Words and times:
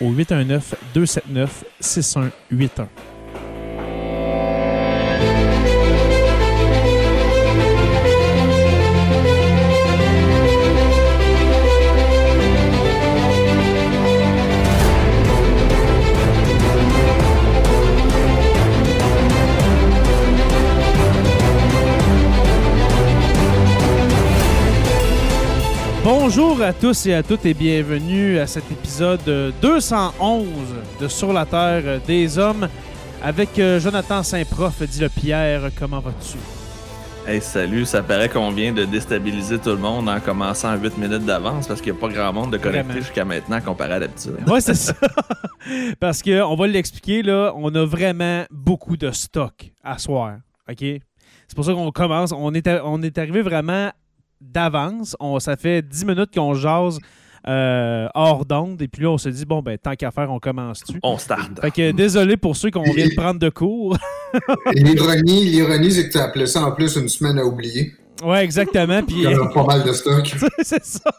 au 0.00 0.12
819 0.12 0.74
Bonjour 26.32 26.62
à 26.62 26.72
tous 26.72 27.06
et 27.06 27.14
à 27.14 27.24
toutes 27.24 27.44
et 27.44 27.54
bienvenue 27.54 28.38
à 28.38 28.46
cet 28.46 28.70
épisode 28.70 29.52
211 29.60 30.46
de 31.00 31.08
Sur 31.08 31.32
la 31.32 31.44
Terre 31.44 32.00
des 32.06 32.38
Hommes 32.38 32.68
avec 33.20 33.58
euh, 33.58 33.80
Jonathan 33.80 34.22
Saint-Prof. 34.22 34.80
Dis 34.84 35.00
le 35.00 35.08
Pierre, 35.08 35.72
comment 35.76 35.98
vas-tu? 35.98 36.38
Hey, 37.26 37.40
salut, 37.40 37.84
ça 37.84 38.04
paraît 38.04 38.28
qu'on 38.28 38.52
vient 38.52 38.72
de 38.72 38.84
déstabiliser 38.84 39.58
tout 39.58 39.70
le 39.70 39.78
monde 39.78 40.08
en 40.08 40.20
commençant 40.20 40.68
à 40.68 40.76
8 40.76 40.98
minutes 40.98 41.26
d'avance 41.26 41.66
parce 41.66 41.80
qu'il 41.80 41.92
n'y 41.92 41.98
a 41.98 42.00
pas 42.00 42.08
grand 42.08 42.32
monde 42.32 42.52
de 42.52 42.58
connecté 42.58 43.00
jusqu'à 43.00 43.24
maintenant 43.24 43.60
comparé 43.60 43.94
à 43.94 43.98
d'habitude. 43.98 44.36
Oui, 44.46 44.62
c'est 44.62 44.74
ça. 44.74 44.94
parce 45.98 46.22
qu'on 46.22 46.54
va 46.54 46.66
l'expliquer, 46.68 47.22
là, 47.24 47.52
on 47.56 47.74
a 47.74 47.84
vraiment 47.84 48.44
beaucoup 48.52 48.96
de 48.96 49.10
stock 49.10 49.72
à 49.82 49.98
soir. 49.98 50.36
OK? 50.70 50.78
C'est 50.78 51.56
pour 51.56 51.64
ça 51.64 51.72
qu'on 51.72 51.90
commence. 51.90 52.30
On 52.30 52.54
est, 52.54 52.68
on 52.84 53.02
est 53.02 53.18
arrivé 53.18 53.42
vraiment 53.42 53.90
d'avance. 54.40 55.16
ça 55.38 55.56
fait 55.56 55.82
10 55.82 56.04
minutes 56.04 56.34
qu'on 56.34 56.54
jase 56.54 56.98
euh, 57.48 58.08
hors 58.14 58.44
d'onde. 58.44 58.80
Et 58.82 58.88
puis 58.88 59.02
là, 59.04 59.10
on 59.10 59.18
se 59.18 59.28
dit, 59.28 59.44
bon, 59.44 59.62
ben, 59.62 59.78
tant 59.78 59.94
qu'à 59.94 60.10
faire, 60.10 60.30
on 60.30 60.38
commence-tu? 60.38 60.98
On 61.02 61.18
start. 61.18 61.60
Fait 61.60 61.70
que 61.70 61.92
désolé 61.92 62.36
pour 62.36 62.56
ceux 62.56 62.70
qu'on 62.70 62.82
vient 62.82 63.08
de 63.08 63.14
prendre 63.14 63.40
de 63.40 63.48
cours. 63.48 63.96
l'ironie, 64.74 65.44
l'ironie, 65.44 65.90
c'est 65.90 66.08
que 66.08 66.12
tu 66.12 66.18
as 66.18 66.24
appelé 66.24 66.46
ça 66.46 66.64
en 66.64 66.72
plus 66.72 66.96
une 66.96 67.08
semaine 67.08 67.38
à 67.38 67.44
oublier. 67.44 67.92
Ouais, 68.22 68.44
exactement. 68.44 69.02
Puis, 69.02 69.16
il 69.16 69.22
y 69.22 69.26
a 69.26 69.46
pas 69.46 69.64
mal 69.64 69.82
de 69.82 69.92
stock. 69.92 70.36
c'est 70.62 70.84
ça. 70.84 71.10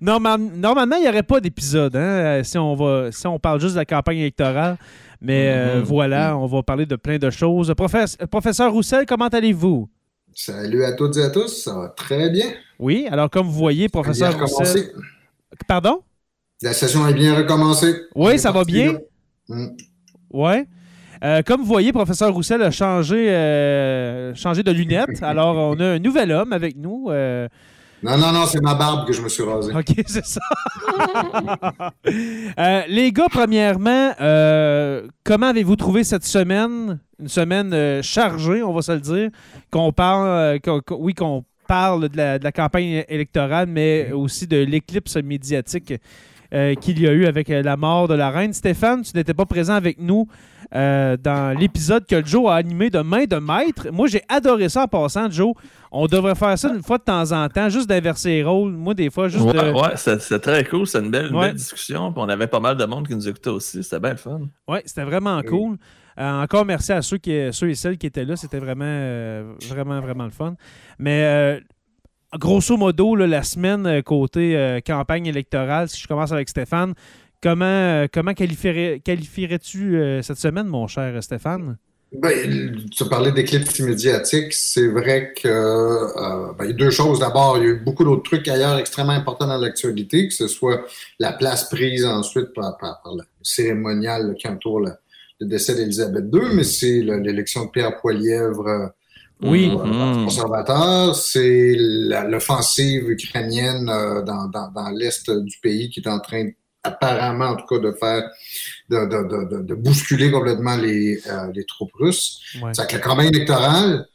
normalement, 0.00 0.96
il 0.96 1.02
n'y 1.02 1.08
aurait 1.08 1.22
pas 1.22 1.40
d'épisode 1.40 1.94
hein, 1.94 2.40
si, 2.42 2.56
on 2.56 2.74
va, 2.74 3.12
si 3.12 3.26
on 3.26 3.38
parle 3.38 3.60
juste 3.60 3.74
de 3.74 3.80
la 3.80 3.84
campagne 3.84 4.18
électorale. 4.18 4.78
Mais 5.20 5.48
euh, 5.48 5.80
mm-hmm. 5.80 5.84
voilà, 5.84 6.38
on 6.38 6.46
va 6.46 6.62
parler 6.62 6.86
de 6.86 6.96
plein 6.96 7.18
de 7.18 7.28
choses. 7.28 7.74
professeur 8.30 8.72
Roussel, 8.72 9.04
comment 9.04 9.26
allez-vous? 9.26 9.88
Salut 10.34 10.84
à 10.84 10.92
toutes 10.92 11.16
et 11.16 11.22
à 11.22 11.30
tous, 11.30 11.48
ça 11.48 11.74
va 11.74 11.88
très 11.88 12.30
bien. 12.30 12.46
Oui, 12.78 13.08
alors 13.10 13.28
comme 13.30 13.46
vous 13.46 13.52
voyez, 13.52 13.88
professeur 13.88 14.38
Roussel... 14.38 14.92
Pardon? 15.66 16.02
La 16.62 16.72
session 16.72 17.06
est 17.06 17.14
bien 17.14 17.36
recommencée. 17.36 18.02
Oui, 18.14 18.38
ça 18.38 18.50
va 18.50 18.64
bien? 18.64 18.98
Mm. 19.48 19.68
Oui. 20.30 20.64
Euh, 21.24 21.42
comme 21.42 21.60
vous 21.60 21.66
voyez, 21.66 21.92
professeur 21.92 22.32
Roussel 22.32 22.62
a 22.62 22.70
changé, 22.70 23.30
euh, 23.30 24.34
changé 24.34 24.62
de 24.62 24.70
lunettes. 24.70 25.18
Alors, 25.22 25.56
on 25.56 25.80
a 25.80 25.84
un 25.84 25.98
nouvel 25.98 26.32
homme 26.32 26.52
avec 26.52 26.76
nous. 26.76 27.06
Euh, 27.10 27.48
non, 28.02 28.16
non, 28.16 28.32
non, 28.32 28.46
c'est 28.46 28.60
ma 28.60 28.74
barbe 28.74 29.06
que 29.06 29.12
je 29.12 29.20
me 29.20 29.28
suis 29.28 29.42
rasé. 29.42 29.74
OK, 29.74 29.94
c'est 30.06 30.24
ça. 30.24 30.40
Euh, 32.58 32.82
les 32.88 33.12
gars, 33.12 33.26
premièrement, 33.30 34.12
euh, 34.20 35.06
comment 35.24 35.46
avez-vous 35.46 35.76
trouvé 35.76 36.04
cette 36.04 36.24
semaine? 36.24 37.00
Une 37.20 37.28
semaine 37.28 37.72
euh, 37.72 38.02
chargée, 38.02 38.62
on 38.62 38.72
va 38.72 38.82
se 38.82 38.92
le 38.92 39.00
dire. 39.00 39.30
Qu'on 39.70 39.92
parle, 39.92 40.58
oui, 40.90 41.14
qu'on 41.14 41.44
parle 41.66 42.08
de 42.08 42.16
la, 42.16 42.52
campagne 42.52 43.04
électorale, 43.08 43.66
mais 43.68 44.12
aussi 44.12 44.46
de 44.46 44.58
l'éclipse 44.58 45.16
médiatique 45.16 45.94
qu'il 46.80 47.00
y 47.00 47.06
a 47.06 47.12
eu 47.12 47.26
avec 47.26 47.48
la 47.48 47.76
mort 47.76 48.08
de 48.08 48.14
la 48.14 48.30
reine. 48.30 48.52
Stéphane, 48.52 49.02
tu 49.02 49.16
n'étais 49.16 49.34
pas 49.34 49.44
présent 49.44 49.74
avec 49.74 49.98
nous 50.00 50.26
euh, 50.74 51.16
dans 51.16 51.58
l'épisode 51.58 52.06
que 52.06 52.24
Joe 52.24 52.50
a 52.50 52.56
animé 52.56 52.90
de 52.90 52.98
main 52.98 53.24
de 53.24 53.36
maître. 53.36 53.88
Moi, 53.90 54.06
j'ai 54.06 54.22
adoré 54.28 54.68
ça 54.68 54.82
en 54.82 54.86
passant, 54.86 55.30
Joe. 55.30 55.54
On 55.90 56.06
devrait 56.06 56.34
faire 56.34 56.58
ça 56.58 56.68
une 56.74 56.82
fois 56.82 56.98
de 56.98 57.04
temps 57.04 57.32
en 57.32 57.48
temps, 57.48 57.70
juste 57.70 57.88
d'inverser 57.88 58.28
les 58.28 58.44
rôles. 58.44 58.72
Moi, 58.72 58.92
des 58.92 59.08
fois, 59.08 59.28
juste. 59.28 59.44
Ouais, 59.44 59.72
ouais 59.72 59.96
c'est 59.96 60.40
très 60.40 60.64
cool. 60.64 60.86
C'est 60.86 60.98
une 60.98 61.10
belle, 61.10 61.32
discussion. 61.54 62.12
on 62.14 62.28
avait 62.28 62.46
pas 62.46 62.60
mal 62.60 62.76
de 62.76 62.84
monde 62.84 63.06
qui 63.06 63.14
nous 63.14 63.28
écoutait 63.28 63.50
aussi. 63.50 63.82
C'était 63.82 64.00
bien 64.00 64.10
le 64.10 64.16
fun. 64.16 64.40
Oui, 64.68 64.78
c'était 64.84 65.04
vraiment 65.04 65.40
cool. 65.42 65.78
Euh, 66.18 66.42
encore 66.42 66.64
merci 66.64 66.92
à 66.92 67.00
ceux, 67.00 67.18
qui, 67.18 67.32
ceux 67.52 67.70
et 67.70 67.74
celles 67.74 67.96
qui 67.96 68.06
étaient 68.06 68.24
là. 68.24 68.36
C'était 68.36 68.58
vraiment, 68.58 68.84
euh, 68.84 69.54
vraiment, 69.70 70.00
vraiment 70.00 70.24
le 70.24 70.30
fun. 70.30 70.54
Mais 70.98 71.62
grosso 72.38 72.76
modo, 72.76 73.14
la 73.14 73.42
semaine 73.42 74.02
côté 74.02 74.80
campagne 74.84 75.26
électorale, 75.26 75.88
si 75.88 76.02
je 76.02 76.06
commence 76.06 76.32
avec 76.32 76.50
Stéphane, 76.50 76.92
Comment, 77.40 77.64
euh, 77.64 78.06
comment 78.12 78.34
qualifierais-tu 78.34 79.96
euh, 79.96 80.22
cette 80.22 80.38
semaine, 80.38 80.66
mon 80.66 80.88
cher 80.88 81.22
Stéphane? 81.22 81.76
Ben, 82.10 82.74
tu 82.90 83.04
parlais 83.04 83.30
d'éclipse 83.30 83.78
médiatique. 83.80 84.52
C'est 84.52 84.88
vrai 84.88 85.34
que 85.36 85.46
euh, 85.46 86.52
ben, 86.58 86.64
il 86.64 86.70
y 86.70 86.72
a 86.72 86.76
deux 86.76 86.90
choses. 86.90 87.20
D'abord, 87.20 87.58
il 87.58 87.62
y 87.62 87.66
a 87.66 87.68
eu 87.70 87.80
beaucoup 87.80 88.02
d'autres 88.02 88.24
trucs 88.24 88.48
ailleurs 88.48 88.78
extrêmement 88.78 89.12
importants 89.12 89.46
dans 89.46 89.58
l'actualité, 89.58 90.26
que 90.26 90.34
ce 90.34 90.48
soit 90.48 90.84
la 91.20 91.32
place 91.32 91.68
prise 91.68 92.04
ensuite 92.04 92.52
par, 92.54 92.76
le 93.14 93.22
cérémonial 93.42 94.34
qui 94.36 94.48
entoure 94.48 94.80
le, 94.80 94.92
décès 95.40 95.76
d'Élisabeth 95.76 96.24
II, 96.32 96.56
mais 96.56 96.64
c'est 96.64 97.00
l'élection 97.02 97.66
de 97.66 97.70
Pierre 97.70 98.00
Poilièvre 98.00 98.92
oui. 99.40 99.68
Mm-hmm. 99.68 100.24
conservateur, 100.24 101.14
c'est 101.14 101.76
l'offensive 101.78 103.08
ukrainienne 103.08 103.86
dans, 103.86 104.48
dans 104.48 104.90
l'est 104.90 105.30
du 105.30 105.58
pays 105.62 105.90
qui 105.90 106.00
est 106.00 106.08
en 106.08 106.18
train 106.18 106.46
de 106.46 106.52
apparemment 106.88 107.46
en 107.46 107.56
tout 107.56 107.66
cas 107.66 107.78
de 107.78 107.92
faire, 107.92 108.30
de, 108.88 109.74
bousculer 109.74 110.30
complètement 110.30 110.76
les, 110.76 111.20
euh, 111.26 111.52
les 111.54 111.64
troupes 111.64 111.92
russes. 111.94 112.40
C'est 112.72 112.86
que 112.86 112.94
la 112.94 112.98
campagne 113.00 113.28
électorale, 113.28 114.06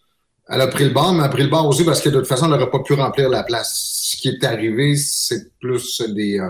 elle 0.49 0.61
a 0.61 0.67
pris 0.67 0.83
le 0.83 0.89
bord, 0.89 1.13
mais 1.13 1.19
elle 1.19 1.25
a 1.25 1.29
pris 1.29 1.43
le 1.43 1.49
bord 1.49 1.67
aussi 1.67 1.83
parce 1.83 2.01
que 2.01 2.09
de 2.09 2.19
toute 2.19 2.27
façon, 2.27 2.45
elle 2.45 2.51
n'aurait 2.51 2.71
pas 2.71 2.83
pu 2.83 2.93
remplir 2.93 3.29
la 3.29 3.43
place. 3.43 4.11
Ce 4.11 4.17
qui 4.17 4.29
est 4.29 4.43
arrivé, 4.43 4.95
c'est 4.95 5.57
plus 5.59 6.01
des, 6.01 6.39
euh, 6.39 6.49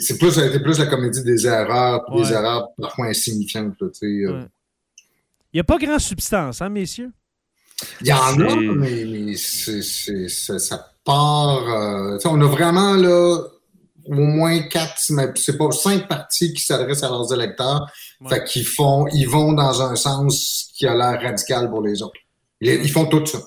c'est 0.00 0.18
plus, 0.18 0.38
plus 0.62 0.78
la 0.78 0.86
comédie 0.86 1.24
des 1.24 1.46
erreurs, 1.46 2.04
des 2.14 2.32
erreurs 2.32 2.68
parfois 2.78 3.06
insignifiantes. 3.06 3.82
Euh. 3.82 4.44
Il 5.52 5.54
n'y 5.54 5.60
a 5.60 5.64
pas 5.64 5.78
grand 5.78 5.98
substance, 5.98 6.62
hein, 6.62 6.68
messieurs? 6.68 7.10
Il 8.00 8.08
y 8.08 8.12
en 8.12 8.38
a, 8.40 8.56
mais, 8.56 9.34
ça 9.36 10.92
part. 11.04 11.64
on 12.24 12.40
a 12.40 12.46
vraiment 12.46 12.94
là 12.94 13.38
au 14.08 14.14
moins 14.14 14.60
quatre, 14.62 14.94
c'est 14.98 15.58
pas 15.58 15.70
cinq 15.70 16.08
partis 16.08 16.52
qui 16.54 16.62
s'adressent 16.62 17.02
à 17.02 17.08
leurs 17.08 17.32
électeurs. 17.32 17.90
Fait 18.28 18.42
qu'ils 18.44 18.66
font, 18.66 19.06
ils 19.12 19.28
vont 19.28 19.52
dans 19.52 19.82
un 19.82 19.94
sens 19.96 20.70
qui 20.74 20.86
a 20.86 20.94
l'air 20.94 21.20
radical 21.20 21.68
pour 21.70 21.82
les 21.82 22.02
autres. 22.02 22.20
Ils, 22.60 22.90
font 22.90 23.06
tout 23.06 23.24
ça. 23.24 23.38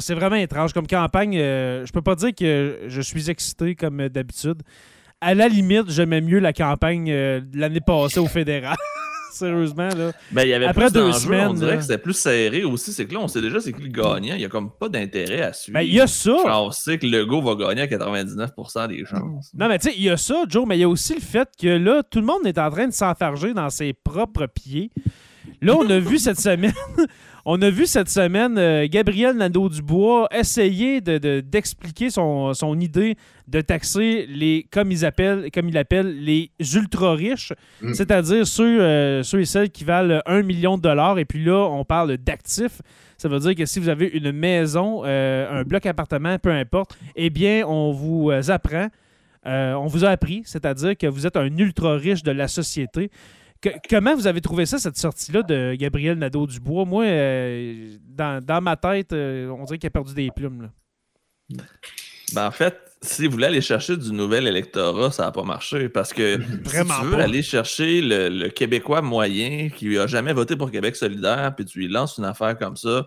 c'est 0.00 0.14
vraiment 0.14 0.36
étrange. 0.36 0.72
Comme 0.72 0.86
campagne, 0.86 1.36
euh, 1.38 1.84
je 1.86 1.92
peux 1.92 2.02
pas 2.02 2.14
dire 2.14 2.34
que 2.34 2.84
je 2.86 3.00
suis 3.00 3.30
excité 3.30 3.74
comme 3.74 4.08
d'habitude. 4.08 4.62
À 5.20 5.34
la 5.34 5.48
limite, 5.48 5.88
j'aimais 5.88 6.20
mieux 6.20 6.38
la 6.38 6.52
campagne 6.52 7.10
euh, 7.10 7.40
de 7.40 7.58
l'année 7.58 7.80
passée 7.80 8.20
au 8.20 8.26
fédéral. 8.26 8.76
Sérieusement, 9.34 9.88
là. 9.88 10.12
Ben, 10.30 10.42
il 10.44 10.48
y 10.50 10.54
avait 10.54 10.66
Après 10.66 10.90
deux 10.90 11.12
semaines. 11.12 11.48
On 11.48 11.54
dirait 11.54 11.76
que 11.76 11.82
c'était 11.82 11.98
plus 11.98 12.14
serré 12.14 12.62
aussi. 12.62 12.92
C'est 12.92 13.04
que 13.06 13.14
là, 13.14 13.20
on 13.20 13.28
sait 13.28 13.40
déjà 13.40 13.60
c'est 13.60 13.72
qui 13.72 13.82
le 13.82 13.88
gagnant. 13.88 14.34
Il 14.34 14.38
n'y 14.38 14.44
a 14.44 14.48
comme 14.48 14.70
pas 14.70 14.88
d'intérêt 14.88 15.42
à 15.42 15.52
suivre. 15.52 15.78
Ben, 15.78 15.82
il 15.82 15.92
y 15.92 16.00
a 16.00 16.06
ça. 16.06 16.36
on 16.46 16.70
sait 16.70 16.98
que 16.98 17.06
le 17.06 17.26
go 17.26 17.42
va 17.42 17.56
gagner 17.56 17.82
à 17.82 17.86
99% 17.86 18.88
des 18.88 19.04
chances. 19.04 19.50
Non, 19.54 19.68
mais 19.68 19.78
tu 19.78 19.90
sais, 19.90 19.94
il 19.96 20.04
y 20.04 20.10
a 20.10 20.16
ça, 20.16 20.44
Joe, 20.48 20.64
mais 20.66 20.76
il 20.76 20.82
y 20.82 20.84
a 20.84 20.88
aussi 20.88 21.14
le 21.14 21.20
fait 21.20 21.48
que 21.60 21.66
là, 21.66 22.02
tout 22.02 22.20
le 22.20 22.26
monde 22.26 22.46
est 22.46 22.58
en 22.58 22.70
train 22.70 22.86
de 22.86 22.92
s'enfarger 22.92 23.54
dans 23.54 23.70
ses 23.70 23.92
propres 23.92 24.46
pieds. 24.46 24.90
Là, 25.60 25.74
on 25.76 25.88
a 25.90 25.98
vu 25.98 26.18
cette 26.18 26.40
semaine. 26.40 26.72
On 27.46 27.60
a 27.60 27.68
vu 27.68 27.84
cette 27.84 28.08
semaine 28.08 28.56
euh, 28.56 28.86
Gabriel 28.88 29.36
Nadeau-Dubois 29.36 30.28
essayer 30.32 31.02
d'expliquer 31.02 32.08
son, 32.08 32.80
idée 32.80 33.16
de 33.48 33.60
taxer 33.60 34.24
les, 34.26 34.66
comme 34.70 34.90
ils 34.90 35.04
appellent, 35.04 35.50
comme 35.52 35.68
il 35.68 35.76
appelle, 35.76 36.24
les 36.24 36.50
ultra-riches, 36.74 37.52
mm. 37.82 37.92
c'est-à-dire 37.92 38.46
ceux, 38.46 38.80
euh, 38.80 39.22
ceux 39.22 39.40
et 39.40 39.44
celles 39.44 39.70
qui 39.70 39.84
valent 39.84 40.22
1 40.24 40.40
million 40.42 40.78
de 40.78 40.82
dollars. 40.82 41.18
Et 41.18 41.26
puis 41.26 41.44
là, 41.44 41.68
on 41.70 41.84
parle 41.84 42.16
d'actifs. 42.16 42.80
Ça 43.18 43.28
veut 43.28 43.38
dire 43.40 43.54
que 43.54 43.66
si 43.66 43.78
vous 43.78 43.90
avez 43.90 44.06
une 44.06 44.32
maison, 44.32 45.02
euh, 45.04 45.60
un 45.60 45.64
bloc 45.64 45.84
appartement, 45.84 46.38
peu 46.38 46.50
importe, 46.50 46.96
eh 47.14 47.28
bien, 47.28 47.66
on 47.66 47.92
vous 47.92 48.30
apprend, 48.48 48.88
on 49.44 49.86
vous 49.86 50.06
a 50.06 50.08
appris, 50.08 50.42
c'est-à-dire 50.46 50.96
que 50.96 51.06
vous 51.06 51.26
êtes 51.26 51.36
un 51.36 51.54
ultra-riche 51.58 52.22
de 52.22 52.32
la 52.32 52.48
société 52.48 53.10
comment 53.88 54.14
vous 54.14 54.26
avez 54.26 54.40
trouvé 54.40 54.66
ça, 54.66 54.78
cette 54.78 54.96
sortie-là 54.96 55.42
de 55.42 55.74
Gabriel 55.74 56.18
Nadeau-Dubois? 56.18 56.84
Moi, 56.84 57.04
euh, 57.04 57.96
dans, 58.08 58.62
ma 58.62 58.76
tête, 58.76 59.12
euh, 59.12 59.48
on 59.48 59.64
dirait 59.64 59.78
qu'il 59.78 59.86
a 59.86 59.90
perdu 59.90 60.14
des 60.14 60.30
plumes. 60.30 60.70
Ben, 62.32 62.46
en 62.46 62.50
fait, 62.50 62.76
si 63.02 63.26
vous 63.26 63.32
voulez 63.32 63.46
aller 63.46 63.60
chercher 63.60 63.96
du 63.96 64.12
nouvel 64.12 64.46
électorat, 64.46 65.10
ça 65.10 65.24
n'a 65.24 65.32
pas 65.32 65.42
marché. 65.42 65.88
Parce 65.88 66.12
que 66.12 66.38
Vraiment 66.64 66.94
si 66.94 67.00
tu 67.00 67.06
veux 67.06 67.20
aller 67.20 67.42
chercher 67.42 68.00
le, 68.00 68.48
Québécois 68.48 69.02
moyen 69.02 69.68
qui 69.68 69.88
n'a 69.88 70.06
jamais 70.06 70.32
voté 70.32 70.56
pour 70.56 70.70
Québec 70.70 70.96
solidaire, 70.96 71.54
puis 71.54 71.64
tu 71.64 71.78
lui 71.78 71.88
lances 71.88 72.18
une 72.18 72.24
affaire 72.24 72.56
comme 72.58 72.76
ça, 72.76 73.06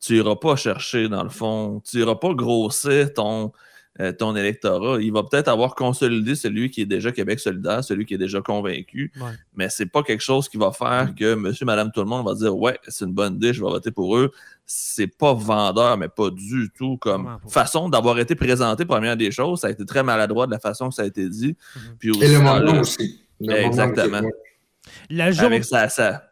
tu 0.00 0.14
n'iras 0.14 0.36
pas 0.36 0.56
chercher, 0.56 1.08
dans 1.08 1.22
le 1.22 1.30
fond. 1.30 1.82
Tu 1.88 1.98
n'iras 1.98 2.16
pas 2.16 2.34
grossir 2.34 3.12
ton, 3.12 3.52
euh, 4.00 4.10
ton 4.10 4.34
électorat. 4.34 5.00
Il 5.00 5.12
va 5.12 5.22
peut-être 5.22 5.46
avoir 5.46 5.76
consolidé 5.76 6.34
celui 6.34 6.68
qui 6.68 6.80
est 6.80 6.86
déjà 6.86 7.12
Québec 7.12 7.38
solidaire, 7.38 7.84
celui 7.84 8.04
qui 8.04 8.14
est 8.14 8.18
déjà 8.18 8.40
convaincu, 8.40 9.12
mais 9.54 9.68
c'est 9.68 9.86
pas 9.86 10.02
quelque 10.02 10.22
chose 10.22 10.48
qui 10.48 10.56
va 10.56 10.72
faire 10.72 11.10
mm. 11.10 11.14
que 11.14 11.34
monsieur, 11.34 11.64
madame, 11.64 11.92
tout 11.92 12.00
le 12.00 12.06
monde 12.06 12.26
va 12.26 12.34
dire 12.34 12.56
Ouais, 12.56 12.76
c'est 12.88 13.04
une 13.04 13.12
bonne 13.12 13.36
idée, 13.36 13.52
je 13.52 13.62
vais 13.62 13.70
voter 13.70 13.92
pour 13.92 14.16
eux. 14.16 14.32
C'est 14.66 15.06
pas 15.06 15.32
vendeur, 15.32 15.96
mais 15.96 16.08
pas 16.08 16.30
du 16.30 16.70
tout 16.76 16.96
comme 16.96 17.38
façon 17.48 17.88
d'avoir 17.88 18.18
été 18.18 18.34
présenté, 18.34 18.84
première 18.84 19.16
des 19.16 19.30
choses. 19.30 19.60
Ça 19.60 19.68
a 19.68 19.70
été 19.70 19.86
très 19.86 20.02
maladroit 20.02 20.46
de 20.46 20.50
la 20.50 20.58
façon 20.58 20.88
que 20.88 20.94
ça 20.96 21.02
a 21.02 21.06
été 21.06 21.28
dit. 21.28 21.52
Mm-hmm. 21.52 21.96
Puis 22.00 22.24
Et 22.24 22.28
le 22.28 22.40
moment 22.40 22.80
aussi. 22.80 23.20
exactement. 23.48 24.22
avec, 25.38 25.64
ça, 25.64 26.24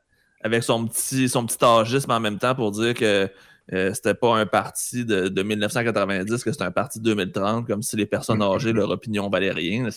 avec 0.42 0.64
son 0.64 0.88
petit, 0.88 1.28
son 1.28 1.46
petit 1.46 1.64
âgisme 1.64 2.10
en 2.10 2.18
même 2.18 2.40
temps 2.40 2.56
pour 2.56 2.72
dire 2.72 2.94
que 2.94 3.30
euh, 3.72 3.94
c'était 3.94 4.14
pas 4.14 4.36
un 4.36 4.44
parti 4.44 5.04
de, 5.04 5.42
1990, 5.42 6.42
que 6.42 6.50
c'était 6.50 6.64
un 6.64 6.72
parti 6.72 6.98
de 6.98 7.04
2030, 7.04 7.66
comme 7.66 7.82
si 7.82 7.96
les 7.96 8.06
personnes 8.06 8.40
mm-hmm. 8.40 8.56
âgées, 8.56 8.72
leur 8.72 8.90
opinion 8.90 9.30
valait 9.30 9.52
rien. 9.52 9.88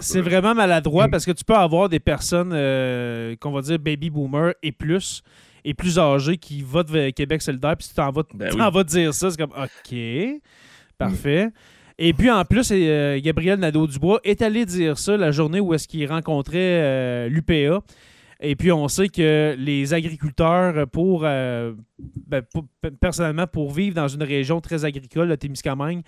C'est 0.00 0.20
vraiment 0.20 0.54
maladroit 0.54 1.08
parce 1.08 1.26
que 1.26 1.32
tu 1.32 1.44
peux 1.44 1.54
avoir 1.54 1.88
des 1.88 2.00
personnes 2.00 2.52
euh, 2.54 3.36
qu'on 3.36 3.52
va 3.52 3.60
dire 3.60 3.78
baby 3.78 4.08
boomer 4.10 4.54
et 4.62 4.72
plus 4.72 5.22
et 5.64 5.74
plus 5.74 5.98
âgées 5.98 6.38
qui 6.38 6.62
votent 6.62 6.90
Québec 7.14 7.40
solidaire, 7.40 7.76
puis 7.76 7.86
tu 7.86 7.94
t'en 7.94 8.10
vas, 8.10 8.24
ben 8.34 8.70
vas 8.70 8.82
dire 8.82 9.14
ça, 9.14 9.30
c'est 9.30 9.36
comme 9.36 9.52
OK, 9.52 9.96
parfait. 10.98 11.50
Et 11.98 12.12
puis 12.14 12.30
en 12.30 12.44
plus, 12.44 12.70
euh, 12.72 13.20
Gabriel 13.22 13.60
Nadeau-Dubois 13.60 14.20
est 14.24 14.42
allé 14.42 14.66
dire 14.66 14.98
ça 14.98 15.16
la 15.16 15.30
journée 15.30 15.60
où 15.60 15.72
est-ce 15.74 15.86
qu'il 15.86 16.04
rencontrait 16.08 17.28
l'UPA. 17.28 17.82
Et 18.44 18.56
puis, 18.56 18.72
on 18.72 18.88
sait 18.88 19.08
que 19.08 19.54
les 19.56 19.94
agriculteurs, 19.94 20.88
pour, 20.88 21.22
euh, 21.24 21.74
ben, 22.26 22.42
personnellement, 23.00 23.46
pour 23.46 23.70
vivre 23.70 23.94
dans 23.94 24.08
une 24.08 24.24
région 24.24 24.60
très 24.60 24.84
agricole, 24.84 25.28
le 25.28 25.36
Témiscamingue, 25.36 26.02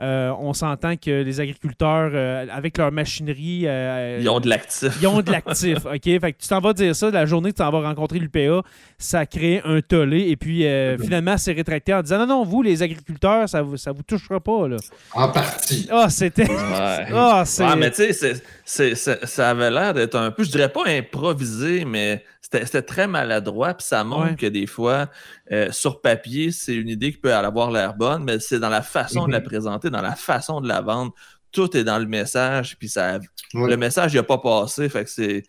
euh, 0.00 0.32
on 0.38 0.52
s'entend 0.52 0.96
que 0.96 1.22
les 1.22 1.40
agriculteurs, 1.40 2.12
euh, 2.14 2.46
avec 2.52 2.78
leur 2.78 2.92
machinerie. 2.92 3.62
Euh, 3.66 4.18
ils 4.20 4.28
ont 4.28 4.38
de 4.38 4.48
l'actif. 4.48 4.96
Ils 5.00 5.08
ont 5.08 5.22
de 5.22 5.32
l'actif. 5.32 5.78
OK? 5.86 6.02
Fait 6.02 6.32
que 6.32 6.40
tu 6.40 6.46
t'en 6.48 6.60
vas 6.60 6.72
dire 6.72 6.94
ça, 6.94 7.10
la 7.10 7.26
journée 7.26 7.50
que 7.50 7.56
tu 7.56 7.62
t'en 7.64 7.70
vas 7.72 7.80
rencontrer 7.80 8.20
l'UPA, 8.20 8.62
ça 8.96 9.26
crée 9.26 9.60
un 9.64 9.80
tollé. 9.80 10.28
Et 10.28 10.36
puis, 10.36 10.64
finalement, 11.00 11.36
c'est 11.36 11.52
rétracté 11.52 11.92
en 11.92 12.02
disant 12.02 12.18
non, 12.18 12.26
non, 12.26 12.44
vous, 12.44 12.62
les 12.62 12.82
agriculteurs, 12.82 13.48
ça 13.48 13.62
vous, 13.62 13.76
ça 13.76 13.90
vous 13.90 14.04
touchera 14.04 14.38
pas. 14.38 14.68
Là. 14.68 14.76
En 15.14 15.30
partie. 15.30 15.88
Ah, 15.90 16.08
c'était. 16.08 16.48
Ouais. 16.48 17.06
Ah, 17.20 17.42
c'est. 17.44 17.76
mais 17.76 17.90
tu 17.90 18.12
sais, 18.64 18.94
ça 18.94 19.50
avait 19.50 19.70
l'air 19.70 19.92
d'être 19.92 20.14
un 20.14 20.30
peu, 20.30 20.44
je 20.44 20.50
dirais 20.50 20.68
pas 20.68 20.86
improvisé, 20.86 21.84
mais 21.84 22.22
c'était 22.50 22.82
très 22.82 23.06
maladroit, 23.06 23.74
puis 23.74 23.86
ça 23.86 24.04
montre 24.04 24.36
que 24.36 24.46
des 24.46 24.66
fois, 24.66 25.10
euh, 25.52 25.70
sur 25.70 26.00
papier, 26.00 26.50
c'est 26.50 26.74
une 26.74 26.88
idée 26.88 27.12
qui 27.12 27.18
peut 27.18 27.34
avoir 27.34 27.70
l'air 27.70 27.94
bonne, 27.94 28.24
mais 28.24 28.38
c'est 28.38 28.58
dans 28.58 28.70
la 28.70 28.82
façon 28.82 29.26
de 29.26 29.32
la 29.32 29.40
mm-hmm. 29.40 29.44
présenter, 29.44 29.90
dans 29.90 30.02
la 30.02 30.14
façon 30.14 30.60
de 30.60 30.68
la 30.68 30.80
vendre. 30.80 31.12
Tout 31.52 31.76
est 31.76 31.84
dans 31.84 31.98
le 31.98 32.06
message, 32.06 32.78
puis 32.78 32.88
ça, 32.88 33.18
le 33.54 33.76
message 33.76 34.14
n'a 34.14 34.22
pas 34.22 34.38
passé, 34.38 34.88
fait 34.88 35.04
que 35.04 35.10
c'est 35.10 35.42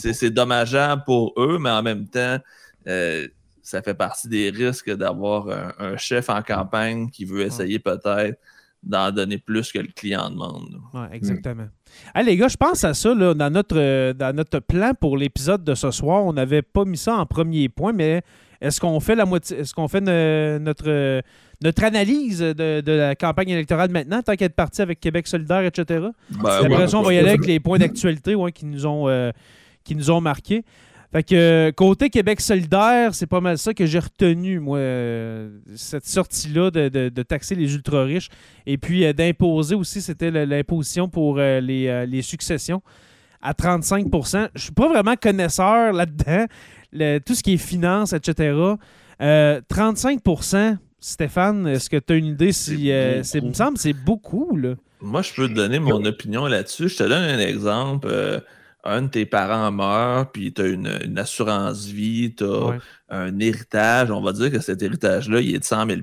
c'est 0.00 0.30
dommageable 0.30 1.02
pour 1.06 1.32
eux, 1.38 1.58
mais 1.58 1.70
en 1.70 1.82
même 1.82 2.06
temps, 2.06 2.38
euh, 2.86 3.26
ça 3.62 3.80
fait 3.80 3.94
partie 3.94 4.28
des 4.28 4.50
risques 4.50 4.90
d'avoir 4.90 5.48
un, 5.78 5.96
chef 5.96 6.28
en 6.28 6.42
campagne 6.42 7.08
qui 7.10 7.24
veut 7.24 7.40
essayer 7.40 7.78
peut-être 7.78 8.38
d'en 8.82 9.10
donner 9.12 9.38
plus 9.38 9.72
que 9.72 9.78
le 9.78 9.88
client 9.88 10.28
demande. 10.28 10.78
Oui, 10.92 11.06
exactement. 11.12 11.68
Allez, 12.14 12.32
les 12.32 12.36
gars, 12.36 12.48
je 12.48 12.56
pense 12.56 12.84
à 12.84 12.94
ça 12.94 13.14
dans, 13.14 13.50
notre, 13.50 13.76
euh, 13.78 14.12
dans 14.12 14.34
notre 14.34 14.58
plan 14.60 14.92
pour 14.98 15.16
l'épisode 15.16 15.64
de 15.64 15.74
ce 15.74 15.90
soir. 15.90 16.24
On 16.24 16.32
n'avait 16.32 16.62
pas 16.62 16.84
mis 16.84 16.96
ça 16.96 17.16
en 17.16 17.26
premier 17.26 17.68
point, 17.68 17.92
mais 17.92 18.22
est-ce 18.60 18.80
qu'on 18.80 19.00
fait 19.00 19.14
la 19.14 19.24
moitié 19.24 19.58
est-ce 19.58 19.74
qu'on 19.74 19.88
fait 19.88 20.00
notre, 20.00 21.22
notre 21.62 21.84
analyse 21.84 22.40
de, 22.40 22.82
la 22.86 23.14
campagne 23.14 23.50
électorale 23.50 23.90
maintenant, 23.90 24.22
tant 24.22 24.36
qu'être 24.36 24.54
parti 24.54 24.82
avec 24.82 25.00
Québec 25.00 25.26
solidaire, 25.26 25.64
etc. 25.64 26.06
Ben, 26.30 26.50
Après 26.64 26.94
on 26.94 27.02
va 27.02 27.12
y 27.12 27.18
aller 27.18 27.30
avec 27.30 27.46
les 27.46 27.60
points 27.60 27.78
d'actualité 27.78 28.34
qui 28.54 28.66
nous 28.66 28.86
ont 28.86 29.08
euh, 29.08 29.30
qui 29.84 29.96
nous 29.96 30.10
ont 30.10 30.20
marqués. 30.20 30.64
Fait 31.12 31.22
que 31.22 31.34
euh, 31.34 31.72
côté 31.72 32.08
Québec 32.08 32.40
solidaire, 32.40 33.14
c'est 33.14 33.26
pas 33.26 33.42
mal 33.42 33.58
ça 33.58 33.74
que 33.74 33.84
j'ai 33.84 33.98
retenu, 33.98 34.60
moi, 34.60 34.78
euh, 34.78 35.50
cette 35.76 36.06
sortie-là 36.06 36.70
de, 36.70 37.22
taxer 37.22 37.54
les 37.54 37.74
ultra-riches. 37.74 38.30
Et 38.64 38.78
puis 38.78 39.04
euh, 39.04 39.12
d'imposer 39.12 39.74
aussi, 39.74 40.00
c'était 40.00 40.30
l'imposition 40.30 41.08
pour 41.08 41.36
les, 41.36 42.22
successions 42.22 42.82
à 43.42 43.52
35% 43.52 44.48
Je 44.54 44.62
suis 44.62 44.72
pas 44.72 44.88
vraiment 44.88 45.14
connaisseur 45.16 45.92
là-dedans, 45.92 46.46
tout 47.26 47.34
ce 47.34 47.42
qui 47.42 47.54
est 47.54 47.58
finance, 47.58 48.14
etc. 48.14 48.56
35% 49.20 50.78
Stéphane, 50.98 51.66
est-ce 51.66 51.90
que 51.90 51.96
tu 51.96 52.12
as 52.12 52.16
une 52.16 52.26
idée 52.26 52.52
si. 52.52 52.86
il 52.86 53.44
me 53.44 53.52
semble 53.52 53.76
c'est 53.76 53.92
beaucoup, 53.92 54.56
là. 54.56 54.76
Moi, 55.00 55.20
je 55.22 55.34
peux 55.34 55.48
te 55.48 55.52
donner 55.52 55.80
mon 55.80 56.04
opinion 56.04 56.46
là-dessus. 56.46 56.88
Je 56.88 56.96
te 56.96 57.02
donne 57.02 57.24
un 57.24 57.40
exemple 57.40 58.08
un 58.84 59.02
de 59.02 59.08
tes 59.08 59.26
parents 59.26 59.70
meurt, 59.70 60.32
puis 60.32 60.52
tu 60.52 60.62
as 60.62 60.66
une, 60.66 61.18
assurance 61.18 61.86
vie, 61.86 62.34
tu 62.34 62.44
as 62.44 62.78
un 63.08 63.38
héritage, 63.38 64.10
on 64.10 64.22
va 64.22 64.32
dire 64.32 64.50
que 64.50 64.60
cet 64.60 64.82
héritage-là, 64.82 65.40
il 65.40 65.54
est 65.54 65.60
de 65.60 65.64
100 65.64 65.86
000 65.86 66.00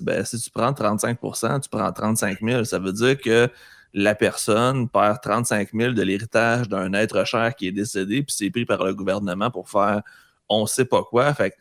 ben, 0.00 0.24
si 0.24 0.40
tu 0.40 0.50
prends 0.50 0.72
35% 0.72 1.60
tu 1.60 1.68
prends 1.68 1.92
35 1.92 2.38
000 2.42 2.64
Ça 2.64 2.78
veut 2.78 2.92
dire 2.92 3.18
que 3.18 3.48
la 3.94 4.14
personne 4.14 4.88
perd 4.88 5.20
35 5.22 5.70
000 5.72 5.92
de 5.92 6.02
l'héritage 6.02 6.68
d'un 6.68 6.92
être 6.92 7.24
cher 7.24 7.54
qui 7.54 7.68
est 7.68 7.72
décédé, 7.72 8.22
puis 8.22 8.34
c'est 8.36 8.50
pris 8.50 8.64
par 8.66 8.84
le 8.84 8.94
gouvernement 8.94 9.50
pour 9.50 9.70
faire 9.70 10.02
on 10.48 10.66
sait 10.66 10.84
pas 10.84 11.02
quoi. 11.02 11.32
Fait 11.34 11.54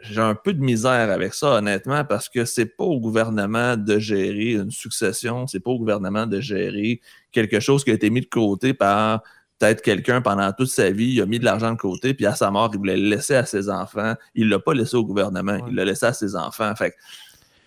j'ai 0.00 0.20
un 0.20 0.34
peu 0.34 0.52
de 0.52 0.62
misère 0.62 1.10
avec 1.10 1.34
ça, 1.34 1.54
honnêtement, 1.54 2.04
parce 2.04 2.28
que 2.28 2.44
c'est 2.44 2.66
pas 2.66 2.84
au 2.84 3.00
gouvernement 3.00 3.76
de 3.76 3.98
gérer 3.98 4.52
une 4.52 4.70
succession, 4.70 5.46
c'est 5.46 5.60
pas 5.60 5.70
au 5.70 5.78
gouvernement 5.78 6.26
de 6.26 6.40
gérer 6.40 7.00
quelque 7.32 7.60
chose 7.60 7.82
qui 7.82 7.90
a 7.90 7.94
été 7.94 8.10
mis 8.10 8.20
de 8.20 8.26
côté 8.26 8.74
par 8.74 9.22
peut-être 9.58 9.82
quelqu'un 9.82 10.20
pendant 10.20 10.52
toute 10.52 10.68
sa 10.68 10.90
vie, 10.90 11.12
il 11.14 11.20
a 11.20 11.26
mis 11.26 11.38
de 11.38 11.44
l'argent 11.44 11.72
de 11.72 11.78
côté, 11.78 12.14
puis 12.14 12.26
à 12.26 12.34
sa 12.34 12.50
mort, 12.50 12.70
il 12.72 12.78
voulait 12.78 12.96
le 12.96 13.08
laisser 13.08 13.34
à 13.34 13.46
ses 13.46 13.68
enfants. 13.68 14.14
Il 14.34 14.46
ne 14.46 14.50
l'a 14.50 14.58
pas 14.58 14.74
laissé 14.74 14.96
au 14.96 15.04
gouvernement, 15.04 15.58
il 15.68 15.74
l'a 15.74 15.84
laissé 15.84 16.06
à 16.06 16.12
ses 16.12 16.36
enfants. 16.36 16.74
Fait 16.76 16.94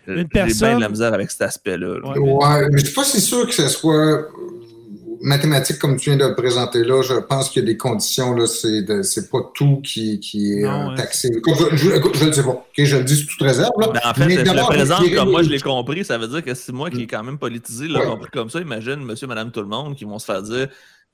une 0.08 0.28
personne... 0.28 0.70
bien 0.70 0.78
de 0.78 0.82
la 0.82 0.90
misère 0.90 1.14
avec 1.14 1.30
cet 1.30 1.42
aspect-là. 1.44 2.00
Ouais, 2.18 2.70
mais 2.72 2.80
je 2.80 2.86
suis 2.86 2.96
pas 2.96 3.04
si 3.04 3.22
sûr 3.22 3.46
que 3.46 3.54
ce 3.54 3.68
soit 3.68 4.28
mathématiques 5.22 5.80
comme 5.80 5.98
tu 5.98 6.10
viens 6.10 6.18
de 6.18 6.26
le 6.26 6.36
présenter 6.36 6.84
là, 6.84 7.02
je 7.02 7.14
pense 7.16 7.50
qu'il 7.50 7.62
y 7.62 7.66
a 7.66 7.68
des 7.68 7.78
conditions, 7.78 8.34
là, 8.34 8.48
c'est, 8.48 9.04
c'est 9.04 9.30
pas 9.30 9.40
tout 9.54 9.82
qui, 9.82 10.20
qui 10.20 10.54
est 10.54 10.66
euh, 10.66 10.96
taxé. 10.96 11.30
Je, 11.46 12.26
le 12.26 12.32
sais 12.32 12.44
pas, 12.44 12.66
je 12.78 12.98
le 12.98 13.04
dis 13.04 13.16
sous 13.16 13.28
toute 13.28 13.42
réserve. 13.42 13.72
Là. 13.80 13.88
Ben, 13.94 14.00
en 14.06 14.14
fait, 14.14 14.30
je 14.30 14.54
le 14.54 14.66
présente 14.66 15.14
comme 15.14 15.32
moi 15.32 15.44
je 15.44 15.50
l'ai 15.50 15.60
compris, 15.60 16.06
ça 16.06 16.18
veut 16.18 16.28
dire 16.28 16.44
que 16.44 16.54
c'est 16.54 16.72
moi 16.72 16.90
qui 16.90 17.04
est 17.04 17.08
quand 17.08 17.24
même 17.24 17.38
politisé, 17.38 17.88
là, 17.88 18.06
compris 18.06 18.30
comme 18.32 18.50
ça, 18.50 18.60
imagine 18.60 18.98
monsieur, 18.98 19.28
madame, 19.28 19.52
tout 19.52 19.62
le 19.62 19.68
monde 19.68 19.96
qui 19.96 20.06
vont 20.06 20.20
se 20.20 20.26
faire 20.26 20.42
dire 20.42 20.70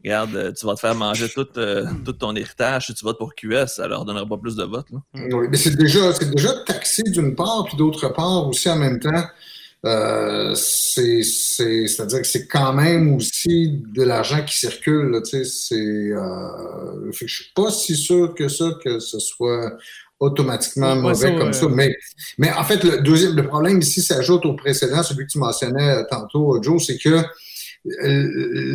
regarde, 0.05 0.35
euh, 0.35 0.51
tu 0.53 0.65
vas 0.65 0.75
te 0.75 0.79
faire 0.79 0.95
manger 0.95 1.27
tout, 1.29 1.47
euh, 1.57 1.85
tout 2.05 2.13
ton 2.13 2.35
héritage 2.35 2.87
si 2.87 2.93
tu 2.93 3.03
votes 3.03 3.17
pour 3.17 3.35
QS, 3.35 3.67
ça 3.67 3.87
leur 3.87 4.05
donnera 4.05 4.25
pas 4.25 4.37
plus 4.37 4.55
de 4.55 4.63
votes. 4.63 4.89
Là. 4.91 4.99
Oui, 5.13 5.47
mais 5.49 5.57
c'est 5.57 5.75
déjà, 5.75 6.13
c'est 6.13 6.29
déjà 6.29 6.53
taxé 6.65 7.03
d'une 7.03 7.35
part, 7.35 7.65
puis 7.65 7.75
d'autre 7.77 8.07
part 8.09 8.47
aussi 8.47 8.69
en 8.69 8.77
même 8.77 8.99
temps. 8.99 9.25
Euh, 9.85 10.55
c'est, 10.55 11.21
c'est-à-dire 11.21 12.21
que 12.21 12.27
c'est 12.27 12.47
quand 12.47 12.73
même 12.73 13.13
aussi 13.13 13.83
de 13.93 14.01
l'argent 14.01 14.43
qui 14.43 14.57
circule. 14.57 15.11
Là, 15.11 15.19
c'est, 15.23 15.75
euh, 15.75 17.11
je 17.11 17.27
suis 17.27 17.51
pas 17.53 17.69
si 17.69 17.95
sûr 17.95 18.33
que 18.33 18.47
ça, 18.47 18.71
que 18.83 18.99
ce 18.99 19.19
soit 19.19 19.77
automatiquement 20.19 20.95
mauvais 20.95 21.35
comme 21.37 21.53
ça. 21.53 21.67
Mais, 21.69 21.93
mais 22.39 22.51
en 22.51 22.63
fait, 22.63 22.83
le 22.83 23.01
deuxième 23.01 23.35
le 23.35 23.45
problème 23.45 23.79
ici 23.79 24.01
s'ajoute 24.01 24.45
au 24.45 24.55
précédent, 24.55 25.03
celui 25.03 25.27
que 25.27 25.31
tu 25.31 25.37
mentionnais 25.37 26.03
tantôt, 26.09 26.61
Joe, 26.63 26.83
c'est 26.83 26.97
que 26.97 27.09
euh, 27.09 27.21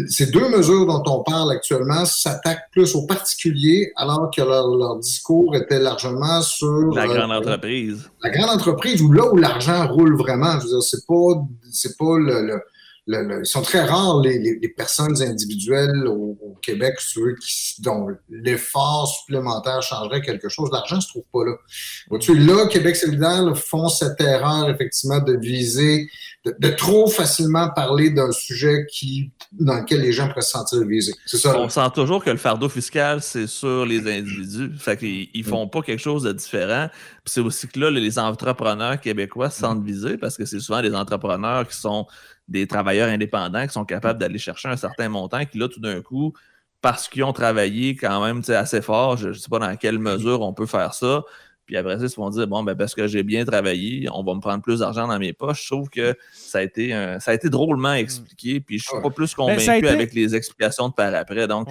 ces 0.09 0.26
deux 0.26 0.49
mesures 0.49 0.87
dont 0.87 1.02
on 1.07 1.23
parle 1.25 1.52
actuellement 1.52 2.05
s'attaquent 2.05 2.71
plus 2.71 2.95
aux 2.95 3.07
particuliers, 3.07 3.93
alors 3.97 4.31
que 4.35 4.40
leur, 4.40 4.99
discours 4.99 5.57
était 5.57 5.81
largement 5.81 6.43
sur 6.43 6.95
la 6.95 7.07
grande 7.07 7.33
entreprise. 7.33 8.09
La 8.23 8.31
grande 8.31 8.50
entreprise, 8.50 9.02
ou 9.02 9.12
là 9.12 9.33
où 9.33 9.37
l'argent 9.37 9.88
roule 9.88 10.17
vraiment. 10.17 10.61
Je 10.61 10.64
veux 10.64 10.71
dire, 10.71 10.83
c'est 10.83 11.07
pas, 11.07 11.45
c'est 11.73 11.97
pas 11.97 12.19
le 12.19 12.61
ils 13.12 13.47
sont 13.47 13.62
très 13.62 13.85
rares 13.85 14.21
les, 14.21 14.38
les, 14.38 14.69
personnes 14.69 15.21
individuelles 15.23 16.07
au, 16.07 16.37
Québec, 16.62 16.97
ceux 16.99 17.35
qui, 17.37 17.81
dont 17.81 18.09
l'effort 18.29 19.09
supplémentaire 19.09 19.83
changerait 19.83 20.21
quelque 20.21 20.50
chose. 20.50 20.69
L'argent 20.71 21.00
se 21.00 21.09
trouve 21.09 21.25
pas 21.33 21.45
là. 21.45 21.57
Vois-tu, 22.11 22.37
là, 22.37 22.67
Québec 22.67 22.97
solidaire 22.97 23.57
font 23.57 23.88
cette 23.88 24.21
erreur, 24.21 24.69
effectivement, 24.69 25.21
de 25.21 25.38
viser, 25.38 26.07
de, 26.45 26.69
trop 26.69 27.09
facilement 27.09 27.71
parler 27.71 28.11
d'un 28.11 28.31
sujet 28.31 28.87
qui, 28.90 29.31
dans 29.52 29.81
lequel 29.81 30.02
les 30.02 30.12
gens 30.12 30.29
pourraient 30.29 30.43
se 30.43 30.50
sentir 30.50 30.85
visés. 30.87 31.14
C'est 31.26 31.38
ça. 31.38 31.59
On 31.59 31.69
sent 31.69 31.88
toujours 31.95 32.23
que 32.23 32.31
le 32.31 32.37
fardeau 32.37 32.69
fiscal, 32.69 33.23
c'est 33.23 33.47
sur 33.47 33.87
les 33.87 34.00
individus. 34.00 34.71
Fait 34.79 34.97
qu'ils 34.97 35.29
ils 35.35 35.45
font 35.45 35.69
pas 35.69 35.83
quelque 35.83 36.00
chose 36.00 36.23
de 36.23 36.33
différent. 36.33 36.88
Puis 37.25 37.33
c'est 37.33 37.40
aussi 37.40 37.69
que 37.69 37.79
là, 37.81 37.90
les 37.90 38.19
entrepreneurs 38.19 39.00
québécois 39.00 39.50
se 39.50 39.61
sentent 39.61 39.85
visés 39.85 40.17
parce 40.17 40.37
que 40.37 40.45
c'est 40.45 40.61
souvent 40.61 40.83
des 40.83 40.95
entrepreneurs 40.95 41.67
qui 41.69 41.76
sont 41.76 42.07
des 42.50 42.66
travailleurs 42.66 43.09
indépendants 43.09 43.66
qui 43.66 43.73
sont 43.73 43.85
capables 43.85 44.19
d'aller 44.19 44.38
chercher 44.38 44.69
un 44.69 44.76
certain 44.76 45.09
montant, 45.09 45.45
qui 45.47 45.57
là, 45.57 45.69
tout 45.69 45.80
d'un 45.80 46.02
coup, 46.02 46.35
parce 46.83 47.09
qu'ils 47.09 47.25
ont 47.25 47.33
travaillé 47.33 47.95
quand 47.97 48.25
même 48.25 48.42
assez 48.49 48.83
fort, 48.83 49.16
je 49.16 49.28
ne 49.28 49.33
sais 49.33 49.49
pas 49.49 49.59
dans 49.59 49.76
quelle 49.76 49.99
mesure 49.99 50.42
on 50.42 50.52
peut 50.52 50.66
faire 50.66 50.92
ça, 50.92 51.23
puis 51.71 51.76
après 51.76 51.99
ça, 51.99 52.04
ils 52.04 52.11
se 52.11 52.16
vont 52.16 52.30
dire, 52.30 52.49
bon, 52.49 52.64
ben, 52.64 52.75
parce 52.75 52.97
que 52.97 53.07
j'ai 53.07 53.23
bien 53.23 53.45
travaillé, 53.45 54.09
on 54.12 54.25
va 54.25 54.35
me 54.35 54.40
prendre 54.40 54.61
plus 54.61 54.80
d'argent 54.80 55.07
dans 55.07 55.21
mes 55.21 55.33
poches. 55.33 55.62
Je 55.62 55.73
trouve 55.73 55.88
que 55.88 56.16
ça 56.33 56.59
a 56.59 56.62
été, 56.62 56.90
ça 57.21 57.30
a 57.30 57.35
été 57.35 57.49
drôlement 57.49 57.92
expliqué, 57.92 58.59
puis 58.59 58.80
je 58.80 58.88
ne 58.90 58.97
suis 58.97 59.02
pas 59.09 59.14
plus 59.14 59.37
ben, 59.37 59.45
convaincu 59.45 59.87
avec 59.87 60.12
les 60.12 60.35
explications 60.35 60.88
de 60.88 60.95
par 60.95 61.14
après. 61.14 61.47
Donc, 61.47 61.69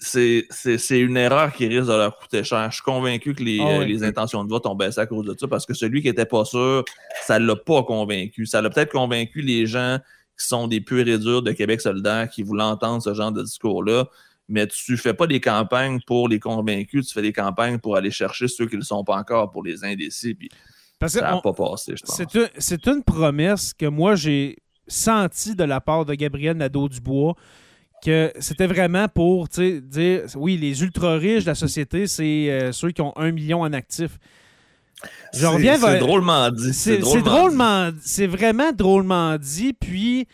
c'est 0.00 0.98
une 0.98 1.16
erreur 1.16 1.52
qui 1.52 1.66
risque 1.66 1.88
de 1.88 1.94
leur 1.94 2.16
coûter 2.18 2.42
cher. 2.42 2.70
Je 2.70 2.76
suis 2.76 2.84
convaincu 2.84 3.34
que 3.34 3.42
les, 3.42 3.60
ah 3.60 4.06
intentions 4.06 4.44
de 4.44 4.48
vote 4.48 4.66
ont 4.66 4.74
baissé 4.74 5.00
à 5.00 5.06
cause 5.06 5.26
de 5.26 5.36
ça 5.38 5.46
parce 5.46 5.66
que 5.66 5.74
celui 5.74 6.00
qui 6.00 6.08
n'était 6.08 6.26
pas 6.26 6.44
sûr, 6.44 6.84
ça 7.22 7.38
ne 7.38 7.46
l'a 7.46 7.56
pas 7.56 7.82
convaincu. 7.82 8.46
Ça 8.46 8.62
l'a 8.62 8.70
peut-être 8.70 8.92
convaincu 8.92 9.42
les 9.42 9.66
gens 9.66 9.98
qui 10.38 10.46
sont 10.46 10.68
des 10.68 10.80
purs 10.80 11.06
et 11.06 11.18
durs 11.18 11.42
de 11.42 11.52
Québec 11.52 11.80
solidaire 11.80 12.28
qui 12.30 12.42
voulaient 12.42 12.64
entendre 12.64 13.02
ce 13.02 13.12
genre 13.12 13.32
de 13.32 13.42
discours-là. 13.42 14.06
Mais 14.48 14.66
tu 14.66 14.92
ne 14.92 14.96
fais 14.96 15.14
pas 15.14 15.26
des 15.26 15.40
campagnes 15.40 16.00
pour 16.06 16.28
les 16.28 16.40
convaincus, 16.40 17.06
tu 17.06 17.14
fais 17.14 17.22
des 17.22 17.32
campagnes 17.32 17.78
pour 17.78 17.96
aller 17.96 18.10
chercher 18.10 18.48
ceux 18.48 18.66
qui 18.66 18.74
ne 18.74 18.80
le 18.80 18.84
sont 18.84 19.04
pas 19.04 19.16
encore, 19.16 19.50
pour 19.50 19.62
les 19.62 19.84
indécis. 19.84 20.34
Puis 20.34 20.48
ça 21.06 21.20
n'a 21.20 21.40
pas 21.40 21.52
passé, 21.52 21.94
je 21.94 22.02
pense. 22.02 22.20
C'est 22.58 22.86
une 22.86 23.04
promesse 23.04 23.72
que 23.74 23.86
moi, 23.86 24.16
j'ai 24.16 24.56
sentie 24.88 25.54
de 25.54 25.62
la 25.62 25.80
part 25.80 26.04
de 26.04 26.14
Gabriel 26.14 26.56
Nadeau-Dubois 26.56 27.36
que 28.02 28.32
c'était 28.38 28.66
vraiment 28.66 29.08
pour 29.08 29.48
dire 29.48 30.22
oui, 30.36 30.56
les 30.56 30.82
ultra 30.82 31.16
riches 31.16 31.44
de 31.44 31.50
la 31.50 31.54
société, 31.54 32.06
c'est 32.06 32.50
euh, 32.50 32.72
ceux 32.72 32.90
qui 32.90 33.00
ont 33.02 33.16
un 33.16 33.30
million 33.32 33.62
en 33.62 33.72
actifs. 33.72 34.18
Je 35.32 35.46
reviens 35.46 35.78
C'est 35.78 35.98
drôlement 35.98 36.50
dit. 36.50 36.74
C'est 36.74 36.98
drôlement, 36.98 37.90
c'est 38.02 38.26
vraiment 38.26 38.72
drôlement 38.72 39.38
dit. 39.38 39.72
Puis 39.72 40.26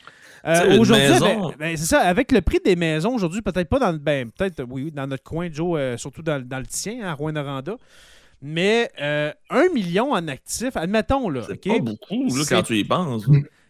euh, 0.44 0.78
aujourd'hui, 0.78 1.18
ben, 1.20 1.52
ben, 1.58 1.76
c'est 1.76 1.86
ça, 1.86 2.00
avec 2.00 2.32
le 2.32 2.40
prix 2.40 2.60
des 2.64 2.76
maisons 2.76 3.14
aujourd'hui, 3.14 3.42
peut-être 3.42 3.68
pas 3.68 3.78
dans 3.78 3.92
le 3.92 3.98
ben, 3.98 4.30
peut-être 4.30 4.64
oui, 4.68 4.90
dans 4.90 5.06
notre 5.06 5.24
coin, 5.24 5.48
Joe, 5.52 5.78
euh, 5.78 5.96
surtout 5.96 6.22
dans, 6.22 6.38
le 6.38 6.66
tien, 6.66 7.06
à 7.06 7.14
Rouen-Noranda. 7.14 7.76
Mais 8.42 8.90
un 8.98 9.68
million 9.72 10.12
en 10.12 10.28
actifs, 10.28 10.76
admettons 10.76 11.30
là. 11.30 11.42
C'est 11.46 11.56
pas 11.56 11.78
beaucoup 11.78 12.26
là, 12.36 12.44
quand 12.48 12.62
tu 12.62 12.78
y 12.78 12.84
penses. 12.84 13.26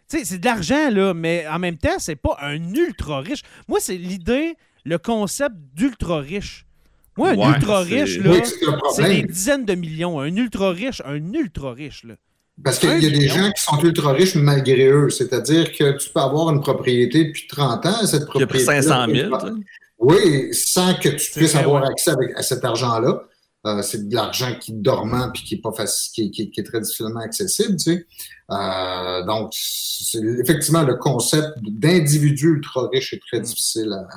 Sais, 0.07 0.25
c'est 0.25 0.37
de 0.37 0.45
l'argent, 0.45 0.89
là, 0.89 1.13
mais 1.13 1.45
en 1.47 1.59
même 1.59 1.77
temps, 1.77 1.99
c'est 1.99 2.15
pas 2.15 2.37
un 2.41 2.73
ultra 2.73 3.19
riche. 3.19 3.41
Moi, 3.67 3.79
c'est 3.81 3.97
l'idée, 3.97 4.55
le 4.85 4.97
concept 4.97 5.55
d'ultra 5.73 6.19
riche. 6.19 6.65
Moi, 7.17 7.29
un 7.31 7.53
ultra 7.55 7.79
riche, 7.81 8.19
là, 8.19 8.33
c'est 8.95 9.03
des 9.03 9.23
dizaines 9.23 9.65
de 9.65 9.75
millions. 9.75 10.19
Un 10.19 10.35
ultra 10.35 10.71
riche, 10.71 11.01
un 11.05 11.33
ultra 11.33 11.73
riche, 11.73 12.03
là. 12.03 12.15
Parce 12.63 12.79
qu'il 12.79 12.89
y 12.89 13.05
a 13.05 13.09
des 13.09 13.27
gens 13.27 13.51
qui 13.51 13.61
sont 13.61 13.79
ultra 13.83 14.13
riches 14.13 14.35
malgré 14.35 14.87
eux. 14.87 15.09
C'est-à-dire 15.09 15.71
que 15.73 15.97
tu 15.97 16.09
peux 16.09 16.19
avoir 16.19 16.49
une 16.51 16.61
propriété 16.61 17.25
depuis 17.25 17.45
30 17.47 17.85
ans, 17.85 18.05
cette 18.05 18.25
propriété. 18.25 18.59
500 18.59 19.05
000. 19.13 19.37
Oui, 19.99 20.53
sans 20.53 20.95
que 20.95 21.09
tu 21.09 21.31
puisses 21.31 21.55
avoir 21.55 21.85
accès 21.85 22.11
à 22.35 22.41
cet 22.41 22.65
argent-là. 22.65 23.23
Euh, 23.67 23.81
c'est 23.81 24.07
de 24.07 24.15
l'argent 24.15 24.53
qui 24.59 24.71
est 24.71 24.75
dormant 24.75 25.29
puis 25.33 25.43
qui 25.43 25.55
est 25.55 25.61
pas 25.61 25.71
facile, 25.71 26.31
qui, 26.31 26.51
est 26.55 26.63
très 26.63 26.79
difficilement 26.79 27.19
accessible, 27.19 27.75
tu 27.77 27.91
sais. 27.91 28.07
Euh, 28.49 29.25
donc, 29.25 29.51
c'est 29.53 30.21
effectivement 30.41 30.83
le 30.83 30.95
concept 30.95 31.57
d'individu 31.61 32.53
ultra 32.55 32.87
riche 32.87 33.13
est 33.13 33.21
très 33.27 33.39
mm. 33.39 33.43
difficile 33.43 33.93
à. 33.93 34.07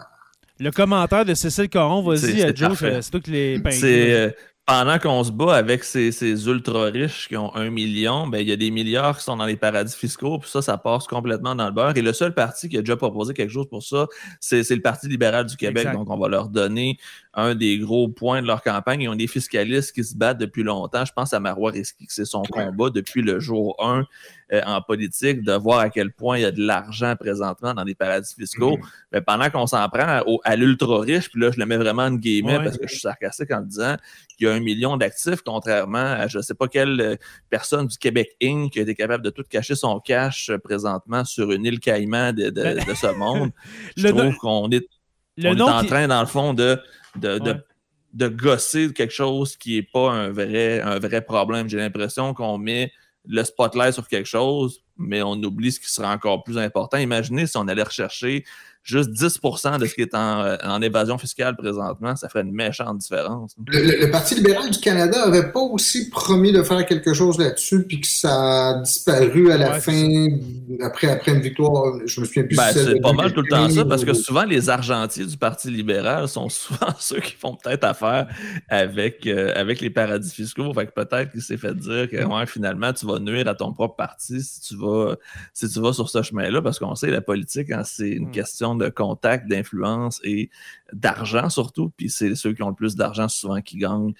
Le 0.58 0.70
commentaire 0.70 1.24
de 1.24 1.32
Cécile 1.32 1.70
Coron, 1.70 2.02
vas-y, 2.02 2.54
Joe, 2.54 2.78
c'est 2.78 3.10
toi 3.10 3.20
qui 3.20 3.30
les 3.30 3.62
C'est 3.70 4.36
pendant 4.70 4.98
qu'on 5.00 5.24
se 5.24 5.32
bat 5.32 5.56
avec 5.56 5.82
ces, 5.82 6.46
ultra 6.46 6.84
riches 6.84 7.26
qui 7.26 7.36
ont 7.36 7.54
un 7.56 7.70
million, 7.70 8.28
ben, 8.28 8.38
il 8.38 8.48
y 8.48 8.52
a 8.52 8.56
des 8.56 8.70
milliards 8.70 9.18
qui 9.18 9.24
sont 9.24 9.36
dans 9.36 9.44
les 9.44 9.56
paradis 9.56 9.96
fiscaux, 9.96 10.38
puis 10.38 10.48
ça, 10.48 10.62
ça 10.62 10.78
passe 10.78 11.08
complètement 11.08 11.56
dans 11.56 11.66
le 11.66 11.72
beurre. 11.72 11.96
Et 11.96 12.02
le 12.02 12.12
seul 12.12 12.34
parti 12.34 12.68
qui 12.68 12.76
a 12.76 12.80
déjà 12.80 12.96
proposé 12.96 13.34
quelque 13.34 13.50
chose 13.50 13.68
pour 13.68 13.82
ça, 13.82 14.06
c'est 14.38 14.68
le 14.70 14.80
Parti 14.80 15.08
libéral 15.08 15.46
du 15.46 15.56
Québec. 15.56 15.92
Donc, 15.92 16.08
on 16.08 16.16
va 16.16 16.28
leur 16.28 16.48
donner 16.48 16.98
un 17.34 17.54
des 17.54 17.78
gros 17.78 18.08
points 18.08 18.42
de 18.42 18.46
leur 18.46 18.62
campagne. 18.62 19.02
Ils 19.02 19.08
ont 19.08 19.16
des 19.16 19.26
fiscalistes 19.26 19.92
qui 19.92 20.04
se 20.04 20.16
battent 20.16 20.38
depuis 20.38 20.62
longtemps. 20.62 21.04
Je 21.04 21.12
pense 21.12 21.32
à 21.32 21.40
Marois 21.40 21.72
Risky, 21.72 22.06
que 22.06 22.12
c'est 22.12 22.24
son 22.24 22.42
combat 22.42 22.90
depuis 22.90 23.22
le 23.22 23.40
jour 23.40 23.76
1 23.84 24.04
euh, 24.52 24.60
en 24.66 24.82
politique, 24.82 25.42
de 25.42 25.52
voir 25.52 25.78
à 25.78 25.90
quel 25.90 26.12
point 26.12 26.38
il 26.38 26.42
y 26.42 26.44
a 26.44 26.50
de 26.50 26.60
l'argent 26.60 27.14
présentement 27.14 27.72
dans 27.72 27.84
les 27.84 27.94
paradis 27.94 28.34
fiscaux. 28.34 28.76
Mm. 28.78 28.82
Mais 29.12 29.20
pendant 29.20 29.50
qu'on 29.50 29.66
s'en 29.66 29.88
prend 29.88 30.22
à 30.44 30.56
l'ultra 30.56 31.00
riche, 31.00 31.30
puis 31.30 31.40
là, 31.40 31.50
je 31.52 31.58
le 31.58 31.66
mets 31.66 31.76
vraiment 31.76 32.02
en 32.02 32.14
guillemets 32.14 32.58
parce 32.62 32.76
que 32.76 32.86
je 32.86 32.92
suis 32.92 33.00
sarcastique 33.00 33.50
en 33.52 33.60
disant 33.60 33.96
qu'il 34.36 34.48
y 34.48 34.50
a 34.50 34.54
un 34.54 34.60
million 34.60 34.96
d'actifs, 34.96 35.42
contrairement 35.42 35.98
à 35.98 36.26
je 36.26 36.38
ne 36.38 36.42
sais 36.42 36.54
pas 36.54 36.68
quelle 36.68 37.00
euh, 37.00 37.16
personne 37.48 37.86
du 37.86 37.96
Québec 37.98 38.36
Inc. 38.42 38.72
qui 38.72 38.78
a 38.78 38.82
été 38.82 38.94
capable 38.94 39.24
de 39.24 39.30
tout 39.30 39.44
cacher 39.48 39.74
son 39.74 40.00
cash 40.00 40.50
euh, 40.50 40.58
présentement 40.58 41.24
sur 41.24 41.52
une 41.52 41.64
île 41.64 41.80
caïman 41.80 42.32
de, 42.32 42.52
ce 42.94 43.06
monde. 43.16 43.50
je 43.96 44.08
trouve 44.08 44.36
qu'on 44.36 44.70
est, 44.70 44.86
en 45.44 45.84
train, 45.84 46.08
dans 46.08 46.20
le 46.20 46.26
fond, 46.26 46.54
de 46.54 46.80
de, 47.16 47.38
de, 48.14 48.28
gosser 48.28 48.92
quelque 48.92 49.12
chose 49.12 49.56
qui 49.56 49.76
n'est 49.76 49.82
pas 49.82 50.10
un 50.10 50.30
vrai, 50.30 50.80
un 50.80 50.98
vrai 50.98 51.22
problème. 51.22 51.68
J'ai 51.68 51.78
l'impression 51.78 52.34
qu'on 52.34 52.58
met 52.58 52.92
le 53.26 53.44
spotlight 53.44 53.94
sur 53.94 54.08
quelque 54.08 54.26
chose, 54.26 54.82
mais 54.96 55.22
on 55.22 55.34
oublie 55.34 55.72
ce 55.72 55.80
qui 55.80 55.90
sera 55.90 56.12
encore 56.12 56.42
plus 56.42 56.58
important. 56.58 56.98
Imaginez 56.98 57.46
si 57.46 57.56
on 57.56 57.68
allait 57.68 57.82
rechercher 57.82 58.44
juste 58.82 59.10
10% 59.10 59.78
de 59.78 59.86
ce 59.86 59.94
qui 59.94 60.02
est 60.02 60.14
euh, 60.14 60.56
en, 60.64 60.80
évasion 60.82 61.18
fiscale 61.18 61.56
présentement, 61.56 62.16
ça 62.16 62.28
ferait 62.28 62.42
une 62.42 62.52
méchante 62.52 62.98
différence. 62.98 63.54
Le, 63.66 64.10
Parti 64.10 64.34
libéral 64.34 64.70
du 64.70 64.78
Canada 64.80 65.26
n'avait 65.26 65.52
pas 65.52 65.60
aussi 65.60 66.08
promis 66.10 66.52
de 66.52 66.62
faire 66.62 66.84
quelque 66.86 67.12
chose 67.12 67.38
là-dessus, 67.38 67.84
puis 67.84 68.00
que 68.00 68.06
ça 68.06 68.70
a 68.70 68.80
disparu 68.80 69.52
à 69.52 69.58
la 69.58 69.80
fin, 69.80 70.26
après, 70.82 71.08
après 71.08 71.32
une 71.32 71.40
victoire. 71.40 72.00
Je 72.06 72.20
me 72.20 72.26
souviens 72.26 72.44
plus 72.44 72.56
ben, 72.56 72.72
C'est 72.72 73.00
pas 73.00 73.12
mal 73.12 73.32
tout 73.32 73.42
le 73.42 73.48
temps 73.48 73.68
ça, 73.68 73.84
parce 73.84 74.04
que 74.04 74.14
souvent, 74.14 74.44
les 74.44 74.68
argentiers 74.70 75.26
du 75.26 75.36
Parti 75.36 75.70
libéral 75.70 76.28
sont 76.28 76.48
souvent 76.48 76.94
ceux 76.98 77.20
qui 77.20 77.34
font 77.34 77.56
peut-être 77.56 77.84
affaire 77.84 78.28
avec, 78.68 79.26
euh, 79.26 79.52
avec 79.54 79.80
les 79.80 79.90
paradis 79.90 80.32
fiscaux. 80.32 80.72
Fait 80.74 80.86
que 80.86 80.92
peut-être 80.92 81.30
qu'il 81.30 81.42
s'est 81.42 81.56
fait 81.56 81.74
dire 81.74 82.08
que 82.10 82.16
finalement, 82.46 82.92
tu 82.92 83.06
vas 83.06 83.18
nuire 83.18 83.46
à 83.48 83.54
ton 83.54 83.72
propre 83.72 83.96
parti 83.96 84.40
si 84.42 84.60
tu 84.60 84.76
vas, 84.76 85.16
si 85.52 85.68
tu 85.68 85.80
vas 85.80 85.92
sur 85.92 86.08
ce 86.08 86.22
chemin-là, 86.22 86.62
parce 86.62 86.78
qu'on 86.78 86.94
sait, 86.94 87.10
la 87.10 87.20
politique, 87.20 87.70
hein, 87.70 87.82
c'est 87.84 88.08
une 88.08 88.28
mm. 88.28 88.32
question 88.32 88.69
question 88.70 88.74
de 88.74 88.88
contact, 88.88 89.48
d'influence 89.48 90.20
et 90.24 90.50
d'argent 90.92 91.48
surtout. 91.48 91.90
Puis 91.96 92.10
c'est 92.10 92.34
ceux 92.34 92.52
qui 92.52 92.62
ont 92.62 92.68
le 92.68 92.74
plus 92.74 92.96
d'argent 92.96 93.28
souvent 93.28 93.60
qui 93.60 93.78
gagnent 93.78 94.12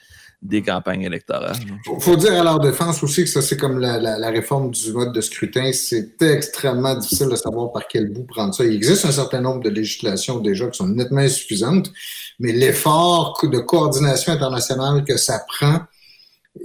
des 0.43 0.63
campagnes 0.63 1.03
électorales. 1.03 1.57
Il 1.67 2.01
faut, 2.01 2.17
dire 2.17 2.33
à 2.33 2.43
leur 2.43 2.61
défense 2.61 3.03
aussi 3.03 3.25
que 3.25 3.31
ça, 3.31 3.43
c'est 3.43 3.57
comme 3.57 3.79
la, 3.79 4.31
réforme 4.31 4.71
du 4.71 4.93
mode 4.93 5.13
de 5.13 5.21
scrutin. 5.21 5.71
C'est 5.73 6.23
extrêmement 6.23 6.95
difficile 6.95 7.29
de 7.29 7.37
savoir 7.37 7.73
par 7.73 7.87
quel 7.89 8.11
bout 8.11 8.25
prendre 8.25 8.55
ça. 8.55 8.65
Il 8.65 8.75
existe 8.75 9.05
un 9.05 9.13
certain 9.13 9.41
nombre 9.41 9.63
de 9.63 9.71
législations 9.71 10.41
déjà 10.41 10.69
qui 10.69 10.79
sont 10.79 10.89
nettement 10.89 11.21
insuffisantes, 11.21 11.93
mais 12.39 12.53
l'effort 12.53 13.39
de 13.43 13.59
coordination 13.59 14.33
internationale 14.33 15.05
que 15.05 15.17
ça 15.17 15.45
prend 15.47 15.81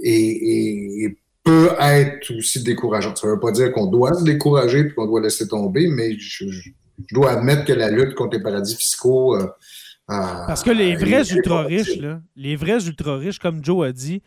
est, 0.02 1.16
peut 1.44 1.70
être 1.78 2.36
aussi 2.36 2.62
décourageant. 2.62 3.14
Ça 3.14 3.28
ne 3.28 3.32
veut 3.32 3.40
pas 3.40 3.52
dire 3.52 3.72
qu'on 3.72 3.86
doit 3.86 4.14
se 4.14 4.24
décourager 4.24 4.80
et 4.80 4.94
qu'on 4.94 5.06
doit 5.06 5.20
laisser 5.20 5.46
tomber, 5.46 5.86
mais 5.86 6.18
je, 6.18 6.44
dois 7.12 7.32
admettre 7.32 7.64
que 7.64 7.72
la 7.72 7.90
lutte 7.90 8.14
contre 8.14 8.36
les 8.36 8.42
paradis 8.42 8.76
fiscaux... 8.76 9.36
Euh, 9.36 9.46
parce 10.08 10.62
que 10.62 10.70
les 10.70 10.94
vrais 10.94 11.28
ultra-riches, 11.32 11.98
les 12.36 12.54
vrais 12.54 12.86
ultra-riches, 12.86 13.40
comme 13.40 13.64
Joe 13.64 13.88
a 13.88 13.92
dit, 13.92 14.22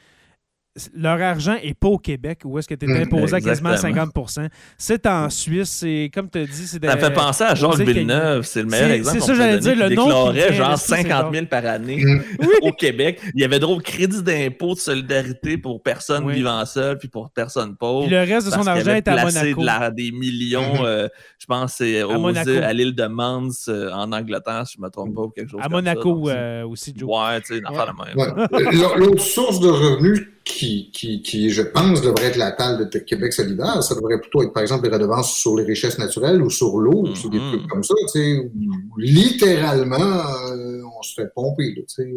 leur 0.94 1.22
argent 1.22 1.56
n'est 1.64 1.74
pas 1.74 1.88
au 1.88 1.98
Québec 1.98 2.42
où 2.46 2.58
est-ce 2.60 2.68
que 2.68 2.76
tu 2.76 2.90
es 2.90 3.02
imposé 3.02 3.36
à 3.36 3.42
quasiment 3.42 3.74
50% 3.74 4.48
C'est 4.78 5.06
en 5.08 5.30
Suisse. 5.30 5.70
C'est 5.70 6.12
comme 6.14 6.30
tu 6.30 6.40
as 6.40 6.46
dit. 6.46 6.68
Ça 6.68 6.80
fait 6.80 7.14
penser 7.14 7.44
à 7.44 7.56
Georges 7.56 7.80
Villeneuve. 7.80 8.44
C'est 8.44 8.62
le 8.62 8.68
meilleur 8.68 8.92
exemple. 8.92 9.20
C'est 9.20 9.26
ça, 9.26 9.34
j'allais 9.34 9.60
dire. 9.60 9.76
Le 9.76 9.96
nom. 9.96 10.32
déclarait 10.32 10.54
genre 10.54 10.78
50 10.78 11.34
000 11.34 11.46
par 11.48 11.66
année 11.66 12.04
mm. 12.04 12.22
au 12.62 12.72
Québec. 12.72 13.20
Il 13.34 13.42
y 13.42 13.44
avait 13.44 13.60
drôle 13.60 13.82
crédit 13.82 14.22
d'impôt 14.22 14.74
de 14.74 14.80
solidarité 14.80 15.58
pour 15.58 15.82
personnes 15.82 16.30
vivant 16.32 16.66
seules 16.66 16.98
puis 16.98 17.08
pour 17.08 17.32
personnes 17.32 17.76
pauvres. 17.76 18.08
Puis 18.08 18.12
le 18.12 18.20
reste 18.20 18.48
de 18.48 18.52
son 18.52 18.68
argent 18.68 18.94
est 18.94 19.08
à 19.08 19.24
Monaco. 19.24 19.62
De 19.62 19.90
des 19.90 20.12
millions, 20.12 20.76
mm-hmm. 20.76 20.86
euh, 20.86 21.08
je 21.40 21.46
pense, 21.46 21.76
c'est 21.78 22.02
à, 22.02 22.74
l'île 22.74 22.96
de 22.96 23.06
Mans 23.06 23.50
euh, 23.68 23.92
en 23.92 24.12
Angleterre, 24.12 24.68
si 24.68 24.76
je 24.76 24.82
ne 24.82 24.86
me 24.86 24.92
trompe 24.92 25.16
pas, 25.16 25.22
ou 25.22 25.30
quelque 25.30 25.50
chose 25.50 25.62
À 25.64 25.70
Monaco 25.70 26.30
euh, 26.30 26.66
aussi, 26.68 26.94
Joe. 26.96 27.10
Ouais, 27.10 27.42
tu 27.42 27.54
sais, 27.54 27.60
une 27.60 27.66
affaire 27.66 27.94
de 27.94 28.20
même. 28.20 28.98
L'autre 28.98 29.24
source 29.24 29.60
de 29.60 29.68
revenus 29.68 30.28
qui, 30.50 30.90
qui, 30.92 31.22
qui, 31.22 31.52
je 31.52 31.62
pense, 31.62 32.02
devrait 32.02 32.26
être 32.26 32.36
la 32.36 32.52
table 32.52 32.90
de 32.90 33.00
Québec 33.00 33.32
solidaire. 33.34 33.84
Ça 33.84 33.94
devrait 33.94 34.20
plutôt 34.20 34.42
être, 34.42 34.52
par 34.52 34.64
exemple, 34.64 34.84
des 34.84 34.94
redevances 34.94 35.32
sur 35.38 35.56
les 35.56 35.64
richesses 35.64 36.00
naturelles 36.00 36.42
ou 36.42 36.50
sur 36.50 36.78
l'eau, 36.78 37.04
ou 37.08 37.16
sur 37.16 37.30
des 37.30 37.38
mm-hmm. 37.38 37.50
trucs 37.50 37.68
comme 37.68 37.84
ça. 37.84 37.94
Tu 38.12 38.20
sais, 38.20 38.52
littéralement, 38.98 39.96
euh, 39.98 40.82
on 40.98 41.02
se 41.04 41.14
fait 41.14 41.32
pomper. 41.34 41.76
tu 41.76 41.84
sais. 41.88 42.14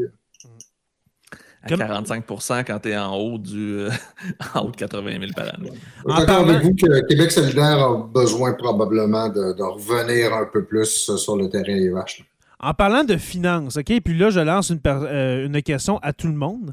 À 1.64 1.68
45% 1.68 2.64
quand 2.64 2.78
tu 2.80 2.88
es 2.88 2.96
en 2.96 3.14
haut, 3.14 3.38
du, 3.38 3.80
euh, 3.80 3.90
en 4.54 4.62
haut 4.62 4.70
de 4.70 4.76
80 4.76 5.10
000 5.20 5.32
par 5.36 5.54
année. 5.54 5.70
Je 5.70 6.12
suis 6.12 6.26
d'accord 6.26 6.48
avec 6.48 6.62
vous 6.62 6.74
que 6.74 7.06
Québec 7.06 7.30
solidaire 7.30 7.78
a 7.78 8.08
besoin 8.12 8.54
probablement 8.54 9.28
de, 9.28 9.52
de 9.52 9.62
revenir 9.62 10.34
un 10.34 10.46
peu 10.46 10.64
plus 10.64 11.14
sur 11.16 11.36
le 11.36 11.48
terrain 11.48 11.76
des 11.76 11.90
vaches. 11.90 12.24
En 12.58 12.74
parlant 12.74 13.04
de 13.04 13.16
finances, 13.16 13.76
OK, 13.76 13.92
puis 14.04 14.16
là, 14.16 14.30
je 14.30 14.40
lance 14.40 14.70
une, 14.70 14.80
euh, 14.86 15.46
une 15.46 15.62
question 15.62 15.98
à 15.98 16.12
tout 16.12 16.28
le 16.28 16.34
monde. 16.34 16.72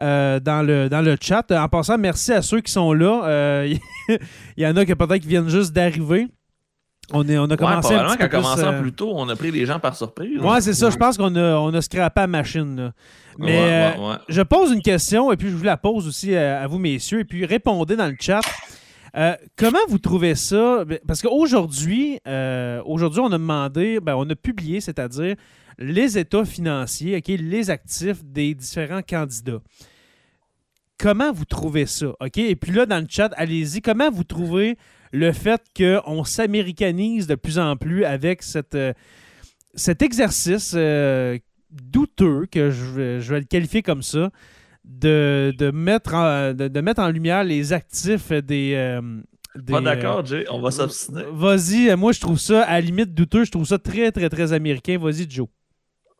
Euh, 0.00 0.40
dans, 0.40 0.62
le, 0.62 0.88
dans 0.88 1.02
le 1.02 1.16
chat. 1.20 1.50
En 1.50 1.68
passant, 1.68 1.98
merci 1.98 2.32
à 2.32 2.42
ceux 2.42 2.60
qui 2.60 2.72
sont 2.72 2.92
là. 2.92 3.22
Euh, 3.24 3.74
il 4.56 4.64
y 4.64 4.66
en 4.66 4.76
a 4.76 4.84
qui 4.84 4.94
peut-être 4.94 5.20
qui 5.22 5.28
viennent 5.28 5.48
juste 5.48 5.72
d'arriver. 5.72 6.28
On, 7.12 7.28
est, 7.28 7.36
on 7.36 7.44
a 7.44 7.56
commencé 7.56 7.94
un 7.94 8.16
petit 8.16 8.28
commençant 8.28 8.72
euh, 8.72 8.80
plus 8.80 8.92
tôt, 8.92 9.12
on 9.14 9.28
a 9.28 9.36
pris 9.36 9.50
les 9.50 9.66
gens 9.66 9.78
par 9.78 9.94
surprise. 9.94 10.40
Ouais, 10.40 10.60
c'est 10.60 10.72
ça. 10.72 10.88
Je 10.88 10.96
pense 10.96 11.18
qu'on 11.18 11.34
a, 11.34 11.56
on 11.56 11.74
a 11.74 11.82
scrappé 11.82 12.20
la 12.20 12.26
machine. 12.26 12.92
Mais 13.38 13.94
je 14.28 14.42
pose 14.42 14.72
une 14.72 14.82
question 14.82 15.32
et 15.32 15.36
puis 15.36 15.50
je 15.50 15.56
vous 15.56 15.64
la 15.64 15.76
pose 15.76 16.06
aussi 16.06 16.34
à, 16.34 16.66
vous, 16.66 16.78
messieurs. 16.78 17.20
Et 17.20 17.24
puis 17.24 17.44
répondez 17.44 17.96
dans 17.96 18.06
le 18.06 18.16
chat. 18.18 18.40
comment 19.56 19.78
vous 19.88 19.98
trouvez 19.98 20.36
ça? 20.36 20.84
Ben, 20.86 21.00
parce 21.06 21.20
qu'aujourd'hui, 21.20 22.18
aujourd'hui, 22.86 23.20
on 23.20 23.26
a 23.26 23.30
demandé, 23.30 24.00
ben, 24.00 24.14
on 24.16 24.28
a 24.30 24.36
publié, 24.36 24.80
c'est-à-dire 24.80 25.34
les 25.78 26.18
états 26.18 26.44
financiers, 26.44 27.20
les 27.26 27.70
actifs 27.70 28.24
des 28.24 28.54
différents 28.54 29.02
candidats. 29.02 29.62
Comment 30.98 31.32
vous 31.32 31.44
trouvez 31.44 31.86
ça? 31.86 32.08
OK? 32.20 32.38
Et 32.38 32.54
puis 32.54 32.72
là, 32.72 32.86
dans 32.86 33.00
le 33.00 33.06
chat, 33.08 33.32
allez-y, 33.36 33.80
comment 33.80 34.10
vous 34.10 34.24
trouvez 34.24 34.76
le 35.12 35.32
fait 35.32 35.60
qu'on 35.76 36.24
s'américanise 36.24 37.26
de 37.26 37.34
plus 37.34 37.58
en 37.58 37.76
plus 37.76 38.04
avec 38.04 38.42
cette, 38.42 38.74
euh, 38.74 38.92
cet 39.74 40.02
exercice 40.02 40.74
euh, 40.76 41.38
douteux, 41.70 42.46
que 42.50 42.70
je, 42.70 43.18
vais 43.18 43.40
le 43.40 43.46
qualifier 43.46 43.82
comme 43.82 44.02
ça, 44.02 44.30
de, 44.84 45.70
mettre, 45.74 46.14
en, 46.14 46.54
de, 46.54 46.80
mettre 46.80 47.00
en 47.00 47.08
lumière 47.08 47.44
les 47.44 47.72
actifs 47.72 48.30
des, 48.32 48.74
euh, 48.74 49.00
pas 49.66 49.80
d'accord, 49.80 50.24
Jay. 50.24 50.44
On 50.50 50.60
va 50.60 50.70
s'obstiner. 50.70 51.24
Vas-y, 51.30 51.94
moi, 51.96 52.12
je 52.12 52.20
trouve 52.20 52.38
ça, 52.38 52.62
à 52.62 52.74
la 52.74 52.80
limite 52.80 53.12
douteux, 53.12 53.44
je 53.44 53.50
trouve 53.50 53.66
ça 53.66 53.78
très, 53.78 54.10
très, 54.10 54.28
très 54.28 54.52
américain. 54.52 54.98
Vas-y, 54.98 55.28
Joe. 55.28 55.48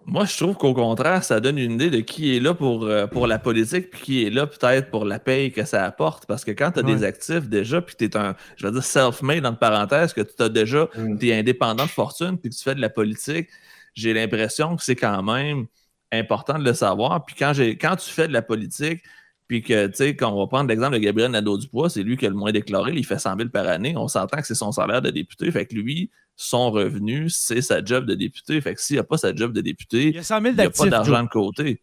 Moi, 0.06 0.24
je 0.24 0.36
trouve 0.36 0.56
qu'au 0.56 0.74
contraire, 0.74 1.22
ça 1.22 1.40
donne 1.40 1.58
une 1.58 1.72
idée 1.72 1.90
de 1.90 2.00
qui 2.00 2.36
est 2.36 2.40
là 2.40 2.54
pour, 2.54 2.84
euh, 2.84 3.06
pour 3.06 3.26
la 3.26 3.38
politique, 3.38 3.90
puis 3.90 4.00
qui 4.00 4.26
est 4.26 4.30
là 4.30 4.46
peut-être 4.46 4.90
pour 4.90 5.04
la 5.04 5.18
paye 5.18 5.52
que 5.52 5.64
ça 5.64 5.84
apporte. 5.84 6.26
Parce 6.26 6.44
que 6.44 6.50
quand 6.50 6.72
tu 6.72 6.80
as 6.80 6.82
des 6.82 7.04
actifs 7.04 7.48
déjà, 7.48 7.80
puis 7.80 7.94
tu 7.96 8.04
es 8.06 8.16
un, 8.16 8.34
je 8.56 8.66
veux 8.66 8.72
dire, 8.72 8.82
self-made, 8.82 9.46
entre 9.46 9.58
parenthèses, 9.58 10.12
que 10.12 10.20
tu 10.20 10.42
as 10.42 10.48
déjà, 10.48 10.88
mm. 10.96 11.18
tu 11.18 11.28
es 11.28 11.38
indépendant 11.38 11.84
de 11.84 11.90
fortune, 11.90 12.36
puis 12.38 12.50
que 12.50 12.56
tu 12.56 12.62
fais 12.62 12.74
de 12.74 12.80
la 12.80 12.90
politique, 12.90 13.48
j'ai 13.94 14.12
l'impression 14.12 14.76
que 14.76 14.82
c'est 14.82 14.96
quand 14.96 15.22
même 15.22 15.66
important 16.10 16.58
de 16.58 16.64
le 16.64 16.74
savoir. 16.74 17.24
Puis 17.24 17.36
quand, 17.38 17.52
quand 17.56 17.96
tu 17.96 18.10
fais 18.10 18.28
de 18.28 18.32
la 18.32 18.42
politique, 18.42 19.02
puis 19.48 19.62
que, 19.62 19.86
tu 19.88 19.96
sais, 19.96 20.16
quand 20.16 20.32
on 20.32 20.38
va 20.38 20.46
prendre 20.46 20.68
l'exemple 20.68 20.94
de 20.94 20.98
Gabriel 20.98 21.30
Nadeau-Dubois, 21.30 21.90
c'est 21.90 22.02
lui 22.02 22.16
qui 22.16 22.26
a 22.26 22.30
le 22.30 22.34
moins 22.34 22.52
déclaré, 22.52 22.92
il 22.94 23.04
fait 23.04 23.18
100 23.18 23.36
000 23.36 23.48
par 23.50 23.68
année. 23.68 23.94
On 23.96 24.08
s'entend 24.08 24.38
que 24.38 24.46
c'est 24.46 24.54
son 24.54 24.72
salaire 24.72 25.02
de 25.02 25.10
député. 25.10 25.50
Fait 25.50 25.66
que 25.66 25.74
lui, 25.74 26.10
son 26.42 26.70
revenu, 26.70 27.28
c'est 27.30 27.62
sa 27.62 27.84
job 27.84 28.06
de 28.06 28.14
député. 28.14 28.60
Fait 28.60 28.74
que 28.74 28.80
s'il 28.80 28.98
a 28.98 29.04
pas 29.04 29.16
sa 29.16 29.34
job 29.34 29.52
de 29.52 29.60
député, 29.60 30.08
il, 30.08 30.12
n'y 30.12 30.60
a 30.60 30.70
pas 30.70 30.86
d'argent 30.86 31.22
de 31.22 31.28
côté. 31.28 31.82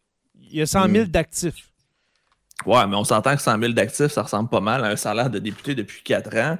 Il 0.52 0.58
y 0.58 0.62
a 0.62 0.66
100 0.66 0.90
000 0.90 1.06
d'actifs. 1.06 1.70
Ouais, 2.66 2.86
mais 2.88 2.96
on 2.96 3.04
s'entend 3.04 3.36
que 3.36 3.42
100 3.42 3.60
000 3.60 3.74
d'actifs, 3.74 4.08
ça 4.12 4.24
ressemble 4.24 4.50
pas 4.50 4.60
mal 4.60 4.84
à 4.84 4.90
un 4.90 4.96
salaire 4.96 5.30
de 5.30 5.40
député 5.40 5.76
depuis 5.76 6.02
4 6.04 6.38
ans. 6.38 6.58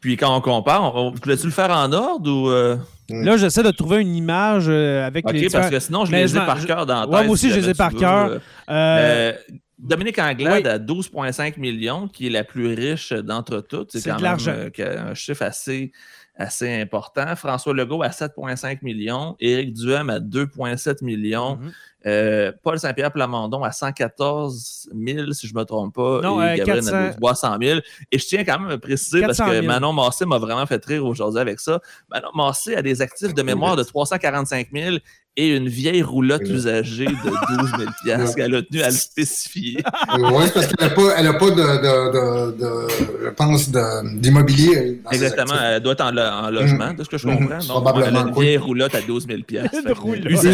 Puis 0.00 0.16
quand 0.16 0.34
on 0.36 0.40
compare, 0.40 0.94
on, 0.94 1.10
voulais-tu 1.10 1.46
le 1.46 1.52
faire 1.52 1.70
en 1.70 1.92
ordre 1.92 2.30
ou. 2.30 2.48
Euh? 2.50 2.76
Là, 3.10 3.36
j'essaie 3.36 3.62
de 3.62 3.70
trouver 3.70 4.00
une 4.00 4.16
image 4.16 4.64
euh, 4.68 5.06
avec 5.06 5.30
les. 5.30 5.46
OK, 5.46 5.52
parce 5.52 5.70
que 5.70 5.78
sinon, 5.78 6.06
je 6.06 6.12
les 6.12 6.36
ai 6.36 6.40
par 6.40 6.64
cœur 6.64 6.86
dans 6.86 7.00
la 7.00 7.06
tête. 7.06 7.26
moi 7.26 7.32
aussi, 7.34 7.50
je 7.50 7.60
les 7.60 7.70
ai 7.70 7.74
par 7.74 7.94
cœur. 7.94 8.40
Euh, 8.70 9.32
Dominique 9.78 10.18
Anglade 10.18 10.66
à 10.66 10.78
12,5 10.78 11.58
millions, 11.58 12.08
qui 12.08 12.28
est 12.28 12.30
la 12.30 12.44
plus 12.44 12.74
riche 12.74 13.12
d'entre 13.12 13.60
toutes. 13.60 13.92
C'est 13.92 14.10
quand 14.10 14.20
même 14.20 14.38
euh, 14.46 15.10
un 15.10 15.14
chiffre 15.14 15.42
assez, 15.42 15.92
assez 16.36 16.80
important. 16.80 17.36
François 17.36 17.74
Legault 17.74 18.02
à 18.02 18.08
7,5 18.08 18.78
millions. 18.82 19.36
Éric 19.40 19.72
Duhem 19.72 20.10
à 20.10 20.18
2,7 20.18 21.04
millions. 21.04 21.56
Mm-hmm. 21.56 21.72
Euh, 22.06 22.52
Paul 22.62 22.78
Saint-Pierre 22.78 23.12
Plamondon 23.12 23.62
à 23.62 23.72
114 23.72 24.90
000, 24.94 25.32
si 25.32 25.46
je 25.46 25.54
ne 25.54 25.60
me 25.60 25.64
trompe 25.64 25.94
pas. 25.94 26.20
Non, 26.20 26.42
et 26.42 26.52
euh, 26.52 26.56
Gabriel 26.56 27.16
400... 27.20 27.58
000. 27.62 27.80
Et 28.10 28.18
je 28.18 28.26
tiens 28.26 28.44
quand 28.44 28.58
même 28.60 28.70
à 28.70 28.78
préciser, 28.78 29.22
parce 29.22 29.38
que 29.38 29.60
Manon 29.60 29.92
Massé 29.92 30.26
m'a 30.26 30.38
vraiment 30.38 30.66
fait 30.66 30.84
rire 30.84 31.04
aujourd'hui 31.06 31.40
avec 31.40 31.60
ça. 31.60 31.80
Manon 32.10 32.30
Massé 32.34 32.74
a 32.74 32.82
des 32.82 33.00
actifs 33.00 33.32
de 33.32 33.42
mémoire 33.42 33.76
de 33.76 33.82
345 33.82 34.68
000 34.72 34.96
et 35.36 35.56
une 35.56 35.68
vieille 35.68 36.02
roulotte 36.02 36.48
usagée 36.48 37.06
de 37.06 37.58
12 37.58 37.70
000 38.04 38.34
qu'elle 38.36 38.54
a 38.54 38.62
tenu 38.62 38.82
à 38.82 38.88
le 38.88 38.94
spécifier. 38.94 39.78
oui, 40.18 40.44
parce 40.54 40.66
qu'elle 40.68 40.88
n'a 40.88 40.94
pas, 40.94 41.14
elle 41.16 41.26
a 41.26 41.34
pas 41.34 41.50
de, 41.50 41.56
de, 41.56 42.56
de, 42.56 42.88
je 43.24 43.30
pense, 43.30 43.70
d'immobilier. 43.70 45.00
Exactement, 45.10 45.54
elle 45.60 45.82
doit 45.82 45.94
être 45.94 46.04
en, 46.04 46.50
logement, 46.50 46.94
de 46.94 47.02
ce 47.02 47.08
que 47.08 47.18
je 47.18 47.26
mm-hmm. 47.26 47.38
comprends. 47.38 47.58
Donc, 47.58 47.82
Probablement, 47.82 48.06
elle 48.06 48.16
a 48.16 48.28
une 48.28 48.34
vieille 48.34 48.56
roulotte 48.58 48.94
à 48.94 49.00
12 49.00 49.26
000 49.26 49.40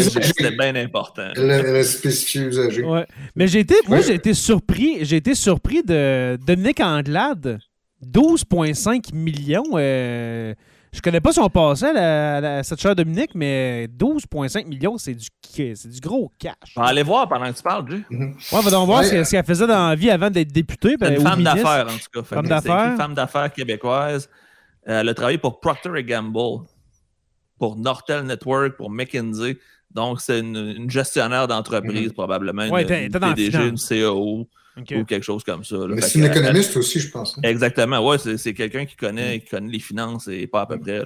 C'était 0.09 0.51
bien 0.51 0.75
important. 0.75 1.29
Elle 1.35 1.51
a 1.51 1.83
spécifié 1.83 2.41
usagée. 2.41 2.83
Ouais. 2.83 3.05
Mais 3.35 3.47
j'ai 3.47 3.59
été, 3.59 3.75
moi, 3.87 4.01
j'ai 4.01 4.15
été 4.15 4.33
surpris, 4.33 4.99
j'ai 5.01 5.17
été 5.17 5.35
surpris 5.35 5.83
de 5.83 6.37
Dominique 6.45 6.79
Anglade. 6.79 7.59
12,5 8.03 9.13
millions. 9.13 9.63
Euh, 9.75 10.55
je 10.93 11.01
connais 11.01 11.21
pas 11.21 11.31
son 11.31 11.49
passé 11.49 11.85
à, 11.85 12.63
cette 12.63 12.81
chère 12.81 12.95
Dominique, 12.95 13.31
mais 13.33 13.87
12,5 13.97 14.67
millions, 14.67 14.97
c'est 14.97 15.13
du, 15.13 15.27
du 15.55 15.99
gros 16.01 16.31
cash. 16.37 16.53
On 16.75 16.81
va 16.81 16.87
aller 16.87 17.03
voir 17.03 17.29
pendant 17.29 17.49
que 17.49 17.57
tu 17.57 17.63
parles, 17.63 17.85
Dieu. 17.85 18.03
Mm-hmm. 18.11 18.55
Ouais, 18.55 18.61
va 18.61 18.71
donc 18.71 18.85
voir 18.87 19.03
ce, 19.03 19.29
qu'elle 19.29 19.45
faisait 19.45 19.67
dans 19.67 19.89
la 19.89 19.95
vie 19.95 20.09
avant 20.09 20.29
d'être 20.29 20.51
députée. 20.51 20.97
Ben, 20.97 21.15
une 21.15 21.21
femme 21.21 21.43
d'affaires, 21.43 21.87
en 21.87 21.97
tout 21.97 22.09
cas. 22.13 22.23
Femme 22.23 22.47
d'affaires. 22.47 22.91
Une 22.91 22.97
femme 22.97 23.13
d'affaires 23.13 23.53
québécoise. 23.53 24.29
elle 24.83 25.07
a 25.07 25.13
travaillé 25.13 25.37
pour 25.37 25.61
Procter 25.61 26.03
Gamble, 26.03 26.65
pour 27.57 27.77
Nortel 27.77 28.23
Network, 28.25 28.75
pour 28.75 28.89
McKinsey. 28.89 29.57
Donc, 29.91 30.19
c'est 30.19 30.39
une, 30.39 30.89
gestionnaire 30.89 31.47
d'entreprise, 31.47 32.09
mm-hmm. 32.09 32.13
probablement. 32.13 32.67
Ouais, 32.67 32.83
une, 32.83 33.05
une 33.05 33.19
PDG, 33.19 33.67
une 33.67 33.77
CAO. 33.77 34.47
Ou 34.77 35.03
quelque 35.05 35.23
chose 35.23 35.43
comme 35.43 35.63
ça. 35.65 35.75
Mais 35.89 36.01
c'est 36.01 36.19
une 36.19 36.25
économiste 36.25 36.77
aussi, 36.77 36.99
je 36.99 37.11
pense. 37.11 37.37
Hein. 37.37 37.41
Exactement, 37.43 38.05
ouais, 38.07 38.17
c'est 38.37 38.53
quelqu'un 38.53 38.85
qui 38.85 38.95
connaît, 38.95 39.41
qui 39.41 39.49
connaît 39.49 39.71
les 39.71 39.79
finances 39.79 40.27
et 40.29 40.47
pas 40.47 40.61
à 40.61 40.65
peu 40.65 40.79
près. 40.79 41.03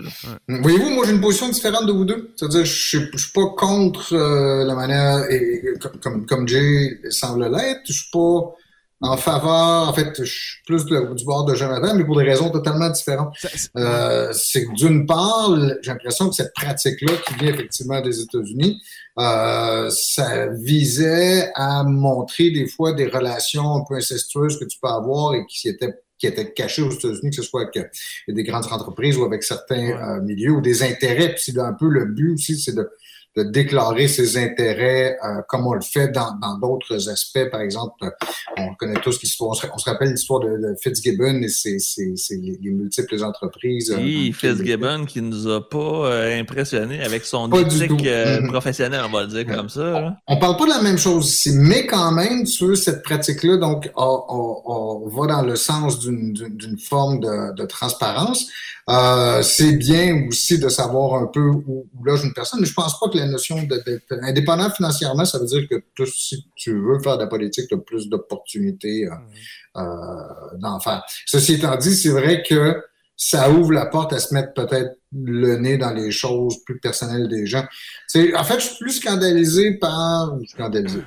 Mm. 0.47 0.61
Voyez-vous, 0.61 0.89
moi 0.91 1.05
j'ai 1.05 1.13
une 1.13 1.21
position 1.21 1.49
différente 1.49 1.87
de 1.87 1.91
vous 1.91 2.05
deux. 2.05 2.31
C'est-à-dire, 2.35 2.63
je 2.63 2.97
ne 2.99 3.17
suis 3.17 3.31
pas 3.33 3.47
contre 3.57 4.13
euh, 4.13 4.65
la 4.65 4.75
manière, 4.75 5.29
et, 5.31 5.63
comme, 6.01 6.25
comme, 6.25 6.47
Jay 6.47 6.99
semble 7.09 7.49
l'être, 7.51 7.81
je 7.87 7.93
suis 7.93 8.09
pas 8.11 8.55
en 9.01 9.17
faveur, 9.17 9.89
en 9.89 9.93
fait, 9.93 10.23
je 10.23 10.23
suis 10.23 10.63
plus 10.65 10.85
du 10.85 11.25
bord 11.25 11.45
de 11.45 11.53
Jonathan, 11.53 11.95
mais 11.95 12.05
pour 12.05 12.17
des 12.17 12.23
raisons 12.23 12.49
totalement 12.49 12.89
différentes. 12.89 13.35
Euh, 13.75 14.31
c'est 14.33 14.65
que 14.65 14.73
d'une 14.73 15.05
part, 15.05 15.53
j'ai 15.81 15.91
l'impression 15.91 16.29
que 16.29 16.35
cette 16.35 16.53
pratique-là, 16.53 17.13
qui 17.27 17.33
vient 17.35 17.53
effectivement 17.53 18.01
des 18.01 18.21
États-Unis, 18.21 18.81
euh, 19.19 19.89
ça 19.89 20.47
visait 20.47 21.51
à 21.55 21.83
montrer 21.83 22.51
des 22.51 22.67
fois 22.67 22.93
des 22.93 23.07
relations 23.07 23.75
un 23.75 23.83
peu 23.87 23.95
incestueuses 23.95 24.57
que 24.57 24.65
tu 24.65 24.77
peux 24.81 24.89
avoir 24.89 25.35
et 25.35 25.45
qui 25.45 25.67
étaient 25.67 25.93
qui 26.17 26.27
étaient 26.27 26.53
cachées 26.53 26.81
aux 26.81 26.91
États-Unis, 26.91 27.31
que 27.31 27.35
ce 27.35 27.41
soit 27.41 27.63
avec 27.63 27.91
des 28.27 28.43
grandes 28.43 28.71
entreprises 28.71 29.17
ou 29.17 29.25
avec 29.25 29.43
certains 29.43 29.89
euh, 29.89 30.21
milieux 30.21 30.51
ou 30.51 30.61
des 30.61 30.81
intérêts. 30.81 31.33
Puis 31.33 31.51
c'est 31.51 31.59
un 31.59 31.73
peu 31.73 31.89
le 31.89 32.05
but 32.05 32.33
aussi, 32.35 32.57
c'est 32.57 32.73
de 32.73 32.89
de 33.35 33.43
déclarer 33.43 34.07
ses 34.07 34.37
intérêts 34.37 35.17
euh, 35.23 35.41
comme 35.49 35.67
on 35.67 35.73
le 35.73 35.81
fait 35.81 36.07
dans 36.07 36.57
d'autres 36.61 37.09
aspects. 37.09 37.49
Par 37.51 37.59
exemple, 37.59 37.95
euh, 38.03 38.09
on 38.57 38.73
connaît 38.75 38.99
tous 39.01 39.21
l'histoire, 39.21 39.57
on, 39.73 39.77
se 39.77 39.89
rappelle 39.89 40.11
l'histoire 40.11 40.39
de, 40.39 40.73
Fitzgibbon 40.81 41.41
et 41.41 41.49
ses, 41.49 41.77
les, 42.29 42.71
multiples 42.71 43.21
entreprises. 43.23 43.91
Euh, 43.91 43.97
oui, 43.97 44.31
Fitzgibbon 44.31 45.05
qui 45.05 45.21
nous 45.21 45.49
a 45.49 45.67
pas 45.67 46.29
impressionné 46.37 47.01
avec 47.01 47.25
son 47.25 47.51
éthique 47.51 47.91
mm-hmm. 47.91 48.47
professionnelle, 48.47 49.01
on 49.05 49.11
va 49.11 49.23
le 49.23 49.27
dire 49.27 49.45
comme 49.45 49.69
ça. 49.69 50.15
On, 50.27 50.37
parle 50.37 50.55
pas 50.57 50.65
de 50.65 50.69
la 50.69 50.81
même 50.81 50.97
chose 50.97 51.27
ici, 51.29 51.51
mais 51.53 51.85
quand 51.85 52.11
même, 52.11 52.45
sur 52.45 52.77
cette 52.77 53.03
pratique-là, 53.03 53.57
donc, 53.57 53.91
on, 53.97 55.09
va 55.09 55.27
dans 55.27 55.41
le 55.41 55.55
sens 55.55 55.99
d'une 55.99 56.77
forme 56.79 57.19
de, 57.19 57.53
de 57.53 57.65
transparence. 57.65 58.47
Euh, 58.87 59.41
c'est 59.41 59.73
bien 59.73 60.27
aussi 60.27 60.59
de 60.59 60.69
savoir 60.69 61.15
un 61.15 61.25
peu 61.25 61.41
où, 61.41 61.87
loge 62.03 62.23
une 62.23 62.33
personne, 62.33 62.59
mais 62.61 62.67
je 62.67 62.73
pense 62.73 62.99
pas 62.99 63.09
que 63.09 63.17
la 63.17 63.24
notion 63.31 63.61
d'être 63.63 64.13
indépendant 64.21 64.69
financièrement, 64.69 65.25
ça 65.25 65.39
veut 65.39 65.45
dire 65.45 65.67
que 65.67 66.05
si 66.05 66.47
tu 66.55 66.71
veux 66.71 66.99
faire 66.99 67.17
de 67.17 67.23
la 67.23 67.27
politique, 67.27 67.67
tu 67.67 67.75
as 67.75 67.77
plus 67.77 68.09
d'opportunités 68.09 69.05
euh, 69.05 69.11
mmh. 69.11 69.79
euh, 69.79 70.57
d'en 70.59 70.79
faire. 70.79 71.03
Ceci 71.25 71.53
étant 71.55 71.75
dit, 71.77 71.95
c'est 71.95 72.09
vrai 72.09 72.43
que 72.43 72.83
ça 73.17 73.49
ouvre 73.49 73.71
la 73.71 73.85
porte 73.85 74.11
à 74.13 74.19
se 74.19 74.33
mettre 74.33 74.53
peut-être 74.53 74.97
le 75.13 75.55
nez 75.57 75.77
dans 75.77 75.93
les 75.93 76.11
choses 76.11 76.63
plus 76.65 76.79
personnelles 76.79 77.29
des 77.29 77.45
gens. 77.45 77.65
En 78.35 78.43
fait, 78.43 78.59
je 78.59 78.65
suis 78.65 78.77
plus 78.79 78.91
scandalisé 78.93 79.75
par... 79.75 80.35
Scandalisé 80.47 80.99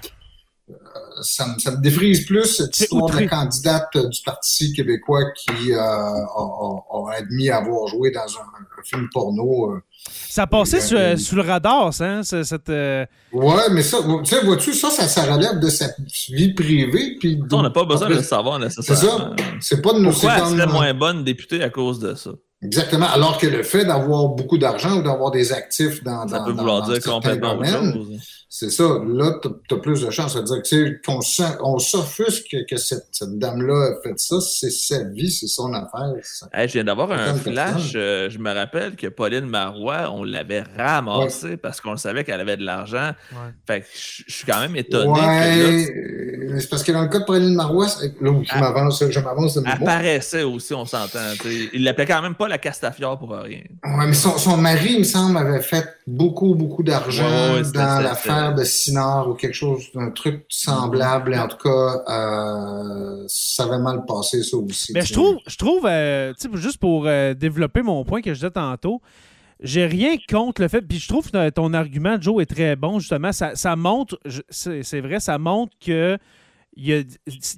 ça, 1.22 1.46
me, 1.46 1.80
défrise 1.80 2.26
plus 2.26 2.44
cette 2.44 2.78
histoire 2.78 3.10
de 3.10 3.20
la 3.20 3.26
candidate 3.26 3.96
du 3.96 4.20
Parti 4.22 4.72
québécois 4.72 5.30
qui 5.32 5.72
euh, 5.72 5.78
a, 5.80 7.14
admis 7.16 7.50
avoir 7.50 7.86
joué 7.88 8.10
dans 8.10 8.20
un, 8.20 8.84
film 8.84 9.08
porno. 9.12 9.72
Euh, 9.72 9.82
ça 10.28 10.46
passait 10.46 10.80
sous, 10.80 11.34
le 11.36 11.42
radar, 11.42 11.92
ça, 11.92 12.04
hein, 12.04 12.22
cette... 12.22 12.68
Euh, 12.68 13.04
ouais, 13.32 13.70
mais 13.72 13.82
ça, 13.82 13.98
tu 14.02 14.24
sais, 14.24 14.44
vois-tu, 14.44 14.72
ça, 14.72 14.90
ça, 14.90 15.34
relève 15.34 15.58
de 15.58 15.68
sa 15.68 15.86
vie 16.30 16.54
privée. 16.54 17.16
Puis 17.18 17.40
on 17.50 17.62
n'a 17.62 17.70
pas 17.70 17.84
besoin 17.84 18.08
de 18.08 18.14
le 18.14 18.22
savoir 18.22 18.58
nécessairement. 18.58 19.00
C'est 19.00 19.06
ça. 19.06 19.46
C'est 19.60 19.82
pas 19.82 19.92
de 19.92 19.98
nos 19.98 20.10
Pourquoi 20.10 20.34
elle 20.38 20.58
serait 20.58 20.66
moins 20.66 20.94
bonne 20.94 21.24
députée 21.24 21.62
à 21.62 21.70
cause 21.70 21.98
de 21.98 22.14
ça? 22.14 22.30
Exactement. 22.62 23.06
Alors 23.06 23.38
que 23.38 23.46
le 23.46 23.62
fait 23.62 23.84
d'avoir 23.84 24.28
beaucoup 24.28 24.58
d'argent 24.58 24.98
ou 24.98 25.02
d'avoir 25.02 25.30
des 25.30 25.52
actifs 25.52 26.02
dans, 26.02 26.26
ça 26.26 26.38
dans, 26.38 26.44
peut 26.44 26.52
vouloir 26.52 26.88
dire 26.88 27.00
complètement 27.02 27.56
autre 27.56 27.66
chose. 27.66 28.37
C'est 28.50 28.70
ça. 28.70 28.84
Là, 29.06 29.38
tu 29.42 29.74
as 29.74 29.78
plus 29.78 30.00
de 30.00 30.10
chance. 30.10 30.34
à 30.34 30.40
dire 30.40 30.62
que, 30.62 31.00
qu'on 31.04 31.20
on 31.60 31.78
s'offusque 31.78 32.56
que, 32.68 32.76
cette, 32.78 33.08
cette 33.12 33.38
dame-là 33.38 33.90
a 33.90 34.02
fait 34.02 34.18
ça. 34.18 34.40
C'est 34.40 34.70
sa 34.70 35.04
vie, 35.04 35.30
c'est 35.30 35.48
son 35.48 35.74
affaire. 35.74 36.14
je 36.54 36.72
viens 36.72 36.84
d'avoir 36.84 37.12
un 37.12 37.34
flash. 37.34 37.92
Euh, 37.94 38.30
je 38.30 38.38
me 38.38 38.50
rappelle 38.50 38.96
que 38.96 39.08
Pauline 39.08 39.44
Marois, 39.44 40.10
on 40.14 40.24
l'avait 40.24 40.64
ramassée 40.78 41.58
parce 41.58 41.82
qu'on 41.82 41.98
savait 41.98 42.24
qu'elle 42.24 42.40
avait 42.40 42.56
de 42.56 42.64
l'argent. 42.64 43.12
Fait 43.66 43.82
que 43.82 43.86
je, 43.94 44.32
suis 44.32 44.46
quand 44.46 44.60
même 44.60 44.76
étonné. 44.76 45.20
Ouais, 45.20 45.86
que 46.48 46.58
c'est 46.58 46.70
parce 46.70 46.82
que 46.82 46.92
dans 46.92 47.02
le 47.02 47.08
cas 47.08 47.18
de 47.18 47.24
Pauline 47.24 47.54
Marois, 47.54 47.88
là 48.20 48.30
où 48.30 48.42
je 48.42 48.58
m'avance, 48.58 49.04
je 49.06 49.20
m'avance 49.20 49.54
de 49.56 49.62
Elle 49.70 49.84
paraissait 49.84 50.44
aussi, 50.44 50.72
on 50.72 50.86
s'entend. 50.86 51.18
Il 51.74 51.84
l'appelait 51.84 52.06
quand 52.06 52.22
même 52.22 52.34
pas 52.34 52.48
la 52.48 52.56
Castafiore 52.56 53.18
pour 53.18 53.30
rien. 53.32 53.60
Ouais, 53.84 54.06
mais 54.06 54.14
son, 54.14 54.38
son 54.38 54.56
mari, 54.56 54.94
il 54.94 54.98
me 55.00 55.04
semble, 55.04 55.36
avait 55.36 55.60
fait 55.60 55.86
beaucoup, 56.06 56.54
beaucoup 56.54 56.82
d'argent 56.82 57.60
dans 57.74 58.00
l'affaire 58.00 58.37
de 58.56 58.64
Sinard 58.64 59.28
ou 59.28 59.34
quelque 59.34 59.54
chose, 59.54 59.88
un 59.94 60.10
truc 60.10 60.44
semblable. 60.48 61.34
En 61.34 61.48
tout 61.48 61.56
cas, 61.56 62.02
euh, 62.08 63.24
ça 63.26 63.64
avait 63.64 63.78
mal 63.78 64.04
passé, 64.06 64.42
ça 64.42 64.56
aussi. 64.56 64.92
Mais 64.92 65.02
je 65.02 65.12
trouve, 65.12 65.36
je 65.46 65.56
trouve 65.56 65.86
euh, 65.86 66.32
juste 66.54 66.78
pour 66.78 67.06
euh, 67.06 67.34
développer 67.34 67.82
mon 67.82 68.04
point 68.04 68.20
que 68.20 68.30
je 68.30 68.40
disais 68.40 68.50
tantôt, 68.50 69.00
j'ai 69.60 69.86
rien 69.86 70.16
contre 70.28 70.62
le 70.62 70.68
fait. 70.68 70.82
Puis 70.82 70.98
je 70.98 71.08
trouve 71.08 71.30
que 71.30 71.50
ton 71.50 71.74
argument, 71.74 72.16
Joe, 72.20 72.42
est 72.42 72.46
très 72.46 72.76
bon, 72.76 72.98
justement. 72.98 73.32
Ça, 73.32 73.54
ça 73.54 73.76
montre, 73.76 74.18
c'est 74.50 75.00
vrai, 75.00 75.20
ça 75.20 75.38
montre 75.38 75.72
que 75.84 76.18
il 76.80 77.06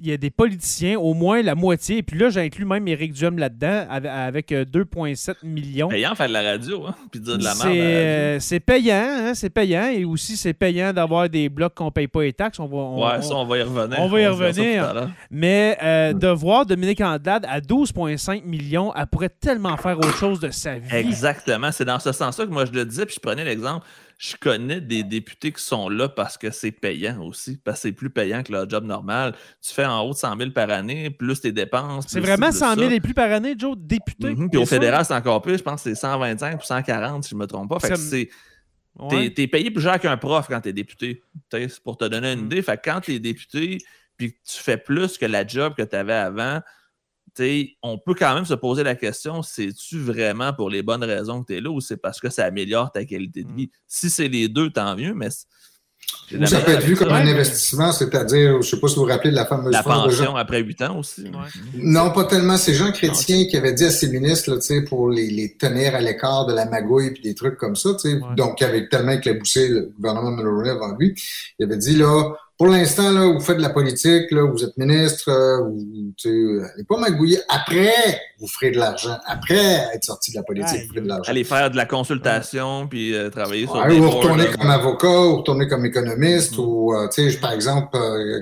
y, 0.01 0.11
a, 0.11 0.17
des 0.17 0.31
politiciens, 0.31 0.97
au 0.97 1.13
moins 1.13 1.43
la 1.43 1.53
moitié, 1.53 1.97
et 1.97 2.03
puis 2.03 2.17
là, 2.17 2.31
j'inclus 2.31 2.65
même 2.65 2.87
Éric 2.87 3.13
Duhem 3.13 3.37
là-dedans, 3.37 3.85
avec 3.87 4.49
2,7 4.49 5.29
euh, 5.29 5.33
millions. 5.43 5.89
Payant 5.89 6.15
faire 6.15 6.27
de 6.27 6.33
la 6.33 6.41
radio, 6.41 6.87
hein, 6.87 6.95
puis 7.11 7.19
dire 7.19 7.37
de 7.37 7.43
la 7.43 7.53
merde. 7.53 7.69
Euh, 7.69 8.37
c'est 8.39 8.59
payant, 8.59 8.95
hein, 8.95 9.33
c'est 9.35 9.51
payant, 9.51 9.89
et 9.89 10.05
aussi 10.05 10.37
c'est 10.37 10.53
payant 10.53 10.91
d'avoir 10.91 11.29
des 11.29 11.49
blocs 11.49 11.75
qu'on 11.75 11.85
ne 11.85 11.89
paye 11.91 12.07
pas 12.07 12.23
les 12.23 12.33
taxes. 12.33 12.59
On 12.59 12.65
va, 12.65 13.17
ouais, 13.17 13.21
ça, 13.21 13.35
on 13.35 13.45
va 13.45 13.59
y 13.59 13.61
revenir. 13.61 13.99
On 13.99 14.07
va 14.07 14.21
y 14.21 14.25
revenir. 14.25 15.11
Mais 15.29 15.77
euh, 15.83 16.13
de 16.13 16.27
voir 16.27 16.65
Dominique 16.65 17.01
Andelade 17.01 17.45
à 17.47 17.59
12,5 17.59 18.43
millions, 18.43 18.91
elle 18.95 19.05
pourrait 19.05 19.29
tellement 19.29 19.77
faire 19.77 19.99
autre 19.99 20.17
chose 20.17 20.39
de 20.39 20.49
sa 20.49 20.79
vie. 20.79 20.95
Exactement, 20.95 21.71
c'est 21.71 21.85
dans 21.85 21.99
ce 21.99 22.11
sens-là 22.11 22.47
que 22.47 22.51
moi 22.51 22.65
je 22.65 22.71
le 22.71 22.85
disais, 22.85 23.05
puis 23.05 23.15
je 23.15 23.19
prenais 23.19 23.45
l'exemple 23.45 23.85
je 24.21 24.35
connais 24.35 24.79
des 24.79 25.03
députés 25.03 25.51
qui 25.51 25.63
sont 25.63 25.89
là 25.89 26.07
parce 26.07 26.37
que 26.37 26.51
c'est 26.51 26.71
payant 26.71 27.23
aussi, 27.23 27.57
parce 27.57 27.79
que 27.79 27.81
c'est 27.87 27.91
plus 27.91 28.11
payant 28.11 28.43
que 28.43 28.51
leur 28.51 28.69
job 28.69 28.83
normal. 28.83 29.33
Tu 29.67 29.73
fais 29.73 29.83
en 29.83 30.01
haut 30.01 30.11
de 30.11 30.17
100 30.17 30.37
000 30.37 30.51
par 30.51 30.69
année, 30.69 31.09
plus 31.09 31.41
tes 31.41 31.51
dépenses. 31.51 32.05
C'est 32.07 32.19
vraiment 32.19 32.51
100 32.51 32.75
000 32.75 32.91
et 32.91 32.99
plus 32.99 33.15
par 33.15 33.31
année, 33.31 33.55
Joe, 33.57 33.75
député. 33.75 34.35
Mhm, 34.35 34.51
puis 34.51 34.59
au 34.59 34.67
fédéral, 34.67 35.03
c'est 35.05 35.15
encore 35.15 35.41
plus. 35.41 35.57
Je 35.57 35.63
pense 35.63 35.81
que 35.81 35.89
c'est 35.89 35.99
125 35.99 36.61
ou 36.61 36.63
140, 36.63 37.23
si 37.23 37.31
je 37.31 37.35
ne 37.35 37.39
me 37.39 37.47
trompe 37.47 37.67
pas. 37.67 37.79
Fait 37.79 37.89
que 37.89 37.95
c'est. 37.95 38.29
T'es 39.09 39.47
payé 39.47 39.71
plus 39.71 39.81
cher 39.81 39.99
qu'un 39.99 40.17
prof 40.17 40.45
quand 40.47 40.61
t'es 40.61 40.73
député. 40.73 41.23
Pour 41.83 41.97
te 41.97 42.05
donner 42.05 42.33
une 42.33 42.41
mm. 42.41 42.45
idée. 42.45 42.61
Fait 42.61 42.77
que 42.77 42.91
quand 42.91 43.01
t'es 43.01 43.17
député, 43.17 43.79
puis 44.17 44.33
tu 44.33 44.61
fais 44.61 44.77
plus 44.77 45.17
que 45.17 45.25
la 45.25 45.47
job 45.47 45.73
que 45.75 45.81
tu 45.81 45.95
avais 45.95 46.13
avant, 46.13 46.61
on 47.81 47.97
peut 47.97 48.13
quand 48.13 48.33
même 48.35 48.45
se 48.45 48.53
poser 48.53 48.83
la 48.83 48.95
question, 48.95 49.41
c'est-tu 49.41 49.99
vraiment 49.99 50.53
pour 50.53 50.69
les 50.69 50.83
bonnes 50.83 51.03
raisons 51.03 51.41
que 51.41 51.47
tu 51.47 51.57
es 51.57 51.61
là 51.61 51.69
ou 51.69 51.81
c'est 51.81 51.97
parce 51.97 52.19
que 52.19 52.29
ça 52.29 52.45
améliore 52.45 52.91
ta 52.91 53.05
qualité 53.05 53.43
de 53.43 53.49
mm. 53.49 53.55
vie? 53.55 53.71
Si 53.87 54.09
c'est 54.09 54.27
les 54.27 54.47
deux, 54.47 54.69
tant 54.69 54.95
mieux, 54.95 55.13
mais 55.13 55.29
ça 56.45 56.61
peut 56.61 56.71
être 56.71 56.83
vu 56.83 56.95
comme 56.95 57.11
un 57.11 57.27
investissement, 57.27 57.91
c'est-à-dire, 57.91 58.53
je 58.53 58.57
ne 58.57 58.61
sais 58.61 58.79
pas 58.79 58.87
si 58.87 58.95
vous 58.95 59.01
vous 59.01 59.07
rappelez 59.07 59.31
de 59.31 59.35
la 59.35 59.45
fameuse 59.45 59.71
La 59.71 59.83
pension 59.83 60.35
après 60.35 60.61
huit 60.61 60.81
ans 60.81 60.99
aussi. 60.99 61.29
Non, 61.75 62.11
pas 62.11 62.23
tellement. 62.25 62.57
C'est 62.57 62.73
Jean 62.73 62.91
Chrétien 62.91 63.45
qui 63.45 63.57
avait 63.57 63.73
dit 63.73 63.85
à 63.85 63.91
ses 63.91 64.09
ministres, 64.09 64.51
là, 64.51 64.81
pour 64.87 65.09
les, 65.09 65.29
les 65.29 65.57
tenir 65.57 65.95
à 65.95 66.01
l'écart 66.01 66.45
de 66.45 66.53
la 66.53 66.65
magouille 66.65 67.07
et 67.07 67.21
des 67.21 67.35
trucs 67.35 67.57
comme 67.57 67.75
ça, 67.75 67.89
donc 68.37 68.57
qui 68.57 68.63
avait 68.63 68.87
tellement 68.87 69.11
éclaboussé 69.11 69.67
le 69.67 69.91
gouvernement 69.95 70.31
Mulroney 70.31 70.69
avant 70.69 70.95
lui. 70.97 71.13
Il 71.59 71.65
avait 71.65 71.77
dit, 71.77 71.95
là, 71.95 72.33
pour 72.61 72.69
l'instant, 72.69 73.11
là, 73.11 73.25
vous 73.25 73.39
faites 73.39 73.57
de 73.57 73.61
la 73.63 73.71
politique, 73.71 74.29
là, 74.29 74.43
vous 74.43 74.63
êtes 74.63 74.77
ministre, 74.77 75.31
euh, 75.31 75.63
vous, 75.63 76.13
n'allez 76.23 76.83
pas 76.87 76.97
magouiller. 76.99 77.39
Après, 77.49 77.91
vous 78.39 78.45
ferez 78.45 78.69
de 78.69 78.77
l'argent. 78.77 79.17
Après 79.25 79.87
être 79.95 80.03
sorti 80.03 80.29
de 80.29 80.35
la 80.35 80.43
politique, 80.43 80.81
vous 80.83 80.89
ferez 80.89 81.01
de 81.01 81.07
l'argent. 81.07 81.31
Allez 81.31 81.43
faire 81.43 81.71
de 81.71 81.75
la 81.75 81.87
consultation, 81.87 82.85
puis 82.87 83.15
euh, 83.15 83.31
travailler 83.31 83.65
sur 83.65 83.77
ouais, 83.77 83.97
Ou 83.97 84.07
retourner 84.07 84.45
comme 84.45 84.69
avocat, 84.69 85.07
ou 85.07 85.37
retourner 85.37 85.67
comme 85.67 85.87
économiste, 85.87 86.55
mm. 86.55 86.59
ou, 86.59 86.93
euh, 86.93 87.07
tu 87.11 87.31
sais, 87.31 87.39
par 87.39 87.53
exemple, 87.53 87.97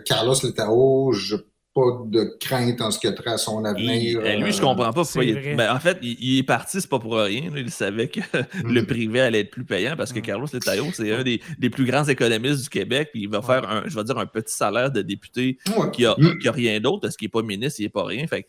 Carlos 0.05 0.35
Letao, 0.43 1.13
je 1.13 1.37
pas 1.73 1.81
de 2.05 2.35
crainte 2.39 2.81
en 2.81 2.91
ce 2.91 2.99
qui 2.99 3.07
a 3.07 3.11
trait 3.11 3.31
à 3.31 3.37
son 3.37 3.63
avenir. 3.63 4.21
Ben, 4.21 4.41
lui, 4.41 4.51
je 4.51 4.59
comprends 4.59 4.91
pas 4.91 5.03
pourquoi 5.03 5.23
il 5.23 5.55
ben, 5.55 5.73
en 5.73 5.79
fait, 5.79 5.97
il, 6.01 6.39
est 6.39 6.43
parti, 6.43 6.81
c'est 6.81 6.89
pas 6.89 6.99
pour 6.99 7.15
rien. 7.15 7.51
Il 7.55 7.69
savait 7.71 8.07
que 8.07 8.19
le 8.63 8.81
mm. 8.81 8.85
privé 8.85 9.21
allait 9.21 9.41
être 9.41 9.51
plus 9.51 9.65
payant 9.65 9.95
parce 9.95 10.11
que 10.11 10.19
mm. 10.19 10.23
Carlos 10.23 10.47
Letaillot, 10.51 10.87
c'est 10.93 11.13
un 11.13 11.23
des, 11.23 11.69
plus 11.69 11.85
grands 11.85 12.05
économistes 12.05 12.63
du 12.63 12.69
Québec. 12.69 13.09
Puis 13.11 13.23
il 13.23 13.29
va 13.29 13.41
faire 13.41 13.69
un, 13.69 13.83
je 13.85 13.95
vais 13.95 14.03
dire, 14.03 14.17
un 14.17 14.25
petit 14.25 14.53
salaire 14.53 14.91
de 14.91 15.01
député 15.01 15.57
qui, 15.93 16.05
a, 16.05 16.15
mm. 16.17 16.39
a 16.45 16.51
rien 16.51 16.79
d'autre 16.79 17.01
parce 17.01 17.15
qu'il 17.15 17.27
n'est 17.27 17.31
pas 17.31 17.43
ministre, 17.43 17.79
il 17.79 17.83
n'est 17.83 17.89
pas 17.89 18.03
rien. 18.03 18.25
Fait 18.27 18.45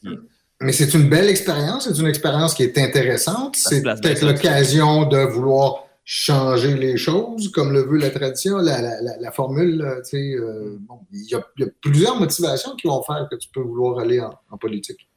mais 0.63 0.73
c'est 0.73 0.93
une 0.93 1.09
belle 1.09 1.31
expérience, 1.31 1.89
c'est 1.89 1.99
une 1.99 2.07
expérience 2.07 2.53
qui 2.53 2.63
est 2.63 2.77
intéressante. 2.77 3.57
C'est 3.57 3.83
peut-être 3.83 4.23
l'occasion 4.23 5.07
de 5.07 5.17
vouloir 5.17 5.87
changer 6.13 6.77
les 6.77 6.97
choses, 6.97 7.53
comme 7.53 7.73
le 7.73 7.83
veut 7.83 7.97
la 7.97 8.11
tradition, 8.11 8.57
la, 8.57 8.83
la, 8.83 9.01
la, 9.01 9.31
formule. 9.31 10.01
Tu 10.03 10.11
sais, 10.11 10.35
euh, 10.35 10.77
bon, 10.81 10.99
il, 11.13 11.31
y 11.31 11.37
a, 11.37 11.47
il, 11.57 11.63
y 11.63 11.69
a, 11.69 11.71
plusieurs 11.81 12.19
motivations 12.19 12.75
qui 12.75 12.89
vont 12.89 13.01
faire 13.05 13.29
que 13.31 13.37
tu 13.37 13.49
peux 13.55 13.61
vouloir 13.61 14.01
aller 14.01 14.19
en, 14.19 14.35
en 14.51 14.59
politique. 14.59 15.09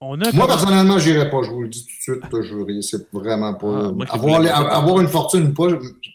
Moi, 0.00 0.46
personnellement, 0.46 0.96
je 1.00 1.10
n'irai 1.10 1.28
pas. 1.28 1.42
Je 1.42 1.50
vous 1.50 1.62
le 1.62 1.68
dis 1.68 1.84
tout 1.84 2.12
de 2.12 2.20
suite, 2.20 2.42
je 2.42 2.80
C'est 2.82 3.12
vraiment 3.12 3.54
pas. 3.54 3.92
Ah, 4.08 4.14
avoir, 4.14 4.72
avoir, 4.72 5.00
une 5.00 5.08
fortune, 5.08 5.52
pas, 5.52 5.66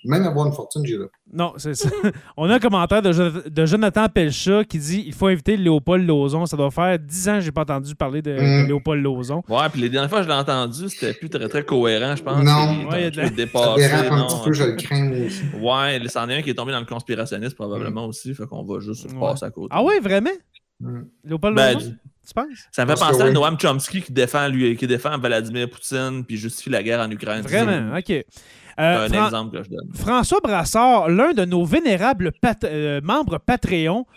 même 0.06 0.26
avoir 0.26 0.48
une 0.48 0.54
fortune, 0.54 0.86
j'irai 0.86 1.04
pas. 1.04 1.18
Non, 1.34 1.54
c'est 1.58 1.76
ça. 1.76 1.90
On 2.38 2.50
a 2.50 2.56
un 2.56 2.60
commentaire 2.60 3.02
de, 3.02 3.50
de, 3.50 3.66
Jonathan 3.66 4.08
Pelcha 4.08 4.64
qui 4.64 4.78
dit 4.78 5.04
il 5.06 5.14
faut 5.14 5.28
inviter 5.28 5.58
Léopold 5.58 6.08
Lozon. 6.08 6.46
Ça 6.46 6.56
doit 6.56 6.72
faire 6.72 6.98
10 6.98 7.30
ans 7.30 7.34
que 7.36 7.42
je 7.42 7.46
n'ai 7.48 7.52
pas 7.52 7.64
entendu 7.64 7.94
parler 7.94 8.22
de, 8.22 8.32
mm. 8.32 8.68
Léopold 8.68 9.04
Lozon. 9.04 9.44
Ouais, 9.50 9.68
puis 9.70 9.82
les 9.82 9.90
dernières 9.90 10.10
fois 10.10 10.20
que 10.20 10.26
je 10.26 10.30
l'ai 10.30 10.36
entendu, 10.36 10.88
c'était 10.88 11.14
plus 11.14 11.30
très, 11.30 11.50
très 11.50 11.66
cohérent, 11.66 12.16
je 12.16 12.24
pense. 12.24 12.42
Non, 12.42 12.88
ouais, 12.90 13.00
il 13.00 13.04
y 13.04 13.08
a 13.08 13.12
de 13.12 13.18
la... 13.18 13.30
dépassé, 13.30 13.84
un 13.84 14.26
petit 14.28 14.44
peu, 14.46 14.54
je 14.54 14.64
le 14.64 14.76
crains 14.76 15.12
aussi. 15.26 15.44
Ouais, 15.62 16.00
c'en 16.08 16.30
est 16.30 16.38
un 16.38 16.42
qui 16.42 16.52
est 16.52 16.56
tombé 16.56 16.72
dans 16.72 16.80
le 16.80 16.86
conspirationnisme 16.86 17.56
probablement 17.56 18.06
mm. 18.06 18.10
aussi. 18.10 18.34
Fait 18.34 18.46
qu'on 18.46 18.64
va 18.64 18.80
juste 18.80 19.14
passer 19.20 19.44
à 19.44 19.52
côté. 19.52 19.68
Ah 19.72 19.84
ouais, 19.84 20.00
vraiment? 20.00 20.30
Léopold 21.26 21.56
ben, 21.56 21.78
tu 22.28 22.34
penses? 22.34 22.68
Ça 22.72 22.86
me 22.86 22.96
fait 22.96 23.00
penser 23.00 23.22
à 23.22 23.32
Noam 23.32 23.58
Chomsky 23.60 24.02
qui 24.02 24.12
défend, 24.12 24.48
lui, 24.48 24.76
qui 24.78 24.88
défend 24.88 25.18
Vladimir 25.18 25.70
Poutine 25.70 26.24
puis 26.26 26.38
justifie 26.38 26.70
la 26.70 26.84
guerre 26.84 27.02
en 27.02 27.12
Ukraine. 27.12 27.42
Vraiment, 27.42 27.98
OK. 27.98 28.10
Euh, 28.80 29.08
un 29.08 29.26
exemple 29.26 29.58
que 29.58 29.64
je 29.64 29.70
donne. 29.70 29.90
François 29.94 30.40
Brassard, 30.42 31.10
l'un 31.10 31.34
de 31.34 31.46
nos 31.46 31.64
vénérables 31.64 32.32
euh, 32.64 33.02
membres 33.04 33.38
Patreon, 33.38 34.08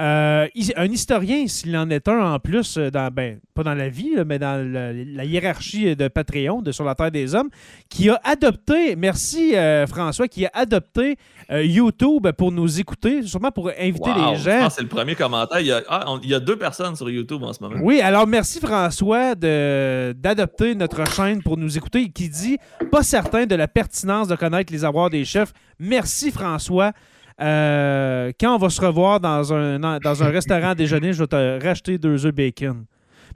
euh, 0.00 0.46
un 0.76 0.84
historien, 0.86 1.46
s'il 1.48 1.76
en 1.76 1.90
est 1.90 2.06
un 2.06 2.34
en 2.34 2.38
plus, 2.38 2.76
euh, 2.76 2.90
dans, 2.90 3.12
ben, 3.12 3.40
pas 3.52 3.64
dans 3.64 3.74
la 3.74 3.88
vie, 3.88 4.12
mais 4.24 4.38
dans 4.38 4.56
la, 4.72 5.24
hiérarchie 5.24 5.96
de 5.96 6.06
Patreon, 6.06 6.62
de 6.62 6.70
Sur 6.70 6.84
la 6.84 6.94
Terre 6.94 7.10
des 7.10 7.34
Hommes, 7.34 7.48
qui 7.88 8.08
a 8.08 8.20
adopté, 8.22 8.94
merci 8.94 9.56
euh, 9.56 9.86
François, 9.88 10.28
qui 10.28 10.46
a 10.46 10.50
adopté 10.54 11.16
YouTube 11.50 12.28
pour 12.36 12.52
nous 12.52 12.78
écouter, 12.78 13.22
sûrement 13.22 13.50
pour 13.50 13.70
inviter 13.70 14.10
les 14.14 14.36
gens. 14.36 14.68
c'est 14.70 14.82
le 14.82 14.88
premier 14.88 15.14
commentaire. 15.14 15.60
Il 15.60 15.66
y, 15.66 15.72
a, 15.72 15.82
ah, 15.88 16.04
il 16.22 16.28
y, 16.28 16.34
a, 16.34 16.40
deux 16.40 16.56
personnes 16.56 16.94
sur 16.94 17.08
YouTube 17.08 17.42
en 17.42 17.52
ce 17.52 17.62
moment. 17.62 17.76
Oui, 17.82 18.00
alors 18.00 18.26
merci 18.26 18.60
François 18.60 19.34
d'adopter 19.34 20.74
notre 20.74 21.06
chaîne 21.10 21.42
pour 21.42 21.56
nous 21.56 21.76
écouter, 21.76 22.10
qui 22.10 22.28
dit 22.28 22.58
pas 22.92 23.02
certain 23.02 23.46
de 23.46 23.54
la 23.54 23.66
pertinence 23.66 24.28
de 24.28 24.36
connaître 24.36 24.72
les 24.72 24.84
avoirs 24.84 25.10
des 25.10 25.24
chefs. 25.24 25.52
Merci 25.78 26.30
François. 26.30 26.92
Euh, 27.40 28.32
quand 28.40 28.54
on 28.54 28.58
va 28.58 28.70
se 28.70 28.80
revoir 28.80 29.20
dans 29.20 29.52
un, 29.52 29.78
dans 30.00 30.22
un 30.22 30.28
restaurant 30.28 30.70
à 30.70 30.74
déjeuner, 30.74 31.12
je 31.12 31.20
vais 31.20 31.26
te 31.26 31.64
racheter 31.64 31.98
deux 31.98 32.26
œufs 32.26 32.34
bacon. 32.34 32.84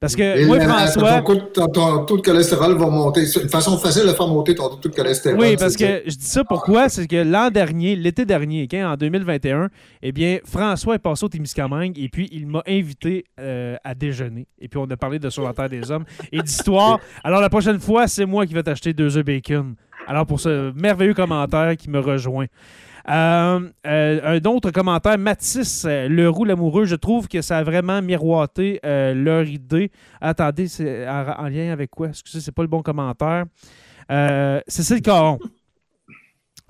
Parce 0.03 0.17
que 0.17 0.47
moi, 0.47 0.59
François. 0.59 1.23
Ton, 1.23 2.05
taux 2.05 2.17
de 2.17 2.23
cholestérol 2.23 2.77
va 2.77 2.87
monter. 2.87 3.21
Une 3.41 3.49
façon 3.49 3.79
facile 3.79 4.03
de 4.03 4.12
faire 4.12 4.27
monter 4.27 4.53
ton 4.53 4.69
taux 4.69 4.88
de 4.88 4.95
cholestérol. 4.95 5.38
Oui, 5.38 5.57
parce 5.57 5.77
que 5.77 6.03
je 6.05 6.17
dis 6.17 6.27
ça 6.27 6.43
pourquoi? 6.43 6.88
C'est 6.88 7.07
que 7.07 7.23
l'an 7.23 7.51
dernier, 7.51 7.95
l'été 7.95 8.25
dernier, 8.25 8.69
en 8.85 8.97
2021, 8.97 9.69
eh 10.03 10.11
bien, 10.11 10.38
François 10.45 10.97
est 10.97 10.99
passé 10.99 11.25
au 11.25 11.29
Témiscamingue 11.29 11.97
et 12.01 12.09
puis 12.09 12.29
il 12.33 12.49
m'a 12.49 12.65
invité 12.67 13.27
euh, 13.38 13.77
à 13.85 13.95
déjeuner. 13.95 14.49
Et 14.59 14.67
puis 14.67 14.81
on 14.83 14.91
a 14.91 14.97
parlé 14.97 15.21
de 15.21 15.31
Sur 15.31 15.45
la 15.45 15.53
Terre 15.53 15.69
des 15.69 15.88
Hommes 15.93 16.05
et 16.33 16.43
d'histoire. 16.43 16.99
Alors 17.23 17.41
la 17.41 17.49
prochaine 17.49 17.79
fois, 17.79 18.09
c'est 18.09 18.27
moi 18.27 18.45
qui 18.45 18.55
vais 18.55 18.65
t'acheter 18.65 18.93
deux 18.93 19.17
œufs 19.17 19.25
bacon. 19.25 19.77
Alors 20.09 20.27
pour 20.27 20.41
ce 20.41 20.73
merveilleux 20.73 21.15
commentaire 21.15 21.77
qui 21.77 21.88
me 21.88 22.01
rejoint. 22.01 22.47
Euh, 23.09 23.69
euh, 23.87 24.38
un 24.38 24.49
autre 24.49 24.71
commentaire, 24.71 25.19
Mathis 25.19 25.85
euh, 25.85 26.09
Leroux 26.09 26.45
l'amoureux, 26.45 26.85
je 26.85 26.95
trouve 26.95 27.27
que 27.27 27.43
ça 27.43 27.59
a 27.59 27.62
vraiment 27.62 28.01
miroité 28.01 28.81
leur 28.83 29.45
idée. 29.45 29.91
Attendez, 30.21 30.69
c'est 30.69 31.09
en, 31.09 31.49
lien 31.49 31.73
avec 31.73 31.91
quoi? 31.91 32.09
Excusez, 32.09 32.41
c'est 32.41 32.53
pas 32.53 32.62
le 32.62 32.69
bon 32.69 32.83
commentaire. 32.83 33.45
c'est 34.09 34.91
le 34.91 35.01
Caron. 35.01 35.38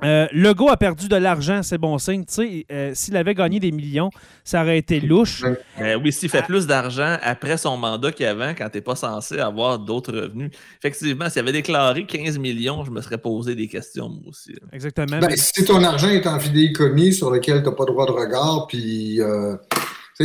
Euh, 0.05 0.27
Legault 0.33 0.69
a 0.69 0.77
perdu 0.77 1.09
de 1.09 1.17
l'argent, 1.17 1.63
c'est 1.63 1.79
bon 1.79 1.99
signe. 1.99 2.25
Euh, 2.71 2.93
s'il 2.95 3.17
avait 3.17 3.35
gagné 3.35 3.61
des 3.61 3.71
millions, 3.71 4.11
ça 4.45 4.63
aurait 4.63 4.79
été 4.79 5.01
louche. 5.01 5.45
Euh, 5.81 5.99
oui, 6.03 6.13
s'il 6.13 6.29
fait 6.29 6.43
plus 6.43 6.67
d'argent 6.67 7.17
après 7.23 7.57
son 7.57 7.77
mandat 7.77 8.13
qu'avant, 8.13 8.53
quand 8.57 8.69
tu 8.69 8.79
n'es 8.79 8.83
pas 8.83 8.97
censé 8.97 9.39
avoir 9.39 9.79
d'autres 9.79 10.13
revenus. 10.13 10.51
Effectivement, 10.79 11.29
s'il 11.31 11.41
avait 11.41 11.53
déclaré 11.53 12.05
15 12.05 12.39
millions, 12.39 12.85
je 12.85 12.91
me 12.91 13.01
serais 13.01 13.19
posé 13.19 13.55
des 13.55 13.69
questions, 13.69 14.09
moi 14.09 14.23
aussi. 14.29 14.55
Exactement. 14.73 15.19
Ben, 15.19 15.37
Si 15.37 15.65
ton 15.65 15.83
argent 15.83 16.09
est 16.09 16.27
en 16.27 16.39
fidéicommis 16.39 17.13
sur 17.13 17.31
lequel 17.31 17.63
tu 17.63 17.69
n'as 17.69 17.75
pas 17.75 17.85
droit 17.85 18.07
de 18.07 18.13
regard, 18.13 18.67
puis 18.69 19.21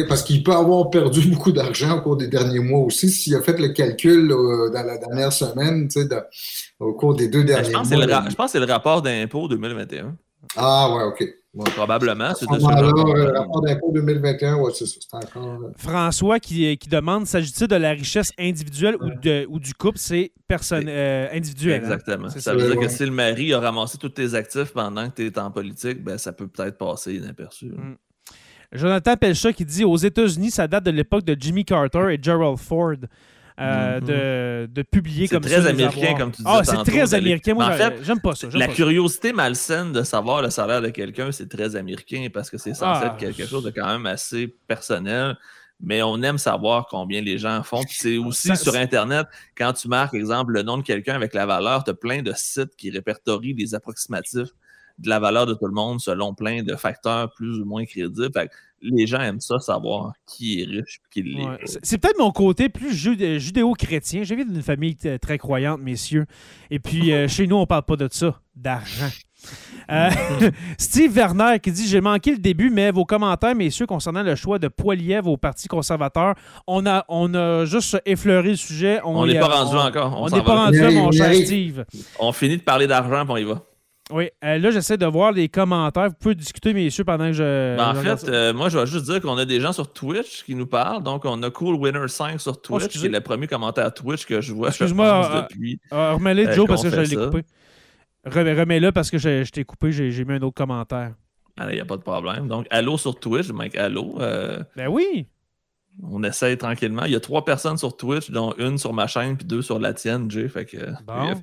parce 0.08 0.24
qu'il 0.24 0.44
peut 0.44 0.54
avoir 0.54 0.90
perdu 0.90 1.22
beaucoup 1.30 1.52
d'argent 1.52 1.98
au 1.98 2.02
cours 2.02 2.18
des 2.18 2.28
derniers 2.28 2.60
mois 2.60 2.82
aussi. 2.82 3.10
S'il 3.10 3.36
a 3.36 3.42
fait 3.42 3.58
le 3.58 3.70
calcul 3.70 4.28
dans 4.28 4.86
la 4.86 4.98
dernière 4.98 5.34
semaine, 5.34 5.88
au 6.80 6.94
cours 6.94 7.16
des 7.16 7.28
deux 7.28 7.44
ben, 7.44 7.62
derniers 7.62 7.72
mois. 7.72 8.30
je 8.30 8.36
pense 8.36 8.52
que 8.52 8.60
c'est 8.60 8.66
le 8.66 8.72
rapport 8.72 9.02
d'impôt 9.02 9.48
2021. 9.48 10.16
Ah, 10.56 10.94
ouais, 10.96 11.04
OK. 11.04 11.24
Probablement. 11.76 12.34
C'est 12.36 12.46
le 12.46 13.38
rapport 13.38 13.62
d'impôt 13.62 13.92
2021, 13.92 14.58
ouais, 14.58 14.72
c'est 14.74 14.86
ça. 14.86 14.98
Encore... 15.14 15.44
Euh, 15.64 15.72
François 15.78 16.40
qui, 16.40 16.78
qui 16.78 16.88
demande 16.88 17.26
s'agit-il 17.26 17.68
de 17.68 17.76
la 17.76 17.92
richesse 17.92 18.32
individuelle 18.38 18.96
ou, 19.02 19.10
de, 19.20 19.48
ou 19.50 19.60
du 19.60 19.74
couple? 19.74 19.98
C'est 19.98 20.34
personne, 20.48 20.86
euh, 20.88 21.28
individuel. 21.34 21.82
Hein? 21.82 21.86
Exactement. 21.86 22.30
Ça, 22.30 22.54
veut 22.54 22.70
dire 22.70 22.80
que 22.80 22.88
si 22.88 23.06
le 23.06 23.12
mari 23.12 23.54
a 23.54 23.60
ramassé 23.60 23.98
tous 23.98 24.10
tes 24.10 24.36
actifs 24.36 24.72
pendant 24.72 25.10
que 25.10 25.16
tu 25.16 25.26
es 25.26 25.40
en 25.40 25.50
politique, 25.50 26.04
ben, 26.04 26.18
ça 26.18 26.32
peut 26.32 26.48
peut-être 26.48 26.78
passer 26.78 27.16
inaperçu. 27.16 27.68
Mm. 27.68 27.96
Jonathan 28.74 29.16
Pelcha 29.16 29.54
qui 29.54 29.66
dit 29.66 29.86
aux 29.86 29.98
États-Unis, 29.98 30.52
ça 30.52 30.68
date 30.68 30.84
de 30.84 30.92
l'époque 30.92 31.24
de 31.24 31.36
Jimmy 31.40 31.64
Carter 31.64 32.14
et 32.14 32.20
Gerald 32.22 32.58
Ford. 32.58 32.98
Euh, 33.60 34.00
mm-hmm. 34.00 34.72
de, 34.72 34.82
publier 34.84 35.28
comme 35.28 35.42
ça. 35.42 35.50
C'est 35.50 35.56
très 35.56 35.68
américain, 35.68 36.14
comme 36.16 36.32
tu 36.32 36.44
disais. 36.44 36.50
Ah, 36.54 36.62
c'est 36.64 36.92
très 36.92 37.14
américain. 37.16 37.56
Moi, 37.56 37.66
en 37.66 37.72
fait, 37.72 38.04
j'aime 38.04 38.20
pas 38.20 38.36
ça. 38.36 38.48
La 38.54 38.68
curiosité 38.68 39.34
malsaine 39.34 39.92
de 39.92 40.04
savoir 40.04 40.44
le 40.44 40.52
salaire 40.52 40.82
de 40.82 40.90
quelqu'un, 40.90 41.32
c'est 41.32 41.50
très 41.50 41.76
américain 41.76 42.28
parce 42.32 42.52
que 42.52 42.60
c'est 42.60 42.76
censé 42.76 43.02
ah. 43.04 43.08
être 43.08 43.18
quelque 43.18 43.48
chose 43.48 43.64
de 43.64 43.72
quand 43.72 43.88
même 43.88 44.06
assez 44.06 44.48
personnel. 44.68 45.36
Mais 45.80 46.02
on 46.04 46.22
aime 46.24 46.38
savoir 46.38 46.88
combien 46.88 47.22
les 47.22 47.38
gens 47.38 47.64
font. 47.64 47.82
C'est 47.90 48.18
aussi 48.18 48.56
sur 48.58 48.76
Internet, 48.76 49.28
quand 49.56 49.74
tu 49.74 49.88
marques, 49.88 50.14
exemple, 50.14 50.54
le 50.54 50.64
nom 50.64 50.78
de 50.78 50.84
quelqu'un 50.84 51.16
avec 51.16 51.34
la 51.34 51.46
valeur, 51.46 51.84
tu 51.84 51.92
as 51.92 51.94
plein 51.94 52.22
de 52.22 52.34
sites 52.36 52.76
qui 52.76 52.90
répertorient 52.90 53.54
des 53.54 53.76
approximatifs 53.76 54.50
de 54.98 55.10
la 55.10 55.20
valeur 55.20 55.46
de 55.46 55.54
tout 55.54 55.68
le 55.68 55.74
monde 55.74 56.00
selon 56.00 56.34
plein 56.34 56.64
de 56.64 56.76
facteurs 56.76 57.32
plus 57.34 57.60
ou 57.60 57.66
moins 57.66 57.86
crédibles. 57.86 58.32
Les 58.82 59.08
gens 59.08 59.20
aiment 59.20 59.40
ça, 59.40 59.60
savoir 59.60 60.14
qui 60.26 60.62
est 60.62 60.66
riche 60.66 61.00
et 61.00 61.10
qui 61.12 61.24
l'est. 61.24 61.80
C'est 61.84 61.98
peut-être 61.98 62.20
mon 62.20 62.32
côté 62.32 62.70
plus 62.70 62.94
judéo-chrétien. 62.94 64.24
J'ai 64.24 64.36
d'une 64.36 64.62
famille 64.62 64.96
très 64.96 65.38
croyante, 65.38 65.82
messieurs. 65.82 66.26
Et 66.70 66.80
puis, 66.80 67.12
euh, 67.12 67.28
chez 67.28 67.48
nous, 67.48 67.56
on 67.56 67.66
parle 67.66 67.84
pas 67.84 67.96
de 67.96 68.08
ça, 68.12 68.40
d'argent. 68.56 69.10
Euh, 69.92 70.10
Steve 70.78 71.14
Werner 71.14 71.60
qui 71.62 71.72
dit 71.72 71.88
J'ai 71.88 72.02
manqué 72.02 72.32
le 72.32 72.40
début, 72.40 72.70
mais 72.70 72.92
vos 72.92 73.06
commentaires, 73.06 73.56
messieurs, 73.56 73.86
concernant 73.86 74.24
le 74.24 74.36
choix 74.36 74.60
de 74.60 74.68
Poiliev 74.68 75.28
au 75.28 75.38
Parti 75.38 75.68
conservateur, 75.68 76.36
on 76.66 76.86
a, 76.86 77.06
on 77.08 77.34
a 77.34 77.66
juste 77.66 77.98
effleuré 78.06 78.50
le 78.50 78.56
sujet. 78.56 79.00
On 79.04 79.26
n'est 79.26 79.40
pas 79.40 79.64
rendu 79.64 79.78
encore. 79.78 80.22
On 80.22 80.30
n'est 80.30 80.44
pas 80.44 80.66
rendu, 80.66 80.82
mon 80.82 81.12
cher 81.12 81.34
Steve. 81.34 81.86
On 82.20 82.32
finit 82.32 82.58
de 82.58 82.64
parler 82.64 82.88
d'argent, 82.88 83.24
puis 83.24 83.34
on 83.34 83.38
y 83.38 83.44
va. 83.44 83.64
Oui, 84.12 84.30
euh, 84.44 84.58
là, 84.58 84.72
j'essaie 84.72 84.98
de 84.98 85.06
voir 85.06 85.34
les 85.34 85.50
commentaires. 85.50 86.08
Vous 86.08 86.16
pouvez 86.16 86.36
discuter, 86.36 86.74
messieurs, 86.74 87.04
pendant 87.04 87.26
que 87.26 87.34
je. 87.34 87.76
Ben, 87.76 87.90
en 87.90 87.96
fait, 87.96 88.30
euh, 88.30 88.54
moi, 88.54 88.70
je 88.70 88.78
vais 88.78 88.86
juste 88.86 89.06
dire 89.06 89.20
qu'on 89.22 89.38
a 89.38 89.44
des 89.44 89.60
gens 89.60 89.74
sur 89.74 89.92
Twitch 89.92 90.44
qui 90.46 90.56
nous 90.56 90.66
parlent. 90.66 91.04
Donc, 91.04 91.26
on 91.26 91.44
a 91.44 91.50
Cool 91.50 91.76
Winner 91.76 92.08
5 92.08 92.40
sur 92.40 92.62
Twitch, 92.62 92.84
oh, 92.86 92.88
qui 92.88 93.06
est 93.06 93.10
le 93.10 93.20
premier 93.20 93.48
commentaire 93.48 93.94
Twitch 93.94 94.26
que 94.26 94.40
je 94.40 94.54
vois. 94.54 94.70
Excuse-moi, 94.70 95.06
euh, 95.36 95.42
depuis. 95.42 95.80
remets-le, 95.92 96.52
Joe, 96.54 96.68
parce 96.68 96.84
que 96.84 96.90
je 96.90 97.02
l'ai 97.02 97.16
coupé. 97.16 97.44
Remets-le 98.26 98.92
parce 98.92 99.12
que 99.12 99.18
je, 99.18 99.50
t'ai 99.50 99.66
coupé, 99.66 99.92
j'ai 99.92 100.26
mis 100.26 100.34
un 100.34 100.42
autre 100.42 100.56
commentaire. 100.56 101.14
Il 101.60 101.74
n'y 101.74 101.80
a 101.80 101.86
pas 101.86 101.98
de 101.98 102.04
problème. 102.04 102.48
Donc, 102.48 102.68
allô 102.70 102.98
sur 102.98 103.20
Twitch, 103.20 103.50
Mike, 103.50 103.76
allô. 103.76 104.18
Ben 104.20 104.88
oui. 104.88 105.28
On 106.04 106.24
essaye 106.24 106.56
tranquillement. 106.58 107.06
Il 107.06 107.12
y 107.12 107.16
a 107.16 107.20
trois 107.20 107.44
personnes 107.44 107.78
sur 107.78 107.98
Twitch, 107.98 108.30
dont 108.30 108.54
une 108.60 108.78
sur 108.78 108.94
ma 108.94 109.08
chaîne, 109.08 109.36
puis 109.36 109.48
deux 109.48 109.64
sur 109.64 109.80
la 109.80 109.94
tienne, 109.94 110.30
Jay. 110.30 110.48
Fait 110.48 110.66
que. 110.66 110.78
Bon 111.06 111.34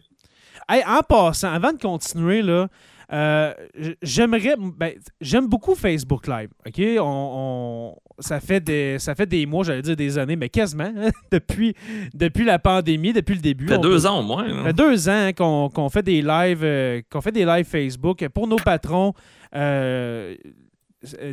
en 0.68 1.00
passant, 1.02 1.52
avant 1.52 1.72
de 1.72 1.78
continuer, 1.78 2.42
là, 2.42 2.68
euh, 3.12 3.52
j'aimerais. 4.02 4.56
Ben, 4.76 4.92
j'aime 5.20 5.46
beaucoup 5.46 5.74
Facebook 5.74 6.26
Live. 6.26 6.48
OK? 6.66 6.82
On, 7.00 7.96
ça, 8.18 8.40
fait 8.40 8.60
des, 8.60 8.98
ça 8.98 9.14
fait 9.14 9.26
des 9.26 9.46
mois, 9.46 9.64
j'allais 9.64 9.82
dire 9.82 9.96
des 9.96 10.18
années, 10.18 10.36
mais 10.36 10.48
quasiment, 10.48 10.92
hein, 10.96 11.10
depuis, 11.30 11.74
depuis 12.14 12.44
la 12.44 12.58
pandémie, 12.58 13.12
depuis 13.12 13.34
le 13.34 13.40
début. 13.40 13.68
Ça 13.68 13.76
fait 13.76 13.82
deux 13.82 14.06
ans 14.06 14.20
au 14.20 14.22
moins. 14.22 14.48
Ça 14.48 14.64
fait 14.64 14.72
deux 14.72 15.08
ans 15.08 15.30
qu'on 15.36 15.88
fait 15.90 16.02
des 16.02 16.22
lives 16.22 16.64
euh, 16.64 17.02
qu'on 17.10 17.20
fait 17.20 17.32
des 17.32 17.44
lives 17.44 17.66
Facebook. 17.66 18.26
Pour 18.28 18.46
nos 18.46 18.56
patrons, 18.56 19.12
euh, 19.54 20.34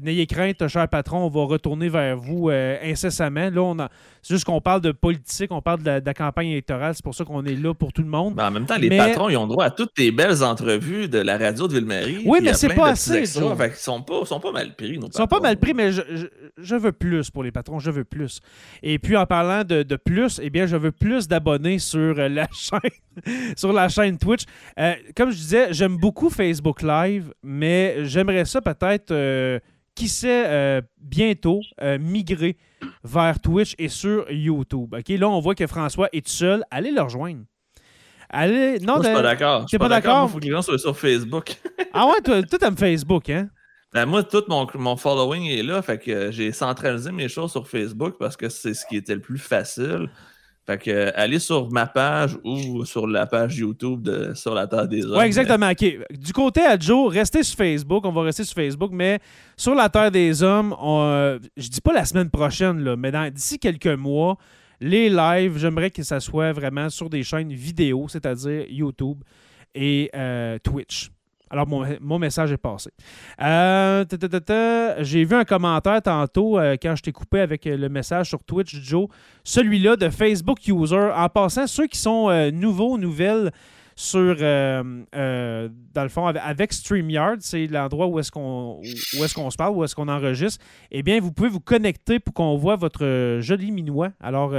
n'ayez 0.01 0.27
crainte, 0.27 0.67
cher 0.67 0.87
patron, 0.87 1.25
on 1.25 1.29
va 1.29 1.45
retourner 1.45 1.89
vers 1.89 2.17
vous 2.17 2.49
euh, 2.49 2.77
incessamment. 2.83 3.49
Là, 3.49 3.61
on 3.61 3.79
a, 3.79 3.89
c'est 4.21 4.35
juste 4.35 4.45
qu'on 4.45 4.61
parle 4.61 4.81
de 4.81 4.91
politique, 4.91 5.51
on 5.51 5.61
parle 5.61 5.81
de 5.81 6.01
la, 6.05 6.13
campagne 6.13 6.49
électorale, 6.49 6.93
c'est 6.93 7.03
pour 7.03 7.15
ça 7.15 7.25
qu'on 7.25 7.43
est 7.45 7.55
là 7.55 7.73
pour 7.73 7.91
tout 7.91 8.03
le 8.03 8.07
monde. 8.07 8.35
Ben, 8.35 8.47
en 8.47 8.51
même 8.51 8.65
temps, 8.65 8.77
les 8.77 8.95
patrons, 8.95 9.29
ils 9.29 9.37
ont 9.37 9.47
droit 9.47 9.65
à 9.65 9.71
toutes 9.71 9.93
tes 9.93 10.11
belles 10.11 10.43
entrevues 10.43 11.07
de 11.07 11.17
la 11.17 11.37
radio 11.37 11.67
de 11.67 11.73
Ville-Marie. 11.73 12.23
Oui, 12.25 12.39
mais 12.41 12.53
c'est 12.53 12.69
pas 12.69 12.89
assez. 12.89 13.19
ils 13.19 13.27
sont 13.27 13.55
pas, 14.01 14.25
sont 14.25 14.39
pas 14.39 14.51
mal 14.51 14.75
pris. 14.75 14.99
ils 15.01 15.13
sont 15.13 15.27
pas 15.27 15.39
mal 15.39 15.57
pris, 15.57 15.73
mais 15.73 15.91
je, 15.91 16.75
veux 16.75 16.91
plus 16.91 17.29
pour 17.31 17.43
les 17.43 17.51
patrons, 17.51 17.79
je 17.79 17.91
veux 17.91 18.03
plus. 18.03 18.41
Et 18.83 18.99
puis, 18.99 19.17
en 19.17 19.25
parlant 19.25 19.63
de, 19.63 19.95
plus, 19.95 20.39
eh 20.43 20.49
bien, 20.49 20.65
je 20.65 20.75
veux 20.75 20.91
plus 20.91 21.27
d'abonnés 21.27 21.79
sur 21.79 22.19
euh, 22.19 22.27
la 22.27 22.47
chaîne, 22.53 22.79
sur 23.55 23.73
la 23.73 23.89
chaîne 23.89 24.17
Twitch. 24.17 24.43
comme 25.15 25.31
je 25.31 25.37
disais, 25.37 25.73
j'aime 25.73 25.97
beaucoup 25.97 26.29
Facebook 26.29 26.81
Live, 26.81 27.33
mais 27.43 28.05
j'aimerais 28.05 28.45
ça 28.45 28.61
peut-être 28.61 29.11
qui 29.95 30.07
sait 30.07 30.45
euh, 30.47 30.81
bientôt 30.99 31.61
euh, 31.81 31.97
migrer 31.99 32.57
vers 33.03 33.39
Twitch 33.39 33.75
et 33.77 33.89
sur 33.89 34.29
YouTube. 34.31 34.93
Ok, 34.97 35.09
Là, 35.09 35.29
on 35.29 35.39
voit 35.39 35.55
que 35.55 35.67
François 35.67 36.09
est 36.11 36.25
tout 36.25 36.31
seul. 36.31 36.63
Allez 36.71 36.91
le 36.91 37.01
rejoindre. 37.01 37.43
Allez... 38.29 38.79
Non, 38.79 38.95
moi, 38.95 39.03
je 39.03 39.07
suis 39.07 39.15
pas 39.15 39.21
d'accord. 39.21 39.61
Je 39.63 39.67
suis 39.67 39.77
pas, 39.77 39.89
d'accord. 39.89 40.27
Il 40.27 40.31
faut 40.31 40.39
que 40.39 40.45
les 40.45 40.51
gens 40.51 40.61
soient 40.61 40.79
sur 40.79 40.97
Facebook. 40.97 41.55
ah 41.93 42.07
ouais, 42.07 42.21
toi, 42.23 42.41
toi 42.43 42.59
t'aimes 42.59 42.77
Facebook, 42.77 43.29
hein? 43.29 43.49
Ben, 43.93 44.05
moi, 44.05 44.23
tout 44.23 44.43
mon, 44.47 44.65
mon, 44.75 44.95
following 44.95 45.47
est 45.47 45.63
là. 45.63 45.81
Fait 45.81 45.99
que 45.99 46.31
j'ai 46.31 46.53
centralisé 46.53 47.11
mes 47.11 47.27
choses 47.27 47.51
sur 47.51 47.67
Facebook 47.67 48.15
parce 48.17 48.37
que 48.37 48.47
c'est 48.47 48.73
ce 48.73 48.85
qui 48.85 48.95
était 48.95 49.15
le 49.15 49.21
plus 49.21 49.37
facile. 49.37 50.09
Fait 50.65 50.77
que, 50.77 50.91
euh, 50.91 51.11
allez 51.15 51.39
sur 51.39 51.71
ma 51.71 51.87
page 51.87 52.37
ou 52.43 52.85
sur 52.85 53.07
la 53.07 53.25
page 53.25 53.57
YouTube 53.57 54.03
de 54.03 54.33
Sur 54.35 54.53
la 54.53 54.67
Terre 54.67 54.87
des 54.87 55.05
Hommes. 55.05 55.17
Oui, 55.17 55.25
exactement. 55.25 55.71
Du 56.11 56.33
côté 56.33 56.61
à 56.61 56.77
Joe, 56.77 57.11
restez 57.11 57.41
sur 57.43 57.57
Facebook. 57.57 58.05
On 58.05 58.11
va 58.11 58.21
rester 58.21 58.43
sur 58.43 58.55
Facebook, 58.55 58.91
mais 58.93 59.19
sur 59.57 59.73
la 59.73 59.89
Terre 59.89 60.11
des 60.11 60.43
Hommes, 60.43 60.75
on, 60.79 61.39
je 61.57 61.67
dis 61.67 61.81
pas 61.81 61.93
la 61.93 62.05
semaine 62.05 62.29
prochaine, 62.29 62.95
mais 62.95 63.11
d'ici 63.31 63.57
quelques 63.57 63.87
mois, 63.87 64.37
les 64.79 65.09
lives, 65.09 65.57
j'aimerais 65.57 65.91
que 65.91 66.03
ça 66.03 66.19
soit 66.19 66.51
vraiment 66.51 66.89
sur 66.89 67.09
des 67.09 67.23
chaînes 67.23 67.53
vidéo, 67.53 68.07
c'est-à-dire 68.09 68.65
YouTube 68.67 69.23
et 69.75 70.09
euh, 70.15 70.57
Twitch. 70.59 71.11
Alors, 71.51 71.67
mon, 71.67 72.17
message 72.17 72.53
est 72.53 72.57
passé. 72.57 72.91
Euh, 73.41 74.05
j'ai 74.99 75.25
vu 75.25 75.35
un 75.35 75.43
commentaire 75.43 76.01
tantôt 76.01 76.57
euh, 76.57 76.77
quand 76.81 76.95
je 76.95 77.03
t'ai 77.03 77.11
coupé 77.11 77.41
avec 77.41 77.65
le 77.65 77.89
message 77.89 78.29
sur 78.29 78.41
Twitch, 78.41 78.73
Joe. 78.81 79.07
Celui-là 79.43 79.97
de 79.97 80.09
Facebook 80.09 80.65
User. 80.65 81.11
En 81.13 81.27
passant, 81.27 81.67
ceux 81.67 81.87
qui 81.87 81.97
sont 81.97 82.49
nouveaux, 82.53 82.97
nouvelles 82.97 83.51
sur, 83.97 84.35
dans 84.37 85.03
le 85.11 86.09
fond, 86.09 86.25
avec 86.25 86.71
StreamYard, 86.71 87.41
c'est 87.41 87.67
l'endroit 87.67 88.07
où 88.07 88.17
est-ce 88.19 88.31
qu'on 88.31 88.81
qu'on 89.35 89.49
se 89.49 89.57
parle, 89.57 89.75
où 89.75 89.83
est-ce 89.83 89.93
qu'on 89.93 90.07
enregistre, 90.07 90.63
eh 90.89 91.03
bien, 91.03 91.19
vous 91.19 91.33
pouvez 91.33 91.49
vous 91.49 91.59
connecter 91.59 92.19
pour 92.19 92.33
qu'on 92.33 92.55
voit 92.55 92.77
votre 92.77 93.39
joli 93.41 93.71
minois. 93.71 94.11
Alors, 94.21 94.53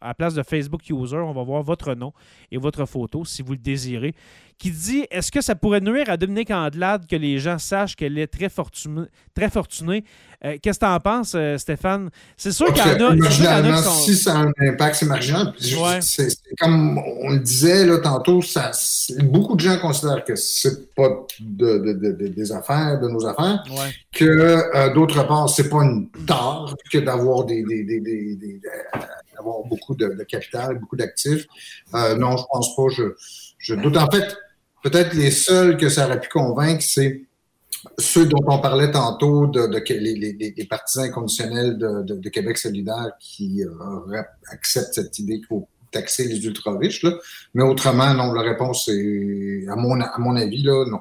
à 0.00 0.14
place 0.14 0.34
de 0.34 0.42
Facebook 0.42 0.82
User, 0.90 1.18
on 1.18 1.32
va 1.32 1.44
voir 1.44 1.62
votre 1.62 1.94
nom 1.94 2.12
et 2.50 2.58
votre 2.58 2.84
photo 2.84 3.24
si 3.24 3.42
vous 3.42 3.52
le 3.52 3.58
désirez 3.58 4.14
qui 4.62 4.70
dit 4.70 5.06
Est-ce 5.10 5.32
que 5.32 5.40
ça 5.40 5.56
pourrait 5.56 5.80
nuire 5.80 6.08
à 6.08 6.16
Dominique 6.16 6.52
Andelade 6.52 7.08
que 7.08 7.16
les 7.16 7.40
gens 7.40 7.58
sachent 7.58 7.96
qu'elle 7.96 8.16
est 8.16 8.28
très, 8.28 8.48
fortunée 8.48 9.06
très 9.34 9.50
fortunée? 9.50 10.04
Euh, 10.44 10.56
Qu'est-ce 10.62 10.78
que 10.78 10.84
tu 10.84 10.90
en 10.90 11.00
penses, 11.00 11.32
euh, 11.34 11.58
Stéphane? 11.58 12.10
C'est 12.36 12.52
sûr 12.52 12.72
qu'il 12.72 12.86
y 12.86 13.02
en 13.02 13.10
a. 13.10 13.14
Marginalement, 13.16 13.82
si 13.82 14.14
ça 14.16 14.38
a 14.38 14.42
un 14.42 14.52
impact, 14.60 14.94
c'est 14.94 15.06
marginal. 15.06 15.52
C'est 16.00 16.28
comme 16.60 16.98
on 16.98 17.30
le 17.30 17.40
disait 17.40 17.84
là, 17.86 17.98
tantôt, 17.98 18.40
ça, 18.40 18.70
beaucoup 19.24 19.56
de 19.56 19.60
gens 19.60 19.78
considèrent 19.80 20.24
que 20.24 20.36
c'est 20.36 20.94
pas 20.94 21.08
de, 21.40 22.28
des 22.28 22.52
affaires, 22.52 23.00
de 23.00 23.08
nos 23.08 23.26
affaires, 23.26 23.64
que 24.12 24.24
euh, 24.24 24.94
d'autre 24.94 25.26
part, 25.26 25.48
c'est 25.48 25.68
pas 25.68 25.82
une 25.82 26.08
tort 26.24 26.76
que 26.92 26.98
d'avoir 26.98 27.46
des, 27.46 27.64
d'avoir 29.34 29.64
beaucoup 29.64 29.96
de, 29.96 30.22
capital, 30.22 30.78
beaucoup 30.78 30.96
d'actifs. 30.96 31.46
non, 31.92 32.36
je 32.36 32.44
pense 32.48 32.76
pas. 32.76 32.88
Je, 32.90 33.14
je 33.62 33.74
doute. 33.74 33.96
En 33.96 34.10
fait, 34.10 34.36
peut-être 34.82 35.14
les 35.14 35.30
seuls 35.30 35.76
que 35.76 35.88
ça 35.88 36.06
aurait 36.06 36.20
pu 36.20 36.28
convaincre, 36.28 36.82
c'est 36.82 37.22
ceux 37.98 38.26
dont 38.26 38.44
on 38.46 38.58
parlait 38.58 38.90
tantôt, 38.90 39.46
de, 39.46 39.66
les, 39.94 40.66
partisans 40.66 41.04
inconditionnels 41.04 41.78
de, 41.78 42.28
Québec 42.28 42.58
solidaire 42.58 43.12
qui 43.18 43.64
euh, 43.64 44.22
acceptent 44.50 44.94
cette 44.94 45.18
idée 45.18 45.38
qu'il 45.38 45.46
faut 45.46 45.68
taxer 45.90 46.26
les 46.26 46.44
ultra-riches. 46.44 47.04
Mais 47.54 47.62
autrement, 47.62 48.14
non, 48.14 48.32
la 48.32 48.42
réponse 48.42 48.88
est, 48.88 49.66
à 49.68 49.76
mon, 49.76 50.00
à 50.00 50.18
mon 50.18 50.36
avis, 50.36 50.62
là, 50.62 50.84
non. 50.86 51.00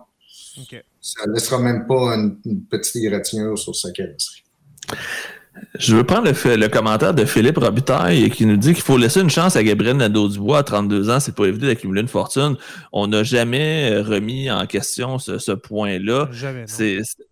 Ça 0.99 1.25
ne 1.27 1.33
laissera 1.33 1.59
même 1.59 1.87
pas 1.87 2.15
une, 2.15 2.65
petite 2.69 2.97
égratignure 2.97 3.57
sur 3.57 3.75
sa 3.75 3.91
carrosserie. 3.91 4.43
Je 5.75 5.95
veux 5.95 6.03
prendre 6.03 6.27
le, 6.29 6.67
commentaire 6.67 7.13
de 7.13 7.25
Philippe 7.25 7.57
Robitaille 7.57 8.29
qui 8.29 8.45
nous 8.45 8.55
dit 8.55 8.73
qu'il 8.73 8.83
faut 8.83 8.97
laisser 8.97 9.19
une 9.19 9.29
chance 9.29 9.55
à 9.55 9.63
Gabriel 9.63 9.97
Nadeau-Dubois 9.97 10.59
à 10.59 10.63
32 10.63 11.09
ans. 11.09 11.19
C'est 11.19 11.35
pas 11.35 11.45
évident 11.45 11.67
d'accumuler 11.67 12.01
une 12.01 12.07
fortune. 12.07 12.55
On 12.93 13.07
n'a 13.07 13.23
jamais 13.23 13.99
remis 13.99 14.49
en 14.49 14.65
question 14.65 15.19
ce, 15.19 15.51
point-là. 15.51 16.29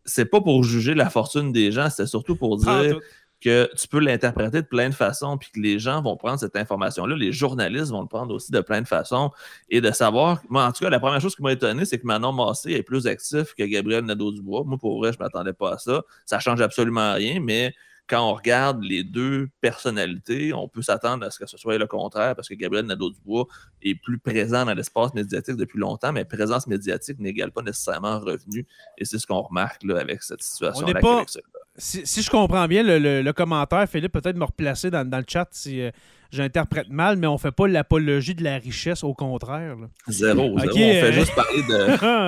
C'est 0.05 0.25
pas 0.25 0.41
pour 0.41 0.63
juger 0.63 0.95
la 0.95 1.09
fortune 1.09 1.51
des 1.51 1.71
gens, 1.71 1.89
c'est 1.89 2.07
surtout 2.07 2.35
pour 2.35 2.57
dire 2.57 2.99
que 3.41 3.69
tu 3.77 3.87
peux 3.87 3.99
l'interpréter 3.99 4.61
de 4.61 4.67
plein 4.67 4.89
de 4.89 4.93
façons, 4.93 5.37
puis 5.37 5.49
que 5.53 5.59
les 5.59 5.79
gens 5.79 6.01
vont 6.01 6.17
prendre 6.17 6.39
cette 6.39 6.57
information-là, 6.57 7.15
les 7.15 7.31
journalistes 7.31 7.91
vont 7.91 8.01
le 8.01 8.07
prendre 8.07 8.33
aussi 8.35 8.51
de 8.51 8.59
plein 8.59 8.81
de 8.81 8.87
façons, 8.87 9.31
et 9.69 9.79
de 9.79 9.91
savoir, 9.91 10.41
moi, 10.49 10.65
en 10.65 10.71
tout 10.73 10.83
cas, 10.83 10.89
la 10.89 10.99
première 10.99 11.21
chose 11.21 11.35
qui 11.35 11.41
m'a 11.41 11.53
étonné, 11.53 11.85
c'est 11.85 11.99
que 11.99 12.05
Manon 12.05 12.33
Massé 12.33 12.71
est 12.71 12.83
plus 12.83 13.07
actif 13.07 13.53
que 13.57 13.63
Gabriel 13.63 14.03
Nadeau-Dubois. 14.03 14.63
Moi, 14.65 14.77
pour 14.77 14.99
vrai, 14.99 15.13
je 15.13 15.19
m'attendais 15.19 15.53
pas 15.53 15.75
à 15.75 15.77
ça. 15.77 16.01
Ça 16.25 16.39
change 16.39 16.59
absolument 16.59 17.13
rien, 17.13 17.39
mais 17.39 17.73
quand 18.09 18.27
on 18.27 18.33
regarde 18.33 18.83
les 18.83 19.03
deux 19.03 19.49
personnalités, 19.61 20.51
on 20.53 20.67
peut 20.67 20.81
s'attendre 20.81 21.25
à 21.25 21.31
ce 21.31 21.37
que 21.37 21.45
ce 21.45 21.57
soit 21.57 21.77
le 21.77 21.85
contraire 21.85 22.35
parce 22.35 22.47
que 22.47 22.55
Gabriel 22.55 22.87
Nadeau-Dubois 22.87 23.45
est 23.83 23.95
plus 23.95 24.17
présent 24.17 24.65
dans 24.65 24.73
l'espace 24.73 25.13
médiatique 25.13 25.55
depuis 25.55 25.79
longtemps, 25.79 26.11
mais 26.11 26.25
présence 26.25 26.65
médiatique 26.65 27.19
n'égale 27.19 27.51
pas 27.51 27.61
nécessairement 27.61 28.19
revenu. 28.19 28.65
Et 28.97 29.05
c'est 29.05 29.19
ce 29.19 29.27
qu'on 29.27 29.41
remarque 29.41 29.83
là, 29.83 29.99
avec 29.99 30.23
cette 30.23 30.41
situation. 30.41 30.87
Pas... 30.87 31.25
Si, 31.77 32.21
je 32.21 32.29
comprends 32.29 32.67
bien 32.67 32.83
le, 32.83 33.31
commentaire, 33.31 33.87
Philippe, 33.87 34.11
peut-être 34.11 34.35
me 34.35 34.45
replacer 34.45 34.89
dans, 34.89 35.07
le 35.07 35.23
chat 35.27 35.47
si 35.51 35.79
euh, 35.79 35.91
j'interprète 36.31 36.89
mal, 36.89 37.15
mais 37.15 37.27
on 37.27 37.33
ne 37.33 37.37
fait 37.37 37.51
pas 37.51 37.67
l'apologie 37.67 38.33
de 38.33 38.43
la 38.43 38.57
richesse, 38.57 39.03
au 39.03 39.13
contraire. 39.13 39.77
Zéro, 40.07 40.55
On 40.55 40.59
fait 40.59 41.03
euh, 41.03 41.11
juste 41.11 41.33
parler 41.35 41.61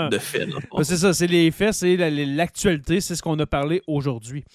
de, 0.10 0.17
faits. 0.20 0.50
c'est 0.84 0.98
ça, 0.98 1.13
c'est 1.13 1.28
les 1.28 1.50
faits, 1.52 1.74
c'est 1.74 1.98
l'actualité, 1.98 3.02
c'est 3.02 3.15
ce 3.15 3.22
qu'on 3.24 3.38
a 3.39 3.46
parlé 3.48 3.82
aujourd'hui. 3.88 4.46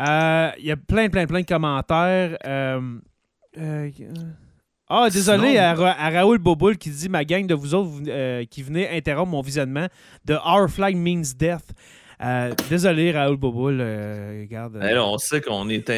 Euh, 0.00 0.50
il 0.58 0.66
y 0.66 0.70
a 0.70 0.76
plein, 0.76 1.08
plein, 1.08 1.26
plein 1.26 1.40
de 1.40 1.46
commentaires. 1.46 2.36
Euh, 2.46 2.98
euh, 3.58 3.90
ah, 4.88 5.08
désolé 5.10 5.58
à, 5.58 5.74
Raoul 5.74 6.38
Boboul 6.38 6.78
qui 6.78 6.90
dit 6.90 7.08
Ma 7.08 7.24
gang 7.24 7.46
de 7.46 7.54
vous 7.54 7.74
autres 7.74 8.44
qui 8.44 8.62
venez 8.62 8.88
interrompre 8.88 9.30
mon 9.30 9.42
visionnement 9.42 9.86
de 10.24 10.34
Our 10.34 10.68
Flag 10.68 10.96
Means 10.96 11.34
Death. 11.36 11.72
désolé, 12.68 13.12
Raoul 13.12 13.36
Boboul. 13.36 13.80
regarde, 13.80 14.80
on 14.82 15.18
sait 15.18 15.40
qu'on 15.40 15.68
est, 15.68 15.90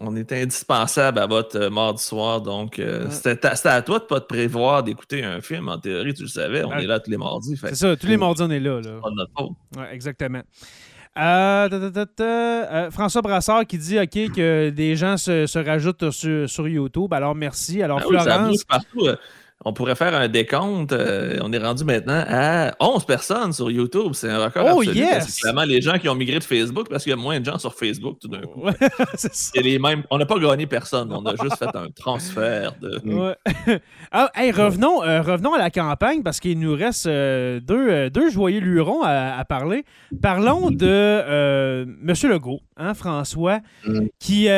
on, 0.00 0.16
est 0.16 0.32
indispensable 0.32 1.18
à 1.18 1.26
votre 1.26 1.68
mardi 1.68 2.02
soir, 2.02 2.40
donc 2.40 2.80
c'était 3.10 3.46
à, 3.46 3.82
toi 3.82 3.98
de 3.98 4.04
ne 4.04 4.08
pas 4.08 4.20
te 4.20 4.26
prévoir 4.26 4.82
d'écouter 4.82 5.22
un 5.22 5.40
film. 5.40 5.68
En 5.68 5.78
théorie, 5.78 6.14
tu 6.14 6.22
le 6.22 6.28
savais, 6.28 6.64
on 6.64 6.72
est 6.72 6.86
là 6.86 7.00
tous 7.00 7.10
les 7.10 7.18
mardis. 7.18 7.56
C'est 7.56 7.76
ça, 7.76 7.96
tous 7.96 8.06
les 8.06 8.16
mardis, 8.16 8.42
on 8.42 8.50
est 8.50 8.60
là. 8.60 8.80
là. 8.80 9.00
Ouais, 9.76 9.92
exactement. 9.92 10.42
Euh, 11.16 11.68
euh, 12.20 12.90
François 12.90 13.22
Brassard 13.22 13.66
qui 13.66 13.78
dit 13.78 13.98
OK 14.00 14.32
que 14.34 14.70
des 14.70 14.96
gens 14.96 15.16
se, 15.16 15.64
rajoutent 15.64 16.10
sur, 16.10 16.68
YouTube. 16.68 17.12
Alors 17.12 17.34
merci. 17.34 17.82
Alors 17.82 18.00
ben 18.00 18.20
Florence. 18.20 18.64
Euh, 18.98 19.16
on 19.64 19.72
pourrait 19.72 19.94
faire 19.94 20.14
un 20.14 20.28
décompte. 20.28 20.92
on 20.92 21.52
est 21.52 21.58
rendu 21.58 21.84
maintenant 21.84 22.24
à 22.28 22.72
11 22.80 23.04
personnes 23.06 23.52
sur 23.52 23.70
YouTube. 23.70 24.12
C'est 24.12 24.28
un 24.28 24.44
record. 24.44 24.66
Oh, 24.74 24.80
absolu, 24.80 24.98
yes! 24.98 25.40
Clairement, 25.40 25.64
les 25.64 25.80
gens 25.80 25.98
qui 25.98 26.08
ont 26.08 26.14
migré 26.14 26.38
de 26.38 26.44
Facebook 26.44 26.88
parce 26.90 27.04
qu'il 27.04 27.10
y 27.10 27.14
a 27.14 27.16
moins 27.16 27.40
de 27.40 27.44
gens 27.44 27.58
sur 27.58 27.74
Facebook 27.74 28.18
tout 28.20 28.28
d'un 28.28 28.42
coup. 28.42 28.64
les 29.54 29.78
mêmes, 29.78 30.02
on 30.10 30.18
n'a 30.18 30.26
pas 30.26 30.38
gagné 30.38 30.66
personne. 30.66 31.12
On 31.12 31.24
a 31.24 31.34
juste 31.36 31.56
fait 31.56 31.74
un 31.74 31.88
transfert 31.94 32.74
de. 32.80 33.00
ah, 34.12 34.30
revenons, 34.36 34.98
revenons 34.98 35.54
à 35.54 35.58
la 35.58 35.70
campagne 35.70 36.22
parce 36.22 36.40
qu'il 36.40 36.58
nous 36.58 36.74
reste 36.74 37.06
deux, 37.06 38.10
deux 38.10 38.30
joyeux 38.30 38.60
lurons 38.60 39.02
à, 39.02 39.36
à, 39.38 39.44
parler. 39.44 39.84
Parlons 40.20 40.70
de 40.70 41.84
M. 41.84 42.14
Legault, 42.24 42.60
hein, 42.76 42.94
François, 42.94 43.60
mm. 43.86 44.06
qui, 44.18 44.48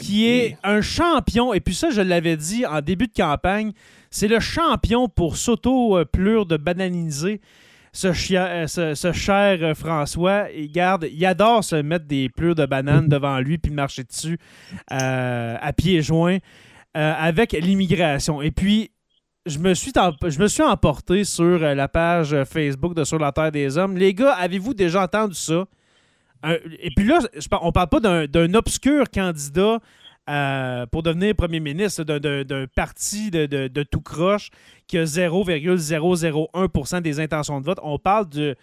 qui 0.00 0.28
est 0.28 0.58
un 0.64 0.80
champion. 0.80 1.54
Et 1.54 1.60
puis 1.60 1.74
ça, 1.74 1.90
je 1.90 2.02
l'avais 2.02 2.36
dit 2.36 2.66
en 2.66 2.80
début 2.80 3.06
de 3.06 3.14
campagne. 3.14 3.72
C'est 4.10 4.28
le 4.28 4.40
champion 4.40 5.08
pour 5.08 5.36
s'auto-plure 5.36 6.44
de 6.44 6.56
bananiser 6.56 7.40
ce, 7.92 8.08
euh, 8.08 8.94
ce, 8.94 9.12
cher 9.12 9.58
euh, 9.62 9.74
François. 9.74 10.46
Il, 10.56 10.70
garde, 10.70 11.06
il 11.10 11.24
adore 11.26 11.64
se 11.64 11.76
mettre 11.76 12.06
des 12.06 12.28
plures 12.28 12.54
de 12.54 12.66
bananes 12.66 13.08
devant 13.08 13.38
lui 13.40 13.58
puis 13.58 13.72
marcher 13.72 14.04
dessus 14.04 14.38
euh, 14.92 15.56
à 15.60 15.72
pieds 15.72 16.02
joints 16.02 16.38
avec 16.92 17.52
l'immigration. 17.52 18.42
Et 18.42 18.50
puis, 18.50 18.90
je 19.46 19.60
me, 19.60 19.74
suis 19.74 19.92
je 19.94 20.38
me 20.40 20.48
suis 20.48 20.62
emporté 20.62 21.22
sur 21.22 21.60
la 21.60 21.86
page 21.86 22.36
Facebook 22.44 22.94
de 22.94 23.04
Sur 23.04 23.20
la 23.20 23.30
Terre 23.30 23.52
des 23.52 23.78
Hommes. 23.78 23.96
Les 23.96 24.12
gars, 24.12 24.32
avez-vous 24.32 24.74
déjà 24.74 25.04
entendu 25.04 25.36
ça? 25.36 25.66
et 26.44 26.90
puis 26.96 27.06
là, 27.06 27.20
on 27.60 27.70
parle 27.70 27.88
pas 27.88 28.00
d'un 28.00 28.54
obscur 28.54 29.08
candidat 29.08 29.78
euh, 30.28 30.86
pour 30.86 31.02
devenir 31.02 31.34
premier 31.34 31.60
ministre 31.60 32.04
d'un 32.04 32.66
parti 32.74 33.30
de, 33.30 33.82
tout 33.82 34.00
croche 34.00 34.50
qui 34.86 34.98
a 34.98 35.04
0,001 35.04 37.00
des 37.00 37.20
intentions 37.20 37.60
de 37.60 37.66
vote. 37.66 37.78
On 37.82 37.98
parle 37.98 38.28
de, 38.28 38.54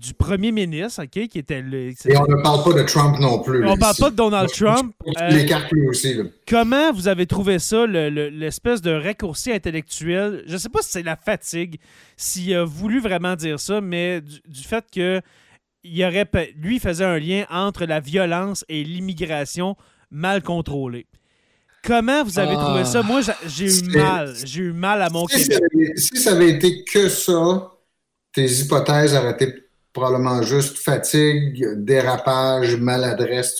du 0.00 0.14
premier 0.14 0.50
ministre, 0.50 1.02
OK, 1.02 1.28
qui 1.28 1.38
était 1.38 1.60
le. 1.60 1.90
Et 1.90 2.16
on 2.16 2.26
ne 2.26 2.42
parle 2.42 2.64
pas 2.64 2.72
de 2.72 2.82
Trump 2.84 3.18
non 3.18 3.40
plus. 3.42 3.66
On 3.66 3.74
ne 3.74 3.80
parle 3.80 3.96
pas 3.96 4.10
de 4.10 4.16
Donald 4.16 4.50
Trump. 4.50 4.94
Euh, 5.20 5.88
aussi. 5.88 6.16
Comment 6.48 6.92
vous 6.92 7.08
avez 7.08 7.26
trouvé 7.26 7.58
ça, 7.58 7.86
l'espèce 7.86 8.80
de 8.80 8.92
raccourci 8.92 9.52
intellectuel? 9.52 10.44
Je 10.46 10.54
ne 10.54 10.58
sais 10.58 10.68
pas 10.68 10.80
si 10.80 10.90
c'est 10.90 11.02
la 11.02 11.16
fatigue, 11.16 11.80
s'il 12.16 12.54
a 12.54 12.64
voulu 12.64 13.00
vraiment 13.00 13.36
dire 13.36 13.60
ça, 13.60 13.80
mais 13.80 14.20
du, 14.20 14.62
fait 14.62 14.84
que 14.90 15.20
il 15.82 16.04
aurait, 16.04 16.28
lui 16.56 16.78
faisait 16.78 17.04
un 17.04 17.18
lien 17.18 17.44
entre 17.50 17.84
la 17.84 18.00
violence 18.00 18.64
et 18.68 18.84
l'immigration 18.84 19.76
mal 20.10 20.42
contrôlé. 20.42 21.06
Comment 21.84 22.24
vous 22.24 22.38
avez 22.38 22.54
trouvé 22.54 22.84
ça? 22.84 23.02
Moi, 23.02 23.20
j'ai 23.46 23.66
eu 23.66 23.82
mal. 23.88 24.34
J'ai 24.44 24.60
eu 24.60 24.72
mal 24.72 25.00
à 25.00 25.08
mon 25.08 25.26
si 25.28 25.48
si 25.96 26.16
ça 26.16 26.32
avait 26.32 26.50
été 26.50 26.84
que 26.84 27.08
ça, 27.08 27.72
tes 28.34 28.46
hypothèses 28.46 29.14
auraient 29.14 29.32
été 29.32 29.54
probablement 29.92 30.42
juste 30.42 30.78
fatigue, 30.78 31.66
dérapage, 31.76 32.76
maladresse. 32.76 33.56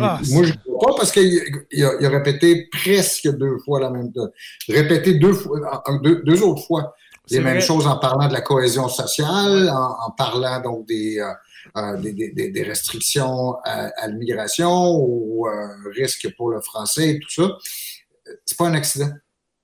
Ah, 0.00 0.20
moi, 0.30 0.44
je 0.44 0.52
ne 0.52 0.74
crois 0.76 0.92
pas 0.92 0.98
parce 0.98 1.12
qu'il 1.12 1.40
a, 1.82 2.08
répété 2.08 2.68
presque 2.70 3.28
deux 3.36 3.58
fois 3.64 3.80
la 3.80 3.90
même 3.90 4.12
chose. 4.14 4.30
Répété 4.68 5.14
deux, 5.14 5.32
fois, 5.32 5.82
deux, 6.02 6.42
autres 6.42 6.62
fois 6.66 6.94
les 7.30 7.40
mêmes 7.40 7.60
choses 7.60 7.86
en 7.86 7.96
parlant 7.96 8.28
de 8.28 8.32
la 8.32 8.42
cohésion 8.42 8.88
sociale, 8.88 9.70
en, 9.70 10.10
parlant 10.10 10.60
donc 10.60 10.86
des, 10.86 11.18
euh, 11.18 11.32
euh, 11.76 11.96
des, 11.98 12.64
restrictions 12.66 13.54
à, 13.64 14.06
l'immigration 14.08 14.96
ou 14.96 15.46
euh, 15.46 15.68
risque 15.94 16.28
pour 16.36 16.50
le 16.50 16.60
français 16.60 17.10
et 17.10 17.20
tout 17.20 17.30
ça. 17.30 17.56
C'est 18.44 18.56
pas 18.56 18.66
un 18.68 18.74
accident. 18.74 19.10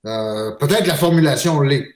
Peut-être 0.03 0.87
la 0.87 0.95
formulation 0.95 1.61
l'est. 1.61 1.87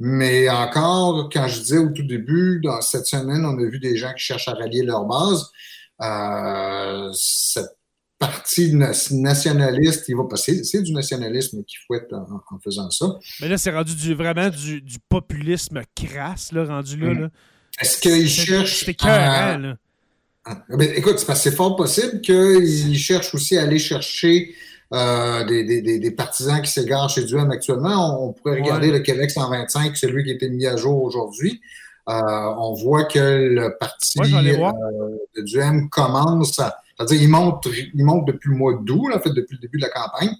Mais 0.00 0.48
encore, 0.48 1.28
quand 1.32 1.48
je 1.48 1.60
disais 1.60 1.78
au 1.78 1.88
tout 1.88 2.04
début, 2.04 2.60
dans 2.62 2.80
cette 2.80 3.06
semaine, 3.06 3.44
on 3.44 3.58
a 3.58 3.68
vu 3.68 3.80
des 3.80 3.96
gens 3.96 4.12
qui 4.14 4.24
cherchent 4.24 4.48
à 4.48 4.54
rallier 4.54 4.82
leur 4.82 5.04
base. 5.04 5.50
Euh, 6.00 7.10
cette 7.14 7.76
partie 8.18 8.74
nationaliste, 8.74 10.08
il 10.08 10.16
va 10.16 10.24
passer. 10.24 10.62
C'est 10.62 10.82
du 10.82 10.92
nationalisme 10.92 11.64
qui 11.64 11.76
fouette 11.86 12.12
en, 12.12 12.26
en, 12.54 12.58
faisant 12.60 12.90
ça. 12.90 13.06
Mais 13.40 13.48
là, 13.48 13.58
c'est 13.58 13.72
rendu 13.72 13.94
du, 13.94 14.14
vraiment 14.14 14.50
du, 14.50 14.82
populisme 15.08 15.82
crasse, 15.96 16.52
là, 16.52 16.64
rendu 16.64 16.96
là. 16.96 17.14
Mm. 17.14 17.30
Est-ce 17.80 17.98
qu'il 18.00 18.28
cherche. 18.28 18.84
C'est 18.84 18.96
à... 19.02 19.58
Ah, 20.44 20.62
ben, 20.70 20.90
écoute, 20.96 21.18
c'est 21.18 21.54
fort 21.54 21.76
possible 21.76 22.20
qu'il 22.20 22.96
cherche 22.96 23.34
aussi 23.34 23.58
à 23.58 23.62
aller 23.62 23.78
chercher 23.78 24.54
euh, 24.94 25.44
des, 25.44 25.64
des, 25.64 25.98
des, 25.98 26.10
partisans 26.10 26.62
qui 26.62 26.70
s'égarent 26.70 27.10
chez 27.10 27.24
Duhem 27.24 27.50
actuellement. 27.50 28.24
On, 28.24 28.32
pourrait 28.32 28.60
regarder 28.60 28.90
le 28.90 29.00
Québec 29.00 29.30
125, 29.30 29.94
celui 29.94 30.24
qui 30.24 30.30
a 30.30 30.34
été 30.34 30.48
mis 30.48 30.66
à 30.66 30.76
jour 30.76 31.02
aujourd'hui. 31.02 31.60
Euh, 32.08 32.14
on 32.58 32.72
voit 32.72 33.04
que 33.04 33.18
le 33.18 33.76
parti 33.78 34.18
euh, 34.18 35.18
de 35.36 35.42
Duhem 35.42 35.90
commence 35.90 36.58
à. 36.58 36.78
C'est-à-dire, 36.96 37.22
il 37.22 37.28
monte, 37.28 37.68
il 37.94 38.04
monte 38.04 38.26
depuis 38.26 38.50
le 38.50 38.56
mois 38.56 38.78
d'août, 38.82 39.10
en 39.14 39.20
fait, 39.20 39.30
depuis 39.30 39.56
le 39.56 39.60
début 39.60 39.78
de 39.78 39.82
la 39.82 39.90
campagne. 39.90 40.34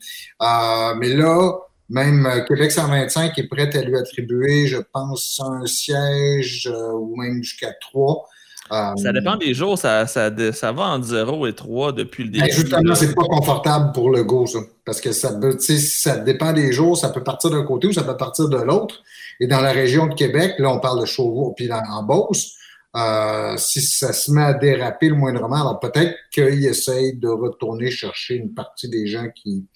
mais 0.98 1.10
là, 1.10 1.52
même 1.88 2.44
Québec 2.46 2.70
125 2.70 3.38
est 3.38 3.48
prêt 3.48 3.74
à 3.76 3.82
lui 3.82 3.96
attribuer, 3.96 4.66
je 4.66 4.78
pense, 4.92 5.40
un 5.44 5.66
siège 5.66 6.70
ou 6.70 7.16
même 7.16 7.42
jusqu'à 7.42 7.72
trois. 7.80 8.26
Euh, 8.70 8.94
ça 8.96 9.12
dépend 9.12 9.36
des 9.36 9.54
jours, 9.54 9.78
ça, 9.78 10.06
ça, 10.06 10.30
ça, 10.52 10.72
va 10.72 10.82
entre 10.84 11.06
0 11.06 11.46
et 11.46 11.54
3 11.54 11.92
depuis 11.92 12.24
le 12.24 12.30
début. 12.30 12.50
Justement, 12.50 12.94
c'est 12.94 13.14
pas 13.14 13.24
confortable 13.24 13.92
pour 13.92 14.10
le 14.10 14.24
go, 14.24 14.46
ça. 14.46 14.58
Parce 14.84 15.00
que 15.00 15.12
ça, 15.12 15.30
ça 15.58 16.16
dépend 16.18 16.52
des 16.52 16.72
jours, 16.72 16.96
ça 16.96 17.08
peut 17.08 17.22
partir 17.22 17.50
d'un 17.50 17.64
côté 17.64 17.86
ou 17.86 17.92
ça 17.92 18.02
peut 18.02 18.16
partir 18.16 18.48
de 18.48 18.58
l'autre. 18.58 19.02
Et 19.40 19.46
dans 19.46 19.60
la 19.60 19.72
région 19.72 20.06
de 20.06 20.14
Québec, 20.14 20.54
là, 20.58 20.70
on 20.70 20.80
parle 20.80 21.00
de 21.00 21.06
Chauveau, 21.06 21.54
puis 21.56 21.70
en 21.72 22.02
Beauce, 22.02 22.54
euh, 22.96 23.54
si 23.56 23.80
ça 23.80 24.12
se 24.12 24.30
met 24.30 24.42
à 24.42 24.54
déraper 24.54 25.08
le 25.08 25.14
moindrement, 25.14 25.56
alors 25.56 25.80
peut-être 25.80 26.16
qu'il 26.32 26.64
essaye 26.64 27.16
de 27.16 27.28
retourner 27.28 27.90
chercher 27.90 28.34
une 28.34 28.54
partie 28.54 28.88
des 28.88 29.06
gens 29.06 29.26
qui, 29.34 29.66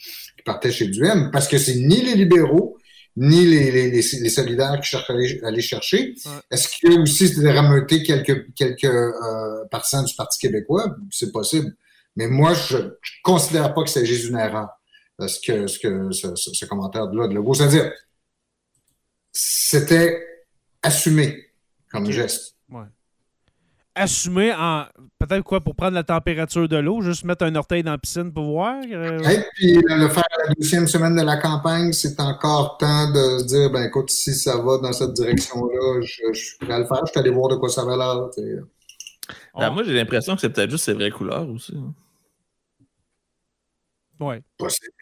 qui 0.43 0.45
partaient 0.45 0.73
chez 0.73 0.89
Duhem, 0.89 1.31
parce 1.31 1.47
que 1.47 1.57
c'est 1.57 1.77
ni 1.77 2.03
les 2.03 2.15
libéraux, 2.15 2.79
ni 3.17 3.45
les, 3.45 3.71
les, 3.71 3.91
les, 3.91 4.31
solidaires 4.31 4.81
qui 4.81 4.89
cherchent 4.89 5.11
à 5.11 5.47
aller, 5.47 5.61
chercher. 5.61 6.15
Est-ce 6.51 6.69
qu'il 6.69 6.93
y 6.93 6.97
a 6.97 7.01
aussi 7.01 7.35
de 7.39 7.47
rameuter 7.47 8.03
quelques, 8.03 8.53
quelques 8.55 8.85
euh, 8.85 9.65
partisans 9.71 10.05
du 10.05 10.15
Parti 10.15 10.39
québécois? 10.39 10.97
C'est 11.11 11.31
possible. 11.31 11.75
Mais 12.17 12.27
moi, 12.27 12.55
je 12.55 12.79
ne 12.79 12.91
considère 13.23 13.75
pas 13.75 13.85
que 13.85 13.91
c'est 13.91 14.05
une 14.05 14.37
erreur, 14.37 14.69
ce 15.21 15.39
que, 15.41 15.67
ce, 15.67 15.79
que, 15.79 16.11
ce, 16.11 16.29
ce 16.35 16.65
commentaire-là 16.65 17.29
de 17.29 17.35
Legault. 17.35 17.55
C'est-à-dire, 17.55 17.93
c'était 19.31 20.27
assumé 20.83 21.51
comme 21.91 22.11
geste 22.11 22.57
assumer 23.95 24.53
en 24.53 24.85
peut-être 25.19 25.43
quoi 25.43 25.61
pour 25.61 25.75
prendre 25.75 25.95
la 25.95 26.03
température 26.03 26.69
de 26.69 26.77
l'eau, 26.77 27.03
juste 27.03 27.25
mettre 27.25 27.45
un 27.45 27.55
orteil 27.55 27.83
dans 27.83 27.93
la 27.93 27.99
piscine 27.99 28.33
pour 28.33 28.45
voir. 28.45 28.83
Euh... 28.91 29.19
Et 29.19 29.45
puis 29.55 29.75
le 29.75 30.09
faire 30.09 30.25
la 30.47 30.55
deuxième 30.55 30.87
semaine 30.89 31.17
de 31.17 31.23
la 31.23 31.37
campagne, 31.37 31.93
c'est 31.93 32.19
encore 32.21 32.79
temps 32.79 33.11
de 33.11 33.39
se 33.39 33.45
dire 33.45 33.71
ben 33.71 33.85
écoute, 33.85 34.11
si 34.11 34.35
ça 34.35 34.57
va 34.57 34.79
dans 34.79 34.93
cette 34.93 35.13
direction-là, 35.13 36.01
je, 36.01 36.33
suis 36.33 36.59
prêt 36.59 36.73
à 36.73 36.79
le 36.79 36.87
faire, 36.87 37.01
je 37.07 37.11
suis 37.11 37.21
allé 37.21 37.31
voir 37.31 37.49
de 37.49 37.57
quoi 37.57 37.69
ça 37.69 37.85
va 37.85 37.97
l'air. 37.97 38.29
Ben, 39.59 39.71
moi 39.71 39.83
j'ai 39.85 39.93
l'impression 39.93 40.35
que 40.35 40.41
c'est 40.41 40.51
peut-être 40.51 40.71
juste 40.71 40.85
ses 40.85 40.95
vraies 40.95 41.11
couleurs 41.11 41.49
aussi. 41.49 41.77
Hein. 41.77 41.95
Ouais. 44.21 44.43
Possible. 44.57 45.02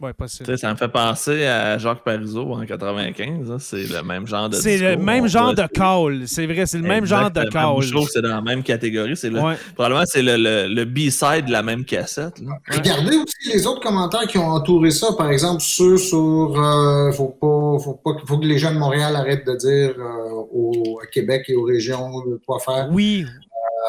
Ouais, 0.00 0.14
possible. 0.14 0.56
Ça 0.56 0.70
me 0.70 0.76
fait 0.76 0.88
penser 0.88 1.44
à 1.46 1.76
Jacques 1.76 2.02
Parizeau 2.02 2.52
en 2.52 2.64
95. 2.64 3.50
Hein. 3.50 3.56
C'est 3.60 3.82
le 3.82 4.02
même 4.02 4.26
genre 4.26 4.48
de 4.48 4.54
C'est 4.54 4.78
le 4.78 4.96
même 4.96 5.26
genre 5.26 5.52
de 5.52 5.66
call. 5.66 6.22
C'est 6.26 6.46
vrai, 6.46 6.64
c'est 6.64 6.78
le 6.78 6.88
même 6.88 7.04
genre 7.04 7.30
de 7.30 7.44
call. 7.50 7.82
Je 7.82 7.90
trouve 7.90 8.06
que 8.06 8.12
c'est 8.12 8.22
dans 8.22 8.36
la 8.36 8.40
même 8.40 8.62
catégorie. 8.62 9.10
Le, 9.10 9.54
Probablement 9.74 10.04
c'est 10.06 10.22
le, 10.22 10.36
le, 10.72 10.84
B-side 10.86 11.46
de 11.46 11.52
la 11.52 11.62
même 11.62 11.84
cassette. 11.84 12.40
Regardez 12.70 13.16
aussi 13.18 13.52
les 13.52 13.66
autres 13.66 13.80
commentaires 13.80 14.26
qui 14.26 14.38
ont 14.38 14.48
entouré 14.48 14.90
ça. 14.90 15.08
Par 15.18 15.30
exemple, 15.30 15.60
ceux 15.60 15.98
sur 15.98 16.18
euh, 16.58 17.12
faut 17.12 17.36
pas, 17.38 17.84
faut 17.84 18.00
pas 18.02 18.12
faut 18.26 18.38
que 18.38 18.46
les 18.46 18.56
gens 18.56 18.72
de 18.72 18.78
Montréal 18.78 19.14
arrêtent 19.16 19.46
de 19.46 19.56
dire 19.56 19.94
euh, 19.98 20.30
au 20.50 20.98
Québec 21.12 21.44
et 21.48 21.54
aux 21.54 21.64
régions 21.64 22.10
quoi 22.46 22.58
faire. 22.58 22.88
Oui, 22.90 23.26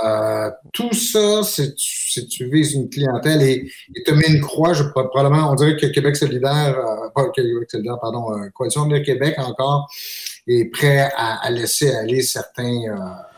euh, 0.03 0.49
tout 0.73 0.93
ça, 0.93 1.43
si 1.43 2.27
tu, 2.27 2.49
vises 2.49 2.73
une 2.73 2.89
clientèle 2.89 3.41
et 3.41 3.71
tu 4.05 4.13
mets 4.13 4.27
une 4.29 4.41
croix, 4.41 4.73
je, 4.73 4.83
probablement, 4.83 5.51
on 5.51 5.55
dirait 5.55 5.75
que 5.75 5.87
Québec 5.87 6.15
solidaire, 6.15 6.77
euh, 6.77 7.09
pas 7.13 7.29
Québec 7.29 7.69
solidaire, 7.69 7.97
pardon, 7.99 8.31
euh, 8.31 8.49
Coalition 8.53 8.87
de 8.87 8.99
Québec 8.99 9.35
encore 9.37 9.89
est 10.47 10.71
prêt 10.71 11.09
à, 11.15 11.49
laisser 11.51 11.93
aller 11.93 12.21
certains, 12.21 12.81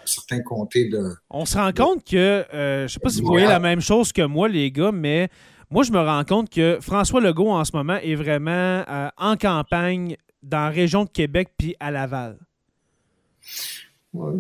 certains 0.06 0.42
comtés 0.42 0.90
de. 0.90 1.16
On 1.30 1.46
se 1.46 1.58
rend 1.58 1.72
compte 1.74 2.04
que, 2.04 2.46
je 2.52 2.88
sais 2.88 3.00
pas 3.00 3.10
si 3.10 3.22
vous 3.22 3.28
voyez 3.28 3.48
la 3.48 3.60
même 3.60 3.82
chose 3.82 4.14
que 4.14 4.22
moi, 4.22 4.48
les 4.48 4.72
gars, 4.72 4.92
mais 4.94 5.30
moi, 5.70 5.84
je 5.84 5.92
me 5.92 6.00
rends 6.00 6.24
compte 6.24 6.50
que 6.50 6.78
François 6.82 7.20
Legault, 7.20 7.50
en 7.50 7.66
ce 7.66 7.76
moment, 7.76 7.98
est 8.02 8.16
vraiment 8.16 8.86
en 9.18 9.36
campagne 9.36 10.16
dans 10.42 10.60
la 10.60 10.70
région 10.70 11.04
de 11.04 11.10
Québec 11.10 11.50
puis 11.58 11.76
à 11.80 11.92
Laval. 11.92 12.38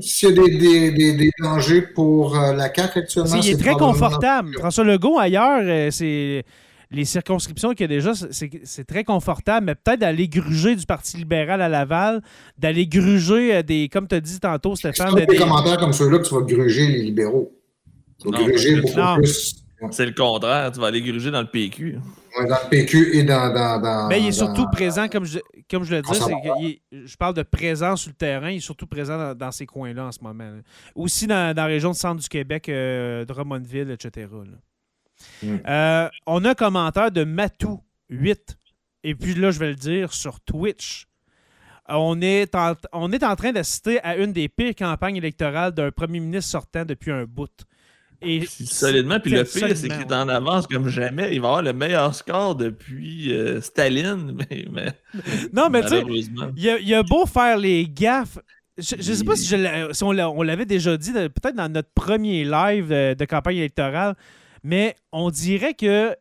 S'il 0.01 0.29
y 0.29 0.31
a 0.31 0.35
des, 0.43 0.91
des, 0.91 1.13
des, 1.13 1.31
dangers 1.39 1.81
pour 1.81 2.37
euh, 2.37 2.53
la 2.53 2.71
CAQ 2.73 2.99
actuellement, 2.99 3.41
c'est 3.41 3.57
très 3.57 3.73
confortable. 3.73 4.53
François 4.59 4.83
Legault, 4.83 5.17
ailleurs, 5.17 5.61
euh, 5.63 5.89
c'est 5.89 6.43
les 6.91 7.05
circonscriptions 7.05 7.71
qu'il 7.71 7.81
y 7.81 7.85
a 7.85 7.87
déjà, 7.87 8.11
c'est 8.13 8.83
très 8.85 9.03
confortable, 9.03 9.65
mais 9.65 9.75
peut-être 9.75 10.01
d'aller 10.01 10.27
gruger 10.27 10.75
du 10.75 10.85
Parti 10.85 11.17
libéral 11.17 11.59
à 11.59 11.69
Laval, 11.69 12.21
d'aller 12.59 12.85
gruger 12.85 13.55
euh, 13.55 13.63
des, 13.63 13.89
comme 13.89 14.07
tu 14.07 14.13
as 14.13 14.21
dit 14.21 14.39
tantôt, 14.39 14.75
Stéphane. 14.75 15.15
des, 15.15 15.25
des 15.25 15.37
commentaires 15.37 15.79
comme 15.79 15.93
ceux-là 15.93 16.19
que 16.19 16.27
tu 16.27 16.35
vas 16.35 16.41
gruger 16.41 16.87
les 16.87 17.01
libéraux. 17.01 17.51
Tu 18.21 18.29
vas 18.29 18.37
gruger 18.37 18.75
beaucoup 18.79 19.15
plus. 19.15 19.55
C'est 19.89 20.05
le 20.05 20.13
contraire, 20.13 20.71
tu 20.71 20.79
vas 20.79 20.87
aller 20.87 21.01
gruger 21.01 21.31
dans 21.31 21.41
le 21.41 21.49
PQ. 21.49 21.97
Dans 22.35 22.43
le 22.45 22.69
PQ 22.69 23.15
et 23.15 23.23
dans. 23.23 23.53
dans, 23.53 24.07
mais 24.07 24.19
il 24.19 24.27
est 24.27 24.31
surtout 24.31 24.67
présent, 24.71 25.07
comme 25.07 25.23
je, 25.23 25.39
comme 25.69 25.83
je 25.83 25.95
le 25.95 26.01
dis, 26.01 26.81
je 26.91 27.15
parle 27.15 27.35
de 27.35 27.43
présence 27.43 28.01
sur 28.01 28.09
le 28.09 28.15
terrain, 28.15 28.49
il 28.49 28.57
est 28.57 28.59
surtout 28.59 28.87
présent 28.87 29.35
dans, 29.35 29.51
ces 29.51 29.65
coins-là 29.65 30.05
en 30.05 30.11
ce 30.11 30.19
moment. 30.21 30.51
Aussi 30.95 31.27
dans, 31.27 31.55
la 31.55 31.65
région 31.65 31.91
de 31.91 31.95
centre 31.95 32.21
du 32.21 32.27
Québec, 32.27 32.69
euh, 32.69 33.23
Drummondville, 33.25 33.91
etc. 33.91 34.27
Hmm. 35.41 35.57
Euh, 35.67 36.09
on 36.25 36.43
a 36.43 36.51
un 36.51 36.55
commentaire 36.55 37.11
de 37.11 37.23
Matou8. 37.23 38.55
Et 39.03 39.15
puis 39.15 39.35
là, 39.35 39.51
je 39.51 39.59
vais 39.59 39.69
le 39.69 39.75
dire 39.75 40.13
sur 40.13 40.39
Twitch. 40.39 41.07
On 41.89 42.21
est, 42.21 42.55
en, 42.55 42.73
on 42.93 43.11
est 43.11 43.23
en 43.23 43.35
train 43.35 43.51
d'assister 43.51 43.99
à 44.03 44.15
une 44.15 44.31
des 44.31 44.47
pires 44.47 44.73
campagnes 44.73 45.17
électorales 45.17 45.73
d'un 45.73 45.91
premier 45.91 46.21
ministre 46.21 46.49
sortant 46.49 46.85
depuis 46.85 47.11
un 47.11 47.25
bout. 47.25 47.51
Et 48.23 48.45
solidement. 48.45 49.19
Puis 49.19 49.31
le 49.31 49.43
pire, 49.43 49.75
c'est 49.75 49.87
qu'il 49.87 50.01
est 50.01 50.13
en 50.13 50.29
avance 50.29 50.67
comme 50.67 50.87
jamais. 50.89 51.33
Il 51.33 51.41
va 51.41 51.47
avoir 51.49 51.61
le 51.61 51.73
meilleur 51.73 52.13
score 52.15 52.55
depuis 52.55 53.33
euh, 53.33 53.61
Staline. 53.61 54.37
Mais, 54.71 54.93
non, 55.53 55.69
mais 55.69 55.81
tu 55.81 55.89
sais, 55.89 56.03
il, 56.57 56.93
a 56.93 57.03
beau 57.03 57.25
faire 57.25 57.57
les 57.57 57.87
gaffes. 57.87 58.39
Je 58.77 58.95
ne 58.95 59.01
sais 59.01 59.23
pas 59.23 59.35
si, 59.35 59.45
je, 59.45 60.03
on 60.03 60.41
l'avait 60.41 60.65
déjà 60.65 60.97
dit, 60.97 61.11
peut-être 61.11 61.55
dans 61.55 61.71
notre 61.71 61.91
premier 61.93 62.43
live 62.43 62.89
de, 62.89 63.25
campagne 63.25 63.57
électorale, 63.57 64.15
mais 64.63 64.95
on 65.11 65.29
dirait 65.29 65.75
que 65.75 66.15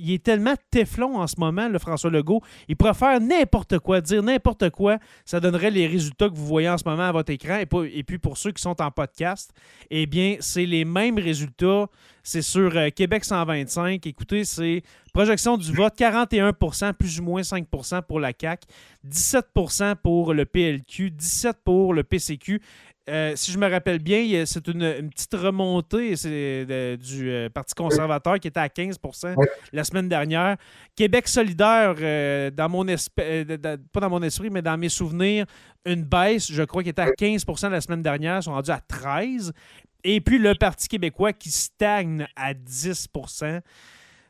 il 0.00 0.12
est 0.14 0.22
tellement 0.22 0.54
téflon 0.70 1.18
en 1.18 1.26
ce 1.26 1.36
moment, 1.38 1.68
le 1.68 1.78
François 1.78 2.10
Legault. 2.10 2.42
Il 2.68 2.76
faire 2.94 3.20
n'importe 3.20 3.78
quoi, 3.78 4.00
dire 4.00 4.22
n'importe 4.22 4.70
quoi. 4.70 4.98
Ça 5.24 5.40
donnerait 5.40 5.70
les 5.70 5.86
résultats 5.86 6.28
que 6.28 6.34
vous 6.34 6.46
voyez 6.46 6.68
en 6.68 6.78
ce 6.78 6.88
moment 6.88 7.04
à 7.04 7.12
votre 7.12 7.30
écran. 7.30 7.58
Et, 7.58 8.02
puis 8.02 8.18
pour 8.18 8.36
ceux 8.36 8.52
qui 8.52 8.62
sont 8.62 8.80
en 8.80 8.90
podcast, 8.90 9.52
eh 9.90 10.06
bien, 10.06 10.36
c'est 10.40 10.66
les 10.66 10.84
mêmes 10.84 11.18
résultats. 11.18 11.86
C'est 12.22 12.42
sur 12.42 12.76
euh, 12.76 12.90
Québec 12.90 13.24
125. 13.24 14.06
Écoutez, 14.06 14.44
c'est 14.44 14.82
projection 15.12 15.56
du 15.56 15.72
vote 15.72 15.94
41% 15.98 16.92
plus 16.92 17.18
ou 17.18 17.24
moins 17.24 17.40
5% 17.40 18.02
pour 18.02 18.20
la 18.20 18.32
CAQ, 18.38 18.66
17% 19.08 19.96
pour 19.96 20.34
le 20.34 20.44
PLQ, 20.44 21.10
17 21.10 21.56
pour 21.64 21.94
le 21.94 22.04
PCQ. 22.04 22.60
Euh, 23.10 23.32
si 23.36 23.52
je 23.52 23.58
me 23.58 23.68
rappelle 23.68 23.98
bien, 23.98 24.44
c'est 24.46 24.66
une, 24.68 25.10
petite 25.10 25.34
remontée 25.34 26.14
du 26.14 27.30
euh, 27.30 27.48
Parti 27.48 27.74
conservateur 27.74 28.38
qui 28.38 28.48
était 28.48 28.60
à 28.60 28.68
15% 28.68 29.34
la 29.72 29.84
semaine 29.84 30.08
dernière. 30.08 30.56
Québec 30.96 31.28
solidaire, 31.28 31.94
dans 32.52 32.68
mon 32.68 32.86
esprit, 32.88 33.44
pas 33.92 34.00
dans 34.00 34.10
mon 34.10 34.22
esprit, 34.22 34.50
mais 34.50 34.62
dans 34.62 34.78
mes 34.78 34.88
souvenirs, 34.88 35.46
une 35.84 36.04
baisse, 36.04 36.50
je 36.52 36.62
crois, 36.62 36.82
qui 36.82 36.90
était 36.90 37.02
à 37.02 37.10
15% 37.10 37.68
la 37.68 37.80
semaine 37.80 38.02
dernière, 38.02 38.38
ils 38.38 38.42
sont 38.42 38.52
rendus 38.52 38.70
à 38.70 38.80
13 38.80 39.52
Et 40.04 40.20
puis 40.20 40.38
le 40.38 40.54
Parti 40.54 40.88
québécois 40.88 41.32
qui 41.32 41.50
stagne 41.50 42.26
à 42.36 42.54
10% 42.54 43.60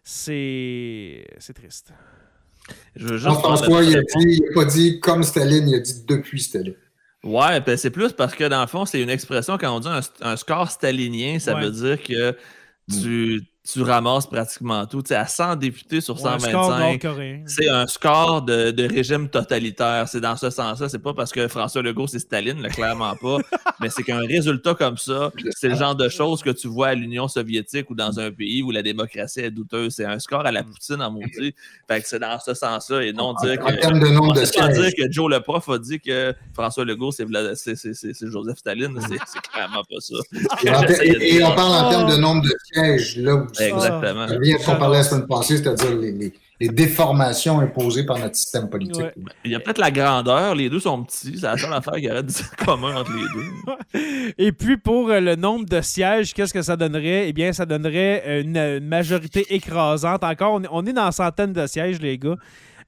c'est 0.03 1.25
triste. 1.55 1.93
Je 2.97 3.07
veux 3.07 3.19
juste 3.19 3.39
François, 3.39 3.83
il 3.83 3.93
n'a 3.93 4.03
pas 4.55 4.65
dit 4.65 5.01
comme 5.01 5.23
Staline, 5.23 5.69
il 5.69 5.75
a 5.75 5.81
dit 5.81 6.05
depuis 6.07 6.41
Staline. 6.41 6.75
Ouais, 7.23 7.61
ben 7.61 7.77
c'est 7.77 7.91
plus 7.91 8.13
parce 8.13 8.35
que 8.35 8.45
dans 8.45 8.63
le 8.63 8.67
fond, 8.67 8.87
c'est 8.87 9.03
une 9.03 9.11
expression 9.11 9.59
quand 9.59 9.77
on 9.77 9.81
dit 9.81 9.89
un, 10.23 10.37
score 10.37 10.71
stalinien, 10.71 11.39
ça 11.39 11.55
veut 11.55 11.71
dire 11.71 12.03
que 12.03 12.37
tu, 12.91 13.43
tu 13.63 13.83
ramasses 13.83 14.27
pratiquement 14.27 14.87
tout. 14.87 15.03
Tu 15.03 15.09
sais, 15.09 15.15
à 15.17 15.27
100 15.27 15.57
députés 15.57 16.01
sur 16.01 16.19
125, 16.19 17.07
c'est 17.47 17.69
un 17.69 17.87
score 17.87 18.43
de, 18.43 18.71
de, 18.71 18.89
régime 18.89 19.29
totalitaire. 19.29 20.09
C'est 20.09 20.21
dans 20.21 20.37
ce 20.37 20.49
sens-là. 20.49 20.89
C'est 20.89 20.99
pas 20.99 21.13
parce 21.13 21.31
que 21.31 21.47
François 21.47 21.83
Legault, 21.83 22.07
c'est 22.07 22.19
Staline, 22.19 22.67
clairement 22.69 23.15
pas. 23.17 23.39
mais 23.81 23.91
c'est 23.91 24.03
qu'un 24.03 24.27
résultat 24.27 24.75
comme 24.75 24.97
ça, 24.97 25.31
c'est 25.51 25.69
le 25.69 25.77
genre 25.77 25.95
de 25.95 26.09
choses 26.09 26.43
que 26.43 26.51
tu 26.51 26.69
vois 26.69 26.89
à 26.89 26.95
l'Union 26.95 27.29
soviétique 27.29 27.91
ou 27.91 27.95
dans 27.95 28.19
un 28.19 28.31
pays 28.31 28.63
où 28.63 28.71
la 28.71 28.83
démocratie 28.83 29.41
est 29.41 29.51
douteuse. 29.51 29.95
C'est 29.95 30.07
un 30.07 30.19
score 30.19 30.47
à 30.47 30.53
la 30.53 30.63
Poutine 30.63 31.03
en 31.03 31.11
maudit. 31.11 31.55
Fait 31.87 32.01
que 32.01 32.09
c'est 32.09 32.19
dans 32.19 32.39
ce 32.41 32.55
sens-là 32.55 33.03
et 33.03 33.13
non 33.13 33.35
dire 33.35 33.59
que. 33.59 33.87
En 33.87 33.99
de 33.99 34.09
nombre 34.09 34.35
de 34.35 34.41
dire 34.41 34.95
que 34.97 35.13
Joe 35.13 35.31
le 35.31 35.41
prof 35.41 35.69
a 35.69 35.79
dit 35.79 36.01
que 36.01 36.35
François 36.55 36.85
Legault, 36.85 37.11
c'est 37.13 37.27
Joseph 37.29 38.59
Staline. 38.59 38.99
C'est 39.27 39.41
clairement 39.53 39.83
pas 39.83 40.01
ça. 40.01 40.15
Et, 41.03 41.43
on 41.43 41.55
parle 41.55 41.87
en 41.87 41.91
termes 41.91 42.11
de 42.11 42.17
nombre 42.17 42.43
de 42.43 42.55
sièges. 42.73 43.19
Là, 43.19 43.47
Exactement. 43.59 44.23
À 44.23 44.29
ce 44.29 44.67
qu'on 44.67 44.77
parlait 44.77 44.99
la 44.99 45.05
semaine 45.05 45.27
passée, 45.27 45.57
c'est-à-dire 45.57 45.97
les, 45.97 46.69
déformations 46.69 47.59
imposées 47.61 48.05
par 48.05 48.19
notre 48.19 48.37
système 48.37 48.69
politique. 48.69 49.03
Il 49.47 49.51
y 49.51 49.55
a 49.55 49.61
peut-être 49.61 49.79
la 49.79 49.91
grandeur, 49.91 50.55
les 50.55 50.69
deux 50.69 50.81
sont 50.81 51.05
petits, 51.05 51.39
c'est 51.39 51.47
la 51.47 51.57
seule 51.57 51.73
affaire 51.73 51.95
qui 51.95 52.11
aurait 52.11 52.23
du 52.23 52.35
commun 52.65 52.97
entre 52.97 53.13
les 53.13 53.23
deux. 53.23 54.35
Et 54.37 54.53
puis 54.53 54.77
pour 54.77 55.09
euh, 55.09 55.21
le 55.21 55.37
nombre 55.37 55.65
de 55.65 55.81
sièges, 55.81 56.35
qu'est-ce 56.35 56.53
que 56.53 56.61
ça 56.61 56.77
donnerait? 56.77 57.29
Eh 57.29 57.33
bien, 57.33 57.55
ça 57.55 57.65
donnerait 57.65 58.43
une, 58.43 58.81
majorité 58.81 59.55
écrasante. 59.55 60.23
Encore, 60.23 60.61
on 60.71 60.87
est 60.87 60.93
dans 60.93 61.11
centaines 61.13 61.55
de 61.55 61.67
sièges, 61.67 61.99
les 62.01 62.19
gars. 62.19 62.37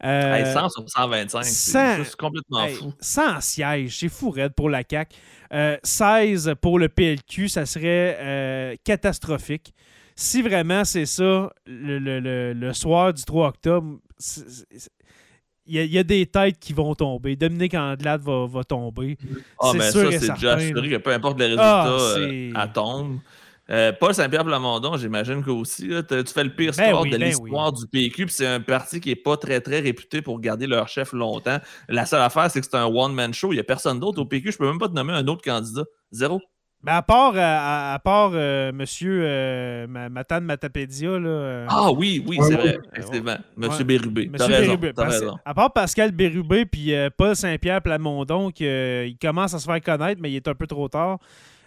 100 0.02 0.08
euh, 0.08 0.68
sur 0.68 0.84
125, 0.88 1.44
c'est 1.44 2.16
complètement 2.16 2.66
fou. 2.68 2.92
100 3.00 3.40
sièges, 3.40 3.98
c'est 4.00 4.08
fou 4.08 4.30
raide 4.30 4.52
pour 4.52 4.68
la 4.68 4.82
CAQ. 4.88 5.16
16 5.82 6.48
euh, 6.48 6.54
pour 6.56 6.78
le 6.80 6.88
PLQ, 6.88 7.48
ça 7.48 7.66
serait 7.66 8.76
catastrophique 8.84 9.72
si 10.16 10.42
vraiment 10.42 10.84
c'est 10.84 11.06
ça, 11.06 11.52
le, 11.66 12.72
soir 12.72 13.12
du 13.12 13.22
3 13.24 13.48
octobre, 13.48 13.98
il 15.66 15.86
y, 15.86 15.98
a 15.98 16.02
des 16.02 16.26
têtes 16.26 16.58
qui 16.58 16.72
vont 16.72 16.94
tomber. 16.94 17.36
Dominique 17.36 17.74
Andelade 17.74 18.22
va, 18.22 18.46
va 18.46 18.64
tomber. 18.64 19.16
Ah, 19.60 19.72
mais 19.74 19.90
ça, 19.90 20.10
c'est 20.10 20.34
déjà 20.34 20.54
assuré 20.54 20.90
que 20.90 20.96
peu 20.96 21.12
importe 21.12 21.38
les 21.38 21.54
ah, 21.56 21.84
résultats, 21.84 22.20
euh, 22.20 22.52
à 22.54 22.68
tombe. 22.68 23.20
Euh, 23.70 23.92
Paul 23.92 24.12
Saint-Pierre 24.12 24.44
Plamondon, 24.44 24.96
j'imagine 24.96 25.42
que 25.42 25.50
aussi, 25.50 25.88
tu 25.88 26.32
fais 26.34 26.44
le 26.44 26.54
pire 26.54 26.72
ben 26.76 26.88
score 26.88 27.04
de 27.04 27.10
ben 27.10 27.22
l'histoire 27.22 27.72
du 27.72 27.86
PQ, 27.86 28.26
puis 28.26 28.34
c'est 28.34 28.46
un 28.46 28.60
parti 28.60 29.00
qui 29.00 29.10
n'est 29.10 29.16
pas 29.16 29.36
très, 29.36 29.60
très 29.60 29.78
réputé 29.78 30.20
pour 30.20 30.40
garder 30.40 30.66
leur 30.66 30.88
chef 30.88 31.12
longtemps. 31.12 31.58
La 31.88 32.04
seule 32.04 32.22
affaire, 32.22 32.50
c'est 32.50 32.60
que 32.60 32.66
c'est 32.68 32.76
un 32.76 32.86
one-man 32.86 33.32
show. 33.32 33.52
Il 33.52 33.56
n'y 33.56 33.60
a 33.60 33.64
personne 33.64 34.00
d'autre 34.00 34.20
au 34.20 34.26
PQ. 34.26 34.52
Je 34.52 34.58
peux 34.58 34.66
même 34.66 34.80
pas 34.80 34.88
te 34.88 34.94
nommer 34.94 35.12
un 35.12 35.26
autre 35.28 35.42
candidat. 35.42 35.84
Zéro. 36.10 36.40
Ben 36.84 36.94
à 36.94 37.02
part, 37.02 37.34
euh, 37.36 37.94
à, 37.94 37.98
part 38.02 38.32
euh, 38.34 38.72
monsieur 38.72 39.22
euh, 39.24 39.86
Matan 39.86 40.40
Matapédia. 40.40 41.16
Là, 41.16 41.66
ah 41.68 41.92
oui, 41.92 42.24
oui, 42.26 42.38
c'est 42.42 42.54
vrai. 42.54 42.78
Effectivement. 42.92 43.36
Monsieur 43.56 43.84
Bérubé. 43.84 44.28
Monsieur 44.28 44.48
Bérubé. 44.48 44.92
Raison, 44.96 45.38
À 45.44 45.54
part 45.54 45.72
Pascal 45.72 46.10
Bérubé 46.10 46.64
puis 46.64 46.92
Paul 47.16 47.36
Saint-Pierre 47.36 47.82
Plamondon, 47.82 48.50
qui 48.50 48.64
il 48.64 49.16
commence 49.20 49.54
à 49.54 49.60
se 49.60 49.66
faire 49.66 49.80
connaître, 49.80 50.20
mais 50.20 50.32
il 50.32 50.36
est 50.36 50.48
un 50.48 50.54
peu 50.54 50.66
trop 50.66 50.88
tard. 50.88 51.18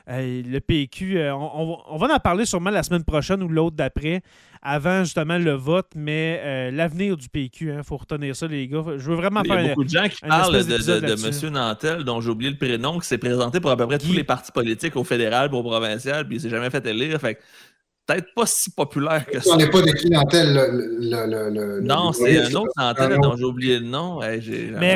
Le 0.08 0.60
PQ, 0.60 1.20
on, 1.32 1.78
on, 1.88 1.98
va 1.98 2.14
en 2.14 2.20
parler 2.20 2.46
sûrement 2.46 2.70
la 2.70 2.84
semaine 2.84 3.04
prochaine 3.04 3.42
ou 3.42 3.48
l'autre 3.48 3.76
d'après 3.76 4.22
avant 4.66 5.04
justement 5.04 5.38
le 5.38 5.52
vote, 5.52 5.92
mais 5.96 6.42
euh, 6.44 6.72
l'avenir 6.72 7.16
du 7.16 7.30
PQ, 7.30 7.66
il 7.66 7.72
hein, 7.72 7.84
faut 7.84 7.98
retenir 7.98 8.36
ça, 8.36 8.48
les 8.48 8.68
gars. 8.68 8.84
Je 8.98 9.10
veux 9.10 9.16
vraiment 9.16 9.44
faire. 9.44 9.60
Il 9.60 9.64
y 9.64 9.66
a 9.68 9.70
beaucoup 9.70 9.84
de 9.84 9.90
gens 9.90 10.10
qui 10.10 10.20
parlent 10.28 10.52
de, 10.52 11.46
M. 11.46 11.54
Nantel, 11.54 12.04
dont 12.04 12.20
j'ai 12.20 12.30
oublié 12.30 12.50
le 12.50 12.58
prénom, 12.58 12.98
qui 12.98 13.08
s'est 13.08 13.20
présenté 13.20 13.60
pour 13.60 13.70
à 13.70 13.78
peu 13.78 13.86
près 13.86 14.00
tous 14.00 14.12
les 14.12 14.24
partis 14.24 14.52
politiques 14.52 14.96
au 14.96 15.04
fédéral, 15.04 15.54
au 15.54 15.62
provincial, 15.62 16.26
puis 16.28 16.38
il 16.38 16.42
s'est 16.42 16.50
jamais 16.50 16.72
fait 16.72 16.84
élire. 16.88 17.22
Fait 17.22 17.40
peut-être 18.08 18.34
pas 18.34 18.48
si 18.48 18.72
populaire 18.72 19.28
que 19.28 19.40
ça. 19.40 19.54
On 19.54 19.58
n'est 19.58 19.70
pas 19.70 19.82
de 19.84 20.10
Nantel 20.10 20.54
le, 20.56 21.82
Non, 21.82 22.12
c'est 22.12 22.40
un 22.40 22.54
autre 22.56 22.72
Nantel 22.76 23.20
dont 23.22 23.38
j'ai 23.38 23.46
oublié 23.46 23.80
le 23.80 23.86
nom. 23.86 24.20
j'ai 24.40 24.72
mais, 24.72 24.96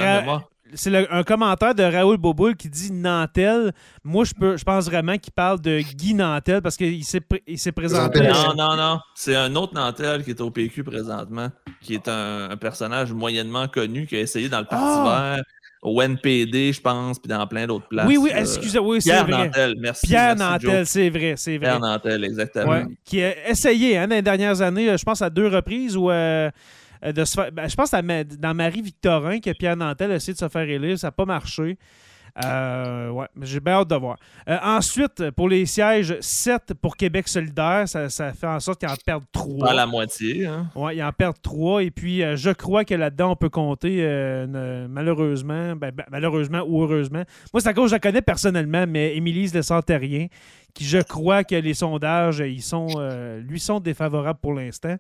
c'est 0.74 1.10
un 1.10 1.24
commentaire 1.24 1.76
de 1.76 1.84
Raoul 1.84 2.18
Boboul 2.18 2.56
qui 2.56 2.70
dit 2.70 2.92
Nantel. 2.92 3.74
Moi, 4.04 4.26
je, 4.26 4.34
peux, 4.34 4.58
je 4.58 4.64
pense 4.64 4.86
vraiment 4.86 5.18
qu'il 5.18 5.34
parle 5.34 5.60
de 5.62 5.80
Guy 5.80 6.14
Nantel 6.14 6.62
parce 6.62 6.78
qu'il 6.78 7.04
s'est 7.04 7.72
présenté. 7.72 8.22
Non, 8.22 8.54
non, 8.56 8.76
non. 8.76 9.00
C'est 9.16 9.36
un 9.36 9.56
autre 9.56 9.74
Nantel 9.74 10.24
qui 10.24 10.32
est 10.32 10.42
au 10.42 10.52
PQ 10.52 10.84
présentement, 10.84 11.50
qui 11.82 11.96
est 11.96 12.08
un, 12.08 12.56
personnage 12.58 13.14
moyennement 13.14 13.68
connu 13.68 14.06
qui 14.06 14.16
a 14.16 14.20
essayé 14.20 14.50
dans 14.50 14.60
le 14.60 14.66
Parti 14.66 14.86
ah! 14.86 15.36
vert, 15.36 15.44
au 15.82 16.02
NPD, 16.02 16.74
je 16.74 16.82
pense, 16.82 17.20
puis 17.20 17.30
dans 17.30 17.48
plein 17.48 17.66
d'autres 17.66 17.88
places. 17.88 18.08
Oui, 18.08 18.18
oui, 18.18 18.32
excusez 18.36 18.80
moi 18.80 18.98
Pierre 19.00 19.28
Nantel, 19.28 19.76
merci. 19.80 20.08
Pierre 20.08 20.36
Nantel, 20.36 20.86
c'est 20.86 21.10
vrai, 21.10 21.36
c'est 21.38 21.58
vrai. 21.58 21.68
Pierre 21.68 21.80
Nantel, 21.80 22.24
exactement. 22.26 22.84
qui 23.06 23.24
a 23.24 23.50
essayé 23.50 23.98
hein, 23.98 24.08
dans 24.08 24.16
les 24.16 24.22
dernières 24.22 24.62
années, 24.62 24.98
je 24.98 25.04
pense 25.04 25.22
à 25.22 25.30
deux 25.30 25.48
reprises, 25.48 25.96
où. 25.96 26.12
Euh, 26.12 26.50
euh, 27.06 27.12
ben, 27.52 27.68
je 27.68 27.76
pense 27.76 27.92
que 27.92 28.36
dans 28.36 28.54
Marie-Victorin 28.54 29.40
que 29.40 29.52
Pierre 29.52 29.78
Nantel 29.78 30.12
a 30.12 30.16
essayé 30.16 30.34
de 30.34 30.40
se 30.40 30.50
faire 30.50 30.68
élire, 30.68 30.98
ça 30.98 31.08
n'a 31.08 31.12
pas 31.12 31.26
marché. 31.26 31.78
Euh, 32.46 33.10
ouais, 33.10 33.26
j'ai 33.42 33.60
bien 33.60 33.74
hâte 33.74 33.90
de 33.90 33.96
voir. 33.96 34.18
Euh, 34.48 34.58
ensuite, 34.62 35.32
pour 35.32 35.50
les 35.50 35.66
sièges, 35.66 36.16
7 36.22 36.74
pour 36.80 36.96
Québec 36.96 37.28
solidaire, 37.28 37.88
ça, 37.88 38.08
fait 38.10 38.48
en 38.48 38.60
sorte 38.60 38.80
qu'il 38.80 38.88
en 38.88 38.96
perdent 39.04 39.26
3. 39.32 39.68
Pas 39.68 39.74
la 39.74 39.88
moitié. 39.88 40.46
Hein? 40.46 40.68
Oui, 40.76 40.98
il 40.98 41.04
en 41.04 41.12
perdent 41.12 41.42
3. 41.42 41.84
Et 41.84 41.92
puis, 41.92 42.22
je 42.36 42.52
crois 42.52 42.86
que 42.86 42.94
là-dedans, 42.94 43.32
on 43.32 43.36
peut 43.36 43.50
compter, 43.50 44.06
malheureusement, 44.90 45.76
ben, 45.76 45.92
ben, 45.92 46.06
malheureusement 46.12 46.62
ou 46.68 46.84
heureusement. 46.84 47.24
Moi, 47.52 47.62
c'est 47.62 47.70
à 47.70 47.74
cause 47.74 47.86
que 47.86 47.90
je 47.90 47.96
la 47.96 48.00
connais 48.00 48.22
personnellement, 48.22 48.86
mais 48.88 49.16
Émilie 49.16 49.50
de 49.52 49.94
rien 49.94 50.28
qui, 50.76 50.86
je 50.86 51.00
crois 51.00 51.44
que 51.44 51.56
les 51.56 51.74
sondages, 51.74 52.44
ils 52.46 52.62
sont, 52.62 52.88
lui 53.40 53.60
sont 53.60 53.80
défavorables 53.80 54.40
pour 54.40 54.54
l'instant. 54.54 54.98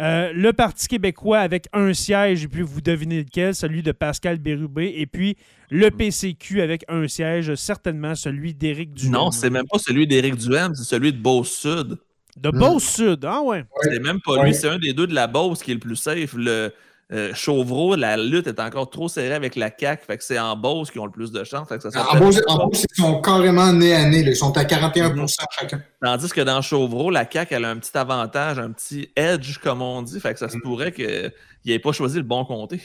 Euh, 0.00 0.32
le 0.34 0.52
Parti 0.52 0.88
québécois 0.88 1.38
avec 1.38 1.66
un 1.72 1.92
siège, 1.92 2.44
et 2.44 2.48
puis 2.48 2.62
vous 2.62 2.80
devinez 2.80 3.22
lequel, 3.22 3.54
celui 3.54 3.82
de 3.82 3.92
Pascal 3.92 4.38
Bérubé. 4.38 4.94
Et 4.96 5.06
puis 5.06 5.36
le 5.70 5.90
PCQ 5.90 6.62
avec 6.62 6.84
un 6.88 7.06
siège, 7.08 7.54
certainement 7.54 8.14
celui 8.14 8.54
d'Éric 8.54 8.92
Duhem. 8.94 9.12
Non, 9.12 9.30
c'est 9.30 9.50
même 9.50 9.66
pas 9.70 9.78
celui 9.78 10.06
d'Éric 10.06 10.36
Duhem, 10.36 10.74
c'est 10.74 10.84
celui 10.84 11.12
de 11.12 11.18
Beauce-Sud. 11.18 11.98
De 12.36 12.50
Beauce-Sud, 12.50 13.24
ah 13.24 13.42
ouais. 13.42 13.64
C'est 13.82 14.00
même 14.00 14.20
pas 14.20 14.44
lui, 14.44 14.54
c'est 14.54 14.68
un 14.68 14.78
des 14.78 14.92
deux 14.92 15.06
de 15.06 15.14
la 15.14 15.26
Beauce 15.26 15.62
qui 15.62 15.70
est 15.70 15.74
le 15.74 15.80
plus 15.80 15.96
safe. 15.96 16.34
Le, 16.34 16.72
euh, 17.12 17.34
Chauvreau, 17.34 17.96
la 17.96 18.16
lutte 18.16 18.46
est 18.46 18.60
encore 18.60 18.88
trop 18.88 19.08
serrée 19.08 19.34
avec 19.34 19.56
la 19.56 19.70
CAQ, 19.76 20.04
fait 20.06 20.16
que 20.16 20.24
c'est 20.24 20.38
en 20.38 20.56
Beauce 20.56 20.90
qui 20.90 20.98
ont 20.98 21.04
le 21.04 21.12
plus 21.12 21.30
de 21.32 21.44
chance. 21.44 21.68
en, 21.70 22.18
Beauce, 22.18 22.40
ils 22.40 23.02
sont 23.02 23.20
carrément 23.20 23.72
nez 23.72 23.94
à 23.94 24.08
nez, 24.08 24.20
ils 24.20 24.36
sont 24.36 24.56
à 24.56 24.64
41 24.64 25.10
mhm. 25.10 25.26
chacun. 25.50 25.82
Tandis 26.02 26.30
que 26.30 26.40
dans 26.40 26.62
Chauvreau, 26.62 27.10
la 27.10 27.30
CAQ, 27.30 27.54
elle 27.54 27.64
a 27.66 27.70
un 27.70 27.76
petit 27.76 27.96
avantage, 27.96 28.58
un 28.58 28.70
petit 28.72 29.10
edge, 29.16 29.58
comme 29.58 29.82
on 29.82 30.02
dit, 30.02 30.18
fait 30.18 30.32
que 30.32 30.38
ça 30.40 30.48
se 30.48 30.56
mhm. 30.56 30.62
pourrait 30.62 30.92
qu'il 30.92 31.32
n'ait 31.66 31.78
pas 31.78 31.92
choisi 31.92 32.16
le 32.16 32.22
bon 32.22 32.44
comté. 32.44 32.80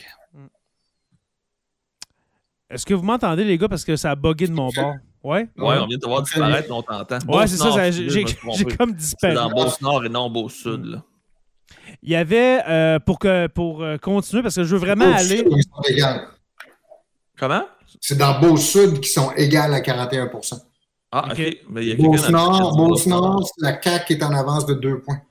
Est-ce 2.69 2.85
que 2.85 2.93
vous 2.93 3.03
m'entendez, 3.03 3.45
les 3.45 3.57
gars, 3.57 3.69
parce 3.69 3.85
que 3.85 3.95
ça 3.95 4.11
a 4.11 4.15
bugué 4.15 4.47
de 4.47 4.53
mon 4.53 4.69
bord? 4.69 4.95
Ouais? 5.23 5.49
Ouais, 5.57 5.77
on 5.79 5.87
vient 5.87 5.97
de 5.97 6.05
voir 6.05 6.21
disparaître, 6.21 6.71
on 6.71 6.81
t'entend. 6.81 7.17
Ouais, 7.27 7.47
c'est 7.47 7.57
ça, 7.57 7.91
j'ai 7.91 8.65
comme 8.77 8.93
disparu. 8.93 9.33
C'est 9.33 9.41
dans 9.41 9.49
Beauce-Nord 9.49 10.05
et 10.05 10.09
non 10.09 10.29
Beauce-Sud, 10.29 10.85
là. 10.85 11.03
Il 12.01 12.11
y 12.11 12.15
avait, 12.15 12.61
euh, 12.67 12.99
pour, 12.99 13.19
que, 13.19 13.47
pour 13.47 13.83
euh, 13.83 13.97
continuer, 13.97 14.41
parce 14.41 14.55
que 14.55 14.63
je 14.63 14.75
veux 14.75 14.79
vraiment 14.79 15.13
aller. 15.13 15.45
Comment? 17.37 17.63
C'est 17.99 18.17
dans 18.17 18.39
Beau-Sud 18.39 18.99
qui 19.01 19.09
sont 19.09 19.31
égales 19.31 19.73
à 19.73 19.81
41 19.81 20.29
Ah, 21.11 21.29
OK. 21.31 21.57
Mais 21.69 21.95
Beauce-Nord, 21.95 22.77
Beauce-Nord, 22.77 23.49
la 23.57 23.81
CAQ 23.81 24.13
est 24.13 24.23
en 24.23 24.33
avance 24.33 24.65
de 24.65 24.75
deux 24.75 24.99
points. 24.99 25.21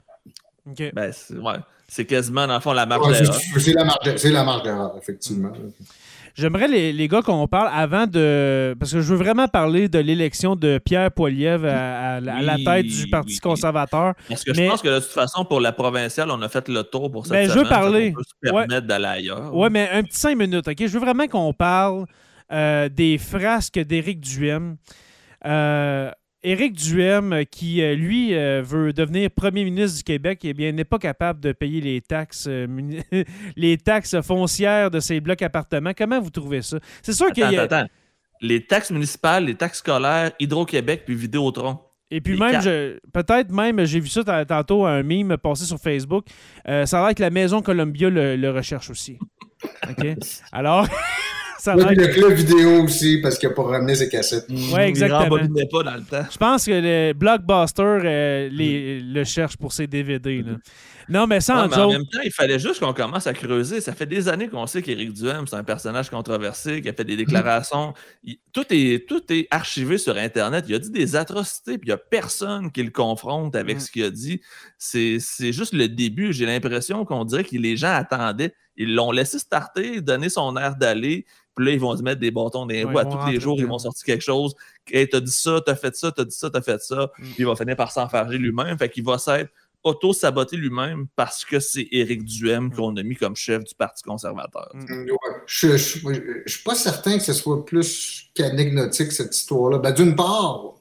OK. 0.69 0.93
Ben, 0.93 1.13
c'est 1.13 1.37
ouais. 1.37 2.05
quasiment, 2.05 2.47
dans 2.47 2.55
le 2.55 2.61
fond, 2.61 2.73
la 2.73 2.87
marge 2.87 3.19
d'erreur. 3.19 3.41
C'est 3.57 4.31
la 4.31 4.45
marge 4.45 4.63
d'erreur, 4.63 4.95
effectivement. 4.99 5.53
J'aimerais, 6.39 6.69
les, 6.69 6.93
les, 6.93 7.09
gars, 7.09 7.21
qu'on 7.21 7.49
parle 7.49 7.69
avant 7.73 8.07
de. 8.07 8.77
Parce 8.79 8.93
que 8.93 9.01
je 9.01 9.13
veux 9.13 9.17
vraiment 9.17 9.49
parler 9.49 9.89
de 9.89 9.99
l'élection 9.99 10.55
de 10.55 10.79
Pierre 10.79 11.11
Poilievre 11.11 11.67
à, 11.67 12.21
la 12.21 12.57
tête 12.57 12.87
du 12.87 13.09
Parti 13.09 13.39
conservateur. 13.39 14.15
Parce 14.29 14.45
que 14.45 14.55
je 14.55 14.69
pense 14.69 14.81
que 14.81 14.89
de 14.89 15.01
toute 15.01 15.11
façon, 15.11 15.45
pour 15.45 15.61
la 15.61 15.73
provinciale, 15.73 16.31
on 16.31 16.41
a 16.43 16.49
fait 16.49 16.69
le 16.69 16.85
tour 16.85 17.11
pour 17.11 17.27
cette 17.27 17.33
ben, 17.33 17.49
semaine. 17.49 17.59
Je 17.59 17.63
veux 17.65 17.69
parler. 17.69 18.13
peut 18.13 18.23
se 18.23 18.51
permettre 18.51 18.87
d'aller 18.87 19.07
ailleurs. 19.07 19.51
Oui, 19.53 19.69
mais 19.71 19.89
un 19.91 20.03
petit 20.05 20.19
cinq 20.19 20.37
minutes, 20.37 20.69
OK? 20.69 20.77
Je 20.79 20.87
veux 20.87 21.01
vraiment 21.01 21.27
qu'on 21.27 21.53
parle 21.53 22.07
euh, 22.53 22.89
des 22.89 23.19
frasques 23.19 23.81
d'Éric 23.81 24.21
Duhem. 24.21 24.77
Euh, 25.45 26.11
Éric 26.43 26.75
Duhem, 26.75 27.45
qui 27.51 27.83
lui 27.97 28.33
veut 28.35 28.93
devenir 28.93 29.31
premier 29.31 29.65
ministre 29.65 29.99
du 29.99 30.05
Québec, 30.05 30.41
eh 30.45 30.55
bien, 30.55 30.73
n'est 30.73 30.85
pas 30.85 30.99
capable 30.99 31.41
de 31.41 31.53
payer 31.53 31.81
les 31.81 32.01
taxes, 32.01 32.49
les 33.57 33.79
taxes 33.79 34.21
foncières 34.23 34.91
de 34.91 35.01
ses 35.01 35.21
blocs 35.21 35.43
appartements. 35.43 35.93
Comment 35.97 36.21
vous 36.21 36.31
trouvez 36.31 36.63
ça? 36.63 36.79
C'est 37.03 37.13
sûr 37.13 37.33
qu'il 37.33 37.51
y 37.51 37.57
a. 37.57 37.63
Attends, 37.63 37.87
Les 38.41 38.65
taxes 38.65 38.91
municipales, 38.91 39.47
les 39.47 39.57
taxes 39.57 39.79
scolaires, 39.79 40.31
Hydro-Québec 40.39 41.03
puis 41.05 41.15
Vidéotron. 41.15 41.81
Et 42.11 42.21
puis 42.21 42.39
même, 42.39 42.61
peut-être 43.13 43.51
même, 43.51 43.85
j'ai 43.85 44.01
vu 44.01 44.09
ça 44.09 44.45
tantôt, 44.47 44.87
un 44.87 45.03
meme 45.03 45.37
passé 45.37 45.65
sur 45.65 45.79
Facebook. 45.79 46.27
ça 46.65 46.83
a 46.83 47.07
l'air 47.07 47.15
que 47.15 47.23
la 47.23 47.31
Maison 47.31 47.63
Columbia 47.63 48.09
le, 48.11 48.51
recherche 48.51 48.91
aussi. 48.91 49.19
OK? 49.89 50.07
Alors. 50.53 50.87
ça 51.59 51.73
a 51.73 51.77
le 51.77 52.07
club 52.07 52.33
vidéo 52.33 52.85
aussi, 52.85 53.19
parce 53.21 53.37
qu'il 53.37 53.49
a 53.49 53.53
pas 53.53 53.63
ramené 53.63 53.95
ses 53.95 54.09
cassettes. 54.09 54.47
Oui, 54.49 54.81
exactement. 54.81 55.39
Il 55.39 55.69
pas 55.69 55.83
dans 55.83 55.97
le 55.97 56.03
temps. 56.03 56.27
Je 56.31 56.39
pense 56.39 56.65
que 56.65 56.71
le 56.73 57.13
Blockbuster 57.15 57.83
euh, 57.83 58.49
les, 58.51 59.01
le 59.01 59.25
cherche 59.25 59.57
pour 59.57 59.73
ses 59.73 59.87
DVD. 59.87 60.43
Là. 60.43 60.53
Non, 61.09 61.27
mais 61.27 61.41
ça, 61.41 61.65
en, 61.65 61.73
en 61.73 61.91
même 61.91 62.07
temps, 62.07 62.21
il 62.23 62.33
fallait 62.33 62.59
juste 62.59 62.81
qu'on 62.81 62.93
commence 62.93 63.27
à 63.27 63.33
creuser. 63.33 63.81
Ça 63.81 63.95
fait 63.95 64.07
des 64.07 64.29
années 64.29 64.49
qu'on 64.49 64.67
sait 64.67 64.83
qu'Éric 64.83 65.13
Duhem, 65.13 65.47
c'est 65.47 65.57
un 65.57 65.65
personnage 65.65 66.11
controversé, 66.11 66.83
qui 66.83 66.89
a 66.89 66.93
fait 66.93 67.05
des 67.05 67.17
déclarations. 67.17 67.95
tout, 68.53 68.67
est, 68.71 69.09
tout 69.09 69.23
est 69.33 69.49
archivé 69.51 69.97
sur 69.97 70.17
Internet. 70.17 70.67
Il 70.69 70.75
a 70.75 70.79
dit 70.79 70.91
des 70.91 71.17
atrocités, 71.17 71.79
puis 71.79 71.87
il 71.87 71.91
n'y 71.91 71.95
a 71.95 71.99
personne 71.99 72.71
qui 72.71 72.83
le 72.83 72.91
confronte 72.91 73.57
avec 73.57 73.79
mm. 73.79 73.81
ce 73.81 73.91
qu'il 73.91 74.05
a 74.05 74.11
dit. 74.11 74.41
C'est 74.77 75.19
juste 75.53 75.73
le 75.73 75.89
début. 75.89 76.33
J'ai 76.33 76.47
l'impression 76.47 77.05
qu'on 77.05 77.25
dirait 77.25 77.45
que 77.45 77.57
les 77.57 77.77
gens 77.77 77.93
attendaient. 77.93 78.55
Ils 78.77 78.95
l'ont 78.95 79.11
laissé 79.11 79.39
starter, 79.39 80.01
donner 80.01 80.29
son 80.29 80.57
air 80.57 80.77
d'aller. 80.77 81.27
Puis 81.57 81.67
là, 81.67 81.73
ils 81.73 81.81
vont 81.81 81.97
se 81.97 82.03
mettre 82.03 82.21
des 82.21 82.31
bâtons 82.31 82.61
dans 82.61 82.67
les 82.67 82.85
roues 82.85 82.99
à 82.99 83.05
tous 83.05 83.27
les 83.27 83.41
jours. 83.41 83.59
Ils 83.59 83.67
vont 83.67 83.79
sortir 83.79 84.05
quelque 84.05 84.23
chose. 84.23 84.55
Hey, 84.87 85.09
t'as 85.09 85.19
dit 85.19 85.33
ça, 85.33 85.61
t'as 85.65 85.75
fait 85.75 85.97
ça, 85.97 86.13
t'as 86.13 86.25
dit 86.25 86.37
ça, 86.37 86.51
t'as 86.51 86.63
fait 86.63 86.81
ça. 86.81 87.11
Mm. 87.19 87.23
Puis 87.23 87.35
il 87.39 87.47
va 87.47 87.57
finir 87.57 87.77
par 87.77 87.91
s'enfarger 87.91 88.39
lui-même. 88.39 88.79
Fait 88.79 88.89
qu'il 88.89 89.05
va 89.05 89.19
s'être 89.19 89.51
auto-saboter 89.89 90.57
lui-même 90.57 91.07
parce 91.17 91.45
que 91.45 91.61
c'est 91.61 91.89
Éric 91.91 92.25
Duhem 92.25 92.67
mm. 92.67 92.75
qu'on 92.75 92.97
a 92.97 93.03
mis 93.03 93.17
comme 93.17 93.37
chef 93.37 93.65
du 93.65 93.75
Parti 93.75 94.03
conservateur. 94.03 94.71
Mm. 94.75 95.07
Je 95.47 95.67
ne 95.69 95.77
suis 95.77 96.63
pas 96.65 96.75
certain 96.75 97.19
que 97.19 97.25
ce 97.25 97.33
soit 97.33 97.65
plus 97.65 98.31
qu'anecdotique, 98.35 99.13
cette 99.13 99.35
histoire-là. 99.35 99.79
Ben, 99.79 99.93
D'une 99.93 100.15
part, 100.15 100.75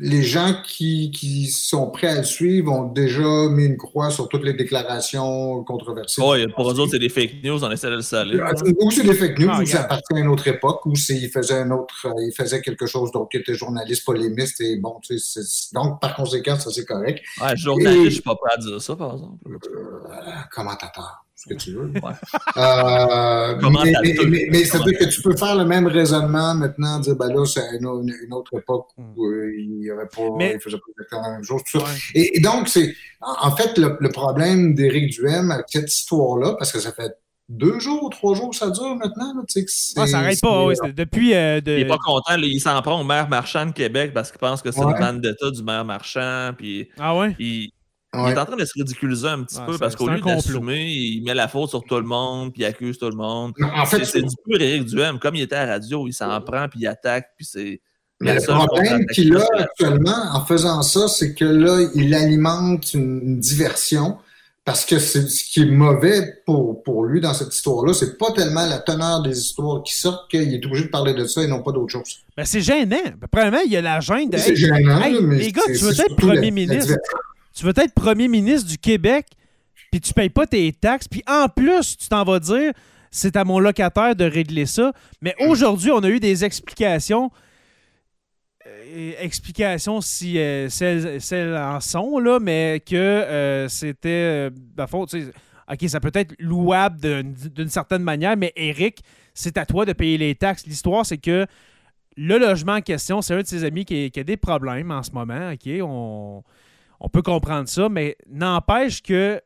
les 0.00 0.22
gens 0.22 0.54
qui, 0.64 1.10
qui, 1.10 1.46
sont 1.46 1.90
prêts 1.90 2.08
à 2.08 2.18
le 2.18 2.24
suivre 2.24 2.72
ont 2.72 2.84
déjà 2.84 3.48
mis 3.50 3.64
une 3.64 3.76
croix 3.76 4.10
sur 4.10 4.28
toutes 4.28 4.44
les 4.44 4.52
déclarations 4.52 5.64
controversées. 5.64 6.22
Oui, 6.22 6.46
pour 6.54 6.70
eux 6.70 6.78
autres, 6.78 6.92
c'est 6.92 6.98
des 6.98 7.08
fake 7.08 7.42
news, 7.42 7.62
on 7.64 7.70
essaie 7.70 7.88
de 7.88 7.96
le 7.96 8.02
saler. 8.02 8.40
Ou 8.80 8.90
c'est 8.90 9.02
des 9.02 9.14
fake 9.14 9.38
news, 9.38 9.50
ah, 9.50 9.60
ou 9.60 9.66
ça 9.66 9.82
appartient 9.82 10.14
à 10.14 10.18
une 10.18 10.28
autre 10.28 10.46
époque, 10.48 10.86
ou 10.86 10.92
il 11.08 11.28
faisait 11.30 11.58
un 11.58 11.70
autre, 11.70 12.06
euh, 12.06 12.12
il 12.18 12.32
faisait 12.32 12.60
quelque 12.60 12.86
chose 12.86 13.10
d'autre, 13.12 13.28
qui 13.30 13.38
était 13.38 13.54
journaliste 13.54 14.04
polémiste, 14.04 14.60
et 14.60 14.76
bon, 14.76 15.00
tu 15.02 15.18
sais, 15.18 15.40
donc 15.72 16.00
par 16.00 16.14
conséquent, 16.14 16.58
ça 16.58 16.70
c'est 16.70 16.84
correct. 16.84 17.22
Ouais, 17.40 17.56
journaliste, 17.56 18.04
je 18.04 18.10
suis 18.10 18.22
pas 18.22 18.36
prêt 18.36 18.54
à 18.54 18.58
dire 18.58 18.80
ça, 18.80 18.96
par 18.96 19.14
exemple. 19.14 19.36
Euh, 19.46 20.30
commentateur 20.54 21.24
ce 21.42 21.54
que 21.54 21.58
tu 21.58 21.72
veux. 21.72 21.90
Euh, 22.56 23.56
mais, 24.28 24.46
mais, 24.50 24.64
ça 24.64 24.78
veut 24.78 24.84
dire 24.84 24.98
que 24.98 25.04
tu 25.04 25.22
peux 25.22 25.36
faire 25.36 25.56
le 25.56 25.64
même 25.64 25.86
raisonnement 25.86 26.54
maintenant, 26.54 27.00
dire 27.00 27.16
ben 27.16 27.28
là, 27.28 27.44
c'est 27.46 27.62
une, 27.80 27.86
autre 28.32 28.58
époque 28.58 28.88
où 28.96 29.02
hmm. 29.02 29.32
euh, 29.32 29.52
il 29.58 29.70
n'y 29.80 29.90
avait 29.90 30.06
pas, 30.06 30.22
il 30.40 30.60
faisait 30.60 30.76
pas 30.76 30.84
exactement 30.90 31.22
la 31.22 31.32
même 31.32 31.44
chose. 31.44 31.62
Et, 32.14 32.40
donc, 32.40 32.68
c'est 32.68 32.94
en 33.20 33.54
fait 33.56 33.76
le, 33.78 34.08
problème 34.10 34.74
d'Éric 34.74 35.10
Duhem 35.10 35.50
avec 35.50 35.66
cette 35.68 35.92
histoire-là, 35.92 36.54
parce 36.58 36.70
que 36.70 36.78
ça 36.78 36.92
fait 36.92 37.12
deux 37.48 37.80
jours, 37.80 38.10
trois 38.10 38.34
jours 38.34 38.50
que 38.50 38.56
ça 38.56 38.70
dure 38.70 38.94
maintenant. 38.96 39.34
Là, 39.34 39.42
tu 39.48 39.60
sais, 39.60 39.64
que 39.64 39.70
ça 39.70 40.18
n'arrête 40.18 40.40
pas. 40.40 40.64
Oui, 40.64 40.74
depuis. 40.94 41.34
Euh, 41.34 41.60
il 41.64 41.74
n'est 41.74 41.86
pas 41.86 41.98
content. 41.98 42.36
il 42.36 42.60
s'en 42.60 42.80
prend 42.82 43.00
au 43.00 43.04
maire 43.04 43.28
marchand 43.28 43.66
de 43.66 43.72
Québec 43.72 44.12
parce 44.14 44.30
qu'il 44.30 44.38
pense 44.38 44.62
que 44.62 44.70
c'est 44.70 44.80
le 44.80 45.02
une 45.02 45.20
d'État 45.20 45.50
du 45.50 45.62
maire 45.62 45.84
marchand. 45.84 46.52
Puis 46.56 46.88
ah 46.98 47.16
ouais? 47.16 47.34
Il 47.38 47.72
est 48.14 48.38
en 48.38 48.44
train 48.44 48.56
de 48.56 48.64
se 48.64 48.72
ridiculiser 48.74 49.28
un 49.28 49.42
petit 49.42 49.60
peu 49.66 49.78
parce 49.78 49.96
qu'au 49.96 50.08
lieu 50.08 50.20
d'assumer, 50.20 50.84
il 50.86 51.22
met 51.24 51.34
la 51.34 51.48
faute 51.48 51.70
sur 51.70 51.82
tout 51.82 51.96
le 51.96 52.02
monde, 52.02 52.52
puis 52.52 52.62
il 52.62 52.64
accuse 52.66 52.98
tout 52.98 53.08
le 53.08 53.16
monde. 53.16 53.52
En 53.74 53.86
fait, 53.86 54.04
c'est 54.04 54.22
du 54.22 54.34
pur 54.44 54.60
Éric 54.60 54.84
Duhem. 54.84 55.18
Comme 55.18 55.34
il 55.34 55.42
était 55.42 55.56
à 55.56 55.66
la 55.66 55.72
radio, 55.74 56.06
il 56.06 56.12
s'en 56.12 56.40
prend, 56.40 56.68
puis 56.68 56.80
il 56.80 56.86
attaque, 56.86 57.30
puis 57.36 57.46
c'est. 57.46 57.80
Mais 58.20 58.34
le 58.34 58.66
problème 58.66 59.04
qu'il 59.06 59.36
a 59.36 59.44
actuellement 59.58 60.30
en 60.32 60.44
faisant 60.44 60.82
ça, 60.82 61.08
c'est 61.08 61.34
que 61.34 61.44
là, 61.44 61.88
il 61.96 62.14
alimente 62.14 62.94
une, 62.94 63.40
diversion 63.40 64.16
parce 64.64 64.84
que 64.84 65.00
ce 65.00 65.18
qui 65.18 65.62
est 65.62 65.66
mauvais 65.66 66.40
pour, 66.46 66.84
pour 66.84 67.04
lui 67.04 67.20
dans 67.20 67.34
cette 67.34 67.52
histoire-là, 67.52 67.92
c'est 67.92 68.16
pas 68.16 68.30
tellement 68.30 68.64
la 68.64 68.78
teneur 68.78 69.22
des 69.22 69.36
histoires 69.36 69.82
qui 69.82 69.98
sortent 69.98 70.30
qu'il 70.30 70.54
est 70.54 70.64
obligé 70.64 70.84
de 70.84 70.90
parler 70.90 71.14
de 71.14 71.24
ça 71.24 71.42
et 71.42 71.48
non 71.48 71.64
pas 71.64 71.72
d'autre 71.72 71.90
chose. 71.90 72.20
Ben 72.36 72.44
c'est 72.44 72.60
gênant. 72.60 72.96
Premièrement, 73.28 73.58
il 73.66 73.72
y 73.72 73.76
a 73.76 73.80
la 73.80 73.98
gêne 73.98 74.30
de. 74.30 74.36
C'est 74.36 74.54
gênant, 74.54 75.00
mais 75.22 75.38
les 75.38 75.50
gars, 75.50 75.62
tu 75.66 75.72
veux 75.72 76.00
être 76.00 76.14
premier 76.14 76.52
ministre? 76.52 76.94
Tu 77.54 77.64
veux 77.64 77.72
être 77.76 77.94
premier 77.94 78.28
ministre 78.28 78.68
du 78.68 78.78
Québec, 78.78 79.26
puis 79.90 80.00
tu 80.00 80.14
payes 80.14 80.30
pas 80.30 80.46
tes 80.46 80.72
taxes, 80.72 81.08
puis 81.08 81.22
en 81.26 81.48
plus, 81.48 81.96
tu 81.96 82.08
t'en 82.08 82.24
vas 82.24 82.40
dire 82.40 82.72
c'est 83.12 83.36
à 83.36 83.44
mon 83.44 83.58
locataire 83.58 84.16
de 84.16 84.24
régler 84.24 84.66
ça. 84.66 84.92
Mais 85.20 85.36
aujourd'hui, 85.46 85.90
on 85.90 86.00
a 86.00 86.08
eu 86.08 86.18
des 86.18 86.44
explications. 86.44 87.30
Euh, 88.66 89.12
explications 89.20 90.00
si 90.00 90.38
euh, 90.38 90.68
celles, 90.70 91.56
en 91.56 91.80
sont, 91.80 92.18
là, 92.18 92.40
mais 92.40 92.82
que 92.84 92.96
euh, 92.96 93.68
c'était. 93.68 94.50
Euh, 94.50 95.30
OK, 95.70 95.88
ça 95.88 96.00
peut 96.00 96.10
être 96.14 96.34
louable 96.38 97.00
d'une 97.00 97.68
certaine 97.68 98.02
manière, 98.02 98.36
mais 98.36 98.52
Eric, 98.56 99.02
c'est 99.34 99.56
à 99.58 99.66
toi 99.66 99.84
de 99.84 99.92
payer 99.92 100.18
les 100.18 100.34
taxes. 100.34 100.66
L'histoire, 100.66 101.06
c'est 101.06 101.18
que 101.18 101.46
le 102.16 102.38
logement 102.38 102.74
en 102.74 102.80
question, 102.80 103.22
c'est 103.22 103.34
un 103.34 103.42
de 103.42 103.46
ses 103.46 103.64
amis 103.64 103.84
qui, 103.84 104.10
qui, 104.10 104.20
a 104.20 104.24
des 104.24 104.36
problèmes 104.36 104.90
en 104.90 105.02
ce 105.02 105.12
moment. 105.12 105.52
OK, 105.52 105.68
on 105.82 106.42
on 107.02 107.08
peut 107.08 107.20
comprendre 107.20 107.68
ça, 107.68 107.88
mais 107.88 108.16
n'empêche 108.28 109.02
que 109.02 109.42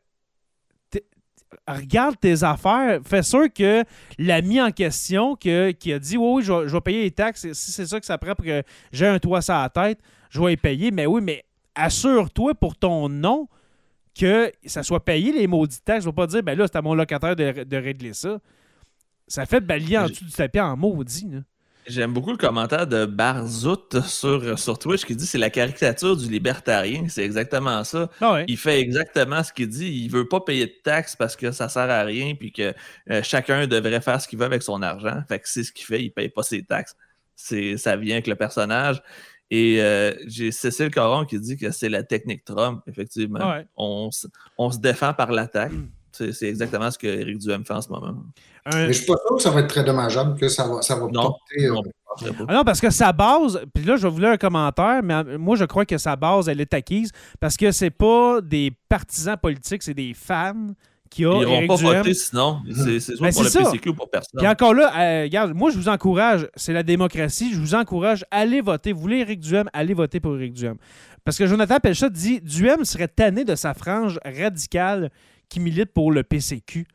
regarde 1.67 2.15
tes 2.19 2.43
affaires, 2.43 2.99
fais 3.03 3.23
sûr 3.23 3.51
que 3.51 3.83
l'ami 4.19 4.61
en 4.61 4.71
question 4.71 5.35
qui 5.35 5.49
a 5.51 5.99
dit 5.99 6.17
Oui, 6.17 6.43
je, 6.43 6.53
vais, 6.53 6.81
payer 6.81 7.03
les 7.03 7.11
taxes, 7.11 7.51
si 7.53 7.71
c'est 7.71 7.87
ça 7.87 7.99
que 7.99 8.05
ça 8.05 8.19
prend 8.19 8.35
pour 8.35 8.45
que 8.45 8.61
j'ai 8.91 9.07
un 9.07 9.17
toit 9.17 9.41
sur 9.41 9.55
la 9.55 9.69
tête, 9.69 9.99
je 10.29 10.39
vais 10.39 10.53
y 10.53 10.57
payer. 10.57 10.91
Mais 10.91 11.07
oui, 11.07 11.19
mais 11.21 11.45
assure-toi 11.73 12.53
pour 12.53 12.75
ton 12.75 13.09
nom 13.09 13.47
que 14.13 14.51
ça 14.65 14.83
soit 14.83 15.03
payé 15.03 15.31
les 15.31 15.47
maudits 15.47 15.81
taxes. 15.81 16.03
Je 16.03 16.09
ne 16.09 16.11
vais 16.11 16.15
pas 16.15 16.27
dire 16.27 16.43
ben 16.43 16.55
là, 16.55 16.67
c'est 16.67 16.77
à 16.77 16.83
mon 16.83 16.93
locataire 16.93 17.35
de, 17.35 17.77
régler 17.77 18.13
ça. 18.13 18.39
Ça 19.27 19.47
fait 19.47 19.61
balayer 19.61 19.97
en 19.97 20.07
dessous 20.07 20.25
du 20.25 20.31
tapis 20.31 20.59
en 20.59 20.77
maudit. 20.77 21.27
Là. 21.27 21.39
J'aime 21.87 22.13
beaucoup 22.13 22.31
le 22.31 22.37
commentaire 22.37 22.85
de 22.85 23.05
Barzout 23.05 24.01
sur, 24.05 24.59
sur 24.59 24.77
Twitch 24.77 25.05
qui 25.05 25.15
dit 25.15 25.25
c'est 25.25 25.37
la 25.37 25.49
caricature 25.49 26.17
du 26.17 26.29
libertarien. 26.29 27.05
C'est 27.07 27.23
exactement 27.23 27.83
ça. 27.83 28.09
Ah 28.19 28.43
il 28.47 28.57
fait 28.57 28.81
exactement 28.81 29.41
ce 29.43 29.53
qu'il 29.53 29.69
dit. 29.69 29.87
Il 29.87 30.09
veut 30.09 30.27
pas 30.27 30.41
payer 30.41 30.65
de 30.65 30.75
taxes 30.83 31.15
parce 31.15 31.35
que 31.35 31.51
ça 31.51 31.69
sert 31.69 31.89
à 31.89 32.03
rien 32.03 32.35
puis 32.35 32.51
que 32.51 32.73
euh, 33.09 33.21
chacun 33.23 33.67
devrait 33.67 34.01
faire 34.01 34.21
ce 34.21 34.27
qu'il 34.27 34.37
veut 34.37 34.45
avec 34.45 34.63
son 34.63 34.81
argent. 34.81 35.23
Fait 35.29 35.39
que 35.39 35.47
c'est 35.47 35.63
ce 35.63 35.71
qu'il 35.71 35.85
fait. 35.85 36.03
Il 36.03 36.11
paye 36.11 36.29
pas 36.29 36.43
ses 36.43 36.63
taxes. 36.63 36.95
C'est, 37.35 37.77
ça 37.77 37.95
vient 37.95 38.15
avec 38.15 38.27
le 38.27 38.35
personnage. 38.35 39.01
Et 39.49 39.81
euh, 39.81 40.13
j'ai 40.25 40.51
Cécile 40.51 40.91
Coron 40.91 41.25
qui 41.25 41.39
dit 41.39 41.55
que 41.55 41.71
c'est 41.71 41.89
la 41.89 42.03
technique 42.03 42.43
Trump, 42.43 42.81
effectivement. 42.87 43.39
Ah 43.41 43.61
on, 43.77 44.09
on, 44.57 44.71
se 44.71 44.79
défend 44.79 45.13
par 45.13 45.31
l'attaque. 45.31 45.71
Mm. 45.71 45.89
C'est 46.11 46.47
exactement 46.47 46.89
ce 46.91 46.97
que 46.97 47.07
Eric 47.07 47.37
Duhem 47.37 47.63
fait 47.63 47.73
en 47.73 47.81
ce 47.81 47.89
moment. 47.89 48.15
Mais 48.73 48.87
je 48.87 48.93
suis 48.93 49.05
pas 49.05 49.15
sûr 49.25 49.37
que 49.37 49.41
ça 49.41 49.51
va 49.51 49.61
être 49.61 49.67
très 49.67 49.83
dommageable, 49.83 50.39
que 50.39 50.47
ça 50.47 50.67
va, 50.67 50.81
ça 50.81 50.95
va 50.95 51.07
non, 51.07 51.23
porter. 51.23 51.67
Non, 51.67 51.83
euh, 52.23 52.31
ah 52.47 52.53
non, 52.53 52.63
parce 52.63 52.81
que 52.81 52.89
sa 52.89 53.11
base, 53.13 53.61
puis 53.73 53.83
là, 53.83 53.95
je 53.95 54.07
voulais 54.07 54.27
un 54.27 54.37
commentaire, 54.37 55.01
mais 55.03 55.37
moi, 55.37 55.55
je 55.55 55.65
crois 55.65 55.85
que 55.85 55.97
sa 55.97 56.15
base, 56.15 56.49
elle 56.49 56.61
est 56.61 56.73
acquise 56.73 57.11
parce 57.39 57.57
que 57.57 57.71
c'est 57.71 57.91
pas 57.91 58.41
des 58.41 58.71
partisans 58.89 59.37
politiques, 59.37 59.83
c'est 59.83 59.93
des 59.93 60.13
fans 60.13 60.67
qui 61.09 61.25
ont. 61.25 61.41
Ils 61.41 61.47
vont 61.47 61.67
pas 61.67 61.75
voter 61.75 62.13
sinon. 62.13 62.59
C'est 62.69 62.99
soit 62.99 63.15
ben, 63.21 63.33
pour 63.33 63.43
le 63.43 63.49
PCQ 63.49 63.89
ou 63.89 63.93
pour 63.93 64.09
personne. 64.09 64.43
Et 64.43 64.47
encore 64.47 64.73
là, 64.73 64.91
euh, 64.97 65.23
regarde, 65.23 65.53
moi, 65.53 65.71
je 65.71 65.77
vous 65.77 65.87
encourage, 65.89 66.47
c'est 66.55 66.73
la 66.73 66.83
démocratie, 66.83 67.53
je 67.53 67.59
vous 67.59 67.75
encourage, 67.75 68.25
allez 68.29 68.61
voter. 68.61 68.91
Vous 68.91 68.99
voulez 68.99 69.19
Éric 69.19 69.39
Duhem, 69.39 69.69
allez 69.73 69.93
voter 69.93 70.19
pour 70.19 70.35
Éric 70.35 70.53
Duhem. 70.53 70.75
Parce 71.23 71.37
que 71.37 71.47
Jonathan 71.47 71.79
Pelchat 71.79 72.09
dit 72.09 72.41
Duhem 72.41 72.83
serait 72.85 73.07
tanné 73.07 73.43
de 73.43 73.55
sa 73.55 73.73
frange 73.73 74.19
radicale 74.25 75.11
qui 75.49 75.59
milite 75.59 75.93
pour 75.93 76.11
le 76.11 76.23
PCQ. 76.23 76.85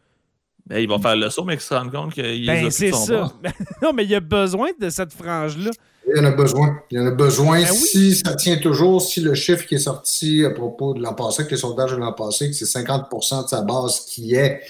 Ben, 0.67 0.79
ils 0.79 0.89
vont 0.89 1.01
faire 1.01 1.17
le 1.17 1.29
saut, 1.29 1.45
mais 1.45 1.55
ils 1.55 1.61
se 1.61 1.75
rendent 1.75 1.91
compte 1.91 2.15
qu'il 2.15 2.47
ben, 2.47 2.71
c'est 2.71 2.93
ça. 2.93 3.33
non, 3.83 3.93
mais 3.93 4.05
il 4.05 4.11
y 4.11 4.15
a 4.15 4.21
besoin 4.21 4.71
de 4.79 4.89
cette 4.91 5.13
frange-là. 5.13 5.71
Il 6.09 6.17
y 6.17 6.21
en 6.21 6.25
a 6.25 6.31
besoin. 6.31 6.79
Il 6.91 6.99
y 6.99 7.01
en 7.01 7.07
a 7.07 7.11
besoin 7.11 7.63
ben 7.63 7.73
si 7.73 8.17
ça 8.17 8.35
tient 8.35 8.57
toujours, 8.57 9.03
si 9.03 9.21
le 9.21 9.35
chiffre 9.35 9.67
qui 9.67 9.77
est 9.77 9.79
sorti 9.79 10.45
à 10.45 10.51
propos 10.51 10.95
de 10.95 11.03
l'an 11.03 11.15
passé, 11.15 11.45
que 11.45 11.51
les 11.51 11.57
sondages 11.57 11.93
de 11.93 11.97
l'an 11.97 12.13
passé, 12.13 12.49
que 12.49 12.57
c'est 12.57 12.65
50% 12.65 13.45
de 13.45 13.49
sa 13.49 13.63
base 13.63 14.01
qui 14.07 14.35
est 14.35 14.61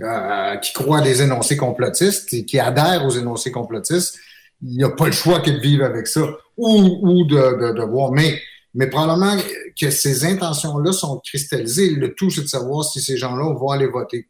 euh, 0.00 0.56
qui 0.56 0.74
croit 0.74 0.98
à 0.98 1.02
des 1.02 1.22
énoncés 1.22 1.56
complotistes 1.56 2.32
et 2.34 2.44
qui 2.44 2.58
adhère 2.58 3.06
aux 3.06 3.10
énoncés 3.10 3.50
complotistes, 3.50 4.18
il 4.62 4.76
n'y 4.76 4.84
a 4.84 4.90
pas 4.90 5.06
le 5.06 5.12
choix 5.12 5.40
que 5.40 5.50
de 5.50 5.58
vivre 5.58 5.84
avec 5.84 6.06
ça 6.06 6.20
ou, 6.58 6.98
ou 7.02 7.24
de, 7.24 7.72
de 7.72 7.82
voir. 7.82 8.12
Mais 8.12 8.38
mais 8.76 8.88
probablement 8.88 9.34
que 9.80 9.90
ces 9.90 10.26
intentions-là 10.26 10.92
sont 10.92 11.18
cristallisées. 11.24 11.90
Le 11.90 12.14
tout, 12.14 12.28
c'est 12.28 12.42
de 12.42 12.46
savoir 12.46 12.84
si 12.84 13.00
ces 13.00 13.16
gens-là 13.16 13.54
vont 13.54 13.70
aller 13.70 13.86
voter. 13.86 14.28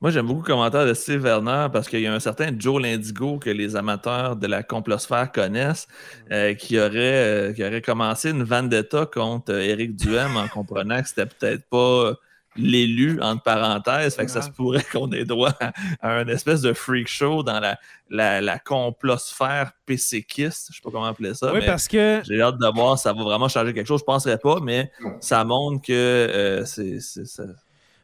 Moi, 0.00 0.10
j'aime 0.10 0.26
beaucoup 0.26 0.40
le 0.40 0.46
commentaire 0.46 0.84
de 0.84 0.94
Steve 0.94 1.22
Werner 1.22 1.68
parce 1.72 1.88
qu'il 1.88 2.00
y 2.00 2.06
a 2.06 2.12
un 2.12 2.20
certain 2.20 2.50
Joe 2.58 2.82
Lindigo 2.82 3.38
que 3.38 3.50
les 3.50 3.76
amateurs 3.76 4.36
de 4.36 4.46
la 4.46 4.62
complosphère 4.62 5.30
connaissent, 5.30 5.86
euh, 6.30 6.54
qui, 6.54 6.78
aurait, 6.78 7.50
euh, 7.50 7.52
qui 7.52 7.64
aurait 7.64 7.82
commencé 7.82 8.30
une 8.30 8.42
vendetta 8.42 9.06
contre 9.06 9.54
Éric 9.54 9.96
Duhem 9.96 10.36
en 10.36 10.48
comprenant 10.48 11.00
que 11.00 11.08
c'était 11.08 11.26
peut-être 11.26 11.64
pas 11.68 12.14
l'élu, 12.56 13.20
entre 13.22 13.42
parenthèses. 13.42 14.16
Fait 14.16 14.26
que 14.26 14.30
ça 14.30 14.42
se 14.42 14.50
pourrait 14.50 14.84
qu'on 14.92 15.10
ait 15.12 15.24
droit 15.24 15.52
à, 15.60 15.72
un 16.02 16.26
espèce 16.28 16.60
de 16.60 16.72
freak 16.72 17.08
show 17.08 17.42
dans 17.42 17.60
la, 17.60 17.78
la, 18.10 18.40
la 18.40 18.58
complosphère 18.58 19.72
PCKiste. 19.86 20.68
Je 20.70 20.76
sais 20.76 20.82
pas 20.82 20.90
comment 20.90 21.06
appeler 21.06 21.34
ça. 21.34 21.52
Oui, 21.52 21.60
parce 21.64 21.88
que. 21.88 22.20
J'ai 22.24 22.40
hâte 22.40 22.58
de 22.58 22.74
voir 22.74 22.98
ça 22.98 23.12
va 23.12 23.22
vraiment 23.22 23.48
changer 23.48 23.72
quelque 23.72 23.86
chose. 23.86 24.00
Je 24.00 24.04
penserais 24.04 24.38
pas, 24.38 24.58
mais 24.60 24.90
ça 25.20 25.44
montre 25.44 25.86
que 25.86 25.92
euh, 25.92 26.64
c'est. 26.64 26.98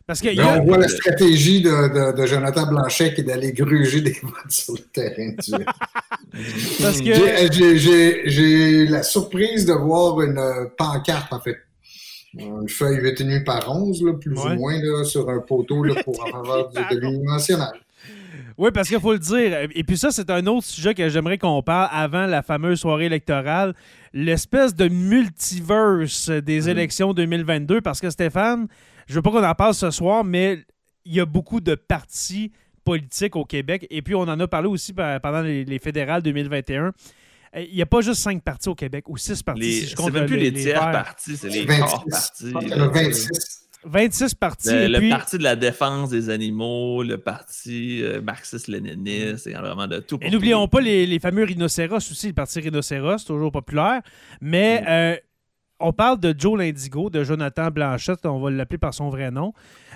Parce 0.08 0.22
que 0.22 0.28
On 0.40 0.64
voit 0.64 0.78
la 0.78 0.88
stratégie 0.88 1.60
de, 1.60 2.16
de, 2.16 2.26
Jonathan 2.26 2.66
Blanchet 2.66 3.12
qui 3.12 3.20
est 3.20 3.24
d'aller 3.24 3.52
gruger 3.52 4.00
des 4.00 4.16
votes 4.22 4.50
sur 4.50 4.72
le 4.72 4.80
terrain. 4.80 5.34
Parce 6.80 7.02
que... 7.02 8.26
J'ai 8.26 8.86
la 8.86 9.02
surprise 9.02 9.66
de 9.66 9.74
voir 9.74 10.22
une 10.22 10.70
pancarte, 10.78 11.30
en 11.30 11.40
fait, 11.40 11.58
une 12.38 12.70
feuille 12.70 12.96
8,5 13.00 13.44
par 13.44 13.70
11, 13.70 14.02
plus 14.18 14.32
ou 14.32 14.48
moins, 14.54 14.80
là, 14.80 15.04
sur 15.04 15.28
un 15.28 15.40
poteau 15.40 15.84
là, 15.84 16.02
pour 16.02 16.24
en 16.24 16.42
faveur 16.42 16.70
de 16.70 16.96
l'Union 16.96 17.30
nationale. 17.30 17.78
Oui, 18.56 18.70
parce 18.72 18.88
qu'il 18.88 18.98
faut 19.00 19.12
le 19.12 19.18
dire. 19.18 19.68
Et 19.74 19.84
puis 19.84 19.98
ça, 19.98 20.10
c'est 20.10 20.30
un 20.30 20.46
autre 20.46 20.66
sujet 20.66 20.94
que 20.94 21.06
j'aimerais 21.10 21.36
qu'on 21.36 21.62
parle 21.62 21.90
avant 21.92 22.24
la 22.26 22.42
fameuse 22.42 22.80
soirée 22.80 23.04
électorale. 23.04 23.74
L'espèce 24.14 24.74
de 24.74 24.88
multiverse 24.88 26.30
des 26.30 26.62
mm. 26.62 26.68
élections 26.68 27.12
2022. 27.12 27.82
Parce 27.82 28.00
que 28.00 28.08
Stéphane, 28.08 28.68
je 29.08 29.14
veux 29.14 29.22
pas 29.22 29.30
qu'on 29.30 29.44
en 29.44 29.54
parle 29.54 29.74
ce 29.74 29.90
soir, 29.90 30.24
mais 30.24 30.58
il 31.04 31.14
y 31.14 31.20
a 31.20 31.26
beaucoup 31.26 31.60
de 31.60 31.74
partis 31.74 32.52
politiques 32.84 33.36
au 33.36 33.44
Québec. 33.44 33.86
Et 33.90 34.02
puis, 34.02 34.14
on 34.14 34.22
en 34.22 34.38
a 34.38 34.46
parlé 34.46 34.68
aussi 34.68 34.92
pendant 34.92 35.42
les 35.42 35.78
fédérales 35.78 36.22
2021. 36.22 36.92
Il 37.56 37.74
n'y 37.74 37.82
a 37.82 37.86
pas 37.86 38.02
juste 38.02 38.20
cinq 38.20 38.42
partis 38.42 38.68
au 38.68 38.74
Québec 38.74 39.08
ou 39.08 39.16
six 39.16 39.42
partis. 39.42 39.86
c'est 39.86 40.10
même 40.10 40.26
plus 40.26 40.36
les, 40.36 40.52
tiers 40.52 40.90
partis, 40.90 41.36
c'est 41.36 41.48
les 41.48 41.66
corps 41.66 42.04
partis. 42.08 42.52
26. 42.52 43.68
26 43.84 44.34
partis. 44.34 44.68
Le, 44.70 45.08
parti 45.08 45.38
de 45.38 45.44
la 45.44 45.56
défense 45.56 46.10
des 46.10 46.30
animaux, 46.30 47.02
le 47.02 47.16
parti 47.16 48.02
euh, 48.02 48.20
marxiste-léniniste, 48.20 49.46
il 49.46 49.52
y 49.52 49.54
a 49.54 49.60
vraiment 49.60 49.86
de 49.86 50.00
tout. 50.00 50.18
Et 50.20 50.30
n'oublions 50.30 50.66
pas 50.68 50.80
les, 50.80 51.18
fameux 51.20 51.44
rhinocéros 51.44 51.96
aussi, 51.96 52.28
le 52.28 52.32
parti 52.34 52.60
rhinocéros, 52.60 53.24
toujours 53.24 53.52
populaire. 53.52 54.02
Mais 54.40 54.80
mm. 54.80 54.84
euh, 54.88 55.16
on 55.80 55.92
parle 55.92 56.18
de 56.20 56.34
Joe 56.36 56.58
Lindigo, 56.58 57.10
de 57.10 57.24
Jonathan 57.24 57.70
Blanchette, 57.70 58.26
on 58.26 58.40
va 58.40 58.50
l'appeler 58.50 58.78
par 58.78 58.94
son 58.94 59.08
vrai 59.08 59.30
nom. 59.30 59.52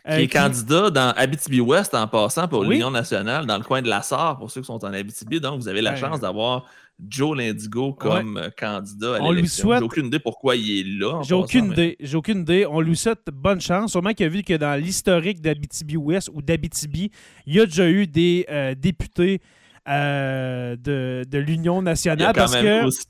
Euh, 0.08 0.16
qui 0.16 0.22
est 0.24 0.28
candidat 0.28 0.90
dans 0.90 1.12
Abitibi-Ouest 1.16 1.94
en 1.94 2.08
passant 2.08 2.48
pour 2.48 2.64
l'Union 2.64 2.90
nationale, 2.90 3.46
dans 3.46 3.56
le 3.56 3.64
coin 3.64 3.82
de 3.82 3.88
la 3.88 4.02
Sarre, 4.02 4.38
pour 4.38 4.50
ceux 4.50 4.60
qui 4.60 4.66
sont 4.66 4.84
en 4.84 4.92
Abitibi. 4.92 5.40
Donc, 5.40 5.60
vous 5.60 5.68
avez 5.68 5.80
la 5.80 5.96
chance 5.96 6.20
d'avoir 6.20 6.66
Joe 7.08 7.36
Lindigo 7.36 7.94
comme 7.94 8.36
euh, 8.36 8.50
candidat 8.56 9.16
à 9.16 9.18
l'élection. 9.20 9.72
J'ai 9.76 9.84
aucune 9.84 10.06
idée 10.06 10.18
pourquoi 10.18 10.56
il 10.56 10.80
est 10.80 11.00
là. 11.00 11.20
J'ai 11.22 11.34
aucune 11.34 11.72
idée. 11.72 11.96
J'ai 12.00 12.16
aucune 12.16 12.40
idée. 12.40 12.66
On 12.66 12.80
lui 12.80 12.96
souhaite 12.96 13.26
bonne 13.32 13.60
chance. 13.60 13.92
Sûrement 13.92 14.12
qu'il 14.12 14.26
a 14.26 14.28
vu 14.28 14.42
que 14.42 14.54
dans 14.54 14.80
l'historique 14.80 15.40
d'Abitibi-Ouest 15.40 16.30
ou 16.32 16.42
d'Abitibi, 16.42 17.10
il 17.46 17.54
y 17.54 17.60
a 17.60 17.66
déjà 17.66 17.88
eu 17.88 18.06
des 18.06 18.46
euh, 18.50 18.74
députés 18.76 19.40
euh, 19.88 20.76
de, 20.76 21.24
de 21.28 21.38
l'Union 21.38 21.82
nationale. 21.82 22.18
Il 22.20 22.22
y 22.22 22.24
a 22.26 22.32
quand 22.32 22.40
parce 22.40 22.52
même 22.54 22.82
que... 22.82 22.86
aussi, 22.86 23.04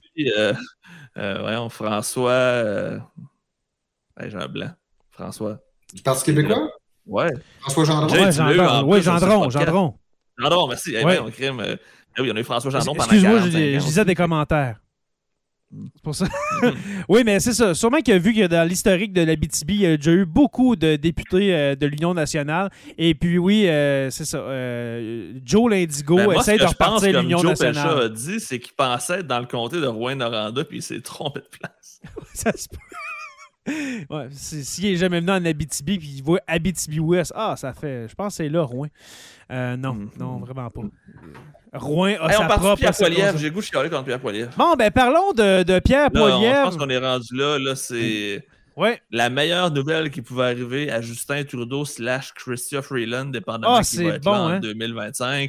voyons, 1.16 1.68
François... 1.68 2.98
j'ai 4.20 4.36
un 4.36 4.48
blanc. 4.48 4.70
François. 5.10 5.58
Du 5.92 6.02
Parti 6.02 6.24
québécois? 6.24 6.70
Ouais. 7.06 7.30
François 7.60 7.84
Gendron. 7.84 8.14
Ouais, 8.14 8.84
Oui, 8.84 9.02
Gendron. 9.02 9.50
Gendron. 9.50 9.94
Gendron, 10.38 10.68
merci. 10.68 10.94
Eh 10.96 11.04
ouais. 11.04 11.18
on 11.18 11.30
crime, 11.30 11.60
ah 12.16 12.20
oui, 12.20 12.30
on 12.32 12.36
a 12.36 12.40
eu 12.40 12.44
François 12.44 12.70
Chandon 12.70 12.92
pendant 12.92 13.04
Excuse-moi, 13.04 13.40
je, 13.40 13.50
je 13.50 13.84
disais 13.84 14.04
des 14.04 14.14
commentaires. 14.14 14.80
C'est 15.72 16.02
pour 16.02 16.14
ça. 16.14 16.26
oui, 17.08 17.22
mais 17.24 17.40
c'est 17.40 17.54
ça. 17.54 17.74
Sûrement 17.74 18.00
qu'il 18.00 18.12
a 18.12 18.18
vu 18.18 18.34
que 18.34 18.46
dans 18.46 18.68
l'historique 18.68 19.12
de 19.12 19.22
la 19.22 19.36
BTB, 19.36 19.70
il 19.70 19.80
y 19.80 19.86
a 19.86 19.96
déjà 19.96 20.12
eu 20.12 20.26
beaucoup 20.26 20.76
de 20.76 20.96
députés 20.96 21.54
euh, 21.54 21.74
de 21.74 21.86
l'Union 21.86 22.12
nationale. 22.12 22.70
Et 22.98 23.14
puis, 23.14 23.38
oui, 23.38 23.66
euh, 23.68 24.10
c'est 24.10 24.26
ça. 24.26 24.38
Euh, 24.38 25.32
Joe 25.44 25.70
Lindigo 25.70 26.16
ben, 26.16 26.32
essaie 26.32 26.58
de 26.58 26.64
repartir 26.64 27.22
l'Union 27.22 27.42
nationale. 27.42 27.74
Ce 27.74 27.82
que 27.82 27.88
Joe 27.88 28.04
a 28.04 28.08
dit, 28.10 28.40
c'est 28.40 28.58
qu'il 28.58 28.74
pensait 28.74 29.20
être 29.20 29.26
dans 29.26 29.40
le 29.40 29.46
comté 29.46 29.80
de 29.80 29.86
Rouen-Noranda, 29.86 30.64
puis 30.64 30.78
il 30.78 30.82
s'est 30.82 31.00
trompé 31.00 31.40
de 31.40 31.58
place. 31.58 32.00
ça 32.34 32.52
se 32.52 32.68
peut. 32.68 32.76
Ouais, 34.10 34.26
s'il 34.32 34.90
n'est 34.90 34.96
jamais 34.96 35.20
venu 35.20 35.30
en 35.30 35.44
Abitibi 35.44 35.96
puis 35.96 36.14
il 36.16 36.22
voit 36.24 36.40
Abitibi-Ouest, 36.48 37.32
ah, 37.36 37.54
ça 37.56 37.72
fait. 37.72 38.08
Je 38.08 38.14
pense 38.16 38.32
que 38.32 38.42
c'est 38.42 38.48
là, 38.48 38.62
Rouen. 38.62 38.88
non, 39.48 39.76
mm-hmm. 39.76 40.18
non, 40.18 40.38
vraiment 40.40 40.68
pas. 40.68 40.82
Rouen 41.72 42.16
a 42.20 42.32
sa 42.32 42.46
propre. 42.46 42.76
Pierre 42.76 42.94
Poilievre. 42.96 43.38
J'ai 43.38 43.50
goût 43.50 43.60
de 43.60 43.64
chialer 43.64 43.90
contre 43.90 44.04
Pierre 44.04 44.20
Poilievre. 44.20 44.52
Bon, 44.56 44.74
ben 44.74 44.90
parlons 44.90 45.32
de, 45.32 45.62
de 45.62 45.78
Pierre 45.78 46.10
Poilievre. 46.10 46.56
Je 46.56 46.62
pense 46.64 46.76
qu'on 46.76 46.90
est 46.90 46.98
rendu 46.98 47.34
là. 47.34 47.58
Là, 47.58 47.74
c'est. 47.74 48.44
Ouais. 48.76 49.02
La 49.10 49.28
meilleure 49.28 49.70
nouvelle 49.70 50.10
qui 50.10 50.22
pouvait 50.22 50.44
arriver 50.44 50.90
à 50.90 51.02
Justin 51.02 51.44
Trudeau 51.44 51.84
slash 51.84 52.32
Chrystia 52.32 52.80
Freeland, 52.80 53.26
dépendamment 53.26 53.76
ah, 53.76 53.82
qui 53.82 54.02
va 54.02 54.14
être 54.14 54.24
bon, 54.24 54.48
là 54.48 54.56
en 54.56 54.60
2025. 54.60 55.26
Hein? 55.28 55.48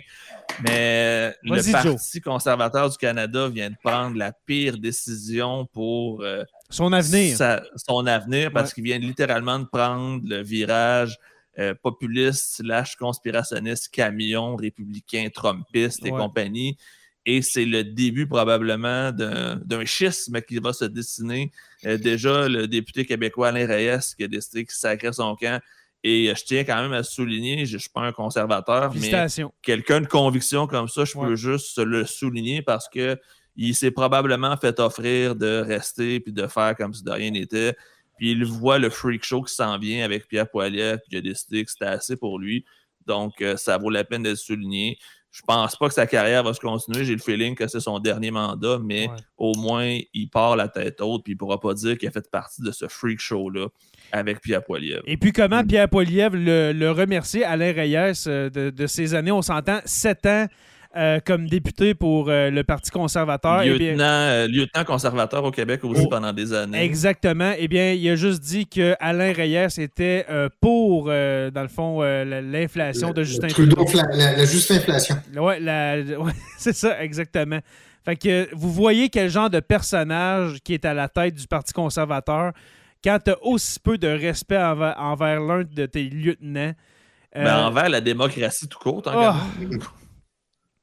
Mais 0.68 1.34
le 1.44 1.72
Parti 1.72 2.20
conservateur 2.20 2.90
du 2.90 2.98
Canada 2.98 3.48
vient 3.48 3.70
de 3.70 3.78
prendre 3.82 4.18
la 4.18 4.34
pire 4.46 4.78
décision 4.78 5.66
pour 5.68 6.22
euh, 6.22 6.44
son 6.70 6.92
avenir. 6.92 7.38
son 7.78 8.06
avenir, 8.08 8.52
parce 8.52 8.74
qu'il 8.74 8.84
vient 8.84 9.00
littéralement 9.00 9.60
de 9.60 9.66
prendre 9.66 10.22
le 10.26 10.44
virage 10.44 11.18
euh, 11.60 11.76
populiste 11.82 12.56
slash 12.58 12.96
conspirationniste, 12.96 13.90
camion, 13.90 14.56
républicain, 14.56 15.28
trumpiste 15.34 16.06
et 16.06 16.10
compagnie. 16.10 16.78
Et 17.26 17.42
c'est 17.42 17.66
le 17.66 17.84
début 17.84 18.28
probablement 18.28 19.12
d'un 19.12 19.86
schisme 19.86 20.42
qui 20.42 20.58
va 20.58 20.74
se 20.74 20.86
dessiner. 20.86 21.52
Euh, 21.86 21.98
déjà, 21.98 22.50
le 22.50 22.68
député 22.68 23.06
québécois 23.06 23.50
Alain 23.50 23.66
Reyes 23.66 24.16
qui 24.18 24.24
a 24.24 24.28
décidé 24.28 24.66
qu'il 24.66 24.76
sacrait 24.76 25.14
son 25.14 25.36
camp. 25.36 25.62
Et 26.04 26.30
euh, 26.30 26.36
je 26.36 26.44
tiens 26.44 26.64
quand 26.64 26.82
même 26.82 26.92
à 26.92 27.04
souligner, 27.04 27.66
je 27.66 27.76
ne 27.76 27.80
suis 27.80 27.90
pas 27.90 28.02
un 28.02 28.12
conservateur, 28.12 28.94
mais 28.96 29.12
quelqu'un 29.62 30.02
de 30.02 30.08
conviction 30.08 30.68
comme 30.68 30.90
ça, 30.90 31.06
je 31.06 31.14
peux 31.14 31.36
juste 31.36 31.78
le 31.78 32.06
souligner 32.06 32.62
parce 32.62 32.90
que 32.90 33.18
il 33.56 33.76
s'est 33.76 33.92
probablement 33.92 34.58
fait 34.58 34.80
offrir 34.80 35.36
de 35.36 35.62
rester 35.62 36.20
puis 36.20 36.34
de 36.34 36.48
faire 36.48 36.76
comme 36.76 36.94
si 36.94 37.04
de 37.04 37.12
rien 37.12 37.32
n'était. 37.32 37.76
Puis 38.18 38.32
il 38.32 38.46
voit 38.46 38.80
le 38.80 38.90
freak 38.90 39.24
show 39.24 39.42
qui 39.42 39.54
s'en 39.54 39.78
vient 39.78 40.06
avec 40.06 40.28
Pierre 40.28 40.50
Poilievre, 40.50 41.00
puis 41.00 41.14
il 41.14 41.18
a 41.18 41.22
décidé 41.22 41.64
que 41.66 41.72
c'était 41.72 41.86
assez 41.86 42.16
pour 42.16 42.40
lui. 42.40 42.66
Donc, 43.06 43.42
euh, 43.42 43.58
ça 43.58 43.78
vaut 43.78 43.90
la 43.90 44.04
peine 44.04 44.24
d'être 44.24 44.38
souligné. 44.38 44.98
Je 45.32 45.42
pense 45.48 45.76
pas 45.76 45.88
que 45.88 45.96
sa 45.96 46.06
carrière 46.06 46.44
va 46.44 46.54
se 46.54 46.60
continuer. 46.60 47.06
J'ai 47.06 47.14
le 47.14 47.20
feeling 47.20 47.56
que 47.56 47.68
c'est 47.68 47.80
son 47.80 47.98
dernier 47.98 48.30
mandat, 48.30 48.78
mais 48.80 49.08
au 49.36 49.56
moins, 49.56 49.98
il 50.14 50.30
part 50.30 50.56
la 50.56 50.68
tête 50.68 51.02
haute, 51.02 51.24
puis 51.24 51.34
il 51.34 51.36
pourra 51.36 51.60
pas 51.60 51.74
dire 51.74 51.98
qu'il 51.98 52.08
a 52.08 52.12
fait 52.12 52.30
partie 52.30 52.62
de 52.62 52.72
ce 52.72 52.88
freak 52.88 53.20
show-là 53.20 53.68
avec 54.12 54.42
Pierre 54.42 54.64
Poilievre. 54.64 55.02
Et 55.08 55.18
puis, 55.18 55.32
comment 55.34 55.64
Pierre 55.64 55.90
Poilievre 55.90 56.36
le, 56.38 56.92
remercier, 56.92 57.44
Alain 57.44 57.74
Reyes, 57.74 58.28
euh, 58.28 58.52
de, 58.52 58.70
de 58.70 58.88
ces 58.88 59.16
années? 59.16 59.32
On 59.32 59.42
s'entend, 59.42 59.80
sept 59.86 60.28
ans 60.28 60.46
euh, 60.96 61.20
comme 61.26 61.48
député 61.48 61.96
pour 61.96 62.30
euh, 62.30 62.52
le 62.52 62.64
Parti 62.64 62.92
conservateur. 62.92 63.64
Eh 63.64 63.70
lieutenant, 63.70 64.04
euh, 64.04 64.48
lieutenant 64.48 64.86
conservateur 64.86 65.44
au 65.44 65.50
Québec 65.50 65.84
aussi 65.84 66.04
oh, 66.06 66.08
pendant 66.08 66.32
des 66.32 66.54
années. 66.54 66.84
Exactement. 66.84 67.52
Eh 67.58 67.68
bien, 67.68 67.94
il 67.94 68.10
a 68.10 68.16
juste 68.16 68.44
dit 68.44 68.68
que 68.68 68.96
Alain 69.00 69.34
Reyes 69.34 69.80
était 69.80 70.28
pour, 70.62 71.06
dans 71.06 71.62
le 71.62 71.68
fond, 71.68 72.02
l'inflation 72.04 73.12
de 73.12 73.24
Justin 73.24 73.48
Trudeau. 73.48 73.88
La, 74.14 74.46
juste 74.46 74.70
inflation. 74.70 75.16
Oui, 75.36 75.56
c'est 76.60 76.76
ça, 76.76 77.02
exactement. 77.04 77.60
Fait 78.06 78.16
que 78.16 78.50
vous 78.54 78.72
voyez 78.72 79.10
quel 79.10 79.32
genre 79.32 79.50
de 79.50 79.62
personnage 79.62 80.60
qui 80.64 80.76
est 80.76 80.86
à 80.86 80.94
la 80.94 81.08
tête 81.08 81.34
du 81.34 81.48
Parti 81.48 81.74
conservateur 81.74 82.52
quand 83.04 83.18
tu 83.26 83.32
as 83.32 83.44
aussi 83.44 83.80
peu 83.80 83.98
de 83.98 84.08
respect 84.08 84.58
envers, 84.58 85.40
l'un 85.42 85.64
de 85.64 85.86
tes 85.88 86.04
lieutenants. 86.04 86.74
Ben, 87.36 87.66
envers 87.66 87.90
la 87.90 88.00
démocratie 88.00 88.68
tout 88.68 88.78
court, 88.78 89.02
en 89.08 89.34
oh. 89.34 89.78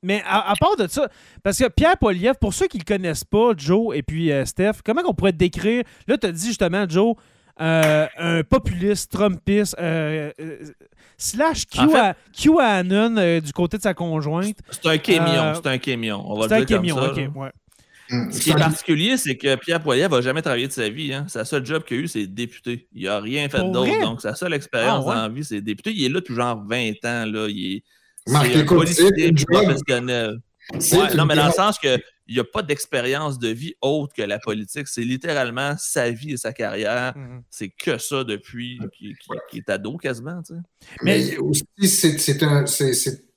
Mais 0.03 0.23
à, 0.27 0.55
part 0.59 0.77
de 0.77 0.87
ça, 0.87 1.09
parce 1.43 1.59
que 1.59 1.69
Pierre 1.69 1.99
Poliev, 1.99 2.35
pour 2.41 2.55
ceux 2.55 2.67
qui 2.69 2.79
ne 2.79 2.83
le 2.83 2.87
connaissent 2.87 3.25
pas, 3.25 3.53
Joe 3.57 3.95
et 3.95 4.03
puis 4.03 4.33
euh, 4.33 4.47
Steph, 4.47 4.81
comment 4.85 5.03
on 5.05 5.13
pourrait 5.13 5.33
décrire? 5.33 5.85
Là, 6.07 6.17
tu 6.17 6.27
as 6.27 6.33
dit 6.33 6.47
justement, 6.47 6.87
Joe, 6.89 7.17
euh, 7.61 8.07
un 8.17 8.43
populiste, 8.43 9.13
Trumpiste, 9.13 9.77
euh, 9.79 10.33
slash 11.19 11.67
QAnon 11.67 13.41
du 13.41 13.53
côté 13.53 13.77
de 13.77 13.83
sa 13.83 13.93
conjointe. 13.93 14.57
C'est 14.71 14.87
un 14.87 14.97
camion, 14.97 15.53
c'est 15.55 15.69
un 15.69 15.79
camion. 15.79 16.25
On 16.27 16.39
va 16.39 16.47
le 16.47 16.65
dire 16.65 16.79
un 16.79 16.81
camion, 16.81 16.97
comme 16.97 17.15
ça, 17.15 17.23
ok, 17.23 17.37
ouais. 17.37 17.51
Mm. 18.11 18.33
Ce 18.33 18.41
qui 18.41 18.51
est 18.51 18.55
particulier, 18.55 19.17
c'est 19.17 19.37
que 19.37 19.55
Pierre 19.57 19.81
Poilievre 19.81 20.17
n'a 20.17 20.21
jamais 20.21 20.43
travaillé 20.43 20.67
de 20.67 20.73
sa 20.73 20.89
vie. 20.89 21.13
Hein. 21.13 21.27
Sa 21.29 21.45
seule 21.45 21.65
job 21.65 21.85
qu'il 21.85 21.99
a 21.99 22.01
eu, 22.01 22.09
c'est 22.09 22.27
député. 22.27 22.89
Il 22.93 23.05
n'a 23.05 23.21
rien 23.21 23.49
fait 23.49 23.63
d'autre. 23.71 24.01
Donc, 24.01 24.21
sa 24.21 24.35
seule 24.35 24.53
expérience 24.53 25.05
ah, 25.07 25.15
dans 25.15 25.23
la 25.23 25.29
vie, 25.29 25.45
c'est 25.45 25.61
député. 25.61 25.93
Il 25.95 26.05
est 26.05 26.09
là 26.09 26.21
tout 26.21 26.35
genre 26.35 26.61
20 26.67 26.91
ans. 27.05 27.27
Là. 27.27 27.47
Il 27.49 27.77
est 27.77 27.85
Marqué 28.27 28.65
policier 28.65 29.11
professionnel. 29.47 30.39
Ouais, 30.73 31.15
non, 31.17 31.27
mais 31.27 31.35
dans 31.35 31.47
le 31.47 31.53
sens 31.53 31.79
que 31.79 31.99
il 32.31 32.35
n'y 32.35 32.41
a 32.41 32.45
pas 32.45 32.63
d'expérience 32.63 33.41
de 33.41 33.49
vie 33.49 33.75
autre 33.83 34.15
que 34.15 34.23
la 34.23 34.39
politique. 34.39 34.87
C'est 34.87 35.03
littéralement 35.03 35.75
sa 35.77 36.11
vie 36.11 36.35
et 36.35 36.37
sa 36.37 36.53
carrière. 36.53 37.13
Mm-hmm. 37.17 37.43
C'est 37.51 37.71
que 37.71 37.99
ça 37.99 38.23
depuis 38.23 38.79
qu'il 38.97 39.17
est 39.59 39.69
ado 39.69 39.97
quasiment. 39.97 40.41
Mais, 41.03 41.37
aussi, 41.39 41.65
c'est 41.89 42.43
un. 42.45 42.65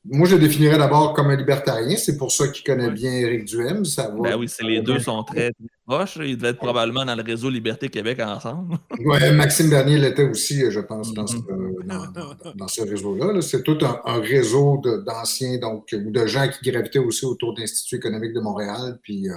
Moi, 0.05 0.27
je 0.27 0.35
le 0.35 0.41
définirais 0.41 0.77
d'abord 0.77 1.13
comme 1.13 1.29
un 1.29 1.37
libertarien. 1.37 1.95
C'est 1.95 2.17
pour 2.17 2.29
ça 2.29 2.49
qu'il 2.49 2.65
connaît 2.65 2.91
bien 2.91 3.11
Éric 3.11 3.45
Duhem. 3.45 3.85
Ça 3.85 4.11
ben 4.11 4.35
oui, 4.37 4.47
les 4.61 4.81
deux 4.81 4.99
sont 4.99 5.23
très 5.23 5.53
proches. 5.87 6.17
Ils 6.21 6.35
devaient 6.35 6.49
être 6.49 6.57
probablement 6.57 7.05
dans 7.05 7.15
le 7.15 7.23
réseau 7.23 7.49
Liberté 7.49 7.87
Québec 7.87 8.19
ensemble. 8.19 8.77
oui, 9.05 9.31
Maxime 9.31 9.69
Bernier 9.69 9.97
l'était 9.97 10.27
aussi, 10.27 10.69
je 10.69 10.79
pense, 10.81 11.13
dans 11.13 11.25
ce, 11.25 11.37
mm-hmm. 11.37 12.89
réseau-là. 12.89 13.41
c'est 13.41 13.63
tout 13.63 13.77
un, 13.81 14.19
réseau 14.19 14.81
d'anciens, 15.05 15.57
donc, 15.57 15.87
ou 15.93 16.11
de 16.11 16.25
gens 16.27 16.49
qui 16.49 16.69
gravitaient 16.69 16.99
aussi 16.99 17.25
autour 17.25 17.53
de 17.53 17.61
l'Institut 17.61 17.95
économique 17.95 18.33
de 18.33 18.41
Montréal. 18.41 18.99
Puis, 19.03 19.29
euh, 19.29 19.35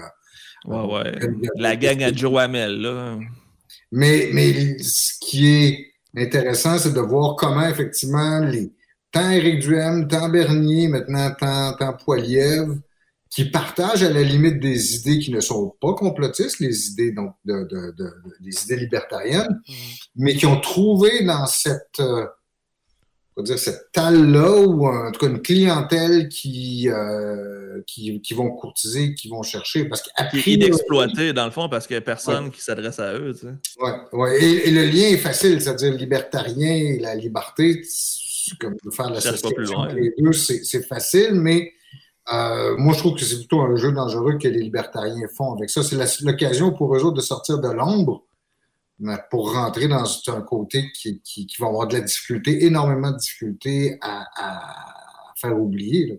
ouais, 0.64 0.94
ouais. 0.94 1.12
La 1.54 1.76
gang 1.76 2.02
à 2.02 2.12
Joe 2.12 2.40
Hamel, 2.40 2.80
là. 2.80 3.18
Mais, 3.92 4.30
mais 4.32 4.78
ce 4.78 5.12
qui 5.20 5.46
est 5.46 5.86
intéressant, 6.16 6.76
c'est 6.76 6.92
de 6.92 7.00
voir 7.00 7.36
comment, 7.36 7.68
effectivement, 7.68 8.40
les 8.40 8.72
tant 9.16 9.30
Éric 9.30 9.60
Duhem, 9.60 10.08
tant 10.08 10.28
Bernier, 10.28 10.88
maintenant 10.88 11.30
tant, 11.38 11.72
tant 11.74 11.94
Poiliev, 11.94 12.78
qui 13.30 13.46
partagent 13.46 14.02
à 14.02 14.10
la 14.10 14.22
limite 14.22 14.60
des 14.60 14.96
idées 14.96 15.18
qui 15.18 15.32
ne 15.32 15.40
sont 15.40 15.74
pas 15.80 15.94
complotistes, 15.94 16.60
les 16.60 16.88
idées 16.88 17.12
donc 17.12 17.34
de, 17.44 17.64
de, 17.64 17.94
de, 17.96 18.10
des 18.40 18.64
idées 18.64 18.76
libertariennes, 18.76 19.62
mm. 19.68 19.72
mais 20.16 20.34
qui 20.34 20.46
ont 20.46 20.60
trouvé 20.60 21.24
dans 21.24 21.46
cette 21.46 22.00
euh, 22.00 22.26
dire 23.42 23.58
cette 23.58 23.92
talle-là, 23.92 24.60
ou 24.66 24.86
en 24.86 25.10
tout 25.12 25.20
cas 25.20 25.26
une 25.26 25.42
clientèle 25.42 26.28
qui, 26.28 26.88
euh, 26.88 27.82
qui, 27.86 28.20
qui, 28.22 28.34
vont 28.34 28.50
courtiser, 28.50 29.14
qui 29.14 29.28
vont 29.28 29.42
chercher. 29.42 29.84
Parce 29.86 30.02
qui 30.02 30.58
dans 30.58 31.44
le 31.44 31.50
fond, 31.50 31.68
parce 31.68 31.86
qu'il 31.86 31.94
n'y 31.94 31.98
a 31.98 32.02
personne 32.02 32.50
qui 32.50 32.62
s'adresse 32.62 32.98
à 32.98 33.14
eux. 33.14 33.34
Tu 33.34 33.40
sais. 33.40 33.54
Oui, 33.80 33.90
ouais. 34.12 34.42
et, 34.42 34.68
et, 34.68 34.70
le 34.70 34.84
lien 34.84 35.08
est 35.08 35.18
facile, 35.18 35.60
c'est-à-dire 35.60 35.92
libertarien 35.92 36.74
et 36.74 36.98
la 36.98 37.14
liberté, 37.14 37.82
comme 38.54 38.76
de 38.82 38.90
faire 38.90 39.10
l'association 39.10 39.84
les 39.86 40.14
deux, 40.18 40.32
c'est 40.32 40.86
facile, 40.86 41.34
mais 41.34 41.72
euh, 42.32 42.76
moi, 42.76 42.92
je 42.92 42.98
trouve 42.98 43.14
que 43.14 43.24
c'est 43.24 43.36
plutôt 43.36 43.60
un 43.60 43.76
jeu 43.76 43.92
dangereux 43.92 44.38
que 44.38 44.48
les 44.48 44.60
libertariens 44.60 45.28
font 45.34 45.54
avec 45.54 45.70
ça. 45.70 45.82
C'est 45.82 45.96
l'occasion 46.22 46.72
pour 46.72 46.94
eux 46.96 47.04
autres 47.04 47.16
de 47.16 47.20
sortir 47.20 47.58
de 47.60 47.68
l'ombre 47.68 48.24
pour 49.30 49.52
rentrer 49.52 49.88
dans 49.88 50.04
un 50.28 50.40
côté 50.40 50.90
qui, 50.92 51.20
qui, 51.20 51.46
va 51.58 51.66
avoir 51.66 51.86
de 51.86 51.94
la 51.94 52.00
difficulté, 52.00 52.64
énormément 52.64 53.10
de 53.10 53.18
difficulté 53.18 53.98
à, 54.00 54.24
faire 55.36 55.58
oublier. 55.60 56.18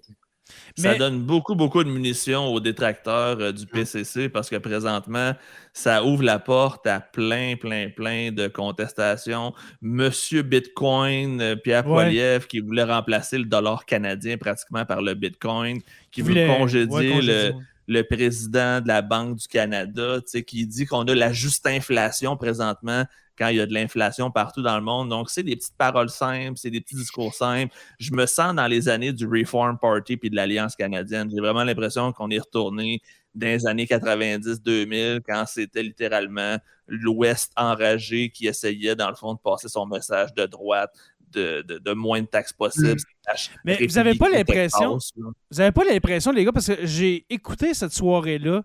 Ça 0.77 0.95
donne 0.95 1.23
beaucoup, 1.23 1.55
beaucoup 1.55 1.83
de 1.83 1.89
munitions 1.89 2.45
aux 2.47 2.59
détracteurs 2.59 3.37
euh, 3.39 3.51
du 3.51 3.65
PCC 3.65 4.29
parce 4.29 4.49
que 4.49 4.57
présentement, 4.57 5.33
ça 5.73 6.03
ouvre 6.03 6.23
la 6.23 6.37
porte 6.37 6.85
à 6.85 6.99
plein, 6.99 7.55
plein, 7.55 7.89
plein 7.89 8.31
de 8.31 8.47
contestations. 8.47 9.53
Monsieur 9.81 10.43
Bitcoin, 10.43 11.41
euh, 11.41 11.55
Pierre 11.55 11.83
Poilievre, 11.83 12.47
qui 12.47 12.59
voulait 12.59 12.83
remplacer 12.83 13.39
le 13.39 13.45
dollar 13.45 13.85
canadien 13.85 14.37
pratiquement 14.37 14.85
par 14.85 15.01
le 15.01 15.15
Bitcoin, 15.15 15.81
qui 16.11 16.21
veut 16.21 16.45
congédier 16.45 17.21
le 17.21 17.53
le 17.87 18.03
président 18.03 18.81
de 18.81 18.87
la 18.87 19.01
Banque 19.01 19.37
du 19.37 19.47
Canada, 19.47 20.19
qui 20.45 20.67
dit 20.67 20.85
qu'on 20.85 21.03
a 21.03 21.15
la 21.15 21.31
juste 21.31 21.65
inflation 21.65 22.35
présentement 22.35 23.05
quand 23.37 23.47
il 23.49 23.57
y 23.57 23.61
a 23.61 23.65
de 23.65 23.73
l'inflation 23.73 24.31
partout 24.31 24.61
dans 24.61 24.75
le 24.75 24.83
monde. 24.83 25.09
Donc, 25.09 25.29
c'est 25.29 25.43
des 25.43 25.55
petites 25.55 25.77
paroles 25.77 26.09
simples, 26.09 26.57
c'est 26.57 26.71
des 26.71 26.81
petits 26.81 26.95
discours 26.95 27.33
simples. 27.33 27.73
Je 27.99 28.11
me 28.13 28.25
sens 28.25 28.55
dans 28.55 28.67
les 28.67 28.89
années 28.89 29.13
du 29.13 29.27
Reform 29.27 29.77
Party 29.77 30.17
puis 30.17 30.29
de 30.29 30.35
l'Alliance 30.35 30.75
canadienne. 30.75 31.29
J'ai 31.29 31.39
vraiment 31.39 31.63
l'impression 31.63 32.11
qu'on 32.11 32.29
est 32.29 32.39
retourné 32.39 33.01
dans 33.35 33.47
les 33.47 33.67
années 33.67 33.85
90-2000 33.85 35.21
quand 35.25 35.45
c'était 35.45 35.83
littéralement 35.83 36.57
l'Ouest 36.87 37.51
enragé 37.55 38.29
qui 38.29 38.47
essayait, 38.47 38.95
dans 38.95 39.09
le 39.09 39.15
fond, 39.15 39.35
de 39.35 39.39
passer 39.39 39.69
son 39.69 39.85
message 39.85 40.33
de 40.33 40.45
droite 40.45 40.91
de, 41.33 41.93
moins 41.93 42.21
de 42.21 42.27
taxes 42.27 42.53
possibles. 42.53 42.99
Mm. 42.99 43.33
Mais 43.65 43.85
vous 43.85 43.95
n'avez 43.95 44.15
pas 44.15 44.29
l'impression, 44.29 44.97
vous 45.15 45.57
n'avez 45.57 45.71
pas 45.71 45.83
l'impression, 45.83 46.31
les 46.31 46.45
gars, 46.45 46.51
parce 46.51 46.67
que 46.67 46.85
j'ai 46.85 47.25
écouté 47.29 47.73
cette 47.73 47.93
soirée-là 47.93 48.63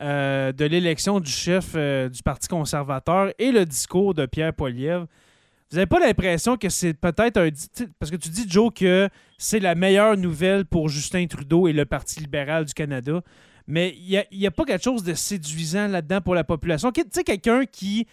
euh, 0.00 0.52
de 0.52 0.64
l'élection 0.64 1.20
du 1.20 1.30
chef 1.30 1.72
euh, 1.76 2.08
du 2.08 2.22
Parti 2.22 2.48
conservateur 2.48 3.32
et 3.38 3.52
le 3.52 3.64
discours 3.64 4.12
de 4.12 4.26
Pierre 4.26 4.52
Poilievre. 4.52 5.06
Vous 5.70 5.76
n'avez 5.76 5.86
pas 5.86 6.00
l'impression 6.00 6.56
que 6.56 6.68
c'est 6.68 6.94
peut-être 6.94 7.36
un. 7.38 7.48
Parce 7.98 8.10
que 8.10 8.16
tu 8.16 8.28
dis, 8.28 8.44
Joe, 8.48 8.72
que 8.74 9.08
c'est 9.38 9.60
la 9.60 9.74
meilleure 9.74 10.16
nouvelle 10.16 10.64
pour 10.64 10.88
Justin 10.88 11.26
Trudeau 11.26 11.68
et 11.68 11.72
le 11.72 11.84
Parti 11.84 12.20
libéral 12.20 12.64
du 12.64 12.74
Canada. 12.74 13.22
Mais 13.66 13.94
il 13.96 14.08
n'y 14.32 14.46
a, 14.46 14.48
a, 14.48 14.50
pas 14.50 14.64
quelque 14.64 14.84
chose 14.84 15.02
de 15.04 15.14
séduisant 15.14 15.88
là-dedans 15.88 16.20
pour 16.20 16.34
la 16.34 16.44
population. 16.44 16.92
Tu 16.92 17.02
sais, 17.10 17.24
quelqu'un 17.24 17.64
qui 17.64 18.06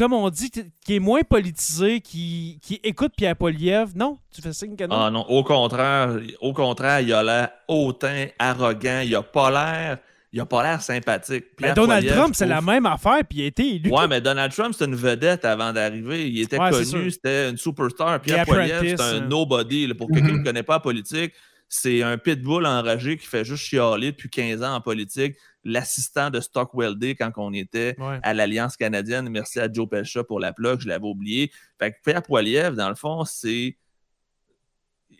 comme 0.00 0.14
on 0.14 0.30
dit, 0.30 0.50
qui 0.50 0.94
est 0.96 0.98
moins 0.98 1.20
politisé, 1.20 2.00
qui, 2.00 2.58
qui 2.62 2.80
écoute 2.82 3.12
Pierre 3.14 3.36
Poliev. 3.36 3.90
Non, 3.94 4.16
tu 4.34 4.40
fais 4.40 4.54
signe 4.54 4.74
que 4.74 4.84
non? 4.84 4.96
Ah 4.96 5.10
non, 5.10 5.26
au 5.28 5.44
contraire, 5.44 6.18
au 6.40 6.54
contraire, 6.54 7.00
il 7.00 7.12
a 7.12 7.22
l'air 7.22 7.50
hautain, 7.68 8.28
arrogant, 8.38 9.02
il 9.04 9.14
a 9.14 9.22
pas 9.22 9.50
l'air. 9.50 9.98
Il 10.32 10.40
a 10.40 10.46
pas 10.46 10.62
l'air 10.62 10.80
sympathique. 10.80 11.46
mais 11.60 11.74
Donald 11.74 12.06
Trump, 12.06 12.34
c'est 12.36 12.46
la 12.46 12.60
même 12.60 12.86
affaire, 12.86 13.18
puis 13.28 13.40
il 13.40 13.42
a 13.42 13.46
été 13.46 13.74
élu. 13.74 13.90
Ouais, 13.90 14.06
mais 14.08 14.20
Donald 14.20 14.52
Trump, 14.52 14.72
c'était 14.72 14.84
une 14.84 14.94
vedette 14.94 15.44
avant 15.44 15.72
d'arriver. 15.72 16.30
Il 16.30 16.40
était 16.40 16.56
connu, 16.56 17.10
c'était 17.10 17.50
une 17.50 17.56
superstar. 17.56 18.20
Pierre 18.20 18.46
Poilievre, 18.46 18.80
c'est 18.80 19.00
un 19.00 19.16
hein. 19.16 19.26
nobody. 19.28 19.92
pour 19.92 20.08
quelqu'un 20.08 20.28
qui 20.28 20.38
ne 20.38 20.44
connaît 20.44 20.62
pas 20.62 20.74
la 20.74 20.80
politique, 20.80 21.32
c'est 21.72 22.02
un 22.02 22.18
pitbull 22.18 22.66
enragé 22.66 23.16
qui 23.16 23.26
fait 23.28 23.44
juste 23.44 23.62
chialer 23.62 24.10
depuis 24.10 24.28
15 24.28 24.64
ans 24.64 24.74
en 24.74 24.80
politique 24.80 25.36
l'assistant 25.62 26.28
de 26.28 26.40
Stockwell 26.40 26.96
Day 26.98 27.14
quand 27.14 27.30
on 27.36 27.52
était 27.52 27.96
à 28.24 28.34
l'Alliance 28.34 28.76
canadienne. 28.76 29.28
Merci 29.28 29.60
à 29.60 29.72
Joe 29.72 29.88
Pesha 29.88 30.24
pour 30.24 30.40
la 30.40 30.52
plug, 30.52 30.80
je 30.80 30.88
l'avais 30.88 31.06
oublié. 31.06 31.52
Fait 31.78 31.92
que 31.92 31.98
Pierre 32.02 32.22
Poilievre, 32.24 32.76
dans 32.76 32.88
le 32.88 32.96
fond, 32.96 33.24
c'est. 33.24 33.76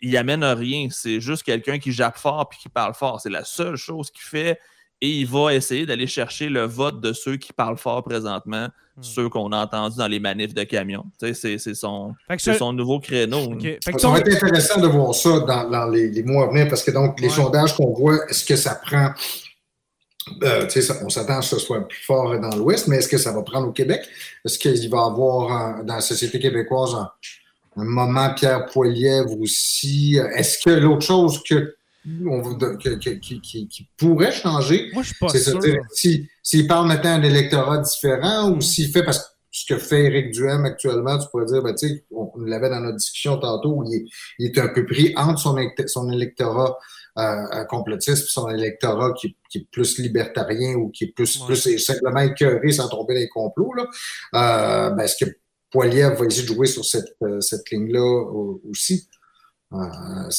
Il 0.01 0.17
amène 0.17 0.43
rien. 0.43 0.89
C'est 0.91 1.21
juste 1.21 1.43
quelqu'un 1.43 1.79
qui 1.79 1.93
jappe 1.93 2.17
fort 2.17 2.49
puis 2.49 2.59
qui 2.59 2.69
parle 2.69 2.95
fort. 2.95 3.21
C'est 3.21 3.29
la 3.29 3.45
seule 3.45 3.77
chose 3.77 4.11
qu'il 4.11 4.23
fait. 4.23 4.59
Et 4.99 5.19
il 5.19 5.27
va 5.27 5.53
essayer 5.53 5.85
d'aller 5.85 6.07
chercher 6.07 6.49
le 6.49 6.63
vote 6.63 6.99
de 6.99 7.13
ceux 7.13 7.37
qui 7.37 7.53
parlent 7.53 7.77
fort 7.77 8.03
présentement, 8.03 8.67
hmm. 9.01 9.03
ceux 9.03 9.29
qu'on 9.29 9.51
a 9.51 9.63
entendus 9.63 9.97
dans 9.97 10.07
les 10.07 10.19
manifs 10.19 10.53
de 10.53 10.63
camions. 10.63 11.05
C'est 11.19 11.57
son, 11.73 12.13
son 12.37 12.73
nouveau 12.73 12.99
créneau. 12.99 13.57
Ça 13.97 14.09
va 14.09 14.19
être 14.19 14.31
intéressant 14.31 14.79
de 14.79 14.87
voir 14.87 15.13
ça 15.13 15.39
dans, 15.41 15.89
les, 15.89 16.23
mois 16.23 16.45
à 16.45 16.47
venir 16.47 16.67
parce 16.69 16.83
que 16.83 16.91
donc 16.91 17.19
les 17.19 17.29
sondages 17.29 17.75
qu'on 17.75 17.93
voit, 17.93 18.17
est-ce 18.29 18.45
que 18.45 18.55
ça 18.55 18.75
prend 18.75 19.11
euh, 20.43 20.67
on 21.03 21.09
s'attend 21.09 21.39
à 21.39 21.41
ce 21.41 21.55
que 21.55 21.59
ce 21.59 21.65
soit 21.65 21.87
plus 21.87 22.03
fort 22.03 22.39
dans 22.39 22.55
l'Ouest, 22.55 22.87
mais 22.87 22.97
est-ce 22.97 23.07
que 23.07 23.17
ça 23.17 23.31
va 23.31 23.41
prendre 23.41 23.67
au 23.67 23.71
Québec? 23.71 24.01
Est-ce 24.45 24.59
qu'il 24.59 24.89
va 24.89 24.97
y 24.97 25.01
avoir 25.01 25.83
dans 25.83 25.95
la 25.95 26.01
société 26.01 26.39
québécoise 26.39 26.93
un, 26.95 27.09
moment 27.75 28.33
Pierre 28.35 28.67
Poilievre 28.67 29.39
aussi? 29.39 30.19
Est-ce 30.35 30.59
que 30.63 30.69
l'autre 30.69 31.05
chose 31.05 31.41
que, 31.43 31.75
qui, 32.03 33.89
pourrait 33.97 34.31
changer, 34.31 34.91
c'est 35.29 35.39
s'il 35.93 36.27
si, 36.41 36.67
parle 36.67 36.87
maintenant 36.87 37.19
d'un 37.19 37.23
électorat 37.23 37.77
différent 37.79 38.51
ou 38.51 38.61
s'il 38.61 38.91
fait 38.91 39.03
parce 39.03 39.19
que 39.19 39.25
ce 39.51 39.65
que 39.65 39.77
fait 39.77 40.05
Éric 40.05 40.31
Duhem 40.31 40.63
actuellement, 40.63 41.19
tu 41.19 41.27
pourrais 41.29 41.45
dire, 41.45 41.61
ben, 41.61 41.75
on, 42.11 42.31
l'avait 42.45 42.69
dans 42.69 42.79
notre 42.79 42.97
discussion 42.97 43.37
tantôt, 43.37 43.73
où 43.73 43.83
il 43.83 44.05
est, 44.39 44.57
un 44.57 44.69
peu 44.69 44.85
pris 44.85 45.13
entre 45.17 45.39
son, 45.39 45.57
son 45.87 46.09
électorat 46.09 46.77
un 47.15 47.65
complotiste, 47.65 48.27
son 48.27 48.49
électorat 48.49 49.13
qui, 49.13 49.35
est 49.55 49.67
plus 49.71 49.97
libertarien 49.97 50.75
ou 50.75 50.89
qui 50.89 51.05
est 51.05 51.11
plus, 51.13 51.37
plus 51.39 51.77
simplement 51.77 52.21
écœuré 52.21 52.71
sans 52.71 52.87
tomber 52.87 53.13
dans 53.13 53.19
les 53.19 53.29
complots, 53.29 53.73
là, 53.73 53.85
euh, 54.35 54.89
ben, 54.91 55.03
est-ce 55.03 55.25
que 55.25 55.29
Poiliev 55.69 56.17
va 56.17 56.25
essayer 56.25 56.43
de 56.43 56.53
jouer 56.53 56.67
sur 56.67 56.85
cette, 56.85 57.15
euh, 57.23 57.41
cette 57.41 57.69
ligne-là 57.71 58.01
aussi? 58.69 59.07
Euh, 59.73 60.29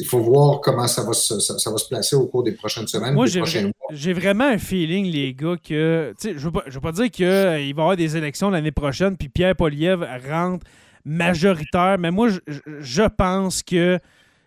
il 0.00 0.06
faut 0.06 0.18
voir 0.18 0.60
comment 0.60 0.88
ça 0.88 1.04
va, 1.04 1.12
se, 1.12 1.38
ça, 1.38 1.70
va 1.70 1.76
se 1.78 1.86
placer 1.86 2.16
au 2.16 2.26
cours 2.26 2.42
des 2.42 2.52
prochaines 2.52 2.88
semaines. 2.88 3.14
Moi, 3.14 3.26
j'ai 3.26 4.12
vraiment 4.12 4.44
un 4.44 4.58
feeling, 4.58 5.06
les 5.06 5.34
gars, 5.34 5.56
que. 5.56 6.12
Je 6.20 6.30
ne 6.30 6.34
veux, 6.34 6.50
veux, 6.66 6.80
pas 6.80 6.92
dire 6.92 7.10
qu'il 7.10 7.26
va 7.26 7.60
y 7.60 7.70
avoir 7.70 7.96
des 7.96 8.16
élections 8.16 8.50
l'année 8.50 8.72
prochaine, 8.72 9.16
puis 9.16 9.28
Pierre 9.28 9.54
Poliev 9.54 10.04
rentre 10.28 10.66
majoritaire, 11.04 11.96
mais 11.98 12.10
moi, 12.10 12.28
je, 12.28 12.38
je 12.80 13.02
pense 13.02 13.62
que 13.62 13.98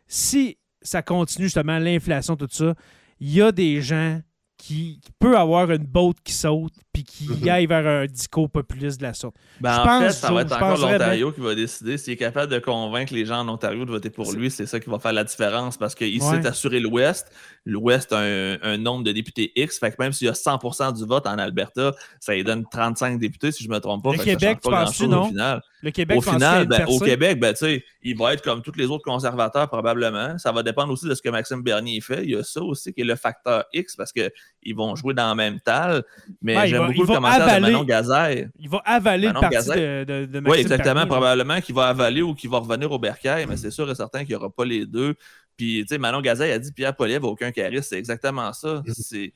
si 0.07 0.57
ça 0.81 1.01
continue 1.01 1.45
justement, 1.45 1.79
l'inflation, 1.79 2.35
tout 2.35 2.47
ça, 2.49 2.73
il 3.19 3.33
y 3.33 3.41
a 3.41 3.51
des 3.51 3.81
gens 3.81 4.19
qui, 4.57 4.99
peut 5.19 5.37
avoir 5.37 5.71
une 5.71 5.85
botte 5.85 6.17
qui 6.23 6.33
saute 6.33 6.73
puis 6.95 7.03
qui 7.03 7.27
mm 7.27 7.49
aille 7.49 7.67
vers 7.67 7.85
un 7.85 8.05
discours 8.05 8.49
populiste 8.49 8.99
de 8.99 9.03
la 9.03 9.13
sorte. 9.13 9.35
Ben, 9.59 9.79
en 9.79 9.99
fait, 9.99 10.11
ça 10.11 10.31
va 10.31 10.41
être 10.41 10.55
encore 10.55 10.77
l'Ontario 10.77 11.31
qui 11.31 11.41
va 11.41 11.53
décider. 11.53 11.97
S'il 11.97 12.13
est 12.13 12.17
capable 12.17 12.51
de 12.51 12.59
convaincre 12.59 13.13
les 13.13 13.25
gens 13.25 13.41
en 13.41 13.49
Ontario 13.49 13.85
de 13.85 13.91
voter 13.91 14.09
pour 14.09 14.31
lui, 14.31 14.49
c'est 14.49 14.65
ça 14.65 14.79
qui 14.79 14.89
va 14.89 14.97
faire 14.97 15.13
la 15.13 15.25
différence 15.25 15.77
parce 15.77 15.93
qu'il 15.93 16.21
s'est 16.21 16.47
assuré 16.47 16.79
l'Ouest. 16.79 17.31
L'Ouest 17.65 18.13
a 18.13 18.19
un, 18.19 18.77
nombre 18.77 19.03
de 19.03 19.11
députés 19.11 19.51
X. 19.55 19.79
Fait 19.79 19.91
que 19.91 19.95
même 19.99 20.13
s'il 20.13 20.27
y 20.27 20.29
a 20.29 20.33
100% 20.33 20.97
du 20.97 21.05
vote 21.05 21.27
en 21.27 21.37
Alberta, 21.37 21.93
ça 22.19 22.33
lui 22.33 22.43
donne 22.43 22.65
35 22.69 23.19
députés, 23.19 23.51
si 23.51 23.63
je 23.63 23.69
ne 23.69 23.73
me 23.73 23.79
trompe 23.79 24.03
pas. 24.03 24.13
Le 24.13 24.19
Québec, 24.19 24.59
tu 24.63 24.69
penses 24.69 25.01
non? 25.01 25.23
Au 25.23 25.27
final. 25.27 25.61
Le 25.81 25.91
Québec, 25.91 26.17
au 26.17 26.21
final, 26.21 26.67
ben, 26.67 26.85
au 26.87 26.99
Québec, 26.99 27.39
ben, 27.39 27.53
il 28.01 28.17
va 28.17 28.33
être 28.33 28.41
comme 28.41 28.61
tous 28.61 28.75
les 28.75 28.85
autres 28.85 29.03
conservateurs 29.03 29.67
probablement. 29.67 30.37
Ça 30.37 30.51
va 30.51 30.63
dépendre 30.63 30.91
aussi 30.91 31.07
de 31.07 31.13
ce 31.13 31.21
que 31.21 31.29
Maxime 31.29 31.61
Bernier 31.61 32.01
fait. 32.01 32.23
Il 32.23 32.31
y 32.31 32.35
a 32.35 32.43
ça 32.43 32.61
aussi 32.61 32.93
qui 32.93 33.01
est 33.01 33.05
le 33.05 33.15
facteur 33.15 33.65
X 33.73 33.95
parce 33.95 34.11
qu'il 34.11 34.31
ils 34.65 34.75
vont 34.75 34.95
jouer 34.95 35.13
dans 35.13 35.27
la 35.27 35.35
même 35.35 35.59
talle. 35.59 36.03
Mais 36.41 36.67
j'aime 36.67 36.87
beaucoup 36.87 37.01
le 37.01 37.07
commentaire 37.07 37.55
de 37.55 37.61
Manon 37.61 37.83
Gazaire. 37.83 38.49
Il 38.59 38.69
va 38.69 38.81
avaler 38.83 39.27
le 39.27 39.33
parti 39.33 39.69
de, 39.69 40.03
de, 40.03 40.25
de 40.25 40.49
Oui, 40.49 40.59
exactement. 40.59 41.05
probablement 41.05 41.61
qu'il 41.61 41.75
va 41.75 41.87
avaler 41.87 42.21
ou 42.21 42.33
qu'il 42.33 42.49
va 42.49 42.57
revenir 42.57 42.91
au 42.91 42.99
bercail, 42.99 43.45
mais 43.47 43.57
c'est 43.57 43.71
sûr 43.71 43.89
et 43.89 43.95
certain 43.95 44.19
qu'il 44.19 44.29
n'y 44.29 44.35
aura 44.35 44.49
pas 44.49 44.65
les 44.65 44.85
deux. 44.85 45.15
Puis, 45.55 45.81
tu 45.81 45.87
sais, 45.87 45.97
Manon 45.97 46.21
Gazaire 46.21 46.53
a 46.53 46.59
dit 46.59 46.71
Pierre 46.73 46.95
Poliev 46.95 47.21
n'a 47.21 47.29
aucun 47.29 47.51
charisme. 47.51 47.83
C'est 47.89 47.99
exactement 47.99 48.51
ça. 48.51 48.81
Mm-hmm. 48.85 48.93
C'est 48.97 49.33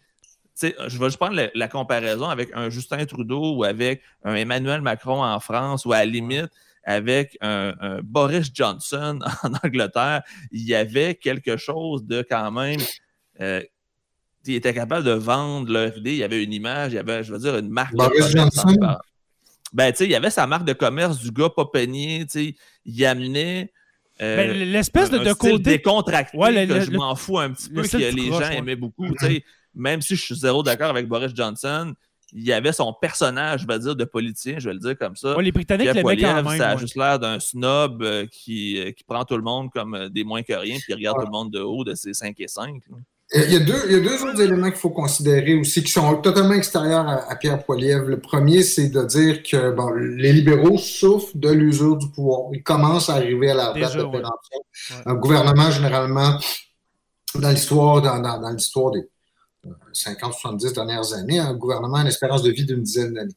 je 0.61 0.97
vais 0.97 1.05
juste 1.05 1.17
prendre 1.17 1.39
la, 1.53 1.67
comparaison 1.69 2.27
avec 2.27 2.49
un 2.53 2.69
Justin 2.69 3.05
Trudeau 3.05 3.55
ou 3.55 3.63
avec 3.63 4.01
un 4.23 4.35
Emmanuel 4.35 4.81
Macron 4.81 5.23
en 5.23 5.39
France 5.39 5.85
ou 5.85 5.93
à 5.93 5.99
la 5.99 6.05
limite 6.05 6.49
avec 6.83 7.37
un, 7.41 7.99
Boris 8.03 8.49
Johnson 8.53 9.19
en 9.43 9.51
Angleterre, 9.63 10.23
il 10.51 10.67
y 10.67 10.75
avait 10.75 11.15
quelque 11.15 11.57
chose 11.57 12.05
de 12.05 12.25
quand 12.27 12.51
même. 12.51 12.79
Euh, 13.41 13.63
il 14.53 14.55
était 14.55 14.73
capable 14.73 15.05
de 15.05 15.11
vendre 15.11 15.71
leur 15.71 15.97
idée. 15.97 16.11
Il 16.11 16.17
y 16.17 16.23
avait 16.23 16.43
une 16.43 16.53
image, 16.53 16.93
il 16.93 16.95
y 16.95 16.99
avait, 16.99 17.23
je 17.23 17.33
veux 17.33 17.39
dire, 17.39 17.57
une 17.57 17.69
marque 17.69 17.95
de 17.95 18.27
Johnson. 18.29 18.77
Ben, 19.71 19.91
tu 19.91 19.99
sais, 19.99 20.05
il 20.05 20.11
y 20.11 20.15
avait 20.15 20.31
sa 20.31 20.47
marque 20.47 20.65
de 20.65 20.73
commerce 20.73 21.19
du 21.19 21.31
gars 21.31 21.49
pas 21.49 21.65
peigné, 21.65 22.25
tu 22.25 22.39
sais, 22.39 22.55
il 22.85 23.05
amenait. 23.05 23.71
Euh, 24.21 24.35
ben, 24.35 24.71
l'espèce 24.71 25.09
de, 25.09 25.19
de 25.19 25.33
côté 25.33 25.59
décontracté 25.59 26.37
que 26.37 26.79
je 26.81 26.91
m'en 26.91 27.15
fous 27.15 27.37
un 27.39 27.51
petit 27.51 27.69
peu 27.69 27.83
que 27.83 27.97
les 27.97 28.27
gens 28.27 28.49
aimaient 28.49 28.75
beaucoup. 28.75 29.07
tu 29.07 29.25
sais, 29.25 29.43
Même 29.75 30.01
si 30.01 30.15
je 30.15 30.21
suis 30.21 30.35
zéro 30.35 30.63
d'accord 30.63 30.89
avec 30.89 31.07
Boris 31.07 31.31
Johnson, 31.35 31.93
il 32.33 32.43
y 32.43 32.53
avait 32.53 32.71
son 32.71 32.93
personnage, 32.93 33.61
je 33.61 33.67
vais 33.67 33.79
dire, 33.79 33.95
de 33.95 34.05
politicien, 34.05 34.59
je 34.59 34.69
vais 34.69 34.73
le 34.73 34.79
dire 34.79 34.97
comme 34.97 35.15
ça. 35.15 35.35
les 35.39 35.51
Britanniques 35.51 35.93
l'aimaient 35.93 36.17
quand 36.17 36.43
même. 36.43 36.57
Ça 36.57 36.69
a 36.69 36.77
juste 36.77 36.95
l'air 36.95 37.19
d'un 37.19 37.39
snob 37.39 38.03
euh, 38.03 38.25
qui, 38.27 38.79
euh, 38.79 38.91
qui, 38.91 39.03
prend 39.03 39.23
tout 39.25 39.37
le 39.37 39.43
monde 39.43 39.69
comme 39.71 39.95
euh, 39.95 40.09
des 40.09 40.23
moins 40.23 40.43
que 40.43 40.53
rien, 40.53 40.77
puis 40.79 40.93
regarde 40.93 41.19
tout 41.19 41.25
le 41.25 41.31
monde 41.31 41.51
de 41.51 41.59
haut 41.59 41.83
de 41.83 41.95
ses 41.95 42.13
5 42.13 42.39
et 42.39 42.47
5. 42.47 42.81
Il 43.31 43.51
y, 43.51 43.55
a 43.55 43.59
deux, 43.59 43.79
il 43.85 43.91
y 43.91 43.95
a 43.95 43.99
deux 43.99 44.23
autres 44.23 44.41
éléments 44.41 44.71
qu'il 44.71 44.79
faut 44.79 44.89
considérer 44.89 45.53
aussi 45.53 45.83
qui 45.83 45.91
sont 45.91 46.15
totalement 46.15 46.55
extérieurs 46.55 47.07
à, 47.07 47.35
Pierre 47.35 47.63
Poilievre. 47.63 48.05
Le 48.05 48.19
premier, 48.19 48.63
c'est 48.63 48.89
de 48.89 49.03
dire 49.03 49.43
que 49.43 49.69
bon, 49.69 49.91
les 49.91 50.33
libéraux 50.33 50.79
souffrent 50.79 51.37
de 51.37 51.49
l'usure 51.49 51.97
du 51.97 52.09
pouvoir. 52.09 52.49
Ils 52.53 52.63
commencent 52.63 53.07
à 53.07 53.15
arriver 53.15 53.51
à 53.51 53.53
la 53.53 53.73
date 53.73 53.97
de 53.97 54.03
péremption. 54.03 54.59
Un 55.05 55.13
gouvernement, 55.13 55.69
généralement, 55.69 56.39
dans 57.35 57.49
l'histoire, 57.51 58.01
dans, 58.01 58.19
dans, 58.19 58.41
dans 58.41 58.49
l'histoire 58.49 58.91
des 58.91 59.03
50, 59.93 60.33
70 60.33 60.73
dernières 60.73 61.13
années, 61.13 61.39
un 61.39 61.53
gouvernement 61.53 61.97
a 61.97 62.01
une 62.01 62.07
espérance 62.07 62.43
de 62.43 62.51
vie 62.51 62.65
d'une 62.65 62.81
dizaine 62.81 63.13
d'années. 63.13 63.33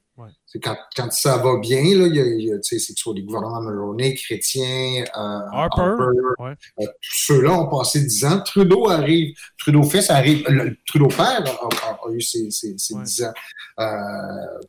C'est 0.47 0.61
quand, 0.61 0.77
quand, 0.95 1.11
ça 1.11 1.39
va 1.39 1.57
bien, 1.59 1.83
là, 1.83 2.07
il 2.07 2.45
y 2.45 2.53
a, 2.53 2.57
c'est 2.61 2.77
que 2.77 3.01
soit 3.01 3.15
des 3.15 3.23
gouvernements 3.23 3.61
Mulroney, 3.63 4.15
chrétiens, 4.15 5.03
euh, 5.17 5.41
Harper, 5.51 5.97
euh, 6.41 6.55
tous 6.79 7.19
ceux-là 7.27 7.59
ont 7.59 7.69
passé 7.69 8.01
10 8.01 8.25
ans. 8.27 8.41
Trudeau 8.45 8.89
arrive, 8.89 9.35
Trudeau 9.59 9.83
fils 9.83 10.11
arrive, 10.11 10.45
Trudeau 10.87 11.09
père 11.09 11.43
a, 11.45 12.13
eu 12.13 12.21
ses, 12.21 12.51
ses, 12.51 12.75
10 12.75 13.23
ans. 13.25 13.33
Euh, 13.81 13.87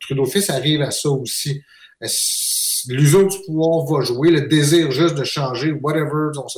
Trudeau 0.00 0.24
fils 0.24 0.50
arrive 0.50 0.82
à 0.82 0.90
ça 0.90 1.10
aussi. 1.10 1.62
L'usure 2.88 3.28
du 3.28 3.36
pouvoir 3.46 3.86
va 3.86 4.00
jouer, 4.04 4.30
le 4.30 4.42
désir 4.42 4.90
juste 4.90 5.14
de 5.14 5.24
changer, 5.24 5.72
whatever, 5.72 6.30
on 6.36 6.48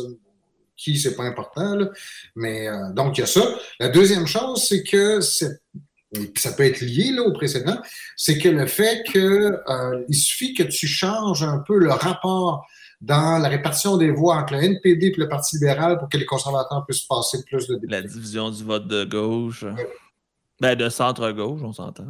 qui, 0.76 0.98
c'est 0.98 1.16
pas 1.16 1.24
important. 1.24 1.74
Là. 1.74 1.88
Mais 2.34 2.68
euh, 2.68 2.92
donc, 2.92 3.18
il 3.18 3.20
y 3.20 3.24
a 3.24 3.26
ça. 3.26 3.42
La 3.80 3.88
deuxième 3.88 4.26
chose, 4.26 4.64
c'est 4.64 4.82
que 4.82 5.20
ça 5.20 6.52
peut 6.56 6.64
être 6.64 6.80
lié 6.80 7.12
là, 7.12 7.22
au 7.22 7.32
précédent, 7.32 7.80
c'est 8.16 8.38
que 8.38 8.48
le 8.48 8.66
fait 8.66 9.04
que 9.12 9.58
euh, 9.68 10.04
il 10.08 10.14
suffit 10.14 10.54
que 10.54 10.62
tu 10.62 10.86
changes 10.86 11.42
un 11.42 11.58
peu 11.58 11.78
le 11.78 11.90
rapport 11.90 12.66
dans 13.00 13.38
la 13.38 13.48
répartition 13.48 13.96
des 13.96 14.10
voix 14.10 14.36
entre 14.36 14.54
le 14.54 14.62
NPD 14.62 15.08
et 15.08 15.14
le 15.16 15.28
Parti 15.28 15.56
libéral 15.56 15.98
pour 15.98 16.08
que 16.08 16.16
les 16.16 16.24
conservateurs 16.24 16.84
puissent 16.86 17.02
passer 17.02 17.42
plus 17.44 17.66
de 17.66 17.74
députés. 17.74 17.92
La 17.92 18.02
division 18.02 18.50
du 18.50 18.64
vote 18.64 18.86
de 18.86 19.04
gauche. 19.04 19.64
Ben, 20.60 20.74
de 20.74 20.88
centre-gauche, 20.88 21.60
on 21.62 21.72
s'entend. 21.72 22.06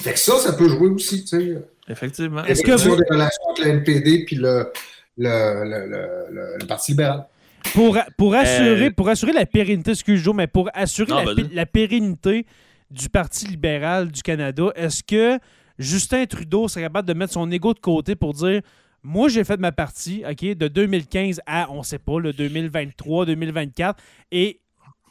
Fait 0.00 0.12
que 0.12 0.18
ça, 0.18 0.38
ça 0.38 0.52
peut 0.52 0.68
jouer 0.68 0.88
aussi, 0.88 1.24
tu 1.24 1.38
sais. 1.38 1.58
Effectivement. 1.88 2.44
Est-ce 2.44 2.62
que 2.62 2.72
vous... 2.72 2.96
des 2.96 3.04
relations 3.10 3.42
entre 3.48 3.62
le 3.62 3.70
NPD 3.70 4.26
et 4.30 4.34
le, 4.36 4.72
le, 5.18 5.64
le, 5.64 6.58
le 6.58 6.66
Parti 6.66 6.92
libéral? 6.92 7.26
Pour, 7.74 7.98
pour, 8.16 8.34
assurer, 8.34 8.86
euh, 8.86 8.90
pour 8.90 9.08
assurer 9.08 9.32
la 9.32 9.46
pérennité, 9.46 9.92
excuse 9.92 10.24
moi 10.26 10.34
mais 10.34 10.46
pour 10.46 10.70
assurer 10.74 11.12
la, 11.52 11.66
pérennité 11.66 12.46
du 12.90 13.08
Parti 13.08 13.46
libéral 13.46 14.10
du 14.10 14.22
Canada, 14.22 14.72
est-ce 14.74 15.02
que 15.02 15.38
Justin 15.78 16.26
Trudeau 16.26 16.68
serait 16.68 16.82
capable 16.82 17.08
de 17.08 17.14
mettre 17.14 17.32
son 17.32 17.50
ego 17.50 17.74
de 17.74 17.78
côté 17.78 18.16
pour 18.16 18.34
dire 18.34 18.62
moi, 19.02 19.28
j'ai 19.28 19.44
fait 19.44 19.58
ma 19.58 19.72
partie, 19.72 20.22
OK, 20.28 20.44
de 20.44 20.68
2015 20.68 21.40
à, 21.46 21.70
on 21.70 21.82
sait 21.82 21.98
pas, 21.98 22.18
le 22.20 22.32
2023, 22.32 23.26
2024, 23.26 24.02
et 24.30 24.60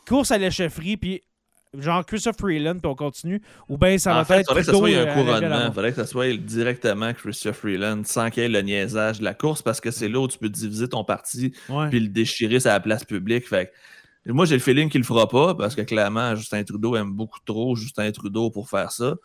course 0.07 0.31
à 0.31 0.37
la 0.37 0.51
chefferie, 0.51 0.97
puis 0.97 1.21
genre 1.77 2.05
Christopher 2.05 2.39
Freeland, 2.39 2.79
puis 2.79 2.87
on 2.87 2.95
continue, 2.95 3.41
ou 3.67 3.77
bien 3.77 3.97
ça 3.97 4.21
va 4.23 4.37
être. 4.37 4.41
Il 4.41 4.45
faudrait 4.45 4.61
que 4.61 4.65
ça 4.65 4.73
soit 4.73 4.89
un 4.89 4.93
euh, 4.93 5.13
couronnement. 5.13 5.65
Il 5.67 5.73
faudrait 5.73 5.89
que 5.91 5.95
ça 5.95 6.05
soit 6.05 6.37
directement 6.37 7.13
Christopher 7.13 7.55
Freeland 7.55 8.01
sans 8.05 8.29
qu'il 8.29 8.43
y 8.43 8.45
ait 8.45 8.49
le 8.49 8.61
niaisage 8.61 9.19
de 9.19 9.23
la 9.23 9.33
course 9.33 9.61
parce 9.61 9.79
que 9.81 9.91
c'est 9.91 10.09
là 10.09 10.19
où 10.19 10.27
tu 10.27 10.37
peux 10.37 10.49
diviser 10.49 10.87
ton 10.87 11.03
parti 11.03 11.53
puis 11.89 11.99
le 11.99 12.09
déchirer 12.09 12.59
sur 12.59 12.71
la 12.71 12.79
place 12.79 13.05
publique. 13.05 13.47
Fait 13.47 13.71
moi, 14.25 14.45
j'ai 14.45 14.55
le 14.55 14.61
feeling 14.61 14.89
qu'il 14.89 15.01
le 15.01 15.05
fera 15.05 15.27
pas 15.27 15.55
parce 15.55 15.75
que 15.75 15.81
clairement, 15.81 16.35
Justin 16.35 16.63
Trudeau 16.63 16.95
aime 16.95 17.13
beaucoup 17.13 17.39
trop 17.45 17.75
Justin 17.75 18.11
Trudeau 18.11 18.49
pour 18.51 18.69
faire 18.69 18.91
ça. 18.91 19.15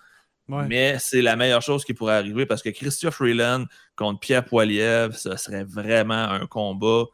Mais 0.48 0.98
c'est 0.98 1.22
la 1.22 1.36
meilleure 1.36 1.62
chose 1.62 1.84
qui 1.84 1.94
pourrait 1.94 2.16
arriver 2.16 2.44
parce 2.44 2.62
que 2.62 2.68
Christophe 2.68 3.14
Freeland 3.14 3.64
contre 3.96 4.20
Pierre 4.20 4.44
Poilievre, 4.44 5.14
ce 5.14 5.36
serait 5.36 5.64
vraiment 5.64 6.14
un 6.30 6.46
combat 6.46 7.04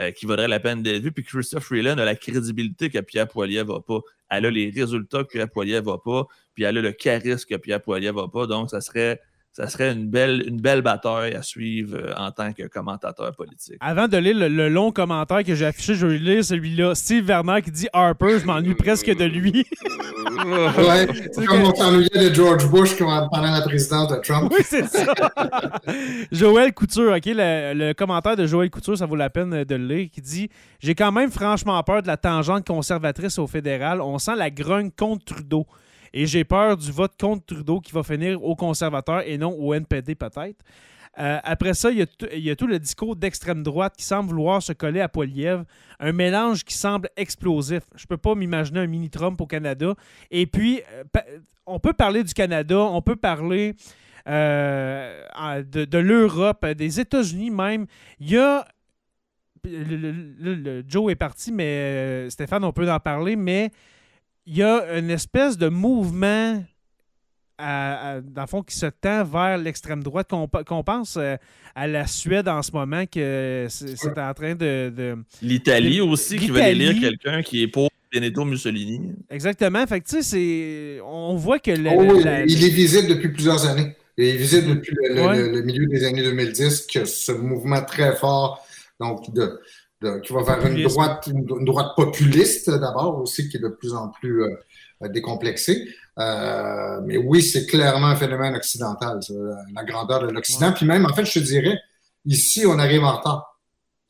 euh, 0.00 0.10
qui 0.10 0.26
vaudrait 0.26 0.48
la 0.48 0.60
peine 0.60 0.82
d'être 0.82 1.02
vu. 1.02 1.12
Puis 1.12 1.24
Christophe 1.24 1.64
Freeland 1.64 1.98
a 1.98 2.04
la 2.04 2.16
crédibilité 2.16 2.90
que 2.90 2.98
Pierre 2.98 3.28
Poilievre 3.28 3.74
n'a 3.74 3.80
pas. 3.80 4.00
Elle 4.28 4.46
a 4.46 4.50
les 4.50 4.70
résultats 4.70 5.22
que 5.22 5.28
Pierre 5.28 5.48
Poilievre 5.48 5.92
n'a 5.92 5.98
pas. 5.98 6.26
Puis 6.54 6.64
elle 6.64 6.78
a 6.78 6.82
le 6.82 6.92
charisme 6.92 7.48
que 7.48 7.56
Pierre 7.56 7.80
Poilievre 7.80 8.22
n'a 8.22 8.28
pas. 8.28 8.46
Donc, 8.46 8.70
ça 8.70 8.80
serait 8.80 9.20
ça 9.54 9.68
serait 9.68 9.92
une 9.92 10.08
belle, 10.08 10.42
une 10.48 10.60
belle 10.60 10.82
bataille 10.82 11.34
à 11.34 11.42
suivre 11.42 11.96
euh, 11.96 12.12
en 12.16 12.32
tant 12.32 12.52
que 12.52 12.66
commentateur 12.66 13.32
politique. 13.36 13.76
Avant 13.78 14.08
de 14.08 14.16
lire 14.16 14.36
le, 14.36 14.68
long 14.68 14.90
commentaire 14.90 15.44
que 15.44 15.54
j'ai 15.54 15.66
affiché, 15.66 15.94
je 15.94 16.08
vais 16.08 16.18
lire 16.18 16.44
celui-là. 16.44 16.96
Steve 16.96 17.24
Werner 17.26 17.62
qui 17.62 17.70
dit 17.70 17.86
Harper, 17.92 18.40
je 18.40 18.46
m'ennuie 18.46 18.74
presque 18.74 19.06
de 19.06 19.24
lui. 19.24 19.52
ouais, 20.44 21.06
c'est 21.30 21.46
comme 21.46 21.62
on 21.62 21.72
s'ennuyait 21.72 22.30
de 22.30 22.34
George 22.34 22.68
Bush 22.68 22.98
pendant 22.98 23.42
la 23.42 23.60
présidence 23.60 24.08
de 24.10 24.16
Trump. 24.16 24.52
Oui, 24.52 24.64
c'est 24.64 24.86
ça. 24.86 25.14
Joël 26.32 26.74
Couture, 26.74 27.12
OK, 27.12 27.26
le, 27.26 27.74
le, 27.74 27.92
commentaire 27.92 28.34
de 28.34 28.48
Joël 28.48 28.70
Couture, 28.70 28.98
ça 28.98 29.06
vaut 29.06 29.14
la 29.14 29.30
peine 29.30 29.62
de 29.62 29.74
le 29.76 29.86
lire, 29.86 30.08
qui 30.12 30.20
dit 30.20 30.50
J'ai 30.80 30.96
quand 30.96 31.12
même 31.12 31.30
franchement 31.30 31.80
peur 31.84 32.02
de 32.02 32.08
la 32.08 32.16
tangente 32.16 32.66
conservatrice 32.66 33.38
au 33.38 33.46
fédéral. 33.46 34.00
On 34.00 34.18
sent 34.18 34.34
la 34.36 34.50
grogne 34.50 34.90
contre 34.90 35.24
Trudeau. 35.26 35.64
Et 36.16 36.26
j'ai 36.26 36.44
peur 36.44 36.76
du 36.76 36.92
vote 36.92 37.12
contre 37.20 37.44
Trudeau 37.44 37.80
qui 37.80 37.90
va 37.90 38.04
finir 38.04 38.42
aux 38.42 38.54
conservateurs 38.54 39.22
et 39.26 39.36
non 39.36 39.52
au 39.58 39.74
NPD 39.74 40.14
peut-être. 40.14 40.64
Euh, 41.18 41.38
après 41.42 41.74
ça, 41.74 41.90
il 41.90 41.98
y, 41.98 42.50
a 42.50 42.56
tout 42.56 42.66
le 42.68 42.78
discours 42.78 43.16
d'extrême 43.16 43.64
droite 43.64 43.94
qui 43.96 44.04
semble 44.04 44.30
vouloir 44.30 44.62
se 44.62 44.72
coller 44.72 45.00
à 45.00 45.08
Poiliev. 45.08 45.64
Un 45.98 46.12
mélange 46.12 46.64
qui 46.64 46.74
semble 46.74 47.08
explosif. 47.16 47.82
Je 47.96 48.06
peux 48.06 48.16
pas 48.16 48.36
m'imaginer 48.36 48.78
un 48.80 48.86
mini-Trump 48.86 49.40
au 49.40 49.46
Canada. 49.46 49.94
Et 50.30 50.46
puis, 50.46 50.82
euh, 50.92 51.02
on 51.66 51.80
peut 51.80 51.92
parler 51.92 52.22
du 52.22 52.32
Canada, 52.32 52.78
on 52.78 53.02
peut 53.02 53.16
parler 53.16 53.74
euh, 54.28 55.24
de, 55.64 55.98
l'Europe, 55.98 56.64
des 56.64 57.00
États-Unis 57.00 57.50
même. 57.50 57.86
Il 58.20 58.30
y 58.30 58.38
a. 58.38 58.64
Le, 59.64 60.84
Joe 60.86 61.10
est 61.10 61.16
parti, 61.16 61.50
mais 61.50 62.30
Stéphane, 62.30 62.62
on 62.64 62.72
peut 62.72 62.88
en 62.88 63.00
parler, 63.00 63.34
mais 63.34 63.70
il 64.46 64.56
y 64.56 64.62
a 64.62 64.98
une 64.98 65.10
espèce 65.10 65.56
de 65.56 65.68
mouvement 65.68 66.62
dans 67.58 68.22
le 68.36 68.46
fond, 68.46 68.62
qui 68.62 68.74
se 68.74 68.86
tend 68.86 69.24
vers 69.24 69.58
l'extrême 69.58 70.02
droite, 70.02 70.28
qu'on 70.28 70.82
pense 70.82 71.16
euh, 71.16 71.36
à 71.74 71.86
la 71.86 72.06
Suède 72.06 72.48
en 72.48 72.62
ce 72.62 72.72
moment, 72.72 73.04
que 73.06 73.66
c'est 73.68 74.18
en 74.18 74.34
train 74.34 74.54
de. 74.54 75.16
L'Italie 75.42 76.00
aussi, 76.00 76.36
qui 76.36 76.50
veut 76.50 76.62
élire 76.62 76.98
quelqu'un 77.00 77.42
qui 77.42 77.62
est 77.62 77.68
pour 77.68 77.88
Benito 78.12 78.44
Mussolini. 78.44 79.12
Exactement. 79.30 79.86
Fait 79.86 80.00
tu 80.00 80.22
sais, 80.22 81.00
on 81.04 81.36
voit 81.36 81.58
que. 81.58 81.70
Oh 81.70 82.20
il 82.46 82.64
est 82.64 82.68
visible 82.68 83.08
depuis 83.08 83.28
plusieurs 83.28 83.66
années. 83.66 83.96
Il 84.16 84.26
est 84.26 84.36
visible 84.36 84.76
depuis 84.76 84.94
le, 84.94 85.62
milieu 85.62 85.86
des 85.86 86.04
années 86.04 86.22
2010 86.22 86.86
que 86.86 87.04
ce 87.04 87.32
mouvement 87.32 87.82
très 87.82 88.14
fort 88.14 88.64
donc 89.00 89.32
de, 89.34 89.60
qui 90.22 90.32
va 90.32 90.42
vers 90.42 90.66
une 90.66 90.82
droite, 90.82 91.28
une, 91.28 91.64
droite 91.64 91.92
populiste 91.96 92.70
d'abord 92.70 93.20
aussi, 93.20 93.48
qui 93.48 93.56
est 93.56 93.60
de 93.60 93.68
plus 93.68 93.94
en 93.94 94.08
plus 94.08 94.42
euh, 94.42 95.08
décomplexée. 95.08 95.88
Euh, 96.18 97.00
mais 97.04 97.16
oui, 97.16 97.42
c'est 97.42 97.66
clairement 97.66 98.08
un 98.08 98.16
phénomène 98.16 98.54
occidental, 98.54 99.20
la 99.74 99.84
grandeur 99.84 100.26
de 100.26 100.32
l'Occident. 100.32 100.72
Puis 100.72 100.86
même, 100.86 101.06
en 101.06 101.14
fait, 101.14 101.24
je 101.24 101.38
te 101.40 101.44
dirais, 101.44 101.78
ici, 102.24 102.64
on 102.66 102.78
arrive 102.78 103.02
en 103.04 103.16
retard. 103.16 103.53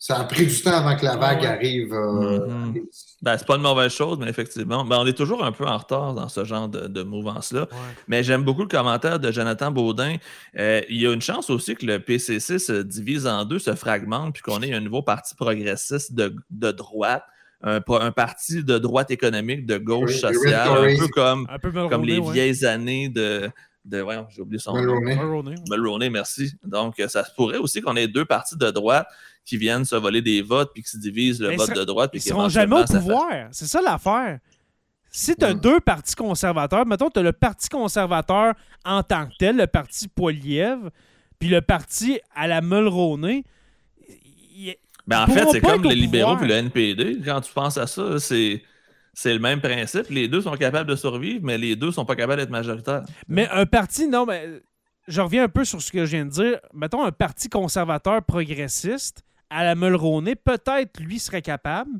Ça 0.07 0.19
a 0.19 0.25
pris 0.25 0.45
du 0.45 0.61
temps 0.61 0.75
avant 0.75 0.95
que 0.99 1.05
la 1.07 1.17
vague 1.17 1.47
arrive. 1.47 1.95
Euh, 1.95 2.47
mm-hmm. 2.47 2.85
ben, 3.23 3.39
c'est 3.39 3.47
pas 3.47 3.57
une 3.57 3.63
mauvaise 3.63 3.91
chose, 3.91 4.19
mais 4.19 4.29
effectivement, 4.29 4.85
ben, 4.85 4.99
on 5.01 5.07
est 5.07 5.17
toujours 5.17 5.43
un 5.43 5.51
peu 5.51 5.65
en 5.65 5.79
retard 5.79 6.13
dans 6.13 6.29
ce 6.29 6.45
genre 6.45 6.69
de, 6.69 7.03
mouvance-là. 7.03 7.69
Mais 8.07 8.23
j'aime 8.23 8.43
beaucoup 8.43 8.61
le 8.61 8.69
commentaire 8.69 9.19
de 9.19 9.33
Jonathan 9.33 9.71
Baudin. 9.71 10.17
Euh, 10.59 10.83
il 10.91 11.01
y 11.01 11.07
a 11.07 11.15
une 11.15 11.23
chance 11.23 11.49
aussi 11.49 11.75
que 11.75 11.87
le 11.87 12.01
PCC 12.01 12.59
se 12.59 12.83
divise 12.83 13.27
en 13.27 13.47
deux, 13.47 13.59
se 13.59 13.75
fragmente, 13.75 14.35
puis 14.35 14.43
qu'on 14.43 14.61
ait 14.61 14.75
un 14.75 14.81
nouveau 14.81 15.01
parti 15.01 15.35
progressiste 15.35 16.13
de, 16.13 16.35
droite. 16.71 17.25
un, 17.63 17.81
parti 17.81 18.63
de 18.63 18.77
droite 18.77 19.11
économique, 19.11 19.65
de 19.65 19.79
gauche 19.79 20.17
sociale, 20.17 20.87
un 20.87 20.99
peu 20.99 21.09
comme, 21.09 21.49
comme 21.89 22.05
les 22.05 22.21
vieilles 22.21 22.67
années 22.67 23.09
de. 23.09 23.51
de 23.87 24.01
voyons, 24.01 24.27
j'ai 24.29 24.43
oublié 24.43 24.59
son 24.59 24.75
nom. 24.83 25.01
Mulroney. 25.01 26.11
merci. 26.11 26.53
Donc, 26.63 27.03
ça 27.09 27.25
se 27.25 27.33
pourrait 27.35 27.57
aussi 27.57 27.81
qu'on 27.81 27.97
ait 27.97 28.07
deux 28.07 28.27
partis 28.27 28.59
de 28.59 28.71
droite 28.71 29.07
qui 29.45 29.57
viennent 29.57 29.85
se 29.85 29.97
voler 29.97 30.23
des 30.23 30.43
votes 30.43 30.73
puis 30.73 30.83
qui 30.83 30.91
se 30.91 30.99
divisent 30.99 31.41
le 31.41 31.55
vote 31.57 31.75
de 31.75 31.85
droite. 31.85 32.11
Puis 32.11 32.21
ils 32.21 32.29
ne 32.29 32.35
seront 32.35 32.49
jamais 32.49 32.83
au 32.83 32.85
pouvoir. 32.85 33.49
C'est 33.53 33.67
ça 33.67 33.81
l'affaire. 33.83 34.39
Si 35.11 35.37
tu 35.37 35.45
as 35.45 35.55
deux 35.55 35.79
partis 35.79 36.17
conservateurs, 36.17 36.87
mettons, 36.87 37.09
tu 37.09 37.21
as 37.21 37.23
le 37.23 37.33
Parti 37.33 37.69
conservateur 37.69 38.55
en 38.85 39.03
tant 39.05 39.27
que 39.27 39.33
tel, 39.39 39.57
le 39.57 39.69
Parti 39.69 40.09
Poiliev, 40.09 40.91
puis 41.39 41.49
le 41.49 41.61
Parti 41.61 42.19
à 42.35 42.49
la 42.49 42.61
Mulroney. 42.61 43.45
Ben 45.07 45.23
en 45.23 45.27
fait, 45.27 45.47
c'est 45.53 45.61
comme 45.61 45.85
les 45.85 45.95
libéraux 45.95 46.43
et 46.43 46.47
le 46.47 46.55
NPD. 46.55 47.21
Quand 47.25 47.41
tu 47.41 47.53
penses 47.53 47.79
à 47.79 47.87
ça, 47.87 48.19
c'est. 48.19 48.63
C'est 49.17 49.33
le 49.33 49.39
même 49.39 49.61
principe. 49.61 50.09
Les 50.11 50.27
deux 50.27 50.41
sont 50.41 50.57
capables 50.57 50.91
de 50.91 50.97
survivre, 50.97 51.39
mais 51.45 51.57
les 51.57 51.77
deux 51.77 51.93
sont 51.93 52.05
pas 52.05 52.17
capables 52.17 52.41
d'être 52.41 52.51
majoritaires. 52.51 53.05
Mais 53.29 53.49
un 53.51 53.65
parti, 53.65 54.09
non, 54.09 54.27
mais 54.27 54.61
je 55.07 55.21
reviens 55.21 55.45
un 55.45 55.49
peu 55.49 55.65
sur 55.65 55.81
ce 55.81 55.93
que 55.93 56.05
je 56.05 56.17
viens 56.17 56.25
de 56.25 56.31
dire. 56.31 56.59
Mettons 56.73 57.05
un 57.05 57.13
parti 57.13 57.49
conservateur 57.49 58.25
progressiste 58.25 59.23
à 59.51 59.65
la 59.65 59.75
Mulroney, 59.75 60.35
peut-être 60.35 61.01
lui 61.01 61.19
serait 61.19 61.43
capable 61.43 61.91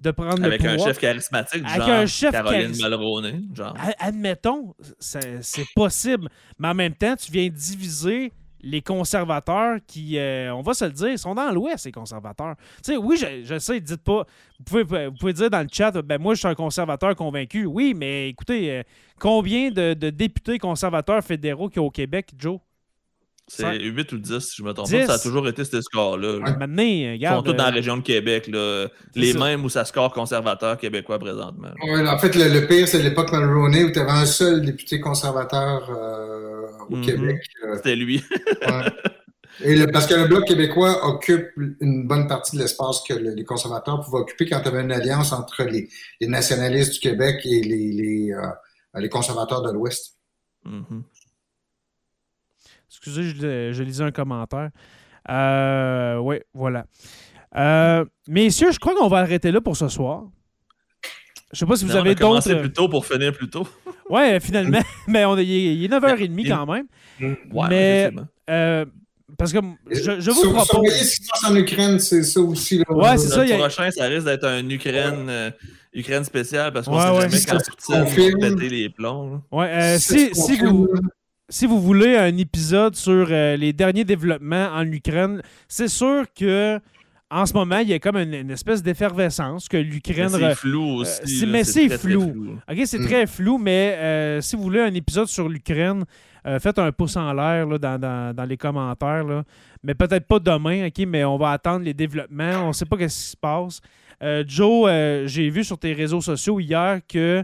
de 0.00 0.10
prendre 0.10 0.44
Avec 0.44 0.62
le 0.62 0.68
pouvoir. 0.68 0.86
un 0.86 0.90
chef 0.90 0.98
charismatique, 0.98 1.62
Avec 1.64 1.82
genre 1.82 1.90
un 1.90 2.06
chef 2.06 2.32
Caroline 2.32 2.76
Mulroney. 2.76 3.40
Genre. 3.54 3.74
Admettons, 3.98 4.74
c'est 5.00 5.66
possible. 5.74 6.28
Mais 6.58 6.68
en 6.68 6.74
même 6.74 6.94
temps, 6.94 7.16
tu 7.16 7.30
viens 7.30 7.48
diviser 7.48 8.32
les 8.66 8.82
conservateurs 8.82 9.78
qui, 9.86 10.18
euh, 10.18 10.52
on 10.52 10.62
va 10.62 10.74
se 10.74 10.84
le 10.84 10.90
dire, 10.90 11.18
sont 11.18 11.34
dans 11.34 11.50
l'Ouest, 11.52 11.84
ces 11.84 11.92
conservateurs. 11.92 12.56
Tu 12.84 12.92
sais, 12.92 12.96
oui, 12.96 13.16
je, 13.16 13.44
je, 13.44 13.58
sais, 13.58 13.80
dites 13.80 14.02
pas. 14.02 14.26
Vous 14.58 14.64
pouvez, 14.64 15.06
vous 15.06 15.14
pouvez 15.14 15.32
dire 15.32 15.50
dans 15.50 15.62
le 15.62 15.68
chat, 15.70 15.92
ben 16.02 16.20
moi, 16.20 16.34
je 16.34 16.40
suis 16.40 16.48
un 16.48 16.54
conservateur 16.54 17.14
convaincu. 17.14 17.64
Oui, 17.64 17.94
mais 17.94 18.30
écoutez, 18.30 18.72
euh, 18.72 18.82
combien 19.20 19.70
de, 19.70 19.94
de, 19.94 20.10
députés 20.10 20.58
conservateurs 20.58 21.22
fédéraux 21.22 21.68
qu'il 21.68 21.80
y 21.80 21.84
a 21.84 21.86
au 21.86 21.90
Québec, 21.90 22.32
Joe? 22.36 22.58
C'est 23.48 23.80
8 23.80 24.12
ou 24.12 24.18
10, 24.18 24.40
si 24.40 24.56
je 24.56 24.62
me 24.64 24.72
trompe 24.72 24.90
pas. 24.90 25.06
Ça 25.06 25.14
a 25.14 25.18
toujours 25.20 25.46
été 25.46 25.64
ce 25.64 25.80
score-là. 25.80 26.40
Maintenant, 26.58 26.82
Ils 26.82 27.24
sont 27.24 27.42
tous 27.42 27.52
dans 27.52 27.64
la 27.64 27.70
euh, 27.70 27.74
région 27.74 27.96
de 27.96 28.02
Québec. 28.02 28.48
Là. 28.48 28.88
Les 29.14 29.34
mêmes 29.34 29.64
où 29.64 29.68
ça 29.68 29.84
score 29.84 30.12
conservateur 30.12 30.76
québécois 30.76 31.18
présentement. 31.20 31.70
Ouais, 31.84 32.08
en 32.08 32.18
fait, 32.18 32.34
le, 32.34 32.66
pire, 32.66 32.88
c'est 32.88 33.00
l'époque 33.00 33.32
Mulroney 33.32 33.84
où 33.84 33.92
tu 33.92 34.00
avais 34.00 34.10
un 34.10 34.26
seul 34.26 34.64
député 34.64 34.98
conservateur 34.98 35.88
euh, 35.90 36.66
au 36.88 36.96
mhm. 36.96 37.06
Québec. 37.06 37.40
Euh. 37.64 37.76
C'était 37.76 37.94
lui. 37.96 38.22
Et 39.64 39.86
parce 39.86 40.06
que 40.06 40.14
le 40.14 40.26
Bloc 40.26 40.44
québécois 40.44 41.06
occupe 41.06 41.48
une 41.80 42.06
bonne 42.06 42.26
partie 42.26 42.56
de 42.56 42.60
l'espace 42.60 43.02
que 43.08 43.14
les 43.14 43.44
conservateurs 43.44 44.02
pouvaient 44.02 44.18
occuper 44.18 44.46
quand 44.46 44.60
tu 44.60 44.68
avais 44.68 44.82
une 44.82 44.92
alliance 44.92 45.32
entre 45.32 45.62
les, 45.62 45.88
nationalistes 46.20 46.94
du 46.94 46.98
Québec 46.98 47.36
et 47.44 47.62
les, 47.62 48.30
les, 48.94 49.08
conservateurs 49.08 49.62
de 49.62 49.72
l'Ouest. 49.72 50.18
Mhm. 50.64 51.04
Excusez, 53.06 53.72
je, 53.72 53.82
lisais 53.84 54.02
un 54.02 54.10
commentaire. 54.10 54.70
Euh, 55.30 56.18
oui, 56.18 56.40
voilà. 56.52 56.86
Euh, 57.56 58.04
messieurs, 58.26 58.72
je 58.72 58.78
crois 58.80 58.94
qu'on 58.94 59.08
va 59.08 59.18
arrêter 59.18 59.52
là 59.52 59.60
pour 59.60 59.76
ce 59.76 59.88
soir. 59.88 60.24
Je 61.52 61.60
sais 61.60 61.66
pas 61.66 61.76
si 61.76 61.84
vous 61.84 61.94
avez 61.94 62.10
d'autres. 62.10 62.20
commencer 62.20 62.56
plus 62.56 62.72
tôt 62.72 62.88
pour 62.88 63.06
finir 63.06 63.32
plus 63.32 63.48
tôt. 63.48 63.66
ouais, 64.10 64.40
finalement. 64.40 64.80
mais 65.06 65.24
on 65.24 65.38
est, 65.38 65.46
il 65.46 65.84
est 65.84 65.88
9h30 65.88 66.48
quand 66.48 66.66
même. 66.66 66.86
Ouais, 67.52 67.68
mais. 67.68 68.12
Euh, 68.50 68.84
parce 69.38 69.52
que 69.52 69.58
je, 69.90 70.20
je 70.20 70.30
vous 70.30 70.52
propose. 70.52 70.66
Surveiller 70.66 71.04
ce 71.04 71.16
qui 71.16 71.24
se 71.24 71.28
passe 71.30 71.50
en 71.50 71.56
Ukraine, 71.56 71.98
c'est 72.00 72.22
ça 72.24 72.40
aussi. 72.40 72.78
Là, 72.78 72.84
ouais, 72.88 73.18
c'est 73.18 73.28
ça. 73.28 73.44
Le 73.44 73.56
prochain, 73.56 73.90
ça 73.90 74.04
risque 74.06 74.24
d'être 74.24 74.44
un 74.44 74.68
Ukraine. 74.68 75.26
Euh, 75.28 75.50
Ukraine 75.96 76.24
spéciale 76.24 76.72
parce 76.72 76.86
qu'on 76.86 76.94
ouais, 76.94 77.30
sait 77.30 77.46
jamais 77.46 77.60
quand 77.60 77.70
Poutine 77.70 78.40
va 78.40 78.50
péter 78.50 78.68
les 78.68 78.90
plombs. 78.90 79.42
Ouais, 79.50 79.70
euh, 79.70 79.98
si, 79.98 80.34
si, 80.34 80.58
vous, 80.58 80.86
si 81.48 81.66
vous 81.66 81.80
voulez 81.80 82.16
un 82.16 82.36
épisode 82.36 82.96
sur 82.96 83.28
euh, 83.30 83.56
les 83.56 83.72
derniers 83.72 84.04
développements 84.04 84.68
en 84.72 84.84
Ukraine, 84.90 85.42
c'est 85.68 85.88
sûr 85.88 86.24
que 86.34 86.80
en 87.28 87.44
ce 87.44 87.52
moment, 87.54 87.78
il 87.78 87.88
y 87.88 87.92
a 87.92 87.98
comme 87.98 88.16
une, 88.18 88.50
espèce 88.52 88.84
d'effervescence 88.84 89.68
que 89.68 89.76
l'Ukraine. 89.76 90.28
C'est 90.28 90.54
flou 90.54 91.00
aussi. 91.00 91.44
mais 91.46 91.64
c'est 91.64 91.88
flou. 91.88 92.56
OK, 92.70 92.78
c'est 92.84 93.00
mm. 93.00 93.06
très 93.06 93.26
flou, 93.26 93.58
mais 93.58 93.96
euh, 93.96 94.40
si 94.40 94.54
vous 94.54 94.62
voulez 94.62 94.80
un 94.80 94.94
épisode 94.94 95.26
sur 95.26 95.48
l'Ukraine, 95.48 96.04
euh, 96.46 96.60
faites 96.60 96.78
un 96.78 96.92
pouce 96.92 97.16
en 97.16 97.32
l'air 97.32 97.66
dans, 97.80 98.46
les 98.48 98.56
commentaires. 98.56 99.42
Mais 99.82 99.94
peut-être 99.94 100.26
pas 100.26 100.38
demain, 100.38 100.86
OK, 100.86 101.04
mais 101.08 101.24
on 101.24 101.36
va 101.36 101.50
attendre 101.50 101.84
les 101.84 101.94
développements. 101.94 102.62
On 102.62 102.68
ne 102.68 102.72
sait 102.72 102.84
pas 102.84 102.96
ce 102.96 103.04
qui 103.04 103.10
se 103.10 103.36
passe. 103.36 103.80
Joe, 104.46 105.26
j'ai 105.26 105.50
vu 105.50 105.64
sur 105.64 105.78
tes 105.78 105.94
réseaux 105.94 106.20
sociaux 106.20 106.60
hier 106.60 107.00
que 107.08 107.42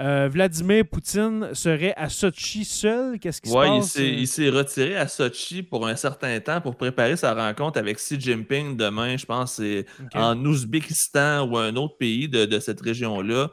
euh, 0.00 0.28
Vladimir 0.30 0.84
Poutine 0.90 1.50
serait 1.52 1.92
à 1.96 2.08
Sochi 2.08 2.64
seul. 2.64 3.18
Qu'est-ce 3.18 3.42
qui 3.42 3.50
se 3.50 3.54
passe? 3.54 3.96
il 3.96 4.26
s'est 4.26 4.48
retiré 4.48 4.96
à 4.96 5.06
Sochi 5.06 5.62
pour 5.62 5.86
un 5.86 5.96
certain 5.96 6.40
temps 6.40 6.60
pour 6.60 6.76
préparer 6.76 7.16
sa 7.16 7.34
rencontre 7.34 7.78
avec 7.78 7.98
Xi 7.98 8.18
Jinping 8.18 8.76
demain. 8.76 9.16
Je 9.18 9.26
pense 9.26 9.54
c'est 9.54 9.84
en 10.14 10.42
Ouzbékistan 10.42 11.46
ou 11.46 11.58
un 11.58 11.76
autre 11.76 11.98
pays 11.98 12.28
de, 12.28 12.58
cette 12.60 12.80
région-là, 12.80 13.48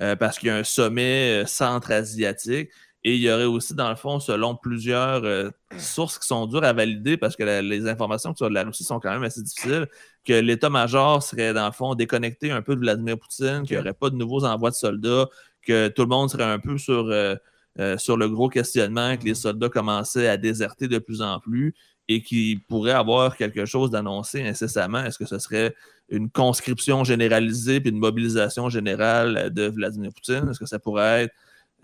euh, 0.00 0.16
parce 0.16 0.38
qu'il 0.38 0.48
y 0.48 0.50
a 0.50 0.56
un 0.56 0.64
sommet 0.64 1.42
euh, 1.42 1.46
centre-asiatique. 1.46 2.70
Et 3.02 3.14
il 3.14 3.20
y 3.22 3.30
aurait 3.30 3.44
aussi, 3.44 3.74
dans 3.74 3.88
le 3.88 3.96
fond, 3.96 4.20
selon 4.20 4.54
plusieurs 4.54 5.22
sources 5.78 6.18
qui 6.18 6.26
sont 6.26 6.44
dures 6.44 6.64
à 6.64 6.74
valider, 6.74 7.16
parce 7.16 7.34
que 7.34 7.42
les 7.62 7.88
informations 7.88 8.36
sur 8.36 8.50
la 8.50 8.62
Russie 8.62 8.84
sont 8.84 9.00
quand 9.00 9.10
même 9.10 9.22
assez 9.22 9.40
difficiles, 9.40 9.88
que 10.22 10.34
l'état-major 10.34 11.22
serait, 11.22 11.54
dans 11.54 11.64
le 11.64 11.72
fond, 11.72 11.94
déconnecté 11.94 12.50
un 12.50 12.60
peu 12.60 12.74
de 12.74 12.80
Vladimir 12.80 13.18
Poutine, 13.18 13.62
qu'il 13.62 13.76
n'y 13.76 13.80
aurait 13.80 13.94
pas 13.94 14.10
de 14.10 14.16
nouveaux 14.16 14.44
envois 14.44 14.68
de 14.68 14.74
soldats, 14.74 15.28
que 15.62 15.88
tout 15.88 16.02
le 16.02 16.08
monde 16.08 16.30
serait 16.30 16.44
un 16.44 16.58
peu 16.58 16.78
sur, 16.78 17.06
euh, 17.10 17.34
euh, 17.78 17.98
sur 17.98 18.16
le 18.16 18.28
gros 18.28 18.48
questionnement, 18.48 19.16
que 19.16 19.24
les 19.24 19.34
soldats 19.34 19.68
commençaient 19.68 20.28
à 20.28 20.36
déserter 20.36 20.88
de 20.88 20.98
plus 20.98 21.22
en 21.22 21.38
plus 21.40 21.74
et 22.08 22.22
qu'il 22.22 22.60
pourrait 22.64 22.92
avoir 22.92 23.36
quelque 23.36 23.64
chose 23.66 23.90
d'annoncé 23.90 24.42
incessamment. 24.42 25.04
Est-ce 25.04 25.18
que 25.18 25.26
ce 25.26 25.38
serait 25.38 25.74
une 26.08 26.28
conscription 26.28 27.04
généralisée 27.04 27.80
puis 27.80 27.90
une 27.90 27.98
mobilisation 27.98 28.68
générale 28.68 29.50
de 29.52 29.68
Vladimir 29.68 30.10
Poutine? 30.12 30.48
Est-ce 30.50 30.58
que 30.58 30.66
ça 30.66 30.80
pourrait 30.80 31.24
être 31.24 31.34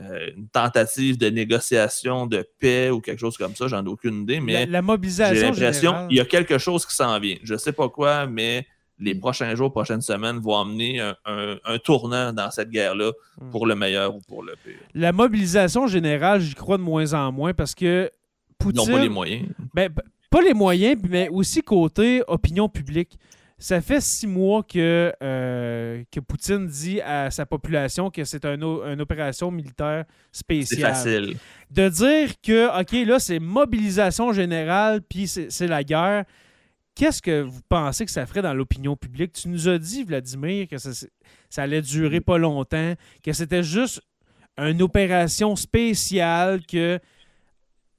euh, 0.01 0.31
une 0.37 0.49
tentative 0.49 1.17
de 1.17 1.29
négociation 1.29 2.27
de 2.27 2.45
paix 2.59 2.91
ou 2.91 3.01
quelque 3.01 3.21
chose 3.21 3.37
comme 3.37 3.55
ça? 3.55 3.69
J'en 3.69 3.85
ai 3.85 3.89
aucune 3.89 4.23
idée, 4.23 4.41
mais 4.41 4.67
la, 4.67 4.83
mobilisation 4.83 5.35
j'ai 5.35 5.43
l'impression 5.43 6.09
qu'il 6.09 6.17
y 6.17 6.21
a 6.21 6.25
quelque 6.25 6.59
chose 6.59 6.85
qui 6.85 6.97
s'en 6.97 7.21
vient. 7.21 7.37
Je 7.45 7.55
ne 7.55 7.59
sais 7.59 7.73
pas 7.73 7.89
quoi, 7.89 8.27
mais 8.27 8.67
les 8.99 9.15
prochains 9.15 9.55
jours, 9.55 9.71
prochaines 9.71 10.01
semaines 10.01 10.39
vont 10.39 10.59
amener 10.59 11.01
un, 11.01 11.79
tournant 11.85 12.33
dans 12.33 12.51
cette 12.51 12.71
guerre-là 12.71 13.13
hmm. 13.41 13.51
pour 13.51 13.67
le 13.67 13.75
meilleur 13.75 14.15
ou 14.15 14.21
pour 14.21 14.43
le 14.43 14.55
pire. 14.65 14.79
La 14.95 15.13
mobilisation 15.13 15.87
générale, 15.87 16.41
j'y 16.41 16.55
crois 16.55 16.79
de 16.79 16.83
moins 16.83 17.13
en 17.13 17.33
moins 17.33 17.53
parce 17.53 17.75
que 17.75 18.11
Poutine. 18.59 18.83
Ils 18.85 18.91
n'ont 18.91 18.97
pas 18.97 19.03
les 19.03 19.09
moyens. 19.09 19.49
Ben, 19.75 19.91
pas 20.31 20.43
les 20.43 20.55
moyens, 20.55 21.01
mais 21.09 21.29
aussi 21.29 21.63
côté 21.63 22.23
opinion 22.27 22.69
publique. 22.69 23.19
Ça 23.59 23.81
fait 23.81 24.03
six 24.03 24.27
mois 24.27 24.63
que, 24.63 25.13
euh, 25.23 26.03
que 26.13 26.21
Poutine 26.21 26.67
dit 26.67 27.01
à 27.01 27.31
sa 27.31 27.47
population 27.47 28.11
que 28.11 28.23
c'est 28.25 28.45
un, 28.45 28.61
une 28.61 29.01
opération 29.01 29.51
militaire 29.51 30.05
spéciale. 30.31 30.95
C'est 30.95 31.11
facile. 31.11 31.37
De 31.71 31.89
dire 31.89 32.41
que, 32.43 32.81
OK, 32.81 33.07
là, 33.07 33.19
c'est 33.19 33.39
mobilisation 33.39 34.33
générale, 34.35 35.01
puis 35.01 35.27
c'est 35.27 35.67
la 35.67 35.83
guerre 35.85 36.27
Qu'est-ce 36.97 37.21
que 37.21 37.43
vous 37.43 37.61
pensez 37.69 38.07
que 38.07 38.11
ça 38.11 38.25
ferait 38.25 38.41
dans 38.41 38.55
l'opinion 38.55 38.97
publique? 38.97 39.35
Tu 39.35 39.49
nous 39.49 39.69
as 39.69 39.79
dit, 39.79 40.03
Vladimir, 40.03 40.67
que 40.67 40.79
ça, 40.79 40.91
allait 41.59 41.83
durer 41.83 42.23
pas 42.23 42.39
longtemps, 42.39 42.95
que 43.23 43.33
c'était 43.35 43.63
juste 43.63 44.01
une 44.59 44.83
opération 44.83 45.55
spéciale, 45.55 46.65
que... 46.67 46.99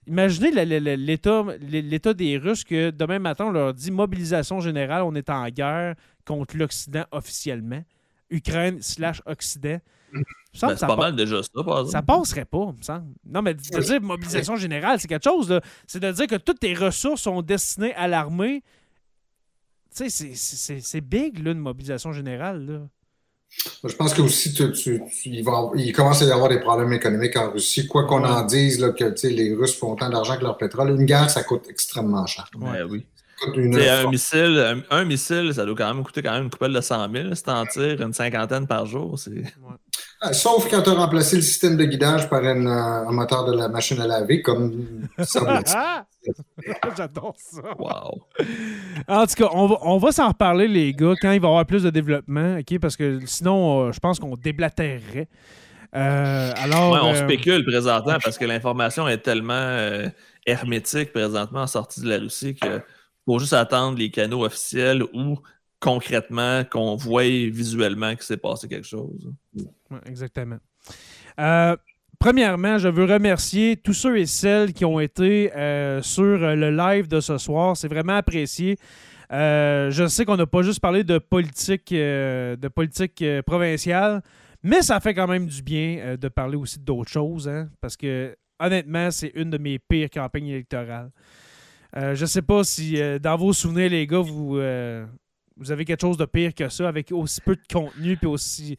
Imaginez 0.08 0.66
l'état 0.66 2.14
des 2.14 2.38
Russes 2.38 2.64
que 2.64 2.92
demain 2.92 3.20
matin, 3.20 3.48
on 3.48 3.52
leur 3.52 3.74
dit 3.74 3.92
mobilisation 3.92 4.62
générale, 4.62 5.04
on 5.04 5.14
est 5.16 5.30
en 5.30 5.46
guerre 5.50 5.96
contre 6.26 6.56
l'Occident 6.56 7.04
officiellement. 7.12 7.84
Ukraine 8.30 8.82
slash 8.82 9.22
Occident. 9.26 9.80
Ben, 10.14 10.76
c'est 10.76 10.88
pas 10.88 10.96
mal 10.96 11.16
déjà 11.16 11.44
ça, 11.44 11.64
par 11.64 11.88
Ça 11.88 12.02
passerait 12.02 12.46
pas, 12.46 12.72
me 12.72 12.82
semble. 12.82 13.14
Non, 13.26 13.42
mais 13.42 13.54
de 13.54 13.60
dire 13.60 14.02
mobilisation 14.02 14.56
générale, 14.56 15.00
c'est 15.00 15.08
quelque 15.08 15.24
chose. 15.24 15.60
C'est 15.86 16.00
de 16.00 16.12
dire 16.12 16.28
que 16.28 16.36
toutes 16.36 16.60
tes 16.60 16.74
ressources 16.74 17.22
sont 17.22 17.42
destinées 17.42 17.94
à 17.96 18.08
l'armée, 18.08 18.64
tu 19.98 20.10
sais, 20.10 20.80
c'est 20.82 21.02
big, 21.02 21.44
là, 21.44 21.52
une 21.52 21.60
mobilisation 21.60 22.14
générale. 22.14 22.66
Là. 22.66 22.80
Je 23.84 23.96
pense 23.96 24.14
que 24.14 24.22
aussi, 24.22 24.54
il, 25.26 25.44
va, 25.44 25.72
il, 25.76 25.94
commence 25.94 26.22
à 26.22 26.26
y 26.26 26.32
avoir 26.32 26.50
des 26.50 26.60
problèmes 26.60 26.94
économiques 26.94 27.38
en 27.38 27.52
Russie. 27.52 27.88
Quoi 27.88 28.06
qu'on 28.06 28.24
en 28.24 28.44
dise, 28.44 28.80
là, 28.80 28.90
que 28.92 29.28
les 29.28 29.56
Russes 29.56 29.78
font 29.78 29.94
autant 29.94 30.10
d'argent 30.10 30.38
que 30.38 30.44
leur 30.44 30.58
pétrole, 30.58 30.90
une 30.92 31.06
guerre, 31.06 31.30
ça 31.30 31.44
coûte 31.44 31.66
extrêmement 31.70 32.26
cher. 32.26 32.50
Ouais, 32.56 32.84
oui. 32.84 33.06
un, 33.46 34.10
missile, 34.10 34.84
un, 34.90 35.06
missile, 35.06 35.54
ça 35.54 35.66
doit 35.66 35.76
quand 35.76 35.94
même 35.94 36.04
coûter 36.04 36.22
quand 36.22 36.34
même 36.34 36.44
une 36.44 36.50
coupelle 36.50 36.74
de 36.74 36.82
100 36.82 37.12
000. 37.12 37.36
Si 37.36 37.44
t'en 37.44 37.66
tires 37.66 38.02
une 38.02 38.14
cinquantaine 38.14 38.68
par 38.68 38.86
jour, 38.86 39.18
c'est. 39.18 39.44
Sauf 40.32 40.70
quand 40.70 40.82
tu 40.82 40.90
as 40.90 40.94
remplacé 40.94 41.36
le 41.36 41.42
système 41.42 41.78
de 41.78 41.86
guidage 41.86 42.30
par 42.30 42.44
un 42.44 43.12
moteur 43.12 43.46
de 43.46 43.56
la 43.56 43.68
machine 43.68 44.00
à 44.02 44.08
laver, 44.08 44.42
comme 44.42 45.08
ça 45.20 46.06
J'adore 46.98 47.36
ça. 47.38 47.62
Wow. 47.78 48.22
En 49.08 49.26
tout 49.26 49.36
cas, 49.36 49.50
on 49.54 49.68
va, 49.68 49.78
on 49.82 49.98
va 49.98 50.12
s'en 50.12 50.30
reparler, 50.30 50.68
les 50.68 50.94
gars, 50.94 51.14
quand 51.22 51.32
il 51.32 51.40
va 51.40 51.48
y 51.48 51.52
avoir 51.52 51.66
plus 51.66 51.84
de 51.84 51.90
développement, 51.90 52.58
OK? 52.58 52.80
Parce 52.80 52.96
que 52.96 53.20
sinon, 53.26 53.88
euh, 53.88 53.92
je 53.92 54.00
pense 54.00 54.20
qu'on 54.20 54.36
déblatérerait. 54.36 55.28
Euh, 55.96 56.54
alors, 56.58 57.00
on 57.04 57.14
euh, 57.14 57.16
spécule 57.16 57.64
présentement 57.66 58.18
parce 58.22 58.38
que 58.38 58.46
l'information 58.46 59.08
est 59.08 59.20
tellement 59.20 59.78
hermétique 60.46 61.14
présentement 61.14 61.62
en 61.62 61.68
sortie 61.68 62.02
de 62.02 62.10
la 62.10 62.18
Russie 62.18 62.56
qu'il 62.56 62.84
faut 63.26 63.40
juste 63.40 63.54
attendre 63.54 63.98
les 63.98 64.12
canaux 64.12 64.46
officiels 64.46 65.04
ou 65.14 65.40
concrètement 65.80 66.64
qu'on 66.64 66.96
voit 66.96 67.24
visuellement 67.24 68.12
qu'il 68.16 68.24
s'est 68.24 68.38
passé 68.38 68.68
quelque 68.68 68.88
chose. 68.88 69.32
exactement. 70.06 70.58
Premièrement, 72.20 72.80
je 72.80 72.88
veux 72.88 73.06
remercier 73.06 73.78
tous 73.78 73.94
ceux 73.94 74.18
et 74.18 74.26
celles 74.26 74.74
qui 74.74 74.86
ont 74.86 75.00
été 75.00 75.56
euh, 75.56 76.02
sur 76.02 76.24
le 76.24 76.72
live 76.72 77.08
de 77.08 77.20
ce 77.20 77.38
soir. 77.38 77.78
C'est 77.78 77.88
vraiment 77.88 78.16
apprécié. 78.16 78.78
Euh, 79.32 79.92
je 79.92 80.08
sais 80.08 80.26
qu'on 80.26 80.38
n'a 80.38 80.48
pas 80.48 80.64
juste 80.64 80.80
parlé 80.80 81.04
de 81.04 81.20
politique, 81.20 81.92
euh, 81.92 82.56
de 82.56 82.68
politique 82.70 83.24
provinciale, 83.46 84.24
mais 84.64 84.82
ça 84.82 85.00
fait 85.00 85.14
quand 85.14 85.28
même 85.28 85.46
du 85.46 85.62
bien 85.62 86.16
de 86.20 86.28
parler 86.28 86.56
aussi 86.56 86.80
d'autres 86.80 87.12
choses, 87.12 87.48
hein, 87.48 87.70
parce 87.82 87.96
que 87.96 88.36
honnêtement, 88.60 89.12
c'est 89.12 89.32
une 89.36 89.52
de 89.52 89.60
mes 89.60 89.78
pires 89.78 90.10
campagnes 90.10 90.48
électorales. 90.48 91.12
je 91.94 92.20
ne 92.20 92.26
sais 92.26 92.42
pas 92.42 92.64
si 92.64 92.98
dans 93.22 93.38
vos 93.38 93.54
souvenirs, 93.54 93.92
les 93.92 94.08
gars, 94.08 94.20
vous, 94.20 94.60
vous 95.60 95.72
avez 95.72 95.86
quelque 95.86 96.02
chose 96.02 96.18
de 96.18 96.26
pire 96.26 96.54
que 96.54 96.70
ça, 96.70 96.88
avec 96.88 97.12
aussi 97.12 97.42
peu 97.42 97.56
de 97.56 97.62
contenu 97.72 98.18
puis 98.18 98.28
aussi 98.28 98.78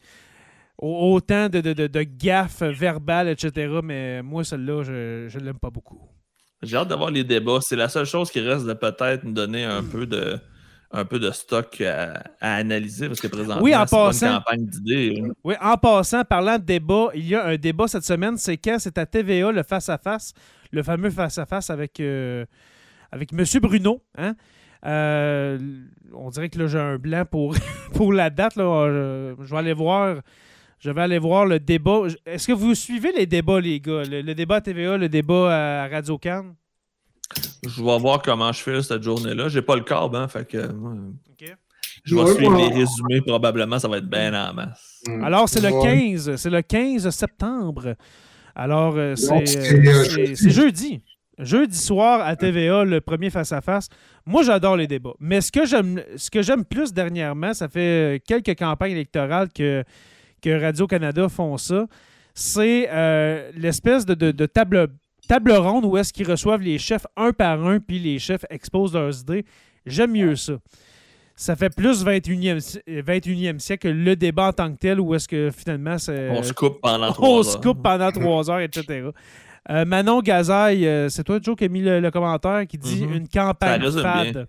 autant 0.77 1.49
de, 1.49 1.59
de, 1.59 1.87
de, 1.87 2.03
gaffes 2.03 2.63
verbales, 2.63 3.27
etc. 3.27 3.79
Mais 3.83 4.21
moi, 4.21 4.43
celle-là, 4.43 4.83
je 4.83 5.37
ne 5.37 5.43
l'aime 5.43 5.59
pas 5.59 5.69
beaucoup. 5.69 5.99
J'ai 6.61 6.77
hâte 6.77 6.87
d'avoir 6.87 7.11
les 7.11 7.23
débats. 7.23 7.59
C'est 7.61 7.75
la 7.75 7.89
seule 7.89 8.05
chose 8.05 8.31
qui 8.31 8.39
reste 8.39 8.65
de 8.65 8.73
peut-être 8.73 9.23
nous 9.23 9.33
donner 9.33 9.63
un 9.63 9.83
peu 9.83 10.05
de 10.05 10.39
un 10.91 11.05
peu 11.05 11.19
de 11.19 11.29
stock 11.29 11.81
à, 11.81 12.23
analyser 12.41 13.07
parce 13.07 13.21
que 13.21 13.27
présentement, 13.27 13.61
oui, 13.61 13.75
en 13.75 13.85
passant, 13.85 14.27
une 14.27 14.33
campagne 14.37 14.65
d'idées. 14.65 15.23
Oui, 15.43 15.53
en 15.61 15.77
passant, 15.77 16.23
parlant 16.23 16.57
de 16.57 16.63
débat, 16.63 17.09
il 17.13 17.27
y 17.27 17.35
a 17.35 17.45
un 17.45 17.57
débat 17.57 17.87
cette 17.87 18.05
semaine. 18.05 18.37
C'est 18.37 18.57
quand? 18.57 18.77
C'est 18.79 18.97
à 18.97 19.05
TVA, 19.05 19.51
le 19.51 19.61
face-à-face, 19.61 20.33
le 20.71 20.81
fameux 20.81 21.11
face-à-face 21.11 21.69
avec, 21.69 21.99
euh, 21.99 22.45
avec 23.11 23.31
M. 23.33 23.43
Bruno. 23.61 24.01
Hein? 24.17 24.35
Euh, 24.85 25.59
on 26.13 26.29
dirait 26.29 26.49
que 26.49 26.59
là, 26.59 26.67
j'ai 26.67 26.79
un 26.79 26.97
blanc 26.97 27.23
pour, 27.29 27.55
pour 27.93 28.13
la 28.13 28.29
date. 28.29 28.55
Là. 28.55 28.87
je 29.39 29.49
vais 29.49 29.57
aller 29.57 29.73
voir 29.73 30.21
je 30.79 30.91
vais 30.91 31.01
aller 31.01 31.19
voir 31.19 31.45
le 31.45 31.59
débat. 31.59 32.03
Est-ce 32.25 32.47
que 32.47 32.53
vous 32.53 32.73
suivez 32.73 33.11
les 33.11 33.25
débats, 33.25 33.59
les 33.59 33.81
gars? 33.81 34.03
Le, 34.03 34.33
débat 34.33 34.55
à 34.55 34.61
TVA, 34.61 34.97
le 34.97 35.09
débat 35.09 35.83
à 35.83 35.87
Radio 35.89 36.17
Cannes? 36.17 36.55
Je 37.67 37.83
vais 37.83 37.99
voir 37.99 38.21
comment 38.21 38.51
je 38.53 38.61
fais 38.61 38.81
cette 38.81 39.03
journée-là. 39.03 39.49
J'ai 39.49 39.61
pas 39.61 39.75
le 39.75 39.83
câble, 39.83 40.15
hein, 40.15 40.27
fait 40.29 40.47
que. 40.47 40.69
Je 42.05 42.15
vais 42.15 42.33
suivre 42.33 42.55
les 42.55 42.67
résumés, 42.69 43.21
probablement, 43.27 43.77
ça 43.77 43.89
va 43.89 43.97
être 43.97 44.09
bien 44.09 44.33
en 44.33 44.53
masse. 44.53 45.01
Mm. 45.05 45.23
Alors, 45.23 45.49
c'est 45.49 45.61
le 45.61 45.69
15. 45.69 46.35
C'est 46.37 46.49
le 46.49 46.61
15 46.61 47.09
septembre. 47.09 47.95
Alors, 48.55 48.95
euh, 48.95 49.15
euh, 49.15 49.45
c'est 49.45 50.49
jeudi. 50.49 51.01
Jeudi 51.37 51.77
soir 51.77 52.25
à 52.25 52.35
TVA, 52.37 52.85
le 52.85 53.01
premier 53.01 53.29
face-à-face. 53.29 53.89
Moi, 54.29 54.43
j'adore 54.43 54.77
les 54.77 54.87
débats. 54.87 55.13
Mais 55.19 55.41
ce 55.41 55.51
que 55.51 56.41
j'aime 56.41 56.65
plus 56.65 56.93
dernièrement, 56.93 57.53
ça 57.53 57.67
fait 57.67 58.21
quelques 58.27 58.57
campagnes 58.57 58.91
électorales 58.91 59.49
que 59.53 59.83
que 60.41 60.61
Radio-Canada 60.61 61.29
font 61.29 61.57
ça, 61.57 61.85
c'est 62.33 62.87
euh, 62.89 63.51
l'espèce 63.55 64.05
de, 64.05 64.45
table, 64.45 64.87
table 65.27 65.51
ronde 65.51 65.85
où 65.85 65.97
est-ce 65.97 66.13
qu'ils 66.13 66.29
reçoivent 66.29 66.61
les 66.61 66.77
chefs 66.77 67.05
un 67.17 67.33
par 67.33 67.65
un, 67.65 67.79
puis 67.79 67.99
les 67.99 68.19
chefs 68.19 68.45
exposent 68.49 68.93
leurs 68.93 69.19
idées. 69.19 69.45
J'aime 69.85 70.11
mieux 70.11 70.35
ça. 70.35 70.53
Ça 71.35 71.55
fait 71.55 71.73
plus 71.73 72.03
21e, 72.03 72.81
21e 72.87 73.59
siècle 73.59 73.87
que 73.87 73.93
le 73.93 74.15
débat 74.17 74.47
en 74.47 74.53
tant 74.53 74.71
que 74.73 74.77
tel, 74.77 74.99
où 74.99 75.15
est-ce 75.15 75.27
que 75.27 75.51
finalement. 75.51 75.95
On 75.95 76.43
se 76.43 76.53
coupe 76.53 76.81
pendant 76.81 77.11
trois 77.13 77.27
heures. 77.29 77.35
On 77.35 77.43
se 77.43 77.57
coupe 77.57 77.81
pendant 77.81 78.11
trois 78.11 78.51
heures, 78.51 78.59
etc. 78.59 79.09
Euh, 79.69 79.85
Manon 79.85 80.21
Gazaille, 80.21 80.87
euh, 80.87 81.09
c'est 81.09 81.23
toi, 81.23 81.39
Joe, 81.41 81.55
qui 81.55 81.65
a 81.65 81.67
mis 81.67 81.81
le, 81.81 82.09
commentaire 82.11 82.65
qui 82.67 82.77
dit 82.77 83.05
mm-hmm. 83.05 83.17
une 83.17 83.27
campagne 83.27 83.91
fade. 83.91 84.47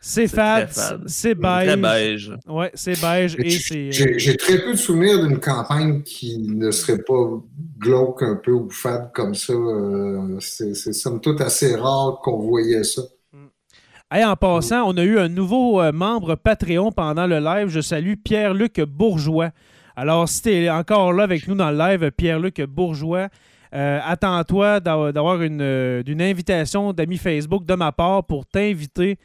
C'est 0.00 0.28
fade, 0.28 0.70
c'est 1.06 1.34
beige. 1.34 2.32
Ouais, 2.46 2.70
c'est 2.74 3.00
beige 3.00 3.36
et 3.38 3.50
c'est. 3.50 3.90
J'ai 3.90 4.36
très 4.36 4.62
peu 4.62 4.72
de 4.72 4.78
souvenirs 4.78 5.26
d'une 5.26 5.40
campagne 5.40 6.02
qui 6.02 6.38
ne 6.38 6.70
serait 6.70 7.02
pas 7.02 7.42
glauque 7.78 8.22
un 8.22 8.36
peu 8.36 8.52
ou 8.52 8.70
fade 8.70 9.10
comme 9.12 9.34
ça. 9.34 9.52
Euh, 9.52 10.38
c'est 10.38 10.74
somme 10.74 11.20
toute 11.20 11.40
assez 11.40 11.74
rare 11.74 12.20
qu'on 12.22 12.38
voyait 12.38 12.84
ça. 12.84 13.02
Mm. 13.32 14.22
en 14.24 14.36
passant, 14.36 14.84
on 14.88 14.96
a 14.96 15.02
eu 15.02 15.18
un 15.18 15.28
nouveau 15.28 15.80
euh, 15.80 15.90
membre 15.90 16.36
Patreon 16.36 16.92
pendant 16.92 17.26
le 17.26 17.40
live. 17.40 17.66
Je 17.66 17.80
salue 17.80 18.14
Pierre-Luc 18.22 18.80
Bourgeois. 18.80 19.50
Alors, 19.96 20.28
si 20.28 20.42
tu 20.42 20.52
es 20.52 20.70
encore 20.70 21.12
là 21.12 21.24
avec 21.24 21.48
nous 21.48 21.56
dans 21.56 21.72
le 21.72 21.76
live, 21.76 22.12
Pierre-Luc 22.12 22.62
Bourgeois, 22.62 23.30
euh, 23.74 24.00
attends-toi 24.04 24.80
d'avoir 24.80 25.42
une, 25.42 26.02
une, 26.06 26.22
invitation 26.22 26.92
d'amis 26.92 27.18
Facebook 27.18 27.64
de 27.64 27.74
ma 27.74 27.92
part 27.92 28.24
pour 28.24 28.46
t'inviter 28.46 29.18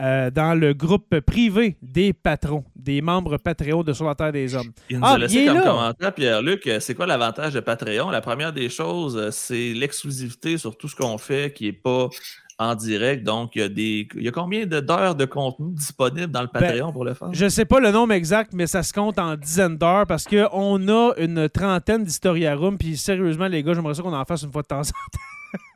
euh, 0.00 0.30
dans 0.30 0.58
le 0.58 0.72
groupe 0.72 1.20
privé 1.20 1.76
des 1.82 2.14
patrons, 2.14 2.64
des 2.74 3.02
membres 3.02 3.36
Patreon 3.36 3.84
de 3.84 3.92
Sur 3.92 4.06
la 4.06 4.14
Terre 4.14 4.32
des 4.32 4.54
Hommes. 4.54 4.72
Il 4.88 4.98
nous 4.98 5.04
a 5.04 5.10
ah, 5.10 5.18
laissé 5.18 5.44
comme 5.44 5.60
commentaire, 5.60 6.14
Pierre-Luc, 6.14 6.66
euh, 6.66 6.80
c'est 6.80 6.94
quoi 6.94 7.06
l'avantage 7.06 7.52
de 7.52 7.60
Patreon? 7.60 8.10
La 8.10 8.22
première 8.22 8.54
des 8.54 8.70
choses, 8.70 9.16
euh, 9.16 9.30
c'est 9.30 9.74
l'exclusivité 9.74 10.56
sur 10.56 10.76
tout 10.76 10.88
ce 10.88 10.96
qu'on 10.96 11.18
fait 11.18 11.52
qui 11.52 11.66
n'est 11.66 11.72
pas 11.72 12.08
en 12.62 12.74
direct. 12.74 13.24
Donc, 13.24 13.56
il 13.56 13.62
y 13.62 13.64
a, 13.64 13.68
des, 13.68 14.08
il 14.16 14.22
y 14.22 14.28
a 14.28 14.30
combien 14.30 14.66
d'heures 14.66 15.14
de 15.14 15.24
contenu 15.24 15.72
disponibles 15.74 16.30
dans 16.30 16.42
le 16.42 16.48
ben, 16.52 16.60
Patreon 16.60 16.92
pour 16.92 17.04
le 17.04 17.14
faire? 17.14 17.28
Je 17.32 17.44
ne 17.44 17.50
sais 17.50 17.64
pas 17.64 17.80
le 17.80 17.90
nombre 17.90 18.12
exact, 18.12 18.52
mais 18.54 18.66
ça 18.66 18.82
se 18.82 18.92
compte 18.92 19.18
en 19.18 19.36
dizaines 19.36 19.76
d'heures 19.76 20.06
parce 20.06 20.24
qu'on 20.24 20.88
a 20.88 21.12
une 21.18 21.48
trentaine 21.48 22.04
d'Historia 22.04 22.56
Puis 22.78 22.96
sérieusement, 22.96 23.48
les 23.48 23.62
gars, 23.62 23.74
j'aimerais 23.74 23.94
ça 23.94 24.02
qu'on 24.02 24.14
en 24.14 24.24
fasse 24.24 24.42
une 24.42 24.52
fois 24.52 24.62
de 24.62 24.68
temps 24.68 24.80
en 24.80 24.82
temps. 24.82 25.18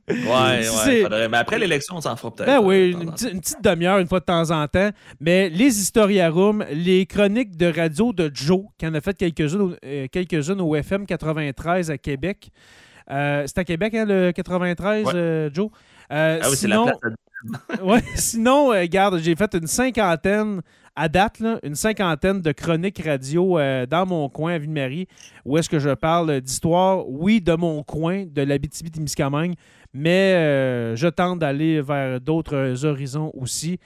Ouais, 0.09 1.05
ouais. 1.05 1.29
Mais 1.29 1.37
après 1.37 1.59
l'élection, 1.59 1.97
on 1.97 2.01
s'en 2.01 2.15
fera 2.15 2.33
peut-être. 2.33 2.47
Ben 2.47 2.61
oui, 2.61 2.93
une, 2.93 3.11
petite 3.11 3.63
demi-heure, 3.63 3.99
une 3.99 4.07
fois 4.07 4.21
de 4.21 4.25
temps 4.25 4.51
en 4.51 4.69
temps. 4.69 4.91
Mais 5.21 5.49
les 5.49 5.81
Historia 5.81 6.31
Room, 6.31 6.65
les 6.71 7.07
chroniques 7.07 7.57
de 7.57 7.67
radio 7.67 8.13
de 8.13 8.31
Joe, 8.33 8.67
qui 8.79 8.87
en 8.87 8.95
a 8.95 9.01
fait 9.01 9.17
quelques-unes 9.17 9.77
euh, 9.85 10.07
quelques 10.11 10.49
au 10.49 10.77
FM 10.77 11.07
93 11.07 11.91
à 11.91 11.99
Québec. 11.99 12.51
Euh, 13.11 13.45
c'est 13.47 13.59
à 13.59 13.65
Québec, 13.65 13.95
hein, 13.95 14.05
le 14.07 14.31
93, 14.33 15.07
euh, 15.15 15.51
Joe? 15.53 15.71
Ah 16.11 16.39
oui, 16.43 16.57
c'est 16.57 16.69
la 16.69 16.85
place. 16.85 17.81
ouais, 17.83 18.03
sinon, 18.15 18.69
regarde, 18.69 19.19
j'ai 19.19 19.37
fait 19.37 19.55
une 19.55 19.67
cinquantaine 19.67 20.63
à 20.97 21.09
date, 21.09 21.43
une 21.63 21.75
cinquantaine 21.75 22.41
de 22.41 22.53
chroniques 22.53 23.03
radio 23.05 23.59
dans 23.89 24.07
mon 24.07 24.29
coin 24.29 24.55
à 24.55 24.59
Ville-Marie, 24.59 25.07
où 25.45 25.59
est-ce 25.59 25.69
que 25.69 25.79
je 25.79 25.91
parle 25.91 26.41
d'histoire, 26.41 27.07
oui, 27.09 27.41
de 27.41 27.55
mon 27.55 27.83
coin, 27.83 28.25
de 28.25 28.43
l'Abitibi-Témiscamingue, 28.43 29.55
mais 29.97 30.35
euh, 30.35 30.97
je 30.97 31.09
tente 31.09 31.39
d'aller 31.39 31.81
vers 31.81 32.21
d'autres 32.21 32.85
horizons 32.85 33.33
aussi. 33.35 33.79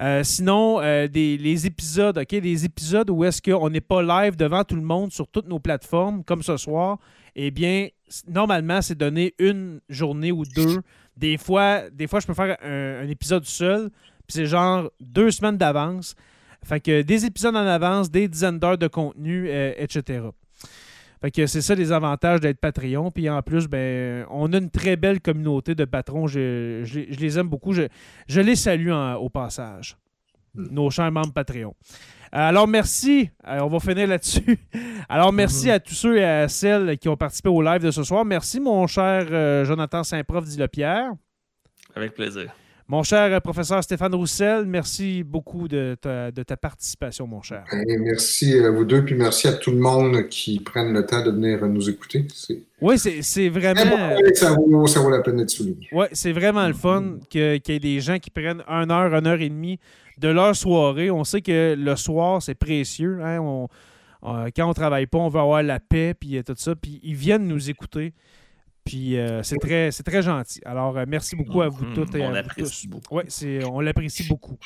Euh, 0.00 0.24
sinon, 0.24 0.80
euh, 0.80 1.06
des, 1.06 1.38
les 1.38 1.66
épisodes, 1.66 2.18
OK, 2.18 2.34
des 2.34 2.64
épisodes 2.64 3.08
où 3.10 3.24
est-ce 3.24 3.40
qu'on 3.40 3.70
n'est 3.70 3.80
pas 3.80 4.02
live 4.02 4.36
devant 4.36 4.64
tout 4.64 4.74
le 4.74 4.82
monde 4.82 5.12
sur 5.12 5.28
toutes 5.28 5.48
nos 5.48 5.60
plateformes, 5.60 6.24
comme 6.24 6.42
ce 6.42 6.56
soir, 6.56 6.98
eh 7.34 7.50
bien, 7.50 7.88
normalement, 8.28 8.82
c'est 8.82 8.96
donné 8.96 9.34
une 9.38 9.80
journée 9.88 10.32
ou 10.32 10.44
deux. 10.44 10.82
Des 11.16 11.36
fois, 11.36 11.90
des 11.90 12.06
fois 12.06 12.20
je 12.20 12.26
peux 12.26 12.34
faire 12.34 12.56
un, 12.62 13.04
un 13.04 13.08
épisode 13.08 13.44
seul, 13.44 13.90
puis 14.26 14.34
c'est 14.34 14.46
genre 14.46 14.90
deux 15.00 15.30
semaines 15.30 15.56
d'avance. 15.56 16.14
Fait 16.64 16.80
que 16.80 17.02
des 17.02 17.26
épisodes 17.26 17.56
en 17.56 17.66
avance, 17.66 18.10
des 18.10 18.28
dizaines 18.28 18.58
d'heures 18.58 18.78
de 18.78 18.86
contenu, 18.86 19.48
etc. 19.48 20.22
Fait 21.22 21.30
que 21.30 21.46
c'est 21.46 21.60
ça 21.62 21.76
les 21.76 21.92
avantages 21.92 22.40
d'être 22.40 22.58
Patreon. 22.58 23.12
Puis 23.12 23.30
en 23.30 23.42
plus, 23.42 23.68
ben, 23.68 24.26
on 24.28 24.52
a 24.52 24.58
une 24.58 24.70
très 24.70 24.96
belle 24.96 25.20
communauté 25.20 25.76
de 25.76 25.84
patrons. 25.84 26.26
Je, 26.26 26.82
les 26.84 27.38
aime 27.38 27.48
beaucoup. 27.48 27.72
Je, 27.72 28.40
les 28.40 28.56
salue 28.56 28.90
au 28.90 29.28
passage. 29.28 29.96
Hmm. 30.54 30.66
Nos 30.72 30.90
chers 30.90 31.12
membres 31.12 31.32
Patreon. 31.32 31.76
Alors, 32.34 32.66
merci. 32.66 33.28
Euh, 33.46 33.58
on 33.60 33.68
va 33.68 33.78
finir 33.78 34.06
là-dessus. 34.06 34.58
Alors, 35.08 35.34
merci 35.34 35.68
hmm. 35.68 35.72
à 35.72 35.80
tous 35.80 35.94
ceux 35.94 36.16
et 36.16 36.24
à 36.24 36.48
celles 36.48 36.96
qui 36.96 37.08
ont 37.10 37.16
participé 37.16 37.50
au 37.50 37.60
live 37.60 37.82
de 37.82 37.90
ce 37.90 38.02
soir. 38.02 38.24
Merci, 38.24 38.58
mon 38.58 38.86
cher 38.86 39.26
euh, 39.30 39.66
Jonathan 39.66 40.02
Saint-Prof, 40.02 40.46
dit 40.46 40.56
le 40.56 40.66
Pierre. 40.66 41.12
Avec 41.94 42.14
plaisir. 42.14 42.50
Mon 42.88 43.02
cher 43.02 43.40
professeur 43.40 43.82
Stéphane 43.82 44.14
Roussel, 44.14 44.64
merci 44.66 45.22
beaucoup 45.22 45.68
de 45.68 45.96
ta, 46.00 46.56
participation, 46.56 47.26
mon 47.26 47.40
cher. 47.40 47.64
merci 48.00 48.58
à 48.58 48.70
vous 48.70 48.84
deux, 48.84 49.04
puis 49.04 49.14
merci 49.14 49.48
à 49.48 49.52
tout 49.52 49.70
le 49.70 49.78
monde 49.78 50.28
qui 50.28 50.58
prennent 50.58 50.92
le 50.92 51.06
temps 51.06 51.24
de 51.24 51.30
venir 51.30 51.64
nous 51.66 51.88
écouter. 51.88 52.26
Oui, 52.80 52.98
c'est 52.98 53.48
vraiment. 53.48 54.18
ça, 54.34 54.54
vaut, 55.00 55.10
la 55.10 55.20
peine 55.20 55.36
d'être 55.36 55.50
souligné. 55.50 55.88
Oui, 55.92 56.06
c'est 56.12 56.32
vraiment 56.32 56.66
le 56.66 56.74
fun 56.74 57.18
qu'il 57.30 57.62
y 57.66 57.72
ait 57.72 57.78
des 57.78 58.00
gens 58.00 58.18
qui 58.18 58.30
prennent 58.30 58.62
une 58.66 58.90
heure, 58.90 59.14
une 59.14 59.26
heure 59.26 59.40
et 59.40 59.48
demie 59.48 59.78
de 60.18 60.28
leur 60.28 60.54
soirée. 60.56 61.10
On 61.10 61.24
sait 61.24 61.42
que 61.42 61.74
le 61.78 61.96
soir, 61.96 62.42
c'est 62.42 62.54
précieux. 62.54 63.20
Hein. 63.22 63.66
quand 64.22 64.68
on 64.68 64.72
travaille 64.74 65.06
pas, 65.06 65.18
on 65.18 65.28
veut 65.28 65.40
avoir 65.40 65.62
la 65.62 65.80
paix, 65.80 66.14
puis 66.14 66.42
tout 66.44 66.54
ça. 66.56 66.74
Puis 66.76 67.00
ils 67.02 67.14
viennent 67.14 67.46
nous 67.46 67.70
écouter. 67.70 68.12
Puis 68.84 69.16
c'est 69.42 69.58
très, 69.58 69.90
très 69.90 70.22
gentil. 70.22 70.60
Alors, 70.64 70.96
merci 71.06 71.36
beaucoup 71.36 71.62
à 71.62 71.68
vous 71.68 71.84
Mhm. 71.84 71.94
toutes 71.94 72.14
et 72.16 72.22
On 72.22 72.34
à 72.34 72.42
vous 72.42 72.48
tous. 72.56 72.86
beaucoup. 72.86 73.16
Oui, 73.18 73.24
on 73.70 73.80
l'apprécie 73.80 74.26
beaucoup. 74.28 74.56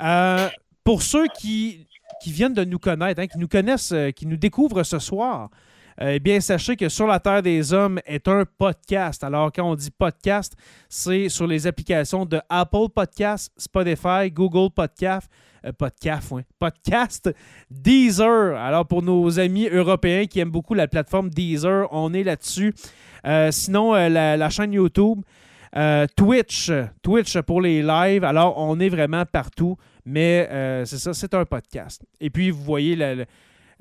Euh, 0.00 0.48
pour 0.84 1.02
ceux 1.02 1.26
qui, 1.38 1.86
qui 2.22 2.32
viennent 2.32 2.54
de 2.54 2.64
nous 2.64 2.78
connaître, 2.78 3.20
hein, 3.20 3.26
qui 3.26 3.38
nous 3.38 3.48
connaissent, 3.48 3.92
euh, 3.92 4.10
qui 4.10 4.26
nous 4.26 4.36
découvrent 4.38 4.82
ce 4.84 4.98
soir, 4.98 5.50
euh, 5.50 5.56
eh 6.00 6.20
bien, 6.20 6.40
sachez 6.40 6.76
que 6.76 6.88
Sur 6.88 7.08
la 7.08 7.18
Terre 7.18 7.42
des 7.42 7.72
Hommes 7.72 7.98
est 8.06 8.28
un 8.28 8.44
podcast. 8.44 9.24
Alors, 9.24 9.50
quand 9.52 9.68
on 9.68 9.74
dit 9.74 9.90
podcast, 9.90 10.54
c'est 10.88 11.28
sur 11.28 11.46
les 11.46 11.66
applications 11.66 12.24
de 12.24 12.40
Apple 12.48 12.88
Podcast, 12.94 13.52
Spotify, 13.56 14.30
Google 14.30 14.72
Podcast, 14.72 15.28
euh, 15.64 15.72
podcast, 15.72 16.30
ouais, 16.30 16.44
podcast, 16.60 17.30
Deezer. 17.68 18.56
Alors, 18.56 18.86
pour 18.86 19.02
nos 19.02 19.40
amis 19.40 19.68
européens 19.68 20.26
qui 20.26 20.38
aiment 20.38 20.52
beaucoup 20.52 20.74
la 20.74 20.86
plateforme 20.86 21.30
Deezer, 21.30 21.88
on 21.90 22.12
est 22.14 22.22
là-dessus. 22.22 22.74
Euh, 23.26 23.50
sinon, 23.50 23.94
euh, 23.96 24.08
la, 24.08 24.50
chaîne 24.50 24.72
YouTube, 24.72 25.22
Twitch, 26.16 26.70
Twitch 27.02 27.38
pour 27.40 27.60
les 27.60 27.82
lives. 27.82 28.22
Alors, 28.22 28.56
on 28.56 28.78
est 28.78 28.88
vraiment 28.88 29.24
partout, 29.26 29.76
mais 30.04 30.48
c'est 30.86 30.98
ça, 30.98 31.12
c'est 31.12 31.34
un 31.34 31.44
podcast. 31.44 32.02
Et 32.20 32.30
puis, 32.30 32.50
vous 32.50 32.62
voyez 32.62 32.94
la- 32.94 33.24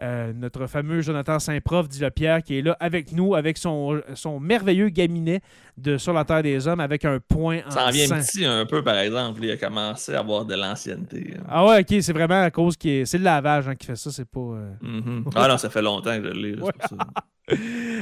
euh, 0.02 0.32
notre 0.34 0.68
fameux 0.68 1.02
Jonathan 1.02 1.40
Saint-Prof, 1.40 1.88
dit 1.90 2.00
le 2.02 2.12
Pierre, 2.12 2.44
qui 2.44 2.58
est 2.60 2.62
là 2.62 2.78
avec 2.80 3.12
nous, 3.12 3.34
avec 3.36 3.58
son, 3.58 4.02
son 4.14 4.40
merveilleux 4.40 4.90
gaminet 4.90 5.42
de 5.78 5.98
Sur 5.98 6.14
la 6.14 6.24
Terre 6.24 6.44
des 6.44 6.68
Hommes, 6.68 6.80
avec 6.80 7.04
un 7.06 7.20
point 7.20 7.60
en 7.68 7.72
Ça 7.72 7.88
en 7.88 7.90
vient 7.90 8.08
petit 8.10 8.46
un 8.46 8.66
peu, 8.66 8.84
par 8.84 8.98
exemple. 9.00 9.40
Il 9.44 9.52
a 9.52 9.58
commencé 9.58 10.14
à 10.14 10.20
avoir 10.20 10.46
de 10.46 10.56
l'ancienneté. 10.56 11.34
hein. 11.38 11.44
Ah 11.50 11.66
ouais, 11.66 11.80
ok, 11.82 12.02
c'est 12.02 12.14
vraiment 12.14 12.42
à 12.44 12.52
cause 12.52 12.78
qui 12.78 12.90
est... 12.90 13.06
C'est 13.06 13.18
le 13.18 13.24
lavage 13.24 13.68
hein, 13.68 13.76
qui 13.76 13.88
fait 13.88 13.96
ça, 13.96 14.12
c'est 14.12 14.26
pas... 14.30 14.40
euh, 14.40 14.72
Mhm. 14.82 15.26
Ah 15.36 15.48
non, 15.48 15.58
ça 15.58 15.70
fait 15.70 15.82
longtemps 15.82 16.16
que 16.18 16.24
je 16.28 16.34
l'ai. 16.34 16.56
ça. 16.58 16.98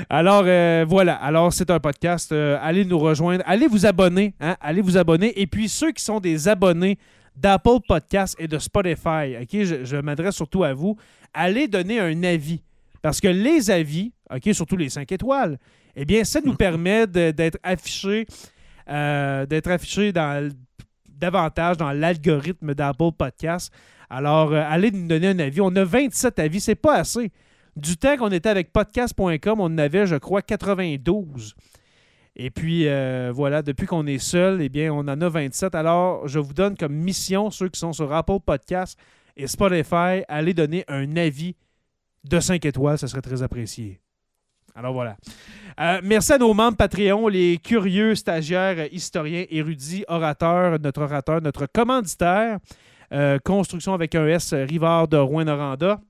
Alors 0.10 0.44
euh, 0.46 0.86
voilà, 0.88 1.14
alors 1.16 1.54
c'est 1.54 1.70
un 1.70 1.80
podcast. 1.80 2.32
Allez 2.32 2.84
nous 2.84 2.98
rejoindre, 2.98 3.44
allez 3.46 3.68
vous 3.68 3.86
abonner, 3.86 4.34
hein, 4.40 4.56
allez 4.60 4.82
vous 4.82 4.98
abonner. 4.98 5.40
Et 5.40 5.46
puis 5.48 5.70
ceux 5.70 5.92
qui 5.92 6.04
sont 6.04 6.20
des 6.20 6.48
abonnés 6.48 6.98
d'Apple 7.36 7.80
Podcast 7.88 8.36
et 8.40 8.48
de 8.48 8.58
Spotify, 8.60 9.36
ok, 9.42 9.50
je, 9.52 9.84
je 9.86 9.98
m'adresse 9.98 10.36
surtout 10.36 10.64
à 10.64 10.74
vous, 10.74 10.96
allez 11.34 11.68
donner 11.68 12.00
un 12.00 12.24
avis. 12.24 12.62
Parce 13.02 13.20
que 13.22 13.28
les 13.28 13.70
avis, 13.70 14.14
ok, 14.34 14.54
surtout 14.54 14.78
les 14.78 14.90
5 14.90 15.12
étoiles, 15.12 15.60
eh 15.96 16.06
bien, 16.06 16.24
ça 16.24 16.40
nous 16.44 16.56
permet 16.58 17.06
d'être 17.08 17.58
affichés, 17.64 18.26
euh, 18.90 19.46
d'être 19.46 19.70
affichés 19.70 20.12
dans 20.12 20.38
l- 20.38 20.52
davantage 21.10 21.78
dans 21.78 21.92
l'algorithme 21.92 22.74
d'Apple 22.74 23.12
Podcast. 23.18 23.72
Alors, 24.10 24.54
euh, 24.54 24.64
allez 24.68 24.92
nous 24.92 25.08
donner 25.08 25.28
un 25.28 25.40
avis. 25.40 25.62
On 25.62 25.76
a 25.76 25.84
27 25.84 26.40
avis, 26.40 26.60
c'est 26.60 26.76
pas 26.76 26.96
assez. 26.98 27.32
Du 27.76 27.98
temps 27.98 28.16
qu'on 28.18 28.32
était 28.32 28.50
avec 28.50 28.72
podcast.com, 28.72 29.60
on 29.60 29.66
en 29.66 29.78
avait, 29.78 30.08
je 30.08 30.16
crois, 30.16 30.42
92. 30.42 31.56
Et 32.36 32.50
puis, 32.50 32.88
euh, 32.88 33.32
voilà, 33.34 33.62
depuis 33.62 33.88
qu'on 33.88 34.06
est 34.08 34.20
seul, 34.20 34.62
eh 34.62 34.70
bien, 34.70 34.92
on 34.92 35.00
en 35.00 35.22
a 35.22 35.30
27. 35.30 35.74
Alors, 35.74 36.28
je 36.28 36.40
vous 36.40 36.54
donne 36.54 36.76
comme 36.76 36.94
mission, 36.94 37.50
ceux 37.50 37.70
qui 37.70 37.80
sont 37.80 37.94
sur 37.94 38.12
Apple 38.14 38.40
Podcast 38.46 39.00
et 39.38 39.48
Spotify, 39.48 40.24
allez 40.28 40.54
donner 40.54 40.84
un 40.88 41.16
avis 41.16 41.56
de 42.26 42.40
5 42.40 42.66
étoiles, 42.66 42.98
ce 42.98 43.08
serait 43.08 43.22
très 43.22 43.42
apprécié. 43.42 44.00
Alors 44.76 44.92
voilà. 44.92 45.16
Euh, 45.80 46.02
merci 46.04 46.34
à 46.34 46.38
nos 46.38 46.54
membres 46.54 46.76
Patreon, 46.76 47.30
les 47.30 47.58
curieux 47.58 48.16
stagiaires, 48.16 48.92
historiens, 48.92 49.46
érudits, 49.50 50.04
orateurs, 50.10 50.78
notre 50.80 51.02
orateur, 51.04 51.42
notre 51.42 51.66
commanditaire, 51.66 52.60
euh, 53.14 53.40
Construction 53.40 53.94
avec 53.94 54.16
un 54.16 54.28
S, 54.28 54.54
Rivard 54.54 55.08
de 55.08 55.16
Rouen-Noranda. 55.16 56.02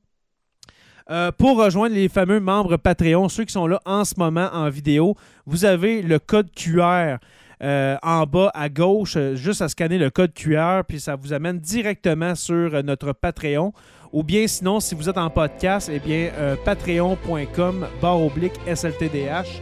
Euh, 1.11 1.31
pour 1.31 1.57
rejoindre 1.57 1.93
les 1.93 2.09
fameux 2.09 2.39
membres 2.39 2.77
Patreon, 2.77 3.29
ceux 3.29 3.45
qui 3.45 3.53
sont 3.53 3.67
là 3.67 3.79
en 3.85 4.03
ce 4.05 4.15
moment 4.17 4.49
en 4.51 4.69
vidéo, 4.69 5.15
vous 5.45 5.65
avez 5.65 6.01
le 6.01 6.17
code 6.17 6.49
QR 6.55 7.17
euh, 7.61 7.95
en 8.01 8.23
bas 8.23 8.49
à 8.55 8.69
gauche, 8.69 9.13
euh, 9.15 9.35
juste 9.35 9.61
à 9.61 9.69
scanner 9.69 9.99
le 9.99 10.09
code 10.09 10.33
QR, 10.33 10.81
puis 10.87 10.99
ça 10.99 11.15
vous 11.15 11.31
amène 11.31 11.59
directement 11.59 12.33
sur 12.33 12.83
notre 12.83 13.13
Patreon. 13.13 13.71
Ou 14.13 14.23
bien 14.23 14.47
sinon, 14.47 14.79
si 14.79 14.95
vous 14.95 15.07
êtes 15.07 15.17
en 15.17 15.29
podcast, 15.29 15.91
eh 15.93 15.99
bien, 15.99 16.31
patreon.com 16.63 17.85
barre 18.01 18.21
oblique 18.21 18.53
SLTDH. 18.65 19.61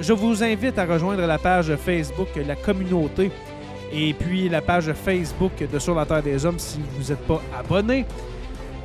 Je 0.00 0.12
vous 0.12 0.42
invite 0.42 0.76
à 0.78 0.84
rejoindre 0.84 1.24
la 1.24 1.38
page 1.38 1.72
Facebook 1.76 2.28
La 2.44 2.56
Communauté 2.56 3.30
et 3.92 4.14
puis 4.14 4.48
la 4.48 4.62
page 4.62 4.92
Facebook 4.94 5.52
de 5.70 5.78
Sur 5.78 5.94
la 5.94 6.06
Terre 6.06 6.24
des 6.24 6.44
Hommes 6.44 6.58
si 6.58 6.80
vous 6.96 7.12
n'êtes 7.12 7.24
pas 7.24 7.40
abonné. 7.56 8.04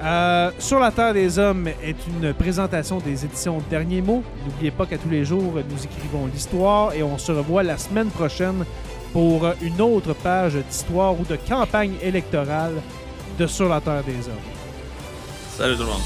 Euh, 0.03 0.51
Sur 0.59 0.79
la 0.79 0.91
Terre 0.91 1.13
des 1.13 1.39
Hommes 1.39 1.67
est 1.67 1.95
une 2.07 2.33
présentation 2.33 2.97
des 2.97 3.23
éditions 3.23 3.61
Dernier 3.69 4.01
Mot. 4.01 4.21
N'oubliez 4.45 4.71
pas 4.71 4.85
qu'à 4.85 4.97
tous 4.97 5.09
les 5.09 5.23
jours, 5.23 5.53
nous 5.53 5.83
écrivons 5.83 6.27
l'histoire 6.27 6.93
et 6.93 7.03
on 7.03 7.17
se 7.17 7.31
revoit 7.31 7.63
la 7.63 7.77
semaine 7.77 8.09
prochaine 8.09 8.65
pour 9.13 9.47
une 9.61 9.79
autre 9.79 10.13
page 10.13 10.55
d'histoire 10.55 11.17
ou 11.17 11.23
de 11.23 11.37
campagne 11.47 11.93
électorale 12.01 12.73
de 13.39 13.47
Sur 13.47 13.69
la 13.69 13.79
Terre 13.79 14.03
des 14.03 14.27
Hommes. 14.27 14.33
Salut 15.55 15.75
tout 15.75 15.83
le 15.83 15.87
monde. 15.87 16.01